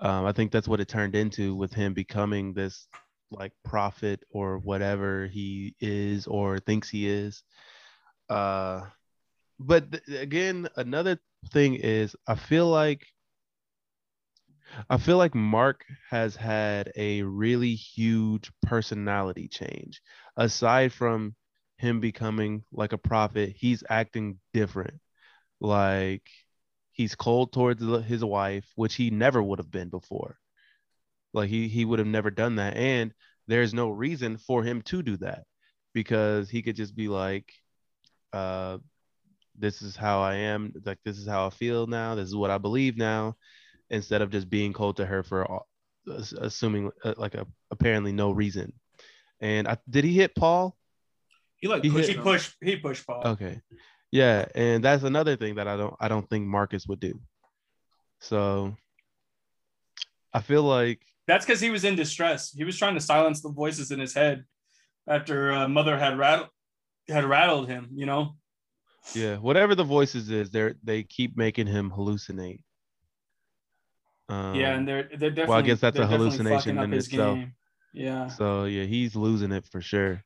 Um, 0.00 0.26
I 0.26 0.32
think 0.32 0.52
that's 0.52 0.68
what 0.68 0.80
it 0.80 0.88
turned 0.88 1.14
into 1.14 1.54
with 1.54 1.72
him 1.72 1.94
becoming 1.94 2.52
this 2.54 2.86
like 3.30 3.52
prophet 3.64 4.22
or 4.30 4.58
whatever 4.58 5.26
he 5.26 5.74
is 5.80 6.26
or 6.26 6.58
thinks 6.58 6.88
he 6.88 7.08
is. 7.08 7.42
Uh 8.28 8.82
but 9.60 9.90
th- 9.90 10.20
again, 10.20 10.68
another 10.76 11.18
thing 11.50 11.74
is 11.74 12.14
I 12.26 12.36
feel 12.36 12.68
like 12.68 13.06
I 14.90 14.98
feel 14.98 15.16
like 15.18 15.34
Mark 15.34 15.84
has 16.10 16.36
had 16.36 16.92
a 16.96 17.22
really 17.22 17.74
huge 17.74 18.50
personality 18.62 19.48
change. 19.48 20.00
Aside 20.36 20.92
from 20.92 21.34
him 21.78 22.00
becoming 22.00 22.64
like 22.72 22.92
a 22.92 22.98
prophet, 22.98 23.54
he's 23.56 23.82
acting 23.88 24.38
different. 24.52 25.00
Like 25.60 26.28
he's 26.92 27.14
cold 27.14 27.52
towards 27.52 27.82
his 28.06 28.24
wife, 28.24 28.66
which 28.76 28.94
he 28.94 29.10
never 29.10 29.42
would 29.42 29.58
have 29.58 29.70
been 29.70 29.88
before. 29.88 30.38
Like 31.32 31.48
he 31.50 31.68
he 31.68 31.84
would 31.84 31.98
have 31.98 32.08
never 32.08 32.30
done 32.30 32.56
that, 32.56 32.76
and 32.76 33.12
there's 33.46 33.74
no 33.74 33.90
reason 33.90 34.38
for 34.38 34.62
him 34.62 34.82
to 34.82 35.02
do 35.02 35.16
that 35.18 35.44
because 35.94 36.48
he 36.50 36.62
could 36.62 36.76
just 36.76 36.96
be 36.96 37.08
like, 37.08 37.52
uh, 38.32 38.78
"This 39.56 39.82
is 39.82 39.96
how 39.96 40.20
I 40.22 40.36
am. 40.36 40.72
Like 40.84 40.98
this 41.04 41.18
is 41.18 41.26
how 41.28 41.46
I 41.46 41.50
feel 41.50 41.86
now. 41.86 42.14
This 42.14 42.28
is 42.28 42.36
what 42.36 42.50
I 42.50 42.58
believe 42.58 42.96
now." 42.96 43.36
Instead 43.90 44.22
of 44.22 44.30
just 44.30 44.48
being 44.50 44.72
cold 44.72 44.96
to 44.96 45.06
her 45.06 45.22
for 45.22 45.50
all, 45.50 45.68
assuming 46.40 46.90
uh, 47.04 47.14
like 47.16 47.34
a 47.34 47.46
apparently 47.70 48.12
no 48.12 48.30
reason. 48.30 48.72
And 49.40 49.68
I, 49.68 49.78
did 49.88 50.04
he 50.04 50.12
hit 50.12 50.34
Paul? 50.34 50.76
He 51.56 51.68
like 51.68 51.82
He 51.82 51.90
pushed 51.90 52.08
he 52.08 52.16
pushed 52.16 52.56
he 52.60 52.76
pushed 52.76 53.06
paul 53.06 53.22
Okay, 53.24 53.60
yeah, 54.12 54.46
and 54.54 54.82
that's 54.82 55.02
another 55.02 55.36
thing 55.36 55.56
that 55.56 55.68
I 55.68 55.76
don't 55.76 55.94
I 56.00 56.08
don't 56.08 56.28
think 56.28 56.46
Marcus 56.46 56.86
would 56.86 57.00
do. 57.00 57.20
So 58.20 58.74
I 60.32 60.40
feel 60.40 60.62
like 60.62 61.02
That's 61.26 61.44
because 61.44 61.60
he 61.60 61.70
was 61.70 61.84
in 61.84 61.96
distress. 61.96 62.52
He 62.52 62.64
was 62.64 62.78
trying 62.78 62.94
to 62.94 63.00
silence 63.00 63.42
the 63.42 63.50
voices 63.50 63.90
in 63.90 63.98
his 63.98 64.14
head 64.14 64.44
after 65.08 65.52
uh, 65.52 65.68
mother 65.68 65.98
had 65.98 66.18
rattled 66.18 66.48
had 67.08 67.24
rattled 67.24 67.68
him. 67.68 67.88
You 67.94 68.06
know. 68.06 68.36
yeah, 69.14 69.36
whatever 69.36 69.74
the 69.74 69.84
voices 69.84 70.30
is, 70.30 70.50
they 70.50 70.74
they 70.82 71.02
keep 71.02 71.36
making 71.36 71.66
him 71.66 71.90
hallucinate. 71.90 72.60
Um, 74.28 74.54
yeah, 74.54 74.74
and 74.74 74.86
they're 74.86 75.04
they're 75.04 75.30
definitely. 75.30 75.46
Well, 75.48 75.58
I 75.58 75.62
guess 75.62 75.80
that's 75.80 75.98
a 75.98 76.06
hallucination 76.06 76.78
in 76.78 76.92
itself. 76.92 77.36
game. 77.38 77.54
Yeah. 77.94 78.28
So 78.28 78.64
yeah, 78.64 78.84
he's 78.84 79.16
losing 79.16 79.52
it 79.52 79.66
for 79.70 79.80
sure. 79.80 80.22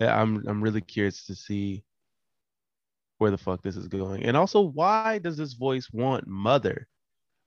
I'm 0.00 0.46
I'm 0.46 0.62
really 0.62 0.80
curious 0.80 1.26
to 1.26 1.34
see 1.34 1.84
where 3.18 3.30
the 3.30 3.38
fuck 3.38 3.62
this 3.62 3.76
is 3.76 3.88
going. 3.88 4.24
And 4.24 4.36
also 4.36 4.60
why 4.60 5.18
does 5.18 5.36
this 5.36 5.54
voice 5.54 5.88
want 5.92 6.26
mother? 6.26 6.86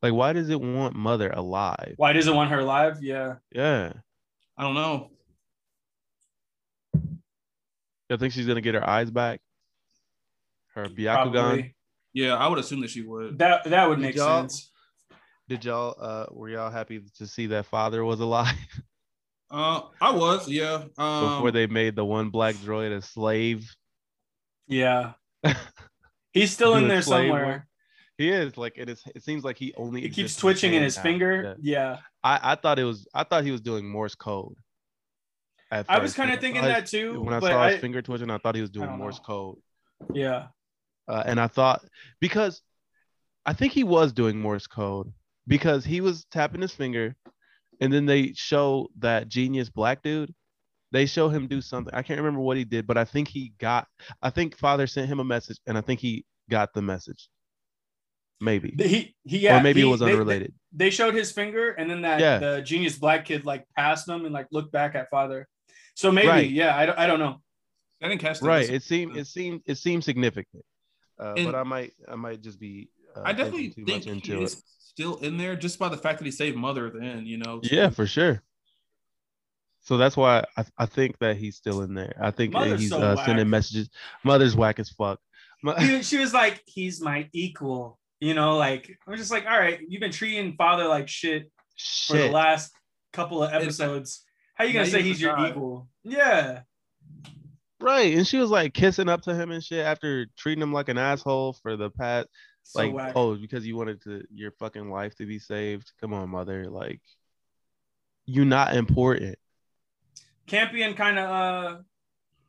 Like 0.02 0.14
why 0.14 0.34
does 0.34 0.50
it 0.50 0.60
want 0.60 0.96
mother 0.96 1.30
alive? 1.30 1.94
Why 1.98 2.14
does 2.14 2.28
it 2.28 2.34
want 2.34 2.50
her 2.52 2.60
alive? 2.60 3.00
Yeah. 3.02 3.36
Yeah. 3.52 3.94
I 4.58 4.64
don't 4.64 4.76
know. 4.76 5.12
I 8.10 8.16
think 8.18 8.34
she's 8.34 8.48
gonna 8.48 8.62
get 8.62 8.76
her 8.76 8.88
eyes 8.88 9.12
back. 9.12 9.42
Her 10.74 10.86
Byakugan. 10.86 11.32
Probably. 11.32 11.76
Yeah, 12.14 12.36
I 12.36 12.48
would 12.48 12.60
assume 12.60 12.82
that 12.82 12.90
she 12.90 13.02
would. 13.02 13.38
That 13.40 13.66
that 13.66 13.90
would 13.90 14.00
make 14.00 14.16
y'all- 14.16 14.42
sense. 14.42 14.72
Did 15.50 15.66
y'all 15.66 15.96
uh 16.00 16.26
were 16.32 16.50
y'all 16.50 16.72
happy 16.72 17.02
to 17.18 17.28
see 17.28 17.48
that 17.48 17.66
father 17.66 18.04
was 18.04 18.20
alive 18.20 18.56
Uh, 19.50 19.82
I 20.02 20.12
was. 20.12 20.50
Yeah. 20.50 20.84
Um, 20.98 21.36
before 21.36 21.52
they 21.52 21.68
made 21.68 21.96
the 21.96 22.04
one 22.04 22.30
black 22.30 22.56
droid 22.56 22.92
a 22.96 23.02
slave? 23.02 23.74
Yeah. 24.68 25.14
He's 26.34 26.52
still 26.52 26.76
in 26.76 26.88
there 26.88 27.02
somewhere. 27.02 27.46
work. 27.46 27.62
He 28.18 28.30
is 28.30 28.58
like 28.58 28.74
it 28.78 28.90
is. 28.90 29.02
It 29.16 29.24
seems 29.24 29.44
like 29.44 29.58
he 29.58 29.74
only 29.78 30.02
He 30.02 30.10
keeps 30.10 30.36
twitching 30.36 30.74
in 30.74 30.84
his 30.84 30.98
finger. 30.98 31.56
Yeah. 31.62 31.80
Yeah. 31.80 31.98
I, 32.24 32.52
I 32.52 32.56
thought 32.56 32.80
it 32.80 32.84
was. 32.84 33.08
I 33.14 33.24
thought 33.24 33.44
he 33.44 33.52
was 33.52 33.62
doing 33.62 33.88
Morse 33.88 34.16
code. 34.16 34.56
I 35.72 36.00
was 36.00 36.14
kind 36.14 36.32
of 36.32 36.40
thinking 36.40 36.64
his- 36.64 36.72
that 36.74 36.88
too. 36.88 37.22
When 37.22 37.34
I 37.34 37.40
saw 37.40 37.62
I, 37.62 37.72
his 37.72 37.82
finger 37.82 38.02
twitching, 38.02 38.30
I 38.30 38.38
thought 38.38 38.56
he 38.56 38.62
was 38.62 38.70
doing 38.70 38.90
Morse 38.98 39.20
know. 39.20 39.24
code. 39.24 39.58
yeah. 40.14 40.48
uh, 41.08 41.24
and 41.26 41.40
I 41.40 41.48
thought 41.48 41.86
because 42.20 42.62
I 43.46 43.54
think 43.54 43.74
he 43.74 43.84
was 43.84 44.12
doing 44.14 44.40
Morse 44.40 44.68
code 44.68 45.14
because 45.48 45.86
he 45.86 46.02
was 46.02 46.26
tapping 46.32 46.62
his 46.62 46.74
finger, 46.74 47.16
and 47.82 47.92
then 47.92 48.06
they 48.06 48.34
show 48.34 48.90
that 49.00 49.28
genius 49.30 49.70
black 49.70 50.02
dude. 50.04 50.34
They 50.92 51.06
show 51.06 51.28
him 51.30 51.48
do 51.48 51.62
something. 51.62 51.94
I 51.94 52.02
can't 52.02 52.20
remember 52.20 52.40
what 52.40 52.56
he 52.58 52.64
did, 52.64 52.88
but 52.88 52.98
I 52.98 53.04
think 53.06 53.28
he 53.28 53.54
got. 53.60 53.88
I 54.22 54.30
think 54.30 54.58
Father 54.58 54.88
sent 54.88 55.10
him 55.10 55.20
a 55.20 55.24
message, 55.26 55.60
and 55.68 55.78
I 55.78 55.82
think 55.82 56.00
he 56.00 56.26
got 56.50 56.74
the 56.74 56.82
message. 56.82 57.30
Maybe, 58.40 58.76
He, 58.78 59.16
he, 59.24 59.40
yeah. 59.40 59.60
or 59.60 59.64
maybe 59.64 59.82
he- 59.82 59.88
it 59.88 59.90
was 59.90 60.00
they- 60.00 60.06
they- 60.08 60.12
unrelated. 60.14 60.54
They, 60.72 60.92
showed 60.92 61.16
his 61.16 61.32
finger, 61.32 61.72
and 61.72 61.90
then 61.90 62.02
that 62.04 62.20
Yeah. 62.20 62.38
the 62.38 62.62
genius 62.62 62.96
black 62.98 63.26
kid 63.26 63.46
like 63.46 63.66
passed 63.76 64.08
him 64.08 64.26
and 64.26 64.34
like 64.34 64.48
looked 64.52 64.72
back 64.72 64.94
at 64.94 65.10
father. 65.10 65.48
So 65.96 66.12
maybe, 66.12 66.28
Right. 66.28 66.50
yeah. 66.50 66.78
I, 66.78 66.86
don't- 66.86 67.00
I 67.00 67.08
don't 67.08 67.20
know. 67.20 67.42
I 68.02 68.08
didn't 68.10 68.22
catch 68.22 68.40
that. 68.40 68.46
right. 68.48 68.70
It 68.70 68.84
seemed. 68.84 69.18
It 69.18 69.26
seemed. 69.26 69.62
It 69.66 69.76
seemed 69.80 70.04
significant. 70.04 70.64
Uh, 71.20 71.34
but 71.36 71.56
I 71.56 71.64
might. 71.64 71.94
I 72.08 72.16
might 72.16 72.42
just 72.44 72.60
be. 72.60 72.92
Uh, 73.16 73.24
I 73.26 73.34
definitely 73.34 73.70
thinking 73.70 73.86
too 73.86 73.86
think 73.92 73.98
much 74.06 74.26
he 74.28 74.32
into 74.34 74.44
is 74.44 74.54
it. 74.54 74.64
Still 74.98 75.18
in 75.18 75.38
there 75.38 75.56
just 75.56 75.78
by 75.78 75.90
the 75.90 75.98
fact 75.98 76.18
that 76.18 76.26
he 76.26 76.32
saved 76.32 76.58
mother 76.58 76.88
at 76.88 76.94
the 76.94 77.02
end. 77.02 77.28
You 77.28 77.38
know. 77.38 77.60
Yeah, 77.62 77.92
for 77.92 78.08
sure. 78.08 78.42
So 79.82 79.98
that's 79.98 80.18
why 80.18 80.44
I, 80.58 80.66
I 80.78 80.86
think 80.88 81.20
that 81.20 81.38
he's 81.38 81.56
still 81.56 81.82
in 81.82 81.94
there. 81.94 82.14
I 82.20 82.32
think 82.32 82.54
Mother's 82.54 82.82
he's 82.82 82.90
so 82.90 83.00
uh, 83.00 83.16
sending 83.24 83.50
messages. 83.50 83.90
Mother's 84.24 84.56
whack 84.56 84.80
as 84.80 84.90
fuck. 84.90 85.20
Mo- 85.64 86.02
she 86.02 86.18
was 86.18 86.34
like, 86.34 86.64
he's 86.66 87.00
my 87.00 87.30
equal. 87.32 88.00
You 88.20 88.34
know, 88.34 88.58
like 88.58 88.98
I'm 89.08 89.16
just 89.16 89.32
like, 89.32 89.46
all 89.46 89.58
right, 89.58 89.80
you've 89.88 90.02
been 90.02 90.12
treating 90.12 90.56
father 90.56 90.88
like 90.88 91.08
shit 91.08 91.52
for 92.08 92.18
the 92.18 92.30
last 92.30 92.74
couple 93.14 93.44
of 93.44 93.54
episodes. 93.54 94.24
How 94.56 94.64
you 94.64 94.74
gonna 94.74 94.86
Now 94.86 94.92
say 94.92 95.04
he's 95.04 95.22
your 95.22 95.36
decide. 95.36 95.52
equal? 95.52 95.88
Yeah. 96.04 96.62
Right. 97.80 98.18
And 98.18 98.26
she 98.26 98.40
was 98.40 98.50
like 98.50 98.74
kissing 98.74 99.08
up 99.08 99.22
to 99.22 99.36
him 99.36 99.52
and 99.52 99.64
shit 99.64 99.86
after 99.86 100.26
treating 100.36 100.64
him 100.64 100.74
like 100.74 100.90
an 100.90 100.98
asshole 100.98 101.54
for 101.62 101.78
the 101.78 101.92
past 101.92 102.28
So 102.68 102.82
like 102.82 102.94
whack. 102.94 103.14
oh 103.16 103.36
because 103.36 103.66
you 103.66 103.78
wanted 103.78 104.02
to 104.04 104.24
your 104.34 104.52
fucking 104.52 104.90
life 104.90 105.16
to 105.16 105.26
be 105.26 105.40
saved. 105.40 105.92
Come 106.02 106.14
on, 106.14 106.30
mother. 106.30 106.70
Like 106.70 107.02
you 108.26 108.44
not 108.44 108.76
important. 108.76 109.38
Campion 110.48 110.94
kind 110.94 111.18
of 111.18 111.30
uh 111.30 111.78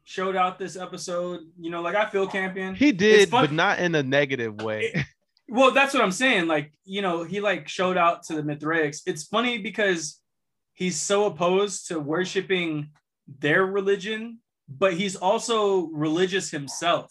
showed 0.02 0.34
out 0.34 0.58
this 0.58 0.76
episode. 0.76 1.40
You 1.56 1.70
know, 1.70 1.82
like 1.82 1.94
I 1.94 2.10
feel 2.10 2.26
Campion. 2.26 2.74
He 2.74 2.90
did, 2.90 3.30
but 3.30 3.52
not 3.52 3.78
in 3.78 3.94
a 3.94 4.02
negative 4.02 4.60
way. 4.60 5.04
Well, 5.50 5.70
that's 5.70 5.94
what 5.94 6.02
I'm 6.02 6.12
saying. 6.12 6.46
Like, 6.46 6.72
you 6.84 7.00
know, 7.00 7.22
he 7.24 7.40
like 7.40 7.68
showed 7.68 7.96
out 7.96 8.24
to 8.24 8.34
the 8.34 8.42
Mithraics. 8.42 9.00
It's 9.06 9.24
funny 9.24 9.56
because 9.56 10.20
he's 10.74 10.96
so 11.00 11.24
opposed 11.24 11.88
to 11.88 11.98
worshiping 11.98 12.90
their 13.26 13.64
religion, 13.64 14.40
but 14.68 14.92
he's 14.92 15.16
also 15.16 15.86
religious 15.86 16.50
himself. 16.50 17.10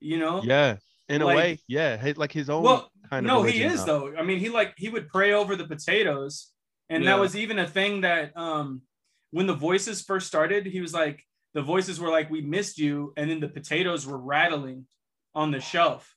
You 0.00 0.18
know? 0.18 0.42
yeah. 0.42 0.76
In 1.12 1.22
Like- 1.22 1.34
a 1.34 1.36
way, 1.36 1.58
yeah. 1.68 2.12
Like 2.16 2.32
his 2.32 2.48
own 2.50 2.62
Well, 2.62 2.90
kind 3.10 3.26
of 3.26 3.32
no, 3.32 3.42
he 3.42 3.62
is 3.62 3.84
though. 3.84 4.14
I 4.16 4.22
mean, 4.22 4.38
he 4.38 4.48
like 4.48 4.74
he 4.76 4.88
would 4.88 5.08
pray 5.08 5.32
over 5.32 5.56
the 5.56 5.66
potatoes, 5.66 6.52
and 6.88 7.04
Yeah. 7.04 7.10
that 7.16 7.20
was 7.20 7.36
even 7.36 7.58
a 7.58 7.68
thing 7.68 8.00
that 8.00 8.36
um 8.36 8.82
when 9.30 9.46
the 9.46 9.54
voices 9.54 10.02
first 10.02 10.26
started, 10.26 10.66
he 10.66 10.80
was 10.80 10.92
like 10.94 11.22
the 11.54 11.62
voices 11.62 12.00
were 12.00 12.08
like, 12.10 12.30
"We 12.30 12.40
missed 12.40 12.78
you," 12.78 13.12
and 13.16 13.28
then 13.30 13.40
the 13.40 13.48
potatoes 13.48 14.06
were 14.06 14.18
rattling 14.18 14.86
on 15.34 15.50
the 15.50 15.60
shelf, 15.60 16.14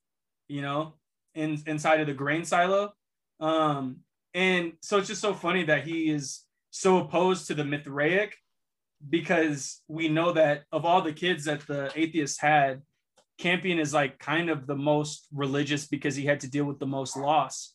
you 0.47 0.61
know, 0.61 0.95
in 1.33 1.61
inside 1.67 1.99
of 1.99 2.07
the 2.07 2.13
grain 2.13 2.45
silo. 2.45 2.93
Um, 3.39 3.99
and 4.33 4.73
so 4.81 4.97
it's 4.97 5.07
just 5.09 5.21
so 5.21 5.33
funny 5.33 5.63
that 5.65 5.85
he 5.85 6.09
is 6.09 6.41
so 6.71 6.97
opposed 6.99 7.47
to 7.47 7.53
the 7.53 7.63
Mithraic 7.65 8.35
because 9.09 9.81
we 9.87 10.07
know 10.09 10.31
that 10.33 10.63
of 10.71 10.85
all 10.85 11.01
the 11.01 11.13
kids 11.13 11.45
that 11.45 11.61
the 11.67 11.91
atheists 11.95 12.39
had, 12.39 12.81
Campion 13.38 13.79
is 13.79 13.93
like 13.93 14.19
kind 14.19 14.49
of 14.49 14.65
the 14.67 14.75
most 14.75 15.27
religious 15.33 15.88
because 15.88 16.15
he 16.15 16.25
had 16.25 16.39
to 16.41 16.49
deal 16.49 16.65
with 16.65 16.79
the 16.79 16.86
most 16.86 17.17
loss. 17.17 17.73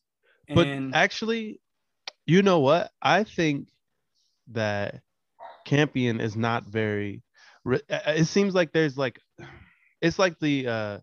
But 0.52 0.66
actually, 0.94 1.60
you 2.26 2.42
know 2.42 2.60
what? 2.60 2.90
I 3.00 3.24
think 3.24 3.68
that 4.52 5.00
Campion 5.64 6.20
is 6.20 6.36
not 6.36 6.64
very. 6.64 7.22
uh, 7.66 7.78
It 7.88 8.26
seems 8.26 8.54
like 8.54 8.72
there's 8.72 8.96
like, 8.96 9.20
it's 10.00 10.18
like 10.18 10.38
the 10.40 10.66
uh, 10.66 10.98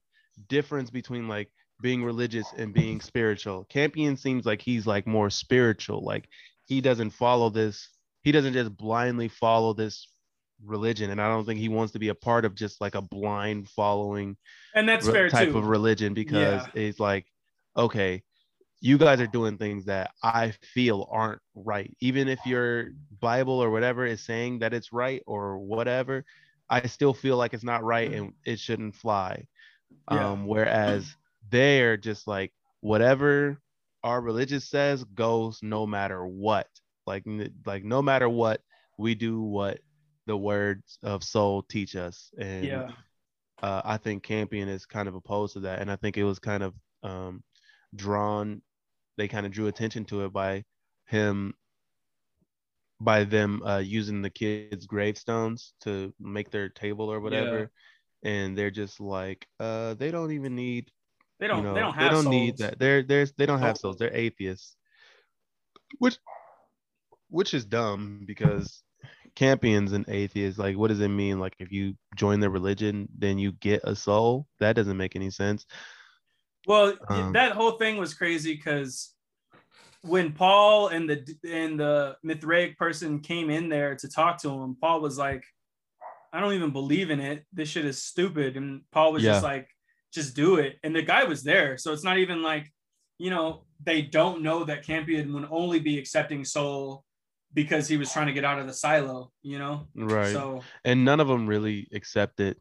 difference 0.49 0.89
between 0.89 1.27
like 1.27 1.49
being 1.81 2.03
religious 2.03 2.47
and 2.57 2.73
being 2.73 2.99
spiritual. 2.99 3.65
Campion 3.65 4.17
seems 4.17 4.45
like 4.45 4.61
he's 4.61 4.87
like 4.87 5.05
more 5.07 5.29
spiritual. 5.29 6.03
Like 6.03 6.27
he 6.65 6.81
doesn't 6.81 7.11
follow 7.11 7.49
this. 7.49 7.89
He 8.23 8.31
doesn't 8.31 8.53
just 8.53 8.75
blindly 8.75 9.27
follow 9.27 9.73
this 9.73 10.07
religion, 10.65 11.11
and 11.11 11.21
I 11.21 11.27
don't 11.27 11.45
think 11.45 11.59
he 11.59 11.69
wants 11.69 11.93
to 11.93 11.99
be 11.99 12.09
a 12.09 12.15
part 12.15 12.45
of 12.45 12.55
just 12.55 12.81
like 12.81 12.95
a 12.95 13.01
blind 13.01 13.69
following 13.69 14.37
and 14.73 14.87
that's 14.87 15.05
re- 15.05 15.13
fair 15.13 15.29
type 15.29 15.49
too. 15.49 15.57
of 15.57 15.67
religion 15.67 16.13
because 16.13 16.63
Yeah. 16.73 16.81
it's 16.81 16.99
like, 16.99 17.25
okay, 17.75 18.23
you 18.79 18.97
guys 18.97 19.19
are 19.21 19.27
doing 19.27 19.57
things 19.57 19.85
that 19.85 20.11
I 20.23 20.51
feel 20.73 21.07
aren't 21.11 21.41
right. 21.55 21.95
Even 21.99 22.27
if 22.27 22.39
your 22.45 22.89
Bible 23.19 23.61
or 23.61 23.69
whatever 23.71 24.05
is 24.05 24.23
saying 24.23 24.59
that 24.59 24.73
it's 24.73 24.93
right 24.93 25.23
or 25.25 25.57
whatever, 25.57 26.25
I 26.69 26.85
still 26.87 27.13
feel 27.13 27.37
like 27.37 27.53
it's 27.53 27.63
not 27.63 27.83
right 27.83 28.11
and 28.13 28.33
it 28.45 28.59
shouldn't 28.59 28.95
fly. 28.95 29.47
Yeah. 30.11 30.31
Um, 30.31 30.45
whereas 30.45 31.15
they're 31.49 31.97
just 31.97 32.27
like 32.27 32.51
whatever 32.81 33.57
our 34.03 34.21
religion 34.21 34.59
says 34.59 35.03
goes 35.05 35.59
no 35.63 35.87
matter 35.87 36.25
what. 36.25 36.67
Like 37.07 37.23
like 37.65 37.83
no 37.83 38.01
matter 38.01 38.29
what, 38.29 38.61
we 38.99 39.15
do 39.15 39.41
what 39.41 39.79
the 40.27 40.37
words 40.37 40.99
of 41.01 41.23
Sol 41.23 41.63
teach 41.63 41.95
us. 41.95 42.29
And 42.37 42.65
yeah. 42.65 42.91
uh, 43.63 43.81
I 43.83 43.97
think 43.97 44.21
Campion 44.21 44.69
is 44.69 44.85
kind 44.85 45.07
of 45.07 45.15
opposed 45.15 45.53
to 45.53 45.61
that, 45.61 45.79
and 45.79 45.89
I 45.89 45.95
think 45.95 46.17
it 46.17 46.23
was 46.23 46.37
kind 46.37 46.61
of 46.61 46.75
um, 47.01 47.43
drawn. 47.95 48.61
They 49.17 49.27
kind 49.27 49.47
of 49.47 49.51
drew 49.51 49.65
attention 49.67 50.05
to 50.05 50.25
it 50.25 50.33
by 50.33 50.63
him, 51.05 51.55
by 52.99 53.23
them 53.23 53.63
uh, 53.63 53.79
using 53.79 54.21
the 54.21 54.29
kids' 54.29 54.85
gravestones 54.85 55.73
to 55.81 56.13
make 56.19 56.51
their 56.51 56.69
table 56.69 57.11
or 57.11 57.19
whatever, 57.19 57.71
and 58.23 58.55
they're 58.55 58.69
just 58.69 58.99
like, 58.99 59.47
uh, 59.59 59.95
they 59.95 60.11
don't 60.11 60.31
even 60.33 60.55
need, 60.55 60.91
They 61.39 61.47
don't 61.47 61.59
you 61.59 61.63
know, 61.63 61.73
they 61.73 61.79
don't 61.79 61.93
have 61.95 62.11
they 62.11 62.15
don't 62.15 62.29
need 62.29 62.57
souls. 62.57 62.69
that. 62.69 62.79
They're 62.79 63.03
they're 63.03 63.27
they 63.37 63.45
don't 63.45 63.59
have 63.59 63.77
souls. 63.77 63.97
They're 63.97 64.13
atheists, 64.13 64.75
which 65.99 66.17
which 67.29 67.53
is 67.53 67.65
dumb 67.65 68.23
because 68.25 68.83
Campion's 69.37 69.91
and 69.93 70.03
atheists, 70.09 70.57
Like, 70.57 70.77
what 70.77 70.87
does 70.87 70.99
it 70.99 71.09
mean? 71.09 71.39
Like, 71.39 71.55
if 71.59 71.71
you 71.71 71.93
join 72.15 72.39
the 72.39 72.49
religion, 72.49 73.07
then 73.15 73.37
you 73.37 73.51
get 73.51 73.81
a 73.83 73.95
Sol? 73.95 74.47
That 74.59 74.75
doesn't 74.75 74.97
make 74.97 75.15
any 75.15 75.29
sense. 75.29 75.67
Well, 76.65 76.95
Um, 77.07 77.33
that 77.33 77.51
whole 77.51 77.73
thing 77.73 77.97
was 77.97 78.15
crazy 78.15 78.55
because 78.55 79.13
when 80.01 80.33
Paul 80.33 80.87
and 80.87 81.07
the 81.07 81.37
and 81.47 81.79
the 81.79 82.17
Mithraic 82.23 82.79
person 82.79 83.19
came 83.19 83.51
in 83.51 83.69
there 83.69 83.95
to 83.97 84.09
talk 84.09 84.41
to 84.41 84.49
him, 84.49 84.75
Paul 84.81 85.01
was 85.01 85.19
like, 85.19 85.45
"I 86.33 86.39
don't 86.39 86.53
even 86.53 86.71
believe 86.71 87.11
in 87.11 87.19
it. 87.19 87.45
This 87.53 87.69
shit 87.69 87.85
is 87.85 88.03
stupid." 88.03 88.57
And 88.57 88.81
Paul 88.91 89.13
was 89.13 89.21
just 89.21 89.43
like, 89.43 89.69
"Just 90.11 90.35
do 90.35 90.55
it." 90.55 90.79
And 90.83 90.95
the 90.95 91.03
guy 91.03 91.25
was 91.25 91.43
there, 91.43 91.77
so 91.77 91.93
it's 91.93 92.03
not 92.03 92.17
even 92.17 92.41
like, 92.41 92.73
you 93.19 93.29
know, 93.29 93.65
they 93.83 94.01
don't 94.01 94.41
know 94.41 94.63
that 94.63 94.83
Campion 94.83 95.31
would 95.33 95.47
only 95.51 95.79
be 95.79 95.99
accepting 95.99 96.43
soul 96.43 97.05
because 97.53 97.87
he 97.87 97.97
was 97.97 98.11
trying 98.11 98.27
to 98.27 98.33
get 98.33 98.45
out 98.45 98.59
of 98.59 98.67
the 98.67 98.73
silo, 98.73 99.31
you 99.41 99.59
know. 99.59 99.87
Right. 99.95 100.33
So 100.33 100.61
and 100.85 101.03
none 101.05 101.19
of 101.19 101.27
them 101.27 101.47
really 101.47 101.87
accept 101.93 102.39
it. 102.39 102.57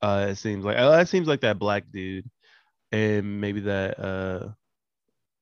Uh, 0.00 0.26
it 0.30 0.36
seems 0.36 0.64
like 0.64 0.78
uh, 0.78 0.98
it 1.00 1.08
seems 1.08 1.28
like 1.28 1.40
that 1.42 1.58
black 1.58 1.84
dude, 1.92 2.28
and 2.90 3.40
maybe 3.40 3.60
that 3.60 3.98
uh 3.98 4.48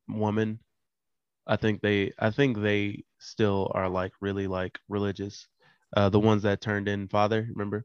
woman. 0.09 0.61
I 1.47 1.57
think 1.57 1.81
they, 1.81 2.13
I 2.19 2.31
think 2.31 2.59
they 2.61 3.03
still 3.19 3.73
are 3.75 3.89
like 3.89 4.13
really 4.21 4.47
like 4.47 4.79
religious. 4.89 5.49
Uh, 5.97 6.09
the 6.09 6.21
ones 6.21 6.43
that 6.45 6.61
turned 6.61 6.87
in 6.89 7.09
father, 7.09 7.49
remember? 7.51 7.85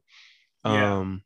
Yeah. 0.64 0.98
Um, 0.98 1.22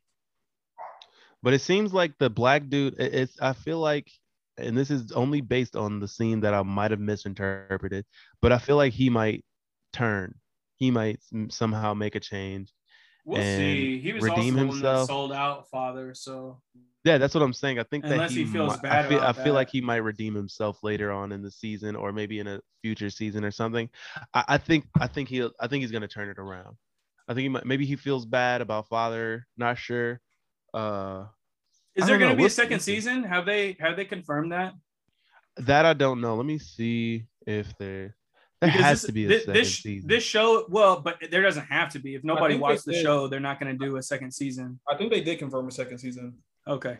but 1.43 1.53
it 1.53 1.59
seems 1.59 1.93
like 1.93 2.17
the 2.17 2.29
black 2.29 2.67
dude. 2.69 2.99
it- 2.99 3.13
It's 3.13 3.39
I 3.41 3.53
feel 3.53 3.79
like, 3.79 4.09
and 4.57 4.75
this 4.77 4.89
is 4.89 5.11
only 5.11 5.41
based 5.41 5.75
on 5.75 5.99
the 5.99 6.07
scene 6.07 6.39
that 6.41 6.53
I 6.53 6.63
might 6.63 6.91
have 6.91 6.99
misinterpreted, 6.99 8.05
but 8.41 8.51
I 8.51 8.57
feel 8.57 8.75
like 8.77 8.93
he 8.93 9.09
might 9.09 9.43
turn. 9.93 10.35
He 10.75 10.91
might 10.91 11.19
somehow 11.49 11.93
make 11.93 12.15
a 12.15 12.19
change. 12.19 12.73
we'll 13.25 13.41
see. 13.41 13.99
He 13.99 14.13
was 14.13 14.23
redeem 14.23 14.35
also 14.35 14.51
the 14.51 14.57
one 14.57 14.67
that 14.67 14.73
himself. 14.73 15.07
sold 15.09 15.33
out 15.33 15.69
father, 15.69 16.13
so 16.15 16.61
Yeah, 17.03 17.17
that's 17.17 17.33
what 17.35 17.43
I'm 17.43 17.53
saying. 17.53 17.77
I 17.79 17.83
think 17.83 18.03
Unless 18.05 18.31
that 18.31 18.35
he 18.37 18.45
feels 18.45 18.73
mi- 18.77 18.89
bad 18.89 19.05
I 19.05 19.09
feel, 19.09 19.19
I 19.21 19.33
feel 19.33 19.53
like 19.53 19.69
he 19.69 19.81
might 19.81 19.97
redeem 19.97 20.33
himself 20.35 20.83
later 20.83 21.11
on 21.11 21.31
in 21.31 21.41
the 21.41 21.51
season, 21.51 21.95
or 21.95 22.11
maybe 22.11 22.39
in 22.39 22.47
a 22.47 22.59
future 22.81 23.09
season 23.09 23.43
or 23.45 23.51
something. 23.51 23.89
I, 24.33 24.43
I 24.49 24.57
think 24.57 24.85
I 24.99 25.07
think 25.07 25.29
he'll 25.29 25.51
I 25.59 25.67
think 25.67 25.81
he's 25.81 25.91
gonna 25.91 26.07
turn 26.07 26.29
it 26.29 26.39
around. 26.39 26.75
I 27.27 27.33
think 27.33 27.43
he 27.43 27.49
might 27.49 27.65
maybe 27.65 27.85
he 27.85 27.95
feels 27.95 28.25
bad 28.25 28.61
about 28.61 28.87
father, 28.87 29.47
not 29.55 29.77
sure. 29.77 30.19
Uh, 30.73 31.25
Is 31.95 32.07
there 32.07 32.17
going 32.17 32.29
to 32.29 32.33
know. 32.33 32.35
be 32.37 32.41
We'll 32.41 32.47
a 32.47 32.49
second 32.49 32.79
season? 32.79 33.23
Have 33.23 33.45
they 33.45 33.77
have 33.79 33.95
they 33.95 34.05
confirmed 34.05 34.51
that? 34.51 34.73
That 35.57 35.85
I 35.85 35.93
don't 35.93 36.21
know. 36.21 36.35
Let 36.35 36.45
me 36.45 36.57
see 36.57 37.25
if 37.45 37.77
there 37.77 38.15
there 38.61 38.69
Because 38.69 38.81
has 38.85 39.01
this, 39.01 39.07
to 39.07 39.11
be 39.13 39.25
a 39.25 39.39
thi- 39.39 39.51
this, 39.51 39.75
season. 39.79 40.07
this 40.07 40.23
show. 40.23 40.65
Well, 40.69 41.01
but 41.01 41.17
there 41.31 41.41
doesn't 41.41 41.65
have 41.65 41.89
to 41.93 41.99
be. 41.99 42.13
If 42.15 42.23
nobody 42.23 42.53
think 42.53 42.61
watched 42.63 42.85
the 42.85 42.93
did. 42.93 43.01
show, 43.03 43.27
they're 43.27 43.39
not 43.39 43.59
going 43.59 43.77
to 43.77 43.85
do 43.85 43.97
a 43.97 44.03
second 44.03 44.31
season. 44.31 44.79
I 44.89 44.95
think 44.95 45.11
they 45.11 45.21
did 45.21 45.39
confirm 45.39 45.67
a 45.67 45.71
second 45.71 45.97
season. 45.97 46.35
Okay. 46.67 46.97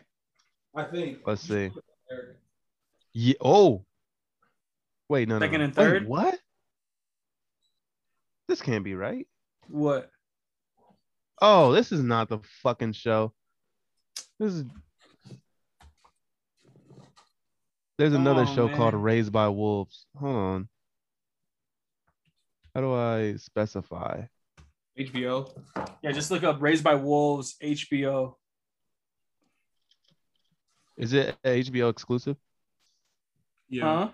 I 0.76 0.84
think. 0.86 1.20
Let's 1.26 1.42
see. 1.44 1.70
Yeah. 3.14 3.34
Oh. 3.42 3.86
Wait, 5.08 5.28
no, 5.28 5.38
no, 5.38 5.46
Second 5.46 5.60
no. 5.60 5.66
and 5.66 5.76
Wait, 5.76 5.84
third? 5.84 6.08
what? 6.08 6.40
This 8.48 8.62
can't 8.62 8.84
be 8.84 8.96
right. 8.96 9.28
What? 9.68 10.10
Oh, 11.42 11.74
this 11.74 11.92
is 11.92 12.02
not 12.02 12.28
the 12.30 12.40
fucking 12.64 12.94
show. 12.94 13.34
This 14.40 14.54
is. 14.54 14.66
There's 17.98 18.14
another 18.14 18.46
Oh, 18.48 18.56
show 18.56 18.70
called. 18.70 18.94
Raised 18.96 19.32
by 19.32 19.48
Wolves. 19.50 20.06
Hold 20.18 20.36
on. 20.36 20.70
How 22.74 22.82
do 22.82 22.94
I 22.94 23.36
specify? 23.36 24.24
HBO. 24.98 25.52
Yeah, 26.02 26.12
just 26.12 26.32
look 26.32 26.44
up 26.44 26.62
"Raised 26.62 26.84
by 26.84 26.96
Wolves" 26.96 27.56
HBO. 27.62 28.36
Is 30.98 31.14
it 31.14 31.36
HBO 31.44 31.90
exclusive? 31.90 32.38
Yeah. 33.70 33.84
Huh? 33.84 34.10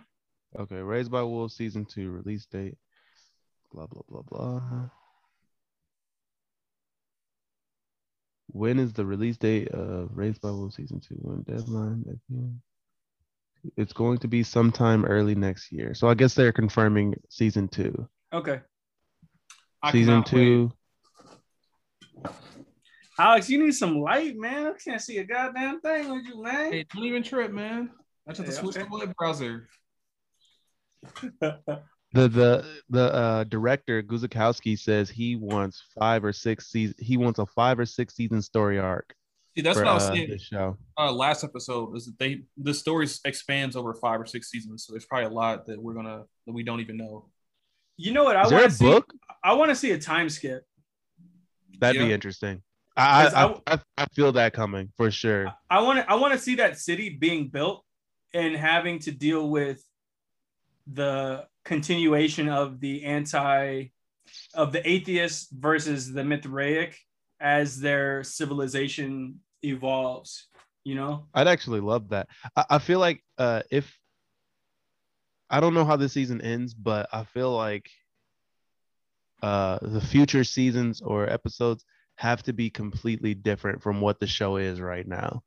Okay, 0.62 0.78
Raised 0.78 1.12
by 1.12 1.24
Wolves 1.24 1.55
season 1.55 1.86
two 1.86 2.12
release 2.12 2.45
date. 2.45 2.78
Blah 3.72 3.88
blah 3.88 4.03
blah 4.08 4.22
blah. 4.22 4.89
When 8.47 8.80
is 8.80 8.93
the 8.93 9.05
release 9.05 9.38
date 9.38 9.68
of 9.70 10.10
Raised 10.14 10.41
by 10.41 10.49
Wolves 10.49 10.76
season 10.76 10.99
two? 10.99 11.16
When 11.16 11.43
deadline? 11.43 12.05
at? 12.10 13.72
It's 13.76 13.93
going 13.93 14.20
to 14.20 14.28
be 14.28 14.43
sometime 14.43 15.03
early 15.05 15.36
next 15.36 15.72
year. 15.72 15.93
So 15.93 16.08
I 16.08 16.14
guess 16.14 16.34
they're 16.34 16.53
confirming 16.53 17.16
season 17.30 17.68
two. 17.68 18.08
Okay. 18.34 18.61
I 19.82 19.91
season 19.91 20.23
cannot 20.23 20.34
wait. 20.34 20.41
two. 20.41 20.71
Alex, 23.19 23.49
you 23.49 23.63
need 23.63 23.71
some 23.73 23.99
light, 23.99 24.36
man. 24.38 24.67
I 24.67 24.73
can't 24.73 25.01
see 25.01 25.17
a 25.17 25.23
goddamn 25.23 25.82
thing 25.82 26.11
with 26.11 26.25
you, 26.25 26.43
man. 26.43 26.71
Hey, 26.71 26.86
don't 26.93 27.05
even 27.05 27.23
trip, 27.23 27.51
man. 27.51 27.89
I 28.28 28.32
just 28.32 28.39
have 28.39 28.47
to 28.47 28.53
Yeah, 28.53 28.59
switch 28.61 28.78
okay. 28.78 28.88
the 28.89 28.97
web 28.97 29.15
browser. 29.15 29.67
The 32.13 32.30
the 32.30 32.65
the 32.89 33.13
uh, 33.13 33.43
director 33.43 34.01
Guzikowski 34.01 34.80
says 34.80 35.09
he 35.09 35.36
wants 35.36 35.84
five 35.99 36.23
or 36.23 36.32
six 36.32 36.67
season. 36.71 36.95
He 36.99 37.17
wants 37.17 37.38
a 37.38 37.45
five 37.45 37.80
or 37.80 37.86
six 37.86 38.15
season 38.15 38.41
story 38.41 38.80
arc. 38.80 39.13
See, 39.55 39.61
that's 39.61 39.78
for, 39.78 39.84
what 39.84 39.91
I 39.91 39.93
was 39.93 40.03
uh, 40.03 40.13
saying. 40.13 40.30
this 40.30 40.43
show. 40.43 40.78
Uh, 40.97 41.11
last 41.11 41.43
episode 41.43 41.95
is 41.97 42.05
that 42.05 42.17
they 42.17 42.43
the 42.55 42.73
story 42.73 43.07
expands 43.25 43.75
over 43.75 43.93
five 43.93 44.21
or 44.21 44.25
six 44.25 44.49
seasons, 44.49 44.86
so 44.86 44.93
there's 44.93 45.05
probably 45.05 45.25
a 45.25 45.30
lot 45.30 45.65
that 45.65 45.82
we're 45.82 45.93
gonna 45.93 46.23
that 46.45 46.53
we 46.53 46.63
don't 46.63 46.80
even 46.80 46.95
know. 46.95 47.25
You 47.98 48.14
know 48.14 48.24
what 48.24 48.36
I 48.36 48.43
Is 48.43 48.50
there 48.50 48.60
want 48.60 48.68
a 48.68 48.70
to 48.70 48.76
see? 48.76 48.86
book? 48.86 49.14
I 49.43 49.54
want 49.54 49.70
to 49.70 49.76
see 49.76 49.91
a 49.91 49.98
time 50.00 50.30
skip. 50.30 50.64
That'd 51.80 52.00
be 52.02 52.12
interesting. 52.14 52.62
I 52.95 53.28
I, 53.28 53.45
I- 53.45 53.62
I 53.74 53.80
I 53.98 54.06
feel 54.14 54.32
that 54.34 54.54
coming 54.54 54.89
for 54.98 55.12
sure. 55.12 55.52
I 55.70 55.82
want 55.82 56.00
to 56.00 56.10
I 56.10 56.16
want 56.16 56.34
to 56.34 56.39
see 56.39 56.56
that 56.56 56.78
city 56.80 57.10
being 57.10 57.50
built 57.50 57.84
and 58.34 58.56
having 58.56 59.00
to 59.00 59.12
deal 59.12 59.50
with 59.50 59.84
the 60.91 61.45
continuation 61.66 62.50
of 62.50 62.80
the 62.80 63.04
anti 63.04 63.88
of 64.54 64.72
the 64.74 64.88
atheists 64.89 65.48
versus 65.52 66.12
the 66.12 66.24
Mithraic 66.24 66.98
as 67.39 67.80
their 67.80 68.24
civilization 68.24 69.39
evolves. 69.64 70.48
You 70.84 70.95
know, 70.95 71.28
I'd 71.34 71.48
actually 71.48 71.82
love 71.82 72.10
that. 72.10 72.28
I, 72.56 72.66
I 72.72 72.80
feel 72.80 73.00
like 73.00 73.24
uh 73.38 73.62
if 73.72 73.95
I 75.50 75.60
don't 75.60 75.74
know 75.74 75.86
how 75.86 75.95
this 75.95 76.14
season 76.14 76.41
ends, 76.41 76.74
but 76.74 77.08
I 77.12 77.24
feel 77.24 77.56
like 77.56 77.89
uh 79.43 79.78
the 79.84 80.02
future 80.02 80.43
seasons 80.43 81.00
or 81.00 81.30
episodes 81.30 81.86
have 82.16 82.41
to 82.41 82.54
be 82.54 82.72
completely 82.72 83.36
different 83.36 83.84
from 83.84 84.02
what 84.02 84.20
the 84.20 84.26
show 84.26 84.58
is 84.58 84.82
right 84.82 85.08
now. 85.08 85.43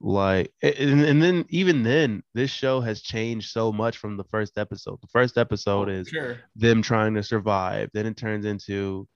Like 0.00 0.52
and, 0.62 1.00
and 1.00 1.22
then 1.22 1.46
even 1.48 1.82
then 1.82 2.22
this 2.34 2.50
show 2.50 2.80
has 2.80 3.00
changed 3.00 3.50
so 3.50 3.72
much 3.72 3.96
from 3.96 4.16
the 4.16 4.24
first 4.24 4.58
episode. 4.58 5.00
The 5.00 5.08
first 5.08 5.38
episode 5.38 5.88
is 5.88 6.08
sure. 6.08 6.36
them 6.56 6.82
trying 6.82 7.14
to 7.14 7.22
survive. 7.22 7.88
Then 7.94 8.04
it 8.04 8.16
turns 8.16 8.44
into 8.44 9.08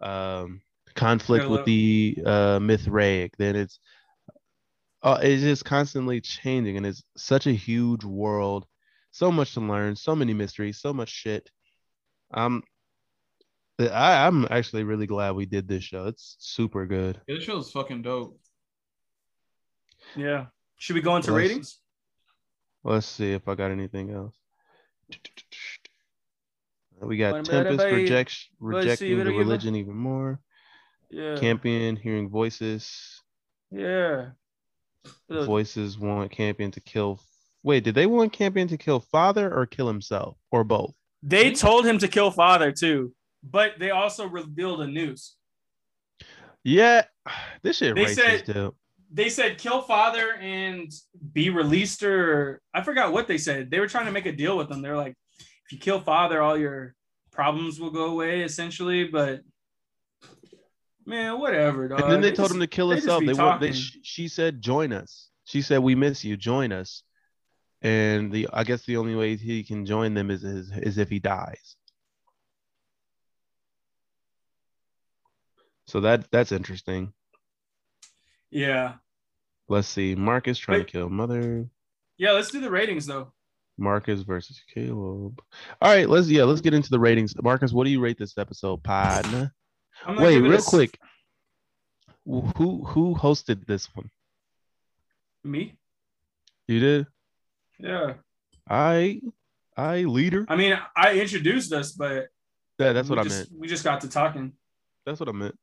um, 0.00 0.60
conflict 0.94 1.48
with 1.48 1.64
the 1.64 2.18
uh, 2.26 2.58
Mithraic. 2.58 3.36
Then 3.38 3.54
it's 3.54 3.78
uh, 5.02 5.18
it's 5.22 5.42
just 5.42 5.64
constantly 5.64 6.20
changing, 6.20 6.78
and 6.78 6.86
it's 6.86 7.04
such 7.16 7.46
a 7.46 7.52
huge 7.52 8.04
world. 8.04 8.66
So 9.14 9.30
much 9.30 9.54
to 9.54 9.60
learn, 9.60 9.94
so 9.94 10.16
many 10.16 10.34
mysteries, 10.34 10.80
so 10.80 10.92
much 10.92 11.08
shit. 11.08 11.48
Um, 12.32 12.64
I, 13.78 14.26
I'm 14.26 14.44
actually 14.50 14.82
really 14.82 15.06
glad 15.06 15.36
we 15.36 15.46
did 15.46 15.68
this 15.68 15.84
show. 15.84 16.06
It's 16.06 16.34
super 16.40 16.84
good. 16.84 17.20
Yeah, 17.28 17.36
this 17.36 17.44
show's 17.44 17.70
fucking 17.70 18.02
dope. 18.02 18.40
yeah. 20.16 20.46
Should 20.78 20.94
we 20.96 21.00
go 21.00 21.14
into 21.14 21.30
Let's- 21.32 21.48
ratings? 21.48 21.78
Let's 22.82 23.06
see 23.06 23.30
if 23.32 23.46
I 23.46 23.54
got 23.54 23.70
anything 23.70 24.10
else. 24.10 24.34
We 27.00 27.16
got 27.16 27.30
Bueno, 27.30 27.44
Tempest 27.44 27.54
everybody, 27.84 28.02
reject, 28.02 28.36
let's 28.60 28.98
see, 28.98 29.06
rejecting 29.06 29.10
the 29.10 29.16
better 29.18 29.30
give 29.30 29.36
a- 29.40 29.44
religion 29.44 29.76
even 29.76 29.94
more. 29.94 30.40
Yeah. 31.08 31.36
Campion 31.38 31.94
hearing 31.94 32.28
voices. 32.30 33.22
Yeah. 33.70 34.30
Voices 35.30 35.96
want 36.00 36.32
Campion 36.32 36.72
to 36.72 36.80
kill. 36.80 37.20
Wait, 37.64 37.82
did 37.82 37.94
they 37.96 38.06
want 38.06 38.32
Campion 38.32 38.68
to 38.68 38.76
kill 38.76 39.00
father 39.00 39.52
or 39.52 39.66
kill 39.66 39.88
himself 39.88 40.36
or 40.52 40.62
both? 40.62 40.94
They 41.22 41.52
told 41.52 41.86
him 41.86 41.98
to 41.98 42.06
kill 42.08 42.30
father 42.30 42.70
too, 42.70 43.14
but 43.42 43.72
they 43.78 43.90
also 43.90 44.28
revealed 44.28 44.82
a 44.82 44.86
noose. 44.86 45.34
Yeah, 46.62 47.04
this 47.62 47.78
shit 47.78 47.96
They 47.96 48.04
racist, 48.04 48.14
said- 48.14 48.44
dude. 48.44 48.72
They 49.12 49.28
said 49.28 49.58
kill 49.58 49.80
father 49.80 50.32
and 50.40 50.90
be 51.32 51.48
released, 51.48 52.02
or 52.02 52.60
I 52.74 52.82
forgot 52.82 53.12
what 53.12 53.28
they 53.28 53.38
said. 53.38 53.70
They 53.70 53.78
were 53.78 53.86
trying 53.86 54.06
to 54.06 54.12
make 54.12 54.26
a 54.26 54.32
deal 54.32 54.56
with 54.58 54.68
them. 54.68 54.82
They're 54.82 54.96
like, 54.96 55.14
if 55.38 55.70
you 55.72 55.78
kill 55.78 56.00
father, 56.00 56.42
all 56.42 56.58
your 56.58 56.96
problems 57.30 57.78
will 57.78 57.90
go 57.92 58.06
away, 58.06 58.42
essentially. 58.42 59.04
But 59.04 59.42
man, 61.06 61.38
whatever, 61.38 61.86
dog. 61.86 62.00
And 62.00 62.10
then 62.10 62.20
they 62.20 62.32
told 62.32 62.48
just- 62.48 62.54
him 62.56 62.60
to 62.60 62.66
kill 62.66 62.88
they 62.88 62.96
just 62.96 63.04
himself. 63.04 63.20
be 63.20 63.26
They 63.28 63.34
want. 63.34 63.60
They, 63.60 63.72
she 63.72 64.26
said, 64.26 64.60
"Join 64.60 64.92
us." 64.92 65.28
She 65.44 65.62
said, 65.62 65.78
"We 65.78 65.94
miss 65.94 66.24
you. 66.24 66.36
Join 66.36 66.72
us." 66.72 67.04
And 67.84 68.32
the 68.32 68.48
I 68.52 68.64
guess 68.64 68.84
the 68.86 68.96
only 68.96 69.14
way 69.14 69.36
he 69.36 69.62
can 69.62 69.84
join 69.86 70.14
them 70.14 70.30
is 70.30 70.42
is, 70.42 70.72
is 70.76 70.98
if 70.98 71.08
he 71.10 71.18
dies. 71.20 71.76
So 75.86 76.00
that 76.00 76.30
that's 76.32 76.50
interesting. 76.50 77.12
Yeah, 78.50 78.94
Let's 79.68 79.88
see. 79.88 80.14
Marcus 80.14 80.58
trying 80.58 80.78
Wait. 80.80 80.86
to 80.86 80.92
kill 80.92 81.08
mother. 81.10 81.66
yeah. 82.16 82.32
Let's 82.32 82.50
do 82.50 82.60
the 82.60 82.70
ratings 82.70 83.04
though. 83.06 83.32
Marcus 83.76 84.22
versus 84.22 84.60
Caleb. 84.72 85.40
All 85.82 85.90
right, 85.92 86.08
let's 86.08 86.28
yeah, 86.28 86.44
let's 86.44 86.60
get 86.60 86.74
into 86.74 86.90
the 86.90 86.98
ratings. 87.00 87.34
Marcus, 87.42 87.72
what 87.72 87.84
do 87.84 87.90
you 87.90 88.00
rate 88.00 88.16
this 88.18 88.38
episode, 88.38 88.82
partner? 88.82 89.52
Wait, 90.08 90.34
give 90.34 90.44
it 90.44 90.46
a 90.46 90.50
real 90.50 90.58
s- 90.58 90.68
quick. 90.68 90.98
Who 92.24 92.84
who 92.84 93.14
hosted 93.14 93.66
this 93.66 93.86
one? 93.94 94.10
Me? 95.42 95.74
You 96.68 96.80
did? 96.80 97.06
Yeah. 97.78 98.14
I 98.68 99.20
I 99.76 100.02
leader. 100.02 100.46
I 100.48 100.56
mean, 100.56 100.78
I 100.96 101.18
introduced 101.18 101.72
us, 101.72 101.92
but 101.92 102.28
Yeah, 102.78 102.92
that's 102.92 103.08
what 103.08 103.16
we 103.16 103.20
I 103.20 103.24
just, 103.24 103.50
meant. 103.50 103.60
We 103.60 103.68
just 103.68 103.84
got 103.84 104.00
to 104.02 104.08
talking. 104.08 104.52
That's 105.04 105.20
what 105.20 105.28
I 105.28 105.32
meant. 105.32 105.58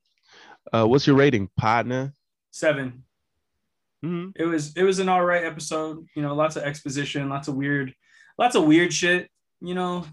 Uh, 0.71 0.85
what's 0.85 1.07
your 1.07 1.15
rating, 1.15 1.49
partner? 1.57 2.13
Seven. 2.51 3.03
hmm 4.03 4.29
it 4.35 4.45
was 4.45 4.73
it 4.75 4.83
was 4.83 4.99
an 4.99 5.07
all 5.09 5.23
right 5.23 5.43
episode 5.45 6.05
you 6.15 6.21
know 6.23 6.33
lots 6.35 6.55
of 6.55 6.63
exposition 6.63 7.29
lots 7.29 7.47
of 7.47 7.53
weird 7.55 7.93
lots 8.37 8.55
of 8.55 8.63
weird 8.65 8.91
shit 8.91 9.29
you 9.61 9.75
know 9.75 10.03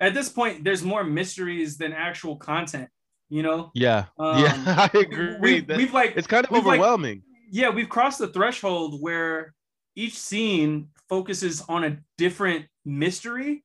at 0.00 0.14
this 0.14 0.28
point 0.28 0.62
there's 0.64 0.82
more 0.84 1.02
mysteries 1.04 1.76
than 1.76 1.92
actual 1.92 2.36
content 2.36 2.88
you 3.28 3.42
know 3.42 3.70
Yeah, 3.74 4.04
Um, 4.18 4.38
yeah, 4.42 4.88
I 4.94 4.98
agree. 4.98 5.36
we, 5.40 5.60
That- 5.60 5.76
we've 5.76 5.92
like 5.92 6.14
it's 6.16 6.26
kind 6.28 6.44
of 6.46 6.50
we've, 6.52 6.64
like- 6.64 6.78
overwhelming. 6.80 7.22
yeah 7.50 7.70
we've 7.70 7.88
crossed 7.88 8.18
the 8.20 8.28
threshold 8.28 9.02
where 9.02 9.52
each 9.96 10.16
scene 10.18 10.88
focuses 11.08 11.62
on 11.68 11.84
a 11.84 11.98
different 12.16 12.66
mystery 12.84 13.64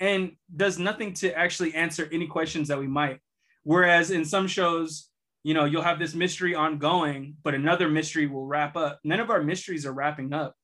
and 0.00 0.32
does 0.54 0.78
nothing 0.78 1.12
to 1.14 1.32
actually 1.36 1.74
answer 1.74 2.08
any 2.12 2.26
questions 2.26 2.68
that 2.68 2.78
we 2.78 2.86
might 2.86 3.20
whereas 3.62 4.10
in 4.10 4.24
some 4.24 4.46
shows 4.46 5.08
you 5.44 5.54
know 5.54 5.64
you'll 5.64 5.82
have 5.82 5.98
this 5.98 6.14
mystery 6.14 6.54
ongoing 6.54 7.36
but 7.42 7.54
another 7.54 7.88
mystery 7.88 8.26
will 8.26 8.46
wrap 8.46 8.76
up 8.76 8.98
none 9.04 9.20
of 9.20 9.30
our 9.30 9.42
mysteries 9.42 9.86
are 9.86 9.92
wrapping 9.92 10.32
up 10.32 10.54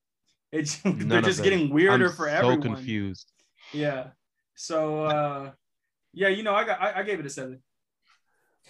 it's 0.54 0.84
None 0.84 1.08
they're 1.08 1.20
just 1.20 1.42
getting 1.42 1.68
weirder 1.70 2.10
forever. 2.10 2.56
Confused. 2.56 3.30
Yeah. 3.72 4.08
So 4.54 5.04
uh 5.04 5.50
yeah, 6.12 6.28
you 6.28 6.44
know, 6.44 6.54
I'm 6.54 6.66
for 6.66 7.28
so 7.28 7.42
everyone 7.42 7.60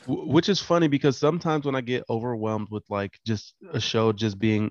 Wh- 0.06 0.26
which 0.26 0.48
is 0.48 0.60
funny 0.60 0.88
because 0.88 1.18
sometimes 1.18 1.66
when 1.66 1.74
I 1.74 1.82
get 1.82 2.04
overwhelmed 2.08 2.68
with 2.70 2.84
like 2.88 3.18
just 3.26 3.54
a 3.72 3.80
show 3.80 4.12
just 4.12 4.38
being 4.38 4.70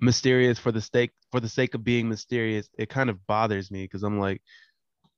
mysterious 0.00 0.58
for 0.58 0.72
the 0.72 0.80
sake 0.80 1.10
for 1.30 1.40
the 1.40 1.48
sake 1.48 1.74
of 1.74 1.84
being 1.84 2.08
mysterious, 2.08 2.68
it 2.78 2.88
kind 2.88 3.10
of 3.10 3.24
bothers 3.26 3.70
me 3.70 3.84
because 3.84 4.02
I'm 4.02 4.18
like, 4.18 4.42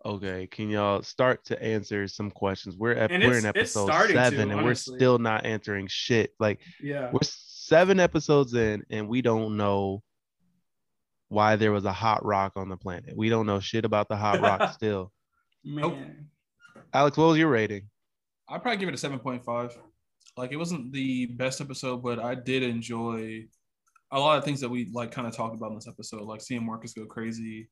okay, 0.04 0.46
can 0.46 0.68
y'all 0.70 1.02
start 1.02 1.44
to 1.46 1.62
answer 1.62 2.06
some 2.08 2.30
questions? 2.30 2.76
We're 2.76 2.92
at 2.94 3.10
we're 3.10 3.38
in 3.38 3.46
episode 3.46 3.86
starting 3.86 4.16
to, 4.16 4.22
seven 4.24 4.50
and 4.50 4.60
honestly. 4.60 4.92
we're 4.92 4.98
still 4.98 5.18
not 5.18 5.44
answering 5.46 5.86
shit. 5.88 6.32
Like 6.38 6.60
Yeah. 6.80 7.10
we're 7.12 7.20
seven 7.22 7.98
episodes 8.00 8.54
in 8.54 8.84
and 8.90 9.08
we 9.08 9.22
don't 9.22 9.56
know 9.56 10.02
why 11.28 11.56
there 11.56 11.72
was 11.72 11.84
a 11.84 11.92
hot 11.92 12.24
rock 12.24 12.52
on 12.56 12.68
the 12.68 12.76
planet. 12.76 13.16
We 13.16 13.28
don't 13.28 13.46
know 13.46 13.60
shit 13.60 13.84
about 13.84 14.08
the 14.08 14.16
hot 14.16 14.40
rock 14.40 14.72
still. 14.74 15.10
Man. 15.64 16.28
Alex, 16.92 17.16
what 17.16 17.28
was 17.28 17.38
your 17.38 17.48
rating? 17.48 17.88
I'd 18.48 18.62
probably 18.62 18.76
give 18.78 18.88
it 18.90 18.94
a 18.94 18.98
seven 18.98 19.18
point 19.18 19.44
five. 19.44 19.76
Like 20.36 20.52
it 20.52 20.56
wasn't 20.56 20.92
the 20.92 21.26
best 21.26 21.60
episode, 21.60 22.02
but 22.02 22.18
I 22.18 22.34
did 22.34 22.62
enjoy 22.62 23.46
a 24.14 24.18
lot 24.18 24.38
of 24.38 24.44
things 24.44 24.60
that 24.60 24.68
we 24.70 24.88
like 24.92 25.10
kind 25.12 25.26
of 25.28 25.34
talked 25.36 25.56
about 25.56 25.70
in 25.70 25.74
this 25.76 25.88
episode, 25.88 26.22
like 26.22 26.40
seeing 26.40 26.64
Marcus 26.64 26.94
go 26.94 27.04
crazy, 27.04 27.68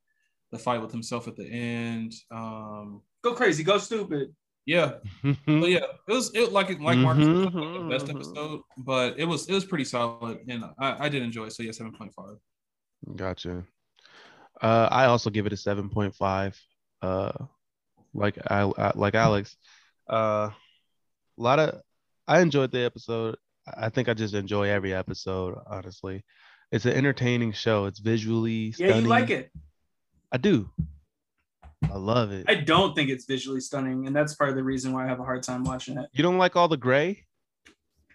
the 0.51 0.59
fight 0.59 0.83
with 0.83 0.93
himself 0.93 1.27
at 1.29 1.37
the 1.37 1.47
end. 1.47 2.13
Um, 2.31 3.03
Go 3.23 3.33
crazy, 3.35 3.63
go 3.65 3.79
stupid. 3.79 4.35
yeah, 4.67 4.95
but 5.23 5.71
yeah, 5.71 5.87
it 6.09 6.13
was 6.13 6.35
it 6.35 6.53
like 6.53 6.69
like 6.81 6.99
Marcus 6.99 7.27
it 7.27 7.33
wasn't 7.33 7.55
Mhm. 7.55 7.83
the 7.85 7.89
best 7.89 8.09
episode, 8.11 8.61
but 8.77 9.19
it 9.19 9.25
was 9.25 9.49
it 9.49 9.55
was 9.55 9.65
pretty 9.65 9.85
solid, 9.85 10.39
and 10.49 10.65
I, 10.79 11.07
I 11.07 11.09
did 11.09 11.23
enjoy 11.23 11.47
it. 11.47 11.53
So 11.53 11.63
yeah, 11.63 11.73
seven 11.73 11.93
point 11.93 12.13
five. 12.15 12.37
Gotcha. 13.17 13.65
Uh, 14.61 14.89
I 14.91 15.07
also 15.07 15.31
give 15.31 15.47
it 15.47 15.53
a 15.53 15.57
seven 15.57 15.89
point 15.89 16.15
five. 16.15 16.61
Uh, 17.01 17.33
like 18.15 18.39
I, 18.51 18.63
I 18.79 18.93
like 18.95 19.15
Alex. 19.15 19.57
Uh, 20.09 20.51
a 20.51 21.43
lot 21.43 21.59
of 21.59 21.81
I 22.29 22.41
enjoyed 22.41 22.71
the 22.73 22.81
episode. 22.85 23.37
I 23.67 23.89
think 23.89 24.09
I 24.09 24.15
just 24.15 24.35
enjoy 24.35 24.69
every 24.69 24.93
episode. 24.95 25.57
Honestly, 25.67 26.25
it's 26.71 26.85
an 26.85 26.93
entertaining 26.93 27.53
show. 27.53 27.87
It's 27.87 28.01
visually 28.01 28.73
stunning. 28.73 28.95
Yeah, 28.97 29.01
you 29.03 29.09
like 29.09 29.31
it. 29.31 29.51
I 30.33 30.39
do. 30.39 30.71
I 31.91 31.97
love 31.97 32.33
it. 32.33 32.47
I 32.49 32.55
don't 32.55 32.95
think 32.95 33.11
it's 33.11 33.25
visually 33.25 33.61
stunning, 33.61 34.07
and 34.07 34.15
that's 34.15 34.35
part 34.35 34.51
of 34.51 34.57
the 34.57 34.65
reason 34.65 34.93
why 34.93 35.05
I 35.05 35.09
have 35.09 35.21
a 35.21 35.25
hard 35.25 35.43
time 35.43 35.65
watching 35.65 35.99
it. 35.99 36.09
you 36.13 36.23
don't 36.23 36.39
like 36.39 36.57
all 36.57 36.69
the 36.69 36.77
gray? 36.77 37.25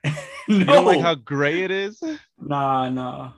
no, 0.06 0.14
You 0.48 0.64
don't 0.64 0.86
like 0.86 1.02
how 1.02 1.16
gray 1.16 1.64
it 1.64 1.72
is? 1.72 2.02
nah, 2.40 2.90
nah. 2.90 3.34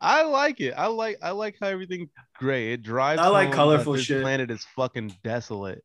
I 0.00 0.22
like 0.24 0.60
it. 0.60 0.74
I 0.76 0.86
like 0.86 1.18
I 1.22 1.30
like 1.30 1.56
how 1.60 1.68
everything 1.68 2.10
gray. 2.38 2.72
It 2.72 2.82
drives. 2.82 3.20
I 3.20 3.28
like 3.28 3.52
colorful 3.52 3.96
shit. 3.96 4.22
Planet 4.22 4.50
is 4.50 4.64
fucking 4.76 5.16
desolate. 5.24 5.82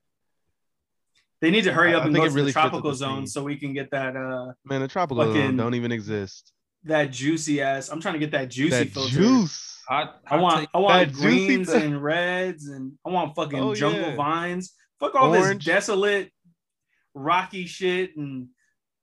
They 1.45 1.51
need 1.51 1.65
to 1.65 1.71
hurry 1.73 1.93
up 1.93 2.01
I 2.01 2.05
and 2.05 2.13
think 2.15 2.23
go 2.23 2.25
it 2.25 2.29
to 2.29 2.35
really 2.35 2.47
the 2.47 2.53
tropical 2.53 2.89
the 2.89 2.95
zone 2.95 3.27
so 3.27 3.43
we 3.43 3.55
can 3.55 3.71
get 3.71 3.91
that 3.91 4.15
uh 4.15 4.53
Man, 4.65 4.81
the 4.81 4.87
tropical 4.87 5.23
zone 5.31 5.55
don't 5.55 5.75
even 5.75 5.91
exist. 5.91 6.51
that 6.85 7.11
juicy 7.11 7.61
ass. 7.61 7.89
I'm 7.89 8.01
trying 8.01 8.15
to 8.15 8.19
get 8.19 8.31
that 8.31 8.49
juicy 8.49 8.69
that 8.85 8.89
filter. 8.89 9.13
juice. 9.13 9.79
I, 9.87 10.09
I 10.25 10.37
want 10.37 10.67
I 10.73 10.79
want 10.79 11.07
that 11.07 11.13
juicy 11.15 11.45
greens 11.45 11.71
th- 11.71 11.83
and 11.83 12.01
reds 12.03 12.67
and 12.67 12.93
I 13.05 13.09
want 13.09 13.35
fucking 13.35 13.59
Oh, 13.59 13.75
jungle 13.75 14.01
yeah. 14.01 14.15
vines. 14.15 14.73
Fuck 14.99 15.13
all 15.13 15.29
Orange. 15.35 15.63
this 15.63 15.73
desolate, 15.73 16.31
rocky 17.13 17.67
shit 17.67 18.17
and 18.17 18.47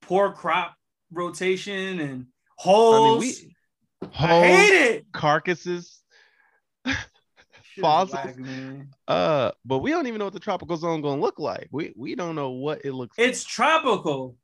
poor 0.01 0.33
crop 0.33 0.75
rotation 1.13 1.99
and 2.01 2.09
I 2.11 2.13
mean, 2.15 2.27
holes. 2.57 3.19
we 3.21 3.55
I 4.01 4.07
holes, 4.27 4.43
hate 4.45 4.81
it. 4.95 5.05
carcasses. 5.13 6.01
Shit 7.73 7.81
fossils. 7.81 8.37
whack. 8.37 8.85
Uh, 9.07 9.51
but 9.65 9.79
we 9.79 9.89
don't 9.91 10.05
even 10.07 10.19
know 10.19 10.25
what 10.25 10.33
the 10.33 10.39
tropical 10.39 10.77
zone 10.77 11.01
gonna 11.01 11.19
look 11.21 11.39
like. 11.39 11.67
We 11.71 11.93
we 11.95 12.13
don't 12.15 12.35
know 12.35 12.51
what 12.51 12.85
it 12.85 12.93
looks. 12.93 13.15
It's 13.17 13.43
tropical. 13.43 14.37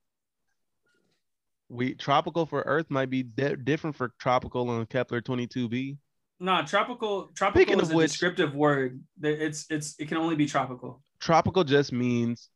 we 1.69 1.93
tropical 1.93 2.45
for 2.47 2.61
Earth 2.61 2.87
might 2.89 3.09
be 3.09 3.21
di- 3.23 3.55
different 3.55 3.95
for 3.95 4.11
tropical 4.19 4.69
on 4.69 4.85
Kepler 4.87 5.21
22b. 5.21 5.97
Nah, 6.39 6.63
tropical. 6.63 7.27
Tropical 7.35 7.61
Speaking 7.61 7.79
is 7.81 7.91
a 7.91 7.95
which- 7.95 8.11
descriptive 8.11 8.55
word. 8.55 9.03
That 9.19 9.43
It's 9.45 9.65
it's 9.69 9.95
it 9.99 10.07
can 10.07 10.17
only 10.17 10.35
be 10.35 10.47
tropical. 10.47 11.03
Tropical 11.19 11.63
just 11.63 11.91
means, 11.91 12.49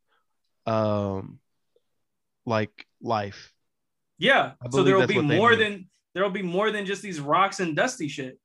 um, 0.66 1.38
like 2.46 2.86
life. 3.00 3.52
Yeah. 4.18 4.52
So 4.70 4.82
there 4.82 4.96
will 4.96 5.06
be 5.06 5.20
more 5.20 5.50
mean. 5.50 5.58
than 5.58 5.88
there 6.14 6.22
will 6.24 6.30
be 6.30 6.42
more 6.42 6.70
than 6.70 6.86
just 6.86 7.02
these 7.02 7.20
rocks 7.20 7.60
and 7.60 7.76
dusty 7.76 8.08
shit. 8.08 8.38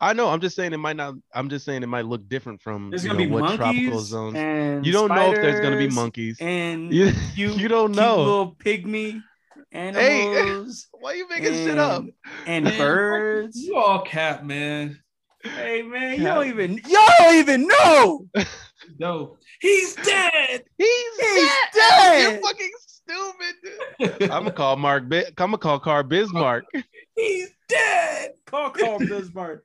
I 0.00 0.12
know. 0.12 0.28
I'm 0.28 0.40
just 0.40 0.54
saying 0.54 0.72
it 0.72 0.76
might 0.78 0.96
not. 0.96 1.14
I'm 1.34 1.48
just 1.48 1.64
saying 1.64 1.82
it 1.82 1.88
might 1.88 2.04
look 2.06 2.28
different 2.28 2.62
from 2.62 2.92
you 2.96 3.12
know, 3.12 3.28
what 3.40 3.56
tropical 3.56 4.00
zones. 4.00 4.36
and 4.36 4.86
You 4.86 4.92
don't 4.92 5.08
know 5.08 5.32
if 5.32 5.40
there's 5.40 5.60
gonna 5.60 5.76
be 5.76 5.88
monkeys. 5.88 6.38
and 6.40 6.92
You, 6.92 7.12
cute, 7.34 7.56
you 7.56 7.68
don't 7.68 7.92
know. 7.92 8.18
little 8.18 8.54
pygmy 8.54 9.20
animals 9.72 10.86
Why 10.92 11.14
you 11.14 11.28
making 11.28 11.52
shit 11.52 11.78
up? 11.78 12.04
and 12.46 12.64
birds. 12.64 13.56
You 13.60 13.76
all 13.76 14.02
cap, 14.02 14.44
man. 14.44 15.00
Hey 15.42 15.82
man, 15.82 16.18
you 16.18 16.24
don't 16.24 16.46
even 16.48 16.74
you 16.74 17.06
don't 17.18 17.34
even 17.36 17.66
know. 17.66 18.26
No, 18.98 19.36
he's 19.60 19.94
dead. 19.96 20.62
He's, 20.78 21.16
He's 21.20 21.48
dead. 21.48 21.50
dead. 21.74 22.32
You're 22.32 22.40
fucking 22.40 22.70
stupid. 22.86 24.22
I'm 24.22 24.44
gonna 24.44 24.50
call 24.52 24.76
Mark. 24.76 25.02
I'm 25.12 25.24
gonna 25.36 25.58
call 25.58 25.78
Carl 25.78 26.04
Bismarck. 26.04 26.64
He's 27.16 27.50
dead. 27.68 28.30
Call 28.46 28.70
Carl 28.70 28.98
Bismarck. 29.00 29.64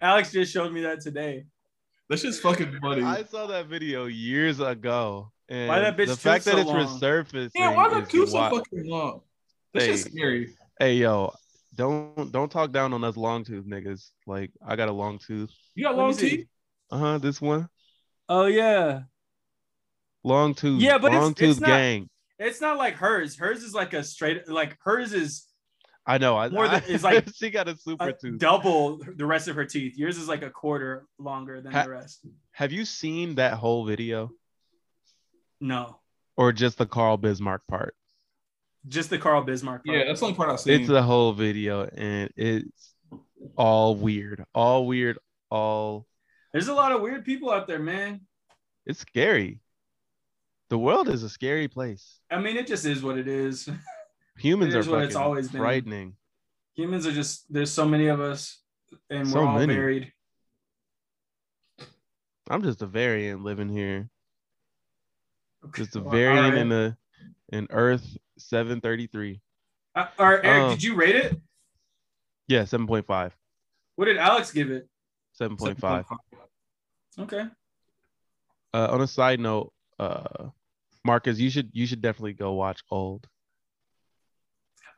Alex 0.00 0.32
just 0.32 0.52
showed 0.52 0.72
me 0.72 0.82
that 0.82 1.00
today. 1.00 1.44
That's 2.08 2.22
just 2.22 2.42
fucking 2.42 2.78
funny. 2.80 3.02
I 3.02 3.22
saw 3.24 3.46
that 3.46 3.66
video 3.66 4.06
years 4.06 4.58
ago, 4.60 5.30
and 5.48 5.68
Why 5.68 5.80
that 5.80 5.96
bitch 5.96 6.06
the 6.08 6.16
fact 6.16 6.44
so 6.44 6.50
that 6.50 6.58
it's 6.60 6.68
long? 6.68 6.86
resurfacing. 7.00 7.50
yeah, 7.54 7.74
why 7.74 7.88
the 7.88 8.00
is 8.02 8.08
queue 8.08 8.26
so 8.26 8.34
why- 8.38 8.50
fucking 8.50 8.88
long? 8.88 9.20
That's 9.72 9.86
Hey. 9.86 9.92
just 9.92 10.10
scary. 10.10 10.54
Hey 10.80 10.94
yo, 10.96 11.32
don't 11.76 12.32
don't 12.32 12.50
talk 12.50 12.72
down 12.72 12.92
on 12.92 13.04
us 13.04 13.16
long 13.16 13.44
tooth 13.44 13.64
niggas. 13.66 14.10
Like 14.26 14.50
I 14.66 14.74
got 14.76 14.88
a 14.88 14.92
long 14.92 15.18
tooth. 15.18 15.50
You 15.74 15.84
got 15.84 15.96
long 15.96 16.16
teeth. 16.16 16.46
Uh 16.90 16.98
huh. 16.98 17.18
This 17.18 17.40
one, 17.40 17.68
Oh 18.28 18.46
yeah. 18.46 19.02
long 20.24 20.54
tooth. 20.54 20.80
Yeah, 20.82 20.98
but 20.98 21.12
long 21.12 21.30
it's 21.32 21.40
tooth 21.40 21.60
not- 21.60 21.68
gang. 21.68 22.08
It's 22.38 22.60
not 22.60 22.78
like 22.78 22.94
hers. 22.94 23.36
Hers 23.38 23.62
is 23.62 23.74
like 23.74 23.92
a 23.92 24.02
straight 24.02 24.48
like 24.48 24.76
hers 24.82 25.12
is 25.12 25.46
I 26.06 26.18
know. 26.18 26.36
I, 26.36 26.48
More 26.48 26.66
than- 26.68 26.82
I- 26.82 26.92
it's 26.92 27.04
like 27.10 27.26
she 27.34 27.50
got 27.50 27.68
a 27.68 27.76
super 27.76 28.08
a 28.08 28.12
tooth. 28.12 28.38
double 28.38 28.98
the 29.16 29.26
rest 29.26 29.48
of 29.48 29.56
her 29.56 29.64
teeth. 29.64 29.96
Yours 29.96 30.16
is 30.18 30.28
like 30.28 30.42
a 30.42 30.50
quarter 30.50 31.06
longer 31.18 31.60
than 31.60 31.72
Ha- 31.72 31.84
the 31.84 31.90
rest. 31.90 32.24
Have 32.52 32.72
you 32.72 32.84
seen 32.84 33.36
that 33.36 33.54
whole 33.54 33.84
video, 33.84 34.30
No. 35.60 35.98
or 36.36 36.52
just 36.52 36.78
the 36.78 36.86
Carl 36.86 37.16
Bismarck 37.16 37.66
part? 37.68 37.94
Just 38.88 39.10
the 39.10 39.18
Carl 39.18 39.42
Bismarck 39.42 39.84
part. 39.84 39.98
Yeah, 39.98 40.04
that's 40.06 40.20
the 40.20 40.26
only 40.26 40.36
part 40.36 40.48
I've 40.50 40.60
seen. 40.60 40.80
It's 40.80 40.88
the 40.88 41.02
whole 41.02 41.32
video, 41.32 41.84
and 41.84 42.30
it's 42.36 42.94
all 43.56 43.94
weird, 43.94 44.44
all 44.54 44.86
weird, 44.86 45.18
all. 45.50 46.06
There's 46.52 46.68
a 46.68 46.74
lot 46.74 46.92
of 46.92 47.02
weird 47.02 47.24
people 47.24 47.50
out 47.50 47.66
there, 47.66 47.78
man. 47.78 48.22
It's 48.86 49.00
scary. 49.00 49.60
The 50.70 50.78
world 50.78 51.08
is 51.08 51.22
a 51.22 51.28
scary 51.28 51.68
place. 51.68 52.20
I 52.30 52.38
mean, 52.40 52.56
it 52.56 52.66
just 52.66 52.86
is 52.86 53.02
what 53.02 53.18
it 53.18 53.28
is. 53.28 53.68
Humans 54.40 54.74
are 54.74 54.90
what 54.90 55.02
it's 55.04 55.14
fucking 55.14 55.16
always 55.26 55.48
been. 55.48 55.60
frightening. 55.60 56.16
Humans 56.74 57.06
are 57.06 57.12
just 57.12 57.52
there's 57.52 57.70
so 57.72 57.86
many 57.86 58.06
of 58.06 58.20
us 58.20 58.60
and 59.10 59.28
So 59.28 59.40
we're 59.40 59.46
all 59.46 59.58
many. 59.58 59.74
varied. 59.74 60.12
I'm 62.48 62.62
just 62.62 62.82
a 62.82 62.86
variant 62.86 63.44
living 63.44 63.68
here. 63.68 64.08
Just 65.74 65.94
a 65.96 66.02
All 66.02 66.10
variant 66.10 66.54
right. 66.54 66.58
in 66.62 66.72
a 66.72 66.96
in 67.50 67.66
Earth 67.70 68.16
733. 68.38 69.40
Uh, 69.94 70.06
all 70.18 70.26
right, 70.30 70.40
Eric, 70.44 70.62
Oh. 70.62 70.70
did 70.70 70.82
you 70.82 70.94
rate 70.94 71.16
it? 71.16 71.40
Yeah, 72.48 72.62
7.5. 72.62 73.32
What 73.96 74.04
did 74.06 74.16
Alex 74.16 74.50
give 74.52 74.70
it? 74.70 74.88
7.5. 75.38 76.04
Okay. 77.18 77.44
Uh, 78.72 78.88
on 78.90 79.00
a 79.02 79.06
side 79.06 79.40
note, 79.40 79.72
uh, 79.98 80.48
Marcus, 81.04 81.38
you 81.38 81.50
should 81.50 81.70
you 81.72 81.86
should 81.86 82.00
definitely 82.00 82.32
go 82.34 82.52
watch 82.54 82.82
Old. 82.90 83.26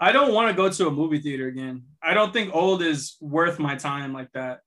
I 0.03 0.11
don't 0.11 0.35
want 0.35 0.49
to 0.51 0.55
go 0.61 0.69
to 0.69 0.89
a 0.89 0.91
movie 0.91 1.21
theater 1.21 1.47
again. 1.47 1.85
I 2.03 2.13
don't 2.15 2.33
think 2.33 2.53
old 2.55 2.83
is 2.83 3.17
worth 3.21 3.61
my 3.61 3.77
time 3.77 4.13
like 4.13 4.31
that. 4.33 4.61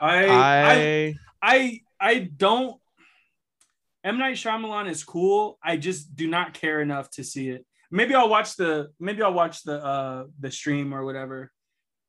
I 0.00 0.26
I 0.26 0.34
I 0.72 1.14
I, 1.42 1.80
I 2.00 2.14
don't 2.44 2.80
M 4.02 4.18
Night 4.18 4.36
Shyamalan 4.36 4.88
is 4.88 5.04
cool. 5.04 5.58
I 5.62 5.76
just 5.76 6.16
do 6.16 6.26
not 6.26 6.54
care 6.54 6.80
enough 6.80 7.10
to 7.16 7.22
see 7.22 7.50
it. 7.50 7.66
Maybe 7.90 8.14
I'll 8.14 8.30
watch 8.30 8.56
the 8.56 8.88
maybe 8.98 9.22
I'll 9.22 9.34
watch 9.34 9.62
the 9.62 9.76
uh 9.84 10.24
the 10.40 10.50
stream 10.50 10.94
or 10.94 11.04
whatever. 11.04 11.52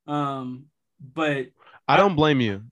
Um 0.07 0.67
but 1.01 1.47
I 1.87 1.97
don't 1.97 2.15
blame 2.15 2.39
you. 2.39 2.63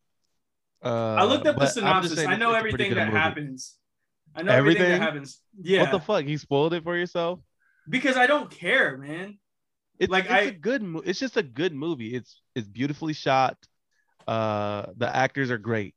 Uh, 0.84 1.16
I 1.16 1.24
looked 1.26 1.48
up 1.48 1.56
the 1.56 1.60
but 1.60 1.84
I'm 1.84 2.02
just 2.04 2.16
synopsis. 2.16 2.26
I 2.26 2.38
know 2.38 2.52
it's 2.52 2.60
a 2.60 2.62
pretty 2.62 2.74
everything 2.86 2.96
that 2.96 3.08
movie. 3.08 3.18
happens. 3.18 3.76
I 4.36 4.42
know 4.44 4.52
everything, 4.54 4.84
Everything? 4.84 5.00
that 5.00 5.06
happens. 5.06 5.42
Yeah. 5.62 5.82
What 5.82 5.92
the 5.92 6.00
fuck? 6.00 6.26
You 6.26 6.38
spoiled 6.38 6.74
it 6.74 6.84
for 6.84 6.96
yourself. 6.96 7.40
because 7.90 8.16
I 8.18 8.28
don't 8.28 8.50
care, 8.50 8.98
man. 8.98 9.38
It's 10.00 10.12
Like, 10.12 10.26
it's 10.26 10.34
I- 10.34 10.40
a 10.42 10.52
good. 10.52 10.84
It's 11.06 11.20
just 11.20 11.38
a 11.38 11.44
good 11.44 11.74
movie. 11.74 12.16
It's 12.16 12.42
it's 12.54 12.68
beautifully 12.68 13.14
shot. 13.14 13.58
Uh, 14.28 14.88
the 14.98 15.14
actors 15.14 15.52
are 15.52 15.58
great, 15.58 15.96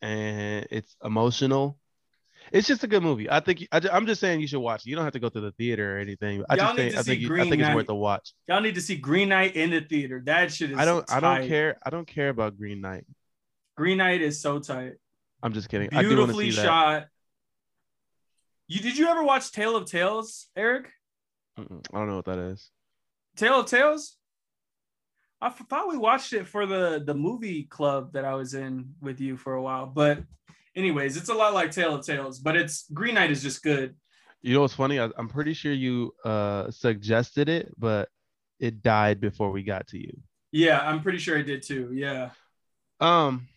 and 0.00 0.66
it's 0.70 0.96
emotional. 1.02 1.78
It's 2.50 2.66
just 2.68 2.82
a 2.84 2.86
good 2.86 3.02
movie. 3.02 3.30
I 3.30 3.40
think 3.40 3.66
I, 3.72 3.80
am 3.92 4.06
just 4.06 4.20
saying 4.20 4.40
you 4.40 4.46
should 4.46 4.60
watch 4.60 4.84
it. 4.84 4.90
You 4.90 4.96
don't 4.96 5.04
have 5.04 5.12
to 5.14 5.20
go 5.20 5.28
to 5.28 5.40
the 5.40 5.52
theater 5.52 5.96
or 5.96 5.98
anything. 6.00 6.44
I 6.50 6.56
just 6.56 6.76
think 6.76 6.94
I 6.96 7.02
think 7.02 7.20
you, 7.20 7.34
I 7.34 7.48
think 7.48 7.62
it's 7.62 7.74
worth 7.74 7.88
a 7.88 7.94
watch. 7.94 8.34
Y'all 8.48 8.60
need 8.60 8.74
to 8.74 8.80
see 8.80 8.96
Green 8.96 9.28
Knight 9.30 9.56
in 9.56 9.70
the 9.70 9.80
theater. 9.80 10.20
That 10.24 10.52
shit 10.52 10.72
is. 10.72 10.78
I 10.78 10.84
don't 10.84 11.10
I 11.10 11.20
don't 11.20 11.48
care. 11.48 11.78
I 11.84 11.90
don't 11.90 12.06
care 12.06 12.28
about 12.28 12.56
Green 12.58 12.80
Knight. 12.80 13.06
Green 13.76 13.98
Knight 13.98 14.20
is 14.20 14.40
so 14.40 14.58
tight. 14.58 14.94
I'm 15.42 15.52
just 15.52 15.68
kidding. 15.68 15.88
I 15.92 16.02
do 16.02 16.10
to 16.10 16.16
Beautifully 16.16 16.50
that. 16.50 16.64
shot. 16.64 17.06
You 18.68 18.80
did 18.80 18.98
you 18.98 19.08
ever 19.08 19.22
watch 19.22 19.50
Tale 19.52 19.76
of 19.76 19.90
Tales, 19.90 20.48
Eric? 20.56 20.90
Mm-mm, 21.58 21.84
I 21.92 21.98
don't 21.98 22.08
know 22.08 22.16
what 22.16 22.24
that 22.26 22.38
is. 22.38 22.70
Tale 23.36 23.60
of 23.60 23.66
Tales? 23.66 24.16
I 25.40 25.50
thought 25.50 25.88
we 25.88 25.96
watched 25.96 26.32
it 26.32 26.46
for 26.46 26.66
the 26.66 27.02
the 27.04 27.14
movie 27.14 27.64
club 27.64 28.12
that 28.12 28.24
I 28.24 28.34
was 28.34 28.54
in 28.54 28.94
with 29.00 29.20
you 29.20 29.36
for 29.36 29.54
a 29.54 29.62
while. 29.62 29.86
But 29.86 30.22
anyways, 30.76 31.16
it's 31.16 31.30
a 31.30 31.34
lot 31.34 31.52
like 31.54 31.72
Tale 31.72 31.96
of 31.96 32.06
Tales, 32.06 32.38
but 32.38 32.56
it's 32.56 32.86
Green 32.92 33.14
Knight 33.14 33.30
is 33.30 33.42
just 33.42 33.62
good. 33.62 33.96
You 34.42 34.54
know 34.54 34.60
what's 34.60 34.74
funny? 34.74 35.00
I, 35.00 35.08
I'm 35.16 35.28
pretty 35.28 35.52
sure 35.54 35.72
you 35.72 36.14
uh 36.24 36.70
suggested 36.70 37.48
it, 37.48 37.72
but 37.76 38.08
it 38.60 38.82
died 38.82 39.20
before 39.20 39.50
we 39.50 39.62
got 39.64 39.88
to 39.88 39.98
you. 39.98 40.16
Yeah, 40.52 40.78
I'm 40.78 41.02
pretty 41.02 41.18
sure 41.18 41.36
I 41.38 41.42
did 41.42 41.62
too. 41.62 41.90
Yeah. 41.92 42.30
Um, 43.00 43.48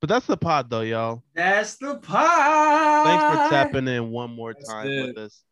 but 0.00 0.08
that's 0.08 0.26
the 0.26 0.36
pod 0.36 0.70
though, 0.70 0.82
y'all. 0.82 1.22
That's 1.34 1.76
the 1.76 1.96
pod. 1.96 3.06
Thanks 3.06 3.24
for 3.24 3.50
tapping 3.50 3.88
in 3.88 4.10
one 4.10 4.30
more 4.30 4.54
That's 4.54 4.68
time 4.68 4.86
it. 4.86 5.06
with 5.08 5.18
us. 5.18 5.42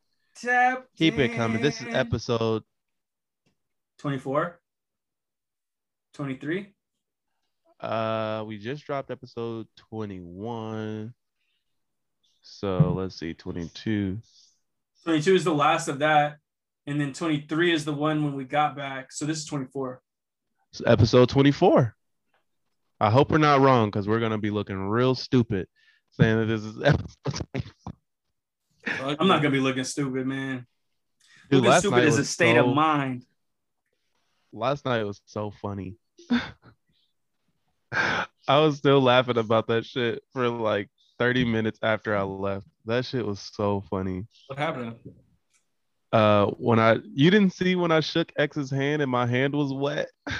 Tap 0.40 0.84
Keep 0.96 1.18
it 1.18 1.34
coming. 1.34 1.60
This 1.60 1.80
is 1.80 1.88
episode 1.92 2.62
24. 3.98 4.60
23. 6.14 6.74
uh 7.80 8.44
we 8.46 8.58
just 8.58 8.84
dropped 8.84 9.10
episode 9.10 9.66
21. 9.90 11.12
So 12.42 12.92
let's 12.96 13.18
see, 13.18 13.34
22. 13.34 14.18
22 15.04 15.34
is 15.34 15.44
the 15.44 15.52
last 15.52 15.88
of 15.88 15.98
that. 16.00 16.36
And 16.86 17.00
then 17.00 17.12
23 17.12 17.72
is 17.72 17.84
the 17.84 17.92
one 17.92 18.22
when 18.22 18.34
we 18.34 18.44
got 18.44 18.76
back. 18.76 19.10
So 19.10 19.24
this 19.24 19.38
is 19.38 19.44
24. 19.46 20.00
It's 20.72 20.82
episode 20.86 21.28
24. 21.30 21.96
I 23.00 23.10
hope 23.10 23.30
we're 23.30 23.38
not 23.38 23.60
wrong 23.60 23.88
because 23.88 24.06
we're 24.06 24.20
gonna 24.20 24.38
be 24.38 24.50
looking 24.50 24.78
real 24.78 25.16
stupid 25.16 25.66
saying 26.12 26.38
that 26.38 26.46
this 26.46 26.62
is 26.62 26.80
episode 26.84 27.44
24. 27.52 27.72
I'm 29.00 29.28
not 29.28 29.42
gonna 29.42 29.50
be 29.50 29.60
looking 29.60 29.84
stupid, 29.84 30.26
man. 30.26 30.66
Dude, 31.50 31.60
looking 31.60 31.70
last 31.70 31.80
stupid 31.80 31.96
night 31.96 32.04
is 32.06 32.18
a 32.18 32.24
state 32.24 32.56
so- 32.56 32.68
of 32.68 32.74
mind. 32.74 33.24
last 34.52 34.84
night 34.84 35.04
was 35.04 35.20
so 35.26 35.50
funny. 35.50 35.96
I 37.92 38.60
was 38.60 38.78
still 38.78 39.00
laughing 39.00 39.38
about 39.38 39.66
that 39.68 39.84
shit 39.86 40.22
for 40.32 40.48
like 40.48 40.88
30 41.18 41.44
minutes 41.44 41.78
after 41.82 42.16
I 42.16 42.22
left. 42.22 42.66
That 42.86 43.04
shit 43.04 43.26
was 43.26 43.40
so 43.40 43.82
funny. 43.90 44.26
What 44.46 44.58
happened? 44.58 44.94
Uh 46.12 46.46
when 46.52 46.78
I 46.78 46.98
you 47.14 47.30
didn't 47.30 47.52
see 47.52 47.76
when 47.76 47.92
I 47.92 48.00
shook 48.00 48.32
X's 48.38 48.70
hand 48.70 49.02
and 49.02 49.10
my 49.10 49.26
hand 49.26 49.54
was 49.54 49.72
wet. 49.72 50.08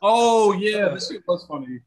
Oh 0.00 0.52
yeah, 0.52 0.90
this 0.90 1.08
shit 1.10 1.24
was 1.26 1.44
funny. 1.46 1.80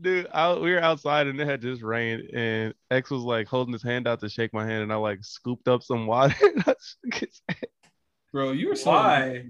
Dude, 0.00 0.26
I, 0.32 0.54
we 0.54 0.72
were 0.72 0.80
outside 0.80 1.26
and 1.26 1.40
it 1.40 1.46
had 1.46 1.62
just 1.62 1.82
rained 1.82 2.30
and 2.34 2.74
X 2.90 3.10
was 3.10 3.22
like 3.22 3.46
holding 3.46 3.72
his 3.72 3.82
hand 3.82 4.08
out 4.08 4.20
to 4.20 4.28
shake 4.28 4.52
my 4.52 4.66
hand 4.66 4.82
and 4.82 4.92
I 4.92 4.96
like 4.96 5.24
scooped 5.24 5.68
up 5.68 5.82
some 5.82 6.06
water 6.06 6.34
and 6.42 6.62
I 6.66 6.74
shook 6.80 7.14
his 7.14 7.40
hand. 7.48 7.66
Bro, 8.32 8.52
you 8.52 8.68
were 8.68 8.76
so 8.76 8.90
Why? 8.90 9.44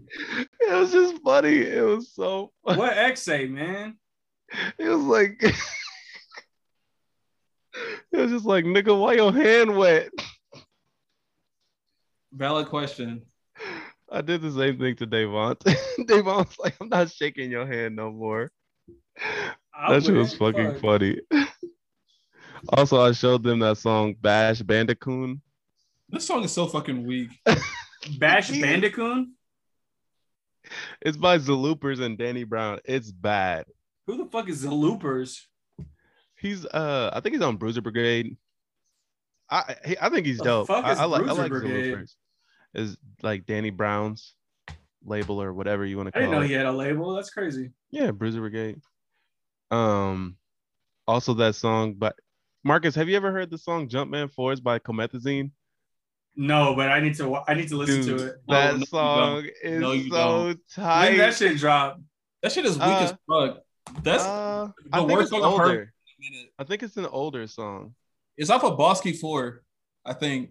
It 0.60 0.72
was 0.72 0.92
just 0.92 1.22
funny. 1.22 1.62
It 1.62 1.82
was 1.82 2.12
so 2.12 2.52
funny. 2.64 2.78
What 2.78 2.96
X 2.96 3.22
say, 3.22 3.46
man? 3.46 3.96
It 4.78 4.88
was 4.88 5.02
like 5.02 5.42
it 5.42 5.56
was 8.12 8.30
just 8.30 8.44
like 8.44 8.64
nigga, 8.64 8.98
why 8.98 9.14
your 9.14 9.32
hand 9.32 9.76
wet? 9.76 10.10
valid 12.36 12.68
question. 12.68 13.22
I 14.10 14.20
did 14.20 14.42
the 14.42 14.52
same 14.52 14.78
thing 14.78 14.94
to 14.96 15.06
Davon. 15.06 15.56
Davon 16.06 16.46
like, 16.62 16.76
I'm 16.80 16.88
not 16.88 17.10
shaking 17.10 17.50
your 17.50 17.66
hand 17.66 17.96
no 17.96 18.12
more. 18.12 18.50
I 19.78 19.92
that 19.94 20.04
shit 20.04 20.14
was 20.14 20.34
fucking 20.34 20.72
Fuck. 20.72 20.80
funny. 20.80 21.20
also, 22.70 23.00
I 23.00 23.12
showed 23.12 23.42
them 23.42 23.58
that 23.60 23.78
song 23.78 24.14
Bash 24.20 24.60
Bandicoot. 24.62 25.38
This 26.08 26.26
song 26.26 26.44
is 26.44 26.52
so 26.52 26.66
fucking 26.66 27.04
weak. 27.06 27.28
Bash 28.18 28.50
Yeah. 28.50 28.64
Bandicoot? 28.66 29.28
It's 31.00 31.16
by 31.16 31.38
Zelooperz 31.38 32.00
and 32.00 32.16
Danny 32.18 32.44
Brown. 32.44 32.78
It's 32.84 33.10
bad. 33.12 33.66
Who 34.06 34.16
the 34.16 34.26
fuck 34.30 34.48
is 34.48 34.62
the 34.62 34.70
Loopers? 34.70 35.46
He's 36.38 36.64
uh 36.66 37.10
I 37.12 37.20
think 37.20 37.34
he's 37.34 37.42
on 37.42 37.56
Bruiser 37.56 37.80
Brigade. 37.82 38.36
I 39.50 39.76
he, 39.84 39.96
I 40.00 40.08
think 40.08 40.26
he's 40.26 40.38
The 40.38 40.44
dope. 40.44 40.66
fuck 40.68 40.84
I, 40.84 40.92
is 40.92 40.98
I 40.98 41.04
like 41.04 41.22
I 41.22 41.24
Bruiser 41.24 41.42
like 41.42 41.50
Brigade? 41.50 41.94
Zelooperz. 41.94 42.14
Is 42.74 42.96
like 43.22 43.46
Danny 43.46 43.70
Brown's 43.70 44.34
label 45.04 45.40
or 45.40 45.52
whatever 45.52 45.84
you 45.86 45.96
want 45.96 46.08
to 46.08 46.12
call 46.12 46.20
it. 46.20 46.24
I 46.24 46.26
didn't 46.28 46.38
know 46.40 46.44
it. 46.44 46.48
he 46.48 46.54
had 46.54 46.66
a 46.66 46.72
label. 46.72 47.14
That's 47.14 47.30
crazy. 47.30 47.70
Yeah, 47.90 48.10
Bruiser 48.10 48.40
Brigade. 48.40 48.80
Um, 49.70 50.36
also 51.06 51.34
that 51.34 51.54
song, 51.54 51.94
but 51.94 52.16
Marcus, 52.64 52.94
have 52.94 53.08
you 53.08 53.16
ever 53.16 53.32
heard 53.32 53.50
the 53.50 53.58
song 53.58 53.88
"Jumpman 53.88 54.32
Force" 54.32 54.60
by 54.60 54.78
Comethazine? 54.78 55.50
No, 56.36 56.74
but 56.74 56.90
I 56.90 57.00
need 57.00 57.14
to. 57.16 57.36
I 57.48 57.54
need 57.54 57.68
to 57.68 57.76
listen 57.76 58.02
Dude, 58.02 58.18
to 58.18 58.26
it. 58.26 58.34
That 58.48 58.78
no, 58.78 58.84
song 58.84 59.46
is 59.62 59.80
No, 59.80 59.96
so 60.08 60.44
When 60.46 60.60
tight. 60.74 61.10
did 61.12 61.20
that 61.20 61.34
shit 61.34 61.58
drop? 61.58 62.00
That 62.42 62.52
shit 62.52 62.66
is 62.66 62.74
weak 62.74 62.82
Uh, 62.82 63.00
as 63.04 63.14
fuck. 63.28 63.58
That's 64.02 64.24
Uh, 64.24 64.68
the 64.84 64.88
I 64.92 64.98
think 64.98 65.10
worst 65.12 65.22
it's 65.22 65.30
song 65.30 65.52
I've 65.52 65.58
heard. 65.58 65.92
I 66.58 66.64
think 66.64 66.82
it's 66.82 66.96
an 66.96 67.06
older 67.06 67.46
song. 67.46 67.94
It's 68.36 68.50
off 68.50 68.64
of 68.64 68.78
Bawskee 68.78 69.18
4, 69.18 69.62
I 70.04 70.12
think. 70.12 70.50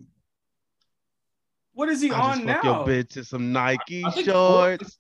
What 1.73 1.89
is 1.89 2.01
he 2.01 2.09
I 2.11 2.17
just 2.17 2.39
on 2.41 2.47
fuck 2.47 2.63
now? 2.63 2.85
your 2.85 2.87
bitch 2.87 3.09
to 3.09 3.23
some 3.25 3.51
Nike 3.51 4.03
I 4.05 4.11
think- 4.11 4.25
shorts. 4.27 4.97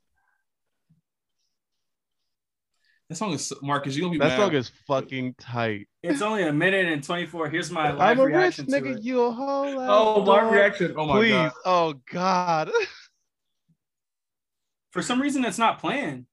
That 3.09 3.15
song 3.15 3.33
is 3.33 3.53
Marcus. 3.61 3.95
You're 3.95 4.05
gonna 4.07 4.13
be 4.13 4.17
That 4.19 4.29
mad. 4.29 4.37
song 4.39 4.53
is 4.55 4.71
fucking 4.87 5.35
tight. 5.39 5.87
It's 6.01 6.23
only 6.23 6.43
a 6.43 6.51
minute 6.53 6.87
and 6.87 7.03
24. 7.03 7.49
Here's 7.49 7.69
my 7.69 7.91
live 7.91 7.99
I'm 8.01 8.19
a 8.19 8.25
rich 8.25 8.35
reaction 8.35 8.65
to 8.65 8.71
nigga, 8.71 8.97
it. 8.97 9.03
you 9.03 9.21
a 9.21 9.31
whole 9.31 9.79
oh, 9.79 10.25
my 10.25 10.49
reaction. 10.49 10.93
Oh 10.97 11.05
my 11.05 11.19
Please, 11.19 11.31
god. 11.31 11.51
oh 11.65 11.93
god. 12.11 12.71
For 14.91 15.03
some 15.03 15.21
reason, 15.21 15.45
it's 15.45 15.59
not 15.59 15.79
playing. 15.79 16.25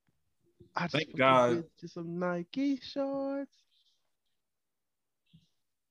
I 0.74 0.86
Thank 0.86 1.08
fuck 1.10 1.18
God. 1.18 1.50
bitch 1.58 1.64
to 1.80 1.88
some 1.88 2.18
Nike 2.18 2.80
shorts. 2.80 3.52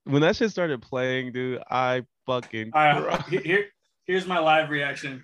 When 0.06 0.24
that 0.24 0.36
shit 0.36 0.50
started 0.50 0.82
playing, 0.82 1.32
dude, 1.32 1.62
I 1.70 2.06
fucking 2.26 2.72
All 2.74 2.82
right, 3.04 3.20
cried. 3.24 3.44
here, 3.44 3.66
here's 4.06 4.26
my 4.26 4.40
live 4.40 4.72
reaction. 4.72 5.24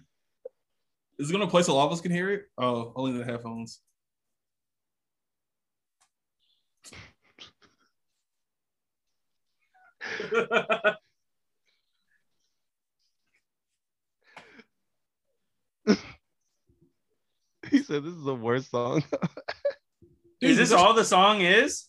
Is 1.17 1.31
it 1.31 1.33
gonna 1.33 1.47
play 1.47 1.63
so 1.63 1.75
all 1.75 1.87
of 1.87 1.91
us 1.93 1.99
can 2.01 2.11
hear 2.11 2.29
it? 2.31 2.43
Oh, 2.59 2.93
only 2.95 3.17
the 3.17 3.25
headphones. 3.25 3.79
He 17.69 17.79
said 17.79 18.03
this 18.03 18.13
is 18.13 18.23
the 18.23 18.35
worst 18.35 18.71
song. 18.71 19.03
Is 20.41 20.57
this 20.57 20.71
all 20.71 20.93
the 20.93 21.03
song 21.03 21.41
is? 21.41 21.87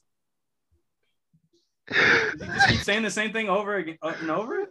He 1.89 1.95
just 1.95 2.69
keep 2.69 2.81
saying 2.81 3.03
the 3.03 3.11
same 3.11 3.33
thing 3.33 3.49
over 3.49 3.77
again 3.77 3.99
uh, 4.03 4.15
and 4.21 4.31
over? 4.31 4.67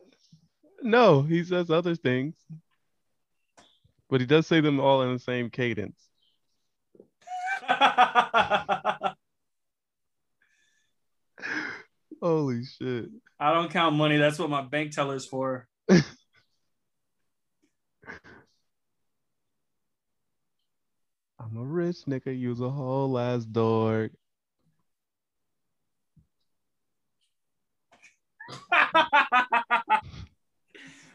no, 0.81 1.21
he 1.21 1.43
says 1.43 1.69
other 1.69 1.95
things. 1.95 2.35
But 4.09 4.21
he 4.21 4.27
does 4.27 4.47
say 4.47 4.61
them 4.61 4.79
all 4.79 5.03
in 5.03 5.13
the 5.13 5.19
same 5.19 5.51
cadence. 5.51 6.01
Holy 12.21 12.63
shit. 12.65 13.09
I 13.39 13.53
don't 13.53 13.71
count 13.71 13.95
money. 13.95 14.17
That's 14.17 14.39
what 14.39 14.49
my 14.49 14.63
bank 14.63 14.93
teller 14.93 15.15
is 15.15 15.25
for. 15.25 15.67
I'm 15.89 16.03
a 21.55 21.63
rich 21.63 21.97
nigga, 22.07 22.37
use 22.37 22.59
a 22.61 22.69
whole 22.69 23.17
ass 23.17 23.45
dork. 23.45 24.11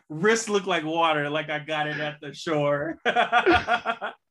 Wrists 0.08 0.48
look 0.48 0.66
like 0.66 0.84
water, 0.84 1.28
like 1.28 1.50
I 1.50 1.58
got 1.58 1.88
it 1.88 1.98
at 1.98 2.20
the 2.20 2.32
shore. 2.34 2.98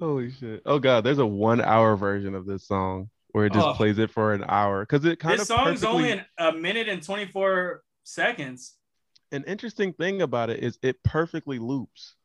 Holy 0.00 0.30
shit. 0.32 0.62
Oh 0.66 0.78
god, 0.78 1.04
there's 1.04 1.18
a 1.18 1.26
one 1.26 1.60
hour 1.60 1.96
version 1.96 2.34
of 2.34 2.46
this 2.46 2.66
song 2.66 3.10
where 3.32 3.46
it 3.46 3.52
just 3.52 3.66
Oh. 3.66 3.74
plays 3.74 3.98
it 3.98 4.10
for 4.10 4.32
an 4.34 4.44
hour. 4.48 4.84
Cause 4.86 5.04
it 5.04 5.18
kind 5.20 5.34
this 5.38 5.42
of 5.50 5.56
song's 5.58 5.80
perfectly- 5.82 6.12
only 6.12 6.24
a 6.38 6.52
minute 6.52 6.88
and 6.88 7.02
24 7.02 7.82
seconds. 8.04 8.74
an 9.32 9.44
interesting 9.44 9.92
thing 9.92 10.22
about 10.22 10.50
it 10.50 10.64
is 10.64 10.78
it 10.82 11.00
perfectly 11.04 11.58
loops. 11.60 12.16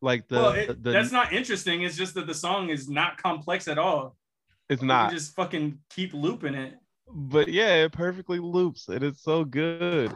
Like 0.00 0.28
the, 0.28 0.34
well, 0.36 0.52
it, 0.52 0.82
the, 0.82 0.92
that's 0.92 1.12
not 1.12 1.32
interesting. 1.32 1.82
It's 1.82 1.96
just 1.96 2.14
that 2.14 2.26
the 2.26 2.34
song 2.34 2.68
is 2.70 2.88
not 2.88 3.16
complex 3.22 3.68
at 3.68 3.78
all. 3.78 4.16
it's 4.68 4.80
You 4.82 4.88
not. 4.88 5.10
just 5.12 5.34
fucking 5.34 5.78
keep 5.90 6.14
looping 6.14 6.54
it. 6.54 6.78
But 7.06 7.48
yeah, 7.48 7.84
it 7.84 7.92
perfectly 7.92 8.38
loops. 8.38 8.88
And 8.88 8.96
It 8.96 9.02
is 9.02 9.20
so 9.20 9.44
good. 9.44 10.12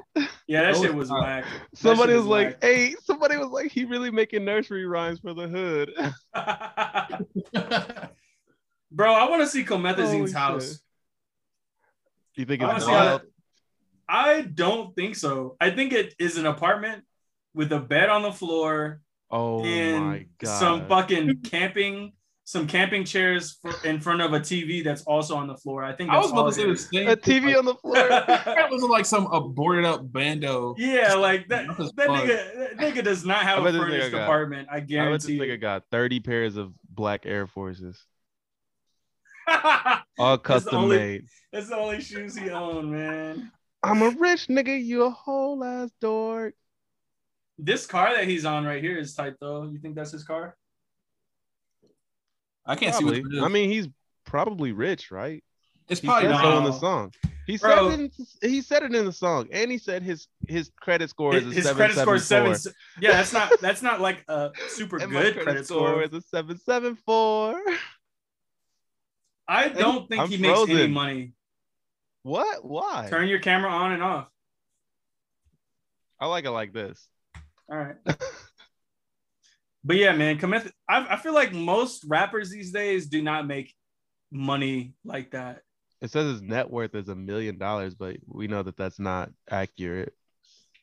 Yeah, 0.47 0.63
that 0.63 0.75
No, 0.75 0.83
shit 0.83 0.95
was 0.95 1.11
not. 1.11 1.23
whack. 1.23 1.45
Somebody 1.75 2.13
shit 2.13 2.17
was 2.19 2.27
like, 2.27 2.47
whack. 2.49 2.59
"Hey," 2.63 2.95
somebody 3.05 3.37
was 3.37 3.49
like, 3.49 3.71
"He 3.71 3.85
really 3.85 4.11
making 4.11 4.45
nursery 4.45 4.87
rhymes 4.87 5.21
for 5.21 5.35
the 5.35 5.47
hood." 5.47 5.93
Bro, 8.91 9.13
I 9.13 9.29
want 9.29 9.43
to 9.43 9.47
see 9.49 9.65
Comethazine's 9.65 10.33
house. 10.33 10.67
shit. 10.69 10.79
you 12.37 12.45
think 12.47 12.63
I 12.63 12.65
it's 12.65 12.73
wanna 12.73 12.81
see 12.85 12.91
how 12.91 13.07
wild? 13.07 13.21
that- 13.23 13.29
I 14.11 14.41
don't 14.41 14.97
think 14.97 15.17
so. 15.17 15.57
I 15.61 15.69
think 15.71 15.93
it 15.93 16.15
is 16.19 16.39
an 16.39 16.47
apartment 16.47 17.05
with 17.53 17.71
a 17.73 17.79
bed 17.81 18.09
on 18.09 18.23
the 18.23 18.33
floor 18.33 19.03
Oh 19.31 19.63
my 19.63 19.67
and 19.69 20.27
god! 20.39 20.59
some 20.59 20.89
fucking 20.89 21.43
camping, 21.43 22.15
some 22.49 22.67
camping 22.67 23.05
chairs 23.05 23.59
for, 23.61 23.75
in 23.87 24.01
front 24.01 24.23
of 24.23 24.33
a 24.33 24.41
TV 24.41 24.83
that's 24.83 25.03
also 25.03 25.37
on 25.37 25.47
the 25.47 25.57
floor. 25.59 25.85
I 25.85 25.93
think 25.93 26.09
I 26.09 26.15
that's 26.15 26.33
was 26.33 26.33
about 26.33 26.47
to 26.47 26.53
say 26.55 26.67
the 26.67 26.77
same. 26.79 27.09
a 27.09 27.15
TV 27.15 27.59
on 27.59 27.67
the 27.67 27.75
floor. 27.75 27.95
That 28.09 28.71
was 28.71 28.83
like 28.85 29.05
some 29.05 29.27
aborted 29.27 29.85
up 29.85 30.11
bando. 30.11 30.75
Yeah, 30.79 31.13
like 31.13 31.47
that. 31.49 31.67
That 31.67 31.93
That 31.97 32.09
nigga, 32.09 32.27
that 32.29 32.77
nigga 32.79 33.05
does 33.05 33.27
not 33.27 33.43
have 33.43 33.59
a 33.59 33.65
bet 33.65 33.73
this 33.75 33.83
furnished 33.83 34.13
got- 34.13 34.23
apartment. 34.23 34.69
I 34.73 34.77
I 34.79 34.81
bet 34.81 35.21
this 35.21 35.27
nigga 35.27 35.61
got 35.61 35.83
thirty 35.91 36.21
pairs 36.21 36.57
of 36.57 36.73
black 36.89 37.27
Air 37.27 37.47
Forces, 37.47 38.03
it. 39.47 39.55
all 40.19 40.39
That's 40.39 40.43
custom 40.43 40.75
only- 40.85 40.97
made. 40.97 41.25
That's 41.53 41.69
the 41.69 41.77
only 41.77 42.01
shoes 42.01 42.35
he 42.35 42.49
owned, 42.49 42.91
man. 42.91 43.53
I'm 43.83 44.01
a 44.01 44.09
rich 44.09 44.47
nigga, 44.47 44.83
you 44.83 45.03
a 45.05 45.11
whole 45.11 45.63
ass 45.63 45.91
dork. 46.01 46.55
This 47.59 47.85
car 47.85 48.15
that 48.15 48.27
he's 48.27 48.47
on 48.47 48.65
right 48.65 48.83
here 48.83 48.97
is 48.97 49.15
tight 49.15 49.35
though. 49.39 49.65
You 49.65 49.79
think 49.81 49.97
that's 49.97 50.13
his 50.13 50.25
car? 50.25 50.57
I 52.69 52.77
can't 52.77 52.95
see 52.95 53.03
Probably. 53.03 53.23
what. 53.41 53.45
I 53.45 53.49
mean, 53.49 53.71
he's 53.71 53.89
probably 54.25 54.71
rich, 54.73 55.11
right? 55.11 55.43
it's 55.89 56.01
He 56.03 56.07
probably 56.07 56.29
said 56.29 56.33
not. 56.35 56.43
so 56.45 56.59
in 56.59 56.65
the 56.65 56.73
song. 56.79 57.13
He 57.47 57.57
Bro. 57.57 57.91
said 57.91 58.01
it. 58.01 58.13
In, 58.43 58.51
he 58.51 58.61
said 58.61 58.83
it 58.83 58.95
in 58.95 59.07
the 59.07 59.13
song, 59.13 59.49
and 59.51 59.71
he 59.71 59.79
said 59.79 60.03
his 60.03 60.29
his 60.47 60.71
credit 60.79 61.09
score 61.09 61.35
is 61.35 61.45
His, 61.45 61.53
a 61.53 61.55
his 61.55 61.65
seven 61.65 61.77
credit 61.79 61.97
score 61.99 62.15
is 62.17 62.27
seven. 62.27 62.55
seven 62.55 62.77
Yeah, 63.01 63.13
that's 63.13 63.33
not 63.33 63.51
that's 63.63 63.81
not 63.83 64.01
like 64.03 64.23
a 64.29 64.51
super 64.69 64.99
four. 65.01 65.09
Good 65.09 65.41
credit 65.41 65.65
score. 65.67 66.03
is 66.03 66.13
a 66.13 66.21
seven 66.21 66.59
seven 66.59 66.95
four. 66.95 67.59
I 69.49 69.69
don't 69.71 70.07
think 70.11 70.21
I'm 70.23 70.29
he 70.29 70.37
makes 70.37 70.69
any 70.69 70.89
money. 70.89 71.33
What? 72.23 72.63
Why? 72.63 73.07
Turn 73.09 73.29
your 73.29 73.39
camera 73.39 73.71
on 73.71 73.93
and 73.93 74.03
off. 74.03 74.29
I 76.21 76.27
like 76.27 76.45
it 76.45 76.51
like 76.51 76.75
this. 76.75 77.09
All 77.71 77.79
right. 77.79 77.97
but 79.89 79.97
yeah, 79.97 80.13
man, 80.13 80.39
Cometh- 80.39 80.71
I, 80.87 81.15
I 81.15 81.17
feel 81.17 81.33
like 81.33 81.53
most 81.55 82.05
rappers 82.07 82.51
these 82.51 82.71
days 82.73 83.07
do 83.07 83.23
not 83.23 83.47
make 83.47 83.75
money 84.31 84.93
like 85.03 85.31
that. 85.31 85.63
It 86.03 86.11
says 86.11 86.31
his 86.31 86.43
net 86.43 86.71
worth 86.71 86.95
is 86.95 87.09
a 87.09 87.15
million 87.17 87.57
dollars, 87.57 87.95
but 87.95 88.19
we 88.27 88.47
know 88.49 88.63
that 88.63 88.77
that's 88.77 88.99
not 89.01 89.31
accurate. 89.51 90.13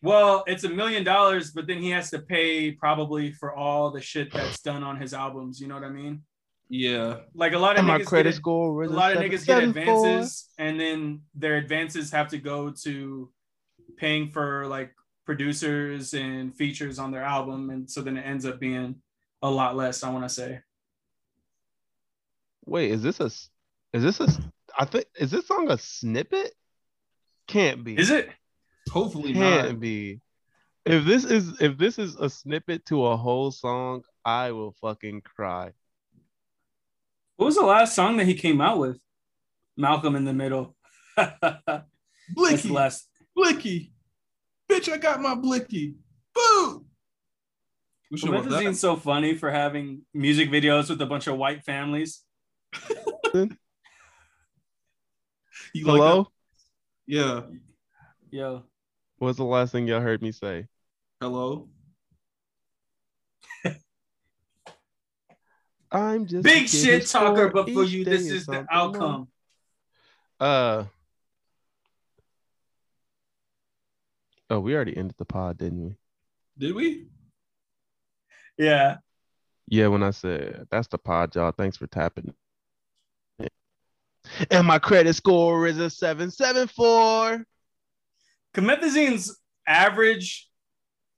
Well, 0.02 0.44
it's 0.48 0.64
a 0.64 0.70
million 0.70 1.04
dollars, 1.04 1.52
but 1.52 1.68
then 1.68 1.82
he 1.82 1.92
has 1.92 2.10
to 2.12 2.20
pay 2.20 2.72
probably 2.72 3.32
for 3.32 3.56
all 3.56 3.92
the 3.92 4.02
shit 4.02 4.34
that's 4.34 4.60
done 4.62 4.82
on 4.84 4.98
his 5.00 5.14
albums. 5.14 5.60
You 5.62 5.68
know 5.68 5.76
what 5.76 5.84
I 5.84 5.90
mean? 5.90 6.24
yeah. 6.68 7.18
Like 7.36 7.54
a 7.54 7.60
lot 7.60 7.74
of 7.74 7.80
And 7.80 7.88
my 7.88 8.00
niggas 8.00 8.06
credit 8.08 8.32
get, 8.32 8.36
score 8.38 8.70
a 8.72 8.88
was 8.88 8.92
lot 8.92 9.12
of 9.14 9.20
niggas 9.20 9.46
get 9.46 9.62
774. 9.62 9.94
advances, 10.08 10.50
and 10.58 10.80
then 10.80 11.22
their 11.36 11.58
advances 11.58 12.12
have 12.12 12.28
to 12.30 12.40
go 12.40 12.72
to 12.84 13.30
paying 13.98 14.30
for 14.32 14.66
like 14.68 14.92
producers 15.26 16.14
and 16.14 16.56
features 16.56 17.00
on 17.00 17.12
their 17.12 17.24
album, 17.24 17.70
and 17.70 17.90
so 17.90 18.02
then 18.02 18.18
it 18.18 18.26
ends 18.26 18.46
up 18.46 18.60
being 18.60 18.96
a 19.42 19.50
lot 19.50 19.76
less. 19.76 20.04
I 20.04 20.10
want 20.10 20.26
to 20.26 20.30
say. 20.30 20.60
Wait, 22.66 22.92
is 22.92 23.02
this 23.04 23.20
a 23.20 23.26
Is 23.26 24.04
this 24.04 24.20
a 24.20 24.28
i 24.78 24.84
think 24.86 25.06
is 25.18 25.32
this 25.32 25.48
song 25.48 25.70
a 25.70 25.78
snippet? 25.78 26.52
Can't 27.48 27.84
be. 27.84 27.98
Is 27.98 28.10
it? 28.10 28.30
Hopefully 28.92 29.34
Can't 29.34 29.72
not. 29.74 29.80
be. 29.80 30.22
If 30.86 31.06
this 31.06 31.26
is 31.26 31.60
if 31.62 31.78
this 31.78 31.98
is 31.98 32.16
a 32.16 32.30
snippet 32.30 32.86
to 32.88 33.06
a 33.06 33.18
whole 33.18 33.52
song, 33.52 34.04
I 34.24 34.52
will 34.52 34.76
fucking 34.82 35.22
cry. 35.22 35.72
What 37.38 37.48
was 37.48 37.56
the 37.56 37.66
last 37.66 37.96
song 37.96 38.18
that 38.18 38.26
he 38.26 38.34
came 38.36 38.62
out 38.62 38.80
with? 38.80 39.00
Malcolm 39.78 40.16
in 40.16 40.26
the 40.26 40.34
Middle. 40.34 40.76
That's 41.18 41.40
the 41.42 41.84
Blicky, 42.34 42.70
last. 42.70 43.08
Blicky, 43.36 43.92
bitch! 44.70 44.92
I 44.92 44.98
got 44.98 45.22
my 45.22 45.36
Blicky. 45.36 45.96
Boo. 46.34 46.86
We 48.12 48.18
should 48.18 48.34
have 48.34 48.46
Methezine's 48.46 48.80
so 48.80 48.96
funny 48.96 49.36
for 49.36 49.52
having 49.52 50.02
music 50.14 50.50
videos 50.50 50.90
with 50.90 51.02
a 51.02 51.06
bunch 51.06 51.28
of 51.28 51.38
white 51.38 51.64
families. 51.64 52.22
You 55.74 55.86
Hello? 55.86 56.24
that? 56.24 56.30
yeah. 57.06 57.42
Yo, 58.32 58.64
What's 59.18 59.38
the 59.38 59.44
last 59.44 59.74
thing 59.74 59.88
y'all 59.88 60.00
heard 60.00 60.22
me 60.22 60.32
say? 60.32 60.68
Hello. 61.20 61.68
I'm 65.92 66.26
just 66.28 66.44
big 66.44 66.70
shit 66.70 67.08
talker, 67.08 67.50
but 67.50 67.70
for 67.70 67.84
you, 67.84 68.06
this 68.06 68.22
is 68.22 68.32
is 68.32 68.46
the 68.46 68.66
outcome. 68.72 69.28
more. 70.40 70.50
Uh. 70.50 70.86
Oh, 74.50 74.60
we 74.60 74.76
already 74.76 74.96
ended 74.96 75.16
the 75.18 75.26
pod, 75.26 75.58
didn't 75.58 75.84
we? 75.84 75.96
Did 76.58 76.76
we? 76.76 77.08
Yeah. 78.58 78.98
Yeah, 79.68 79.88
when 79.88 80.04
I 80.04 80.12
said 80.12 80.68
that's 80.70 80.88
the 80.88 80.98
pod, 80.98 81.36
y'all. 81.36 81.52
Thanks 81.52 81.78
for 81.78 81.88
tapping. 81.88 82.34
And 84.50 84.66
my 84.66 84.80
credit 84.80 85.14
score 85.14 85.68
is 85.68 85.78
a 85.78 85.90
774. 85.90 87.46
Comethazine's 88.56 89.40
average 89.68 90.50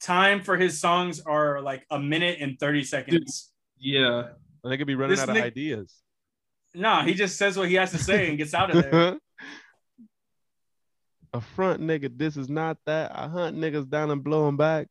time 0.01 0.41
for 0.41 0.57
his 0.57 0.79
songs 0.79 1.21
are 1.21 1.61
like 1.61 1.85
a 1.89 1.99
minute 1.99 2.39
and 2.41 2.59
30 2.59 2.83
seconds. 2.83 3.51
Yeah. 3.79 4.29
They 4.63 4.77
could 4.77 4.87
be 4.87 4.95
running 4.95 5.11
This 5.11 5.21
out 5.21 5.29
of 5.29 5.35
Nick- 5.35 5.43
ideas. 5.45 5.93
Nah, 6.75 7.03
he 7.03 7.13
just 7.13 7.37
says 7.37 7.57
what 7.57 7.69
he 7.69 7.75
has 7.75 7.91
to 7.91 7.97
say 7.97 8.27
and 8.29 8.37
gets 8.37 8.53
out 8.53 8.75
of 8.75 8.83
there. 8.83 9.17
a 11.33 11.41
front 11.41 11.81
nigga, 11.81 12.15
this 12.17 12.37
is 12.37 12.49
not 12.49 12.77
that. 12.85 13.11
I 13.15 13.27
hunt 13.27 13.57
niggas 13.57 13.89
down 13.89 14.11
and 14.11 14.23
blow 14.23 14.45
them 14.45 14.57
back. 14.57 14.87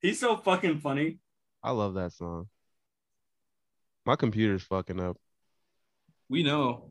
He's 0.00 0.20
so 0.20 0.36
fucking 0.36 0.80
funny. 0.80 1.18
I 1.62 1.72
love 1.72 1.94
that 1.94 2.12
song. 2.12 2.48
My 4.04 4.16
computer's 4.16 4.62
fucking 4.62 5.00
up. 5.00 5.16
We 6.28 6.42
know. 6.42 6.90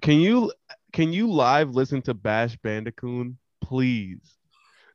Can 0.00 0.20
you 0.20 0.52
can 0.92 1.12
you 1.12 1.30
live 1.30 1.74
listen 1.74 2.02
to 2.02 2.14
Bash 2.14 2.56
Bandicoot, 2.56 3.34
please? 3.60 4.36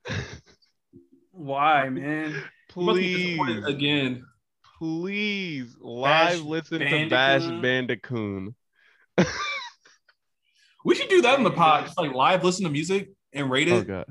Why, 1.32 1.90
man? 1.90 2.32
You 2.76 2.82
must 2.82 2.98
be 2.98 3.38
Please, 3.38 3.66
again. 3.66 4.26
please, 4.80 5.76
Bash 5.76 6.38
live 6.38 6.46
listen 6.46 6.80
to 6.80 7.10
Bash 7.10 7.44
Bandicoot? 7.62 8.54
Bandicoot. 10.84 10.86
We 10.86 10.96
should 10.96 11.10
do 11.10 11.22
that 11.24 11.38
on 11.38 11.44
the 11.44 11.52
pod. 11.52 11.86
Just 11.86 11.98
like 11.98 12.14
live 12.14 12.44
listen 12.44 12.66
to 12.66 12.72
music 12.72 13.10
and 13.34 13.50
rate 13.50 13.70
Oh 13.70 13.78
it. 13.80 13.88
god, 13.88 14.06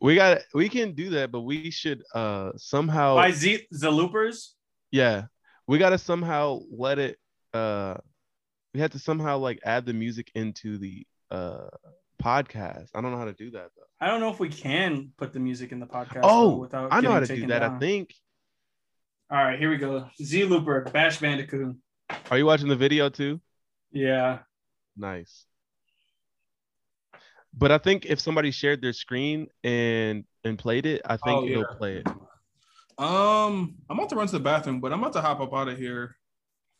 we 0.00 0.14
got 0.14 0.38
we 0.54 0.68
can 0.68 0.92
do 0.92 1.10
that, 1.10 1.30
but 1.32 1.40
we 1.40 1.70
should 1.70 2.02
uh 2.14 2.52
somehow 2.56 3.14
By 3.16 3.30
Z 3.32 3.66
the 3.70 3.90
Loopers? 3.90 4.54
yeah, 4.90 5.24
we 5.66 5.78
gotta 5.78 5.98
somehow 5.98 6.60
let 6.70 6.98
it 6.98 7.18
uh 7.54 7.94
we 8.74 8.80
have 8.80 8.90
to 8.92 8.98
somehow 8.98 9.38
like 9.38 9.60
add 9.64 9.86
the 9.86 9.92
music 9.94 10.30
into 10.34 10.78
the 10.78 11.06
uh 11.30 11.68
podcast. 12.22 12.88
I 12.94 13.00
don't 13.00 13.12
know 13.12 13.18
how 13.18 13.24
to 13.24 13.32
do 13.32 13.50
that 13.52 13.68
though. 13.76 13.82
I 14.00 14.06
don't 14.08 14.20
know 14.20 14.30
if 14.30 14.38
we 14.38 14.48
can 14.48 15.10
put 15.16 15.32
the 15.32 15.40
music 15.40 15.72
in 15.72 15.80
the 15.80 15.86
podcast. 15.86 16.20
Oh, 16.22 16.56
without 16.58 16.92
I 16.92 17.00
know 17.00 17.10
how 17.12 17.20
to 17.20 17.26
do 17.26 17.34
taken 17.34 17.48
that. 17.48 17.62
I 17.62 17.78
think. 17.78 18.14
All 19.30 19.36
right, 19.38 19.58
here 19.58 19.70
we 19.70 19.76
go. 19.76 20.08
Z 20.22 20.44
Looper, 20.44 20.82
Bash 20.92 21.18
Bandicoot. 21.20 21.76
Are 22.30 22.38
you 22.38 22.46
watching 22.46 22.68
the 22.68 22.76
video 22.76 23.08
too? 23.10 23.40
Yeah. 23.92 24.38
Nice. 24.96 25.44
But 27.58 27.72
I 27.72 27.78
think 27.78 28.06
if 28.06 28.20
somebody 28.20 28.52
shared 28.52 28.80
their 28.80 28.92
screen 28.92 29.48
and 29.64 30.24
and 30.44 30.58
played 30.58 30.86
it, 30.86 31.02
I 31.04 31.16
think 31.16 31.42
Oh, 31.42 31.48
it'll 31.48 31.64
play 31.76 31.96
it. 31.96 32.06
Um, 32.98 33.76
I'm 33.88 33.98
about 33.98 34.10
to 34.10 34.16
run 34.16 34.26
to 34.26 34.32
the 34.32 34.40
bathroom, 34.40 34.80
but 34.80 34.92
I'm 34.92 35.00
about 35.00 35.12
to 35.14 35.20
hop 35.20 35.40
up 35.40 35.52
out 35.52 35.68
of 35.68 35.76
here. 35.76 36.16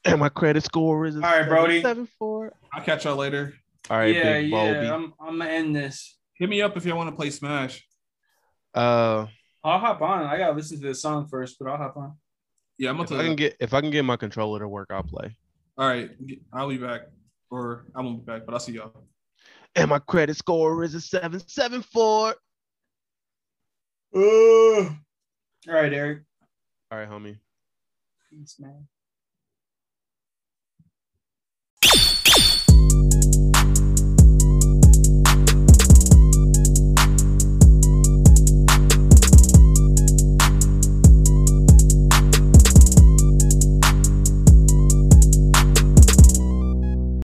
And 0.04 0.20
my 0.20 0.28
credit 0.28 0.64
score 0.64 1.04
is 1.06 1.16
All 1.16 1.22
right, 1.22 1.48
Brody. 1.48 1.82
seven 1.82 2.08
four. 2.18 2.52
I'll 2.72 2.84
catch 2.84 3.04
y'all 3.04 3.16
later. 3.16 3.54
All 3.90 3.98
right, 3.98 4.14
yeah, 4.14 4.34
big 4.34 4.50
yeah. 4.50 4.94
I'm, 4.94 5.14
I'm 5.20 5.38
gonna 5.38 5.50
end 5.50 5.74
this. 5.74 6.16
Hit 6.34 6.48
me 6.48 6.62
up 6.62 6.76
if 6.76 6.84
y'all 6.84 6.96
want 6.96 7.10
to 7.10 7.16
play 7.16 7.30
Smash. 7.30 7.84
Uh, 8.74 9.26
I'll 9.64 9.78
hop 9.80 10.00
on. 10.02 10.26
I 10.26 10.38
gotta 10.38 10.52
listen 10.52 10.80
to 10.80 10.86
this 10.86 11.02
song 11.02 11.26
first, 11.28 11.56
but 11.58 11.68
I'll 11.68 11.76
hop 11.76 11.96
on. 11.96 12.16
Yeah, 12.78 12.90
I'm 12.90 13.00
if 13.00 13.10
about 13.10 13.20
I 13.20 13.24
can 13.24 13.36
get 13.36 13.56
if 13.58 13.74
I 13.74 13.80
can 13.80 13.90
get 13.90 14.04
my 14.04 14.16
controller 14.16 14.60
to 14.60 14.68
work, 14.68 14.88
I'll 14.90 15.02
play. 15.02 15.36
All 15.76 15.88
right, 15.88 16.10
I'll 16.52 16.68
be 16.68 16.78
back, 16.78 17.02
or 17.50 17.86
I 17.94 18.00
won't 18.00 18.24
be 18.24 18.32
back, 18.32 18.46
but 18.46 18.54
I'll 18.54 18.60
see 18.60 18.72
y'all. 18.72 18.92
And 19.78 19.90
my 19.90 20.00
credit 20.00 20.36
score 20.36 20.82
is 20.82 20.96
a 20.96 21.00
seven 21.00 21.40
seven 21.46 21.82
four. 21.82 22.34
Uh, 24.12 24.18
All 24.18 24.96
right, 25.68 25.92
Eric. 25.92 26.22
All 26.90 26.98
right, 26.98 27.08
homie. 27.08 27.38
Peace, 28.28 28.56
man. 28.58 28.88